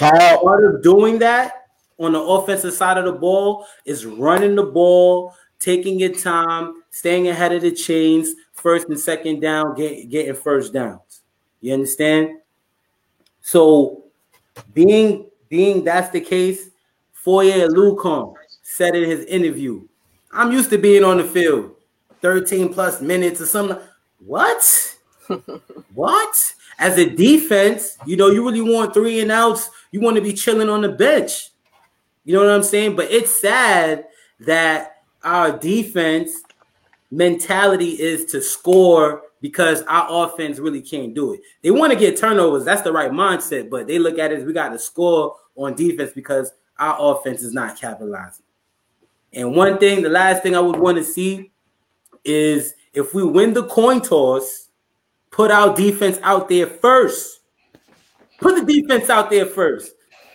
part 0.00 0.64
of 0.64 0.82
doing 0.82 1.18
that 1.18 1.66
on 1.98 2.12
the 2.12 2.20
offensive 2.20 2.72
side 2.72 2.96
of 2.96 3.04
the 3.04 3.12
ball 3.12 3.66
is 3.84 4.06
running 4.06 4.54
the 4.54 4.64
ball, 4.64 5.34
taking 5.58 5.98
your 5.98 6.14
time, 6.14 6.82
staying 6.90 7.28
ahead 7.28 7.52
of 7.52 7.62
the 7.62 7.70
chains, 7.70 8.34
first 8.52 8.88
and 8.88 8.98
second 8.98 9.40
down, 9.40 9.74
get, 9.74 10.08
getting 10.08 10.34
first 10.34 10.72
downs. 10.72 11.22
You 11.60 11.74
understand? 11.74 12.38
So 13.50 14.04
being 14.74 15.26
being 15.48 15.82
that's 15.82 16.10
the 16.10 16.20
case, 16.20 16.70
Foye 17.12 17.50
Oluokun 17.66 18.36
said 18.62 18.94
in 18.94 19.10
his 19.10 19.24
interview, 19.24 19.88
I'm 20.30 20.52
used 20.52 20.70
to 20.70 20.78
being 20.78 21.02
on 21.02 21.16
the 21.16 21.24
field 21.24 21.74
13 22.22 22.72
plus 22.72 23.00
minutes 23.00 23.40
or 23.40 23.46
something. 23.46 23.76
What? 24.24 24.96
what? 25.94 26.54
As 26.78 26.96
a 26.96 27.10
defense, 27.10 27.98
you 28.06 28.16
know, 28.16 28.28
you 28.28 28.48
really 28.48 28.60
want 28.60 28.94
three 28.94 29.18
and 29.18 29.32
outs. 29.32 29.68
You 29.90 30.00
want 30.00 30.14
to 30.14 30.22
be 30.22 30.32
chilling 30.32 30.68
on 30.68 30.82
the 30.82 30.88
bench. 30.88 31.50
You 32.24 32.34
know 32.34 32.44
what 32.44 32.54
I'm 32.54 32.62
saying? 32.62 32.94
But 32.94 33.10
it's 33.10 33.34
sad 33.34 34.04
that 34.38 35.02
our 35.24 35.58
defense 35.58 36.40
mentality 37.10 38.00
is 38.00 38.26
to 38.26 38.42
score 38.42 39.22
because 39.40 39.82
our 39.82 40.06
offense 40.26 40.58
really 40.58 40.82
can't 40.82 41.14
do 41.14 41.32
it. 41.32 41.40
They 41.62 41.70
want 41.70 41.92
to 41.92 41.98
get 41.98 42.16
turnovers. 42.16 42.64
That's 42.64 42.82
the 42.82 42.92
right 42.92 43.10
mindset, 43.10 43.70
but 43.70 43.86
they 43.86 43.98
look 43.98 44.18
at 44.18 44.32
it 44.32 44.46
we 44.46 44.52
got 44.52 44.70
to 44.70 44.78
score 44.78 45.36
on 45.56 45.74
defense 45.74 46.12
because 46.12 46.52
our 46.78 46.96
offense 46.98 47.42
is 47.42 47.52
not 47.52 47.78
capitalizing. 47.78 48.44
And 49.32 49.54
one 49.54 49.78
thing, 49.78 50.02
the 50.02 50.08
last 50.08 50.42
thing 50.42 50.56
I 50.56 50.60
would 50.60 50.78
want 50.78 50.98
to 50.98 51.04
see 51.04 51.52
is 52.24 52.74
if 52.92 53.14
we 53.14 53.24
win 53.24 53.54
the 53.54 53.64
coin 53.64 54.00
toss, 54.00 54.68
put 55.30 55.50
our 55.50 55.74
defense 55.74 56.18
out 56.22 56.48
there 56.48 56.66
first. 56.66 57.40
Put 58.40 58.56
the 58.56 58.80
defense 58.80 59.10
out 59.10 59.30
there 59.30 59.46
first. 59.46 59.92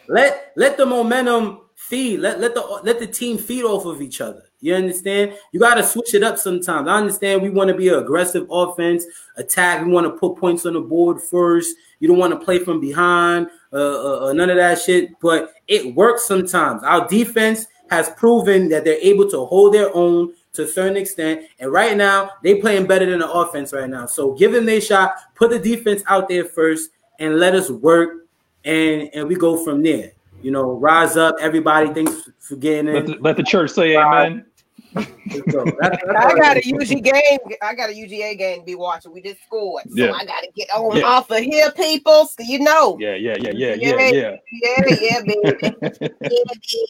Let 0.07 0.53
let 0.55 0.77
the 0.77 0.85
momentum 0.85 1.61
feed. 1.85 2.19
Let 2.19 2.39
let 2.39 2.53
the 2.53 2.61
let 2.83 2.99
the 2.99 3.07
team 3.07 3.37
feed 3.37 3.63
off 3.63 3.85
of 3.85 4.01
each 4.01 4.21
other. 4.21 4.43
You 4.61 4.73
understand? 4.73 5.37
You 5.51 5.59
got 5.59 5.75
to 5.75 5.83
switch 5.83 6.15
it 6.15 6.23
up 6.23 6.37
sometimes. 6.39 6.87
I 6.87 6.95
understand 6.95 7.41
we 7.41 7.49
want 7.51 7.67
to 7.69 7.75
be 7.75 7.89
an 7.89 7.95
aggressive 7.95 8.47
offense, 8.49 9.05
attack. 9.37 9.85
We 9.85 9.91
want 9.91 10.07
to 10.07 10.17
put 10.17 10.37
points 10.37 10.65
on 10.65 10.73
the 10.73 10.81
board 10.81 11.21
first. 11.21 11.75
You 11.99 12.07
don't 12.07 12.17
want 12.17 12.33
to 12.33 12.43
play 12.43 12.59
from 12.59 12.79
behind, 12.79 13.47
uh, 13.71 13.75
uh, 13.75 14.25
uh, 14.25 14.33
none 14.33 14.49
of 14.49 14.57
that 14.57 14.79
shit. 14.79 15.19
But 15.19 15.53
it 15.67 15.95
works 15.95 16.25
sometimes. 16.25 16.83
Our 16.83 17.07
defense 17.07 17.67
has 17.91 18.09
proven 18.11 18.69
that 18.69 18.83
they're 18.83 18.97
able 19.01 19.29
to 19.29 19.45
hold 19.45 19.73
their 19.73 19.95
own 19.95 20.33
to 20.53 20.63
a 20.63 20.67
certain 20.67 20.97
extent. 20.97 21.45
And 21.59 21.71
right 21.71 21.95
now, 21.95 22.31
they 22.41 22.59
playing 22.59 22.87
better 22.87 23.05
than 23.05 23.19
the 23.19 23.31
offense 23.31 23.71
right 23.71 23.89
now. 23.89 24.07
So 24.07 24.33
give 24.33 24.51
them 24.51 24.65
their 24.65 24.81
shot. 24.81 25.15
Put 25.35 25.51
the 25.51 25.59
defense 25.59 26.01
out 26.07 26.27
there 26.27 26.45
first, 26.45 26.89
and 27.19 27.37
let 27.39 27.53
us 27.53 27.69
work. 27.69 28.25
And 28.63 29.11
and 29.13 29.27
we 29.27 29.35
go 29.35 29.63
from 29.63 29.83
there. 29.83 30.14
You 30.45 30.51
know, 30.51 30.73
rise 30.73 31.17
up. 31.17 31.37
Everybody, 31.41 31.91
thanks 31.91 32.29
for 32.37 32.55
getting 32.55 32.93
Let 32.93 33.07
the, 33.07 33.17
let 33.19 33.35
the 33.35 33.41
church 33.41 33.71
say 33.71 33.97
amen. 33.97 34.45
Let's. 34.93 35.09
That's- 35.33 35.73
that's 35.81 36.05
I 36.07 36.35
got 36.35 36.57
a 36.57 36.59
UG 36.59 37.01
game. 37.01 37.39
I 37.63 37.73
got 37.73 37.89
a 37.89 37.93
UGA 37.93 38.37
game 38.37 38.59
to 38.59 38.63
be 38.63 38.75
watching. 38.75 39.11
We 39.11 39.23
just 39.23 39.41
scored, 39.43 39.81
so 39.89 40.05
Yeah. 40.05 40.11
I 40.11 40.23
got 40.23 40.41
to 40.41 40.49
get 40.55 40.69
on 40.69 40.97
Yeah. 40.97 41.05
off 41.05 41.31
of 41.31 41.39
here, 41.39 41.71
people. 41.71 42.27
So 42.27 42.43
you 42.43 42.59
know, 42.59 42.95
Yeah, 42.99 43.15
yeah, 43.15 43.35
yeah, 43.39 43.53
yeah, 43.55 43.73
yeah, 43.73 43.95
yeah. 43.97 44.11
yeah, 44.11 44.35
yeah, 44.61 44.81
baby, 44.85 44.99
yeah, 45.01 45.21
baby. 45.25 45.75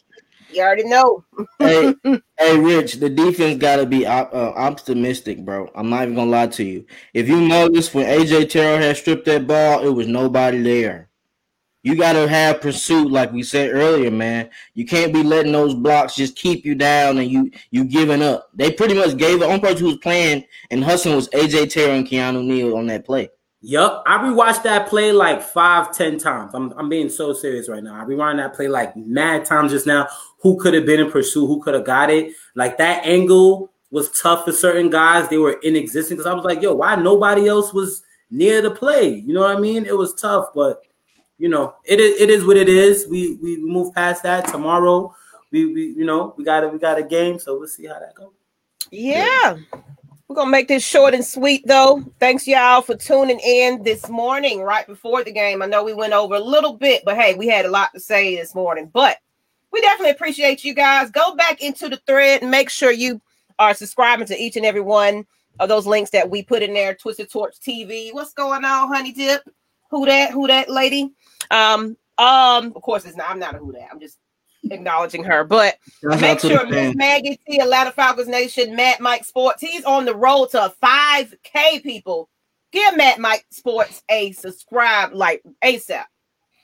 You 0.50 0.62
already 0.62 0.84
know. 0.84 1.24
hey, 1.58 1.94
hey, 2.38 2.58
Rich, 2.58 2.96
the 2.96 3.08
defense 3.08 3.58
got 3.58 3.76
to 3.76 3.86
be 3.86 4.06
op- 4.06 4.34
uh, 4.34 4.52
optimistic, 4.54 5.42
bro. 5.46 5.70
I'm 5.74 5.88
not 5.88 6.02
even 6.02 6.14
gonna 6.14 6.30
lie 6.30 6.46
to 6.48 6.62
you. 6.62 6.84
If 7.14 7.26
you 7.26 7.40
notice, 7.40 7.94
when 7.94 8.04
AJ 8.04 8.50
Terrell 8.50 8.78
had 8.78 8.98
stripped 8.98 9.24
that 9.24 9.46
ball, 9.46 9.82
it 9.86 9.90
was 9.90 10.06
nobody 10.06 10.60
there. 10.62 11.08
You 11.86 11.94
got 11.94 12.14
to 12.14 12.26
have 12.26 12.60
pursuit, 12.60 13.12
like 13.12 13.30
we 13.30 13.44
said 13.44 13.70
earlier, 13.72 14.10
man. 14.10 14.50
You 14.74 14.84
can't 14.84 15.12
be 15.12 15.22
letting 15.22 15.52
those 15.52 15.72
blocks 15.72 16.16
just 16.16 16.34
keep 16.34 16.64
you 16.64 16.74
down 16.74 17.18
and 17.18 17.30
you 17.30 17.52
you 17.70 17.84
giving 17.84 18.22
up. 18.22 18.50
They 18.54 18.72
pretty 18.72 18.94
much 18.94 19.16
gave 19.16 19.38
the 19.38 19.46
only 19.46 19.60
person 19.60 19.78
who 19.78 19.86
was 19.86 19.98
playing 19.98 20.44
and 20.72 20.82
hustling 20.82 21.14
was 21.14 21.28
AJ 21.28 21.70
Terrell 21.70 21.94
and 21.94 22.04
Keanu 22.04 22.44
Neal 22.44 22.76
on 22.76 22.88
that 22.88 23.06
play. 23.06 23.28
Yup, 23.60 24.02
I 24.04 24.18
rewatched 24.18 24.64
that 24.64 24.88
play 24.88 25.12
like 25.12 25.40
five, 25.40 25.96
ten 25.96 26.18
times. 26.18 26.54
I'm, 26.54 26.72
I'm 26.72 26.88
being 26.88 27.08
so 27.08 27.32
serious 27.32 27.68
right 27.68 27.84
now. 27.84 27.94
I 27.94 28.02
rewound 28.02 28.40
that 28.40 28.54
play 28.54 28.66
like 28.66 28.96
mad 28.96 29.44
times 29.44 29.70
just 29.70 29.86
now. 29.86 30.08
Who 30.40 30.58
could 30.58 30.74
have 30.74 30.86
been 30.86 30.98
in 30.98 31.12
pursuit? 31.12 31.46
Who 31.46 31.62
could 31.62 31.74
have 31.74 31.86
got 31.86 32.10
it? 32.10 32.34
Like 32.56 32.78
that 32.78 33.06
angle 33.06 33.70
was 33.92 34.10
tough 34.20 34.44
for 34.44 34.50
certain 34.50 34.90
guys. 34.90 35.28
They 35.28 35.38
were 35.38 35.60
inexistent 35.62 36.18
because 36.18 36.28
I 36.28 36.34
was 36.34 36.44
like, 36.44 36.62
yo, 36.62 36.74
why 36.74 36.96
nobody 36.96 37.46
else 37.46 37.72
was 37.72 38.02
near 38.28 38.60
the 38.60 38.72
play? 38.72 39.22
You 39.24 39.34
know 39.34 39.42
what 39.42 39.56
I 39.56 39.60
mean? 39.60 39.86
It 39.86 39.96
was 39.96 40.14
tough, 40.14 40.46
but 40.52 40.82
you 41.38 41.48
know, 41.48 41.74
it 41.84 42.00
is 42.00 42.20
it 42.20 42.30
is 42.30 42.44
what 42.44 42.56
it 42.56 42.68
is. 42.68 43.06
We 43.08 43.36
we 43.36 43.58
move 43.58 43.94
past 43.94 44.22
that 44.22 44.48
tomorrow. 44.48 45.14
We 45.52 45.66
we 45.66 45.82
you 45.88 46.04
know 46.04 46.34
we 46.36 46.44
got 46.44 46.64
a 46.64 46.68
we 46.68 46.78
got 46.78 46.98
a 46.98 47.02
game, 47.02 47.38
so 47.38 47.58
we'll 47.58 47.68
see 47.68 47.86
how 47.86 47.98
that 47.98 48.14
goes. 48.14 48.32
Yeah. 48.90 49.58
We're 50.28 50.34
gonna 50.34 50.50
make 50.50 50.66
this 50.66 50.84
short 50.84 51.14
and 51.14 51.24
sweet 51.24 51.64
though. 51.66 52.02
Thanks 52.18 52.48
y'all 52.48 52.82
for 52.82 52.96
tuning 52.96 53.38
in 53.38 53.82
this 53.84 54.08
morning, 54.08 54.62
right 54.62 54.84
before 54.86 55.22
the 55.22 55.30
game. 55.30 55.62
I 55.62 55.66
know 55.66 55.84
we 55.84 55.94
went 55.94 56.14
over 56.14 56.34
a 56.34 56.40
little 56.40 56.72
bit, 56.72 57.04
but 57.04 57.16
hey, 57.16 57.34
we 57.34 57.46
had 57.46 57.64
a 57.64 57.70
lot 57.70 57.92
to 57.94 58.00
say 58.00 58.34
this 58.34 58.52
morning. 58.52 58.90
But 58.92 59.18
we 59.70 59.80
definitely 59.80 60.10
appreciate 60.10 60.64
you 60.64 60.74
guys. 60.74 61.10
Go 61.10 61.36
back 61.36 61.62
into 61.62 61.88
the 61.88 62.00
thread 62.08 62.42
and 62.42 62.50
make 62.50 62.70
sure 62.70 62.90
you 62.90 63.20
are 63.60 63.72
subscribing 63.72 64.26
to 64.26 64.36
each 64.36 64.56
and 64.56 64.66
every 64.66 64.80
one 64.80 65.24
of 65.60 65.68
those 65.68 65.86
links 65.86 66.10
that 66.10 66.28
we 66.28 66.42
put 66.42 66.62
in 66.62 66.74
there. 66.74 66.94
Twisted 66.94 67.30
Torch 67.30 67.54
TV. 67.60 68.12
What's 68.12 68.32
going 68.32 68.64
on, 68.64 68.88
Honey 68.88 69.12
Dip? 69.12 69.42
Who 69.90 70.06
that? 70.06 70.32
Who 70.32 70.48
that 70.48 70.68
lady? 70.68 71.12
Um, 71.50 71.96
um, 72.18 72.72
of 72.74 72.82
course, 72.82 73.04
it's 73.04 73.16
not. 73.16 73.30
I'm 73.30 73.38
not 73.38 73.54
a 73.54 73.58
who 73.58 73.72
that. 73.72 73.88
I'm 73.90 74.00
just 74.00 74.18
acknowledging 74.70 75.24
her. 75.24 75.44
But 75.44 75.78
Shout 76.02 76.20
make 76.20 76.40
sure 76.40 76.58
the 76.58 76.64
Miss 76.66 76.74
fans. 76.74 76.96
Maggie 76.96 77.40
T, 77.46 77.58
Atlanta 77.58 77.92
Falcons 77.92 78.28
Nation, 78.28 78.74
Matt 78.76 79.00
Mike 79.00 79.24
Sports. 79.24 79.60
He's 79.60 79.84
on 79.84 80.04
the 80.04 80.14
road 80.14 80.50
to 80.50 80.72
5K 80.82 81.82
people. 81.82 82.28
Give 82.72 82.96
Matt 82.96 83.18
Mike 83.18 83.46
Sports 83.50 84.02
a 84.10 84.32
subscribe 84.32 85.12
like 85.12 85.42
ASAP. 85.64 86.04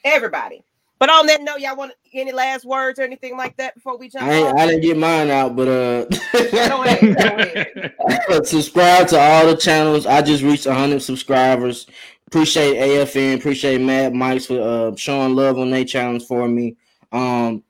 Everybody. 0.04 0.64
But 1.02 1.10
on 1.10 1.26
that 1.26 1.42
note, 1.42 1.58
y'all 1.58 1.74
want 1.74 1.94
any 2.12 2.30
last 2.30 2.64
words 2.64 3.00
or 3.00 3.02
anything 3.02 3.36
like 3.36 3.56
that 3.56 3.74
before 3.74 3.98
we 3.98 4.08
jump 4.08 4.24
I, 4.24 4.34
ain't. 4.34 4.56
I 4.56 4.66
didn't 4.66 4.82
get 4.82 4.96
mine 4.96 5.30
out, 5.30 5.56
but 5.56 5.66
uh, 5.66 6.04
Go 6.32 6.84
ahead, 6.84 7.16
go 7.18 8.28
ahead. 8.28 8.46
subscribe 8.46 9.08
to 9.08 9.18
all 9.18 9.46
the 9.48 9.56
channels. 9.56 10.06
I 10.06 10.22
just 10.22 10.44
reached 10.44 10.66
100 10.66 11.02
subscribers. 11.02 11.88
Appreciate 12.32 12.78
AFN. 12.78 13.36
Appreciate 13.36 13.78
Mad 13.82 14.14
Mike's 14.14 14.46
for 14.46 14.58
uh, 14.58 14.96
showing 14.96 15.34
love 15.34 15.58
on 15.58 15.70
their 15.70 15.84
challenge 15.84 16.24
for 16.24 16.48
me. 16.48 16.78
Um, 17.12 17.62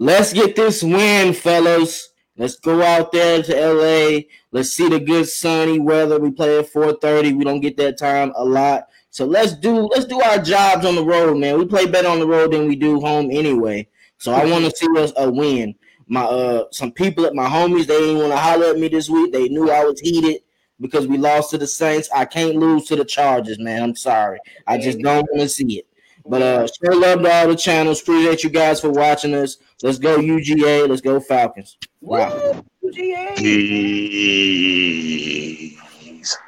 let's 0.00 0.32
get 0.32 0.56
this 0.56 0.82
win, 0.82 1.32
fellas. 1.32 2.08
Let's 2.36 2.56
go 2.56 2.82
out 2.82 3.12
there 3.12 3.44
to 3.44 3.72
LA. 3.72 4.22
Let's 4.50 4.72
see 4.72 4.88
the 4.88 4.98
good 4.98 5.28
sunny 5.28 5.78
weather. 5.78 6.18
We 6.18 6.32
play 6.32 6.58
at 6.58 6.72
4:30. 6.72 7.36
We 7.36 7.44
don't 7.44 7.60
get 7.60 7.76
that 7.76 7.96
time 7.96 8.32
a 8.34 8.44
lot. 8.44 8.88
So 9.10 9.24
let's 9.24 9.54
do 9.54 9.88
let's 9.94 10.06
do 10.06 10.20
our 10.20 10.38
jobs 10.38 10.84
on 10.84 10.96
the 10.96 11.04
road, 11.04 11.38
man. 11.38 11.56
We 11.56 11.64
play 11.64 11.86
better 11.86 12.08
on 12.08 12.18
the 12.18 12.26
road 12.26 12.52
than 12.52 12.66
we 12.66 12.74
do 12.74 12.98
home 12.98 13.30
anyway. 13.30 13.86
So 14.18 14.32
I 14.32 14.44
want 14.46 14.64
to 14.64 14.76
see 14.76 14.88
us 14.98 15.12
a 15.16 15.30
win. 15.30 15.76
My 16.08 16.24
uh 16.24 16.64
some 16.72 16.90
people 16.90 17.24
at 17.24 17.36
my 17.36 17.46
homies, 17.46 17.86
they 17.86 18.00
didn't 18.00 18.18
want 18.18 18.32
to 18.32 18.36
holler 18.36 18.66
at 18.66 18.80
me 18.80 18.88
this 18.88 19.08
week. 19.08 19.32
They 19.32 19.48
knew 19.48 19.70
I 19.70 19.84
was 19.84 20.00
heated 20.00 20.41
because 20.82 21.06
we 21.06 21.16
lost 21.16 21.48
to 21.50 21.58
the 21.58 21.66
Saints. 21.66 22.10
I 22.14 22.26
can't 22.26 22.56
lose 22.56 22.84
to 22.86 22.96
the 22.96 23.04
Chargers, 23.04 23.58
man. 23.58 23.82
I'm 23.82 23.96
sorry. 23.96 24.38
I 24.66 24.76
just 24.76 24.98
don't 24.98 25.26
want 25.30 25.40
to 25.40 25.48
see 25.48 25.78
it. 25.78 25.86
But 26.26 26.42
uh 26.42 26.66
show 26.66 26.92
love 26.96 27.22
to 27.22 27.32
all 27.32 27.48
the 27.48 27.56
channels. 27.56 28.02
Appreciate 28.02 28.44
you 28.44 28.50
guys 28.50 28.80
for 28.80 28.90
watching 28.90 29.34
us. 29.34 29.56
Let's 29.82 29.98
go 29.98 30.18
UGA. 30.18 30.88
Let's 30.88 31.00
go 31.00 31.18
Falcons. 31.18 31.78
Wow. 32.00 32.62
Woo, 32.80 32.92
UGA. 32.92 33.34
Jeez. 33.36 34.72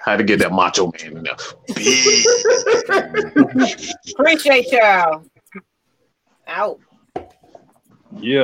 Had 0.04 0.18
to 0.18 0.24
get 0.24 0.38
that 0.38 0.52
macho 0.52 0.92
man 0.92 1.16
in 1.16 1.24
there. 1.24 1.34
Appreciate 4.18 4.70
y'all. 4.70 5.24
Out. 6.46 6.78
yeah. 8.20 8.42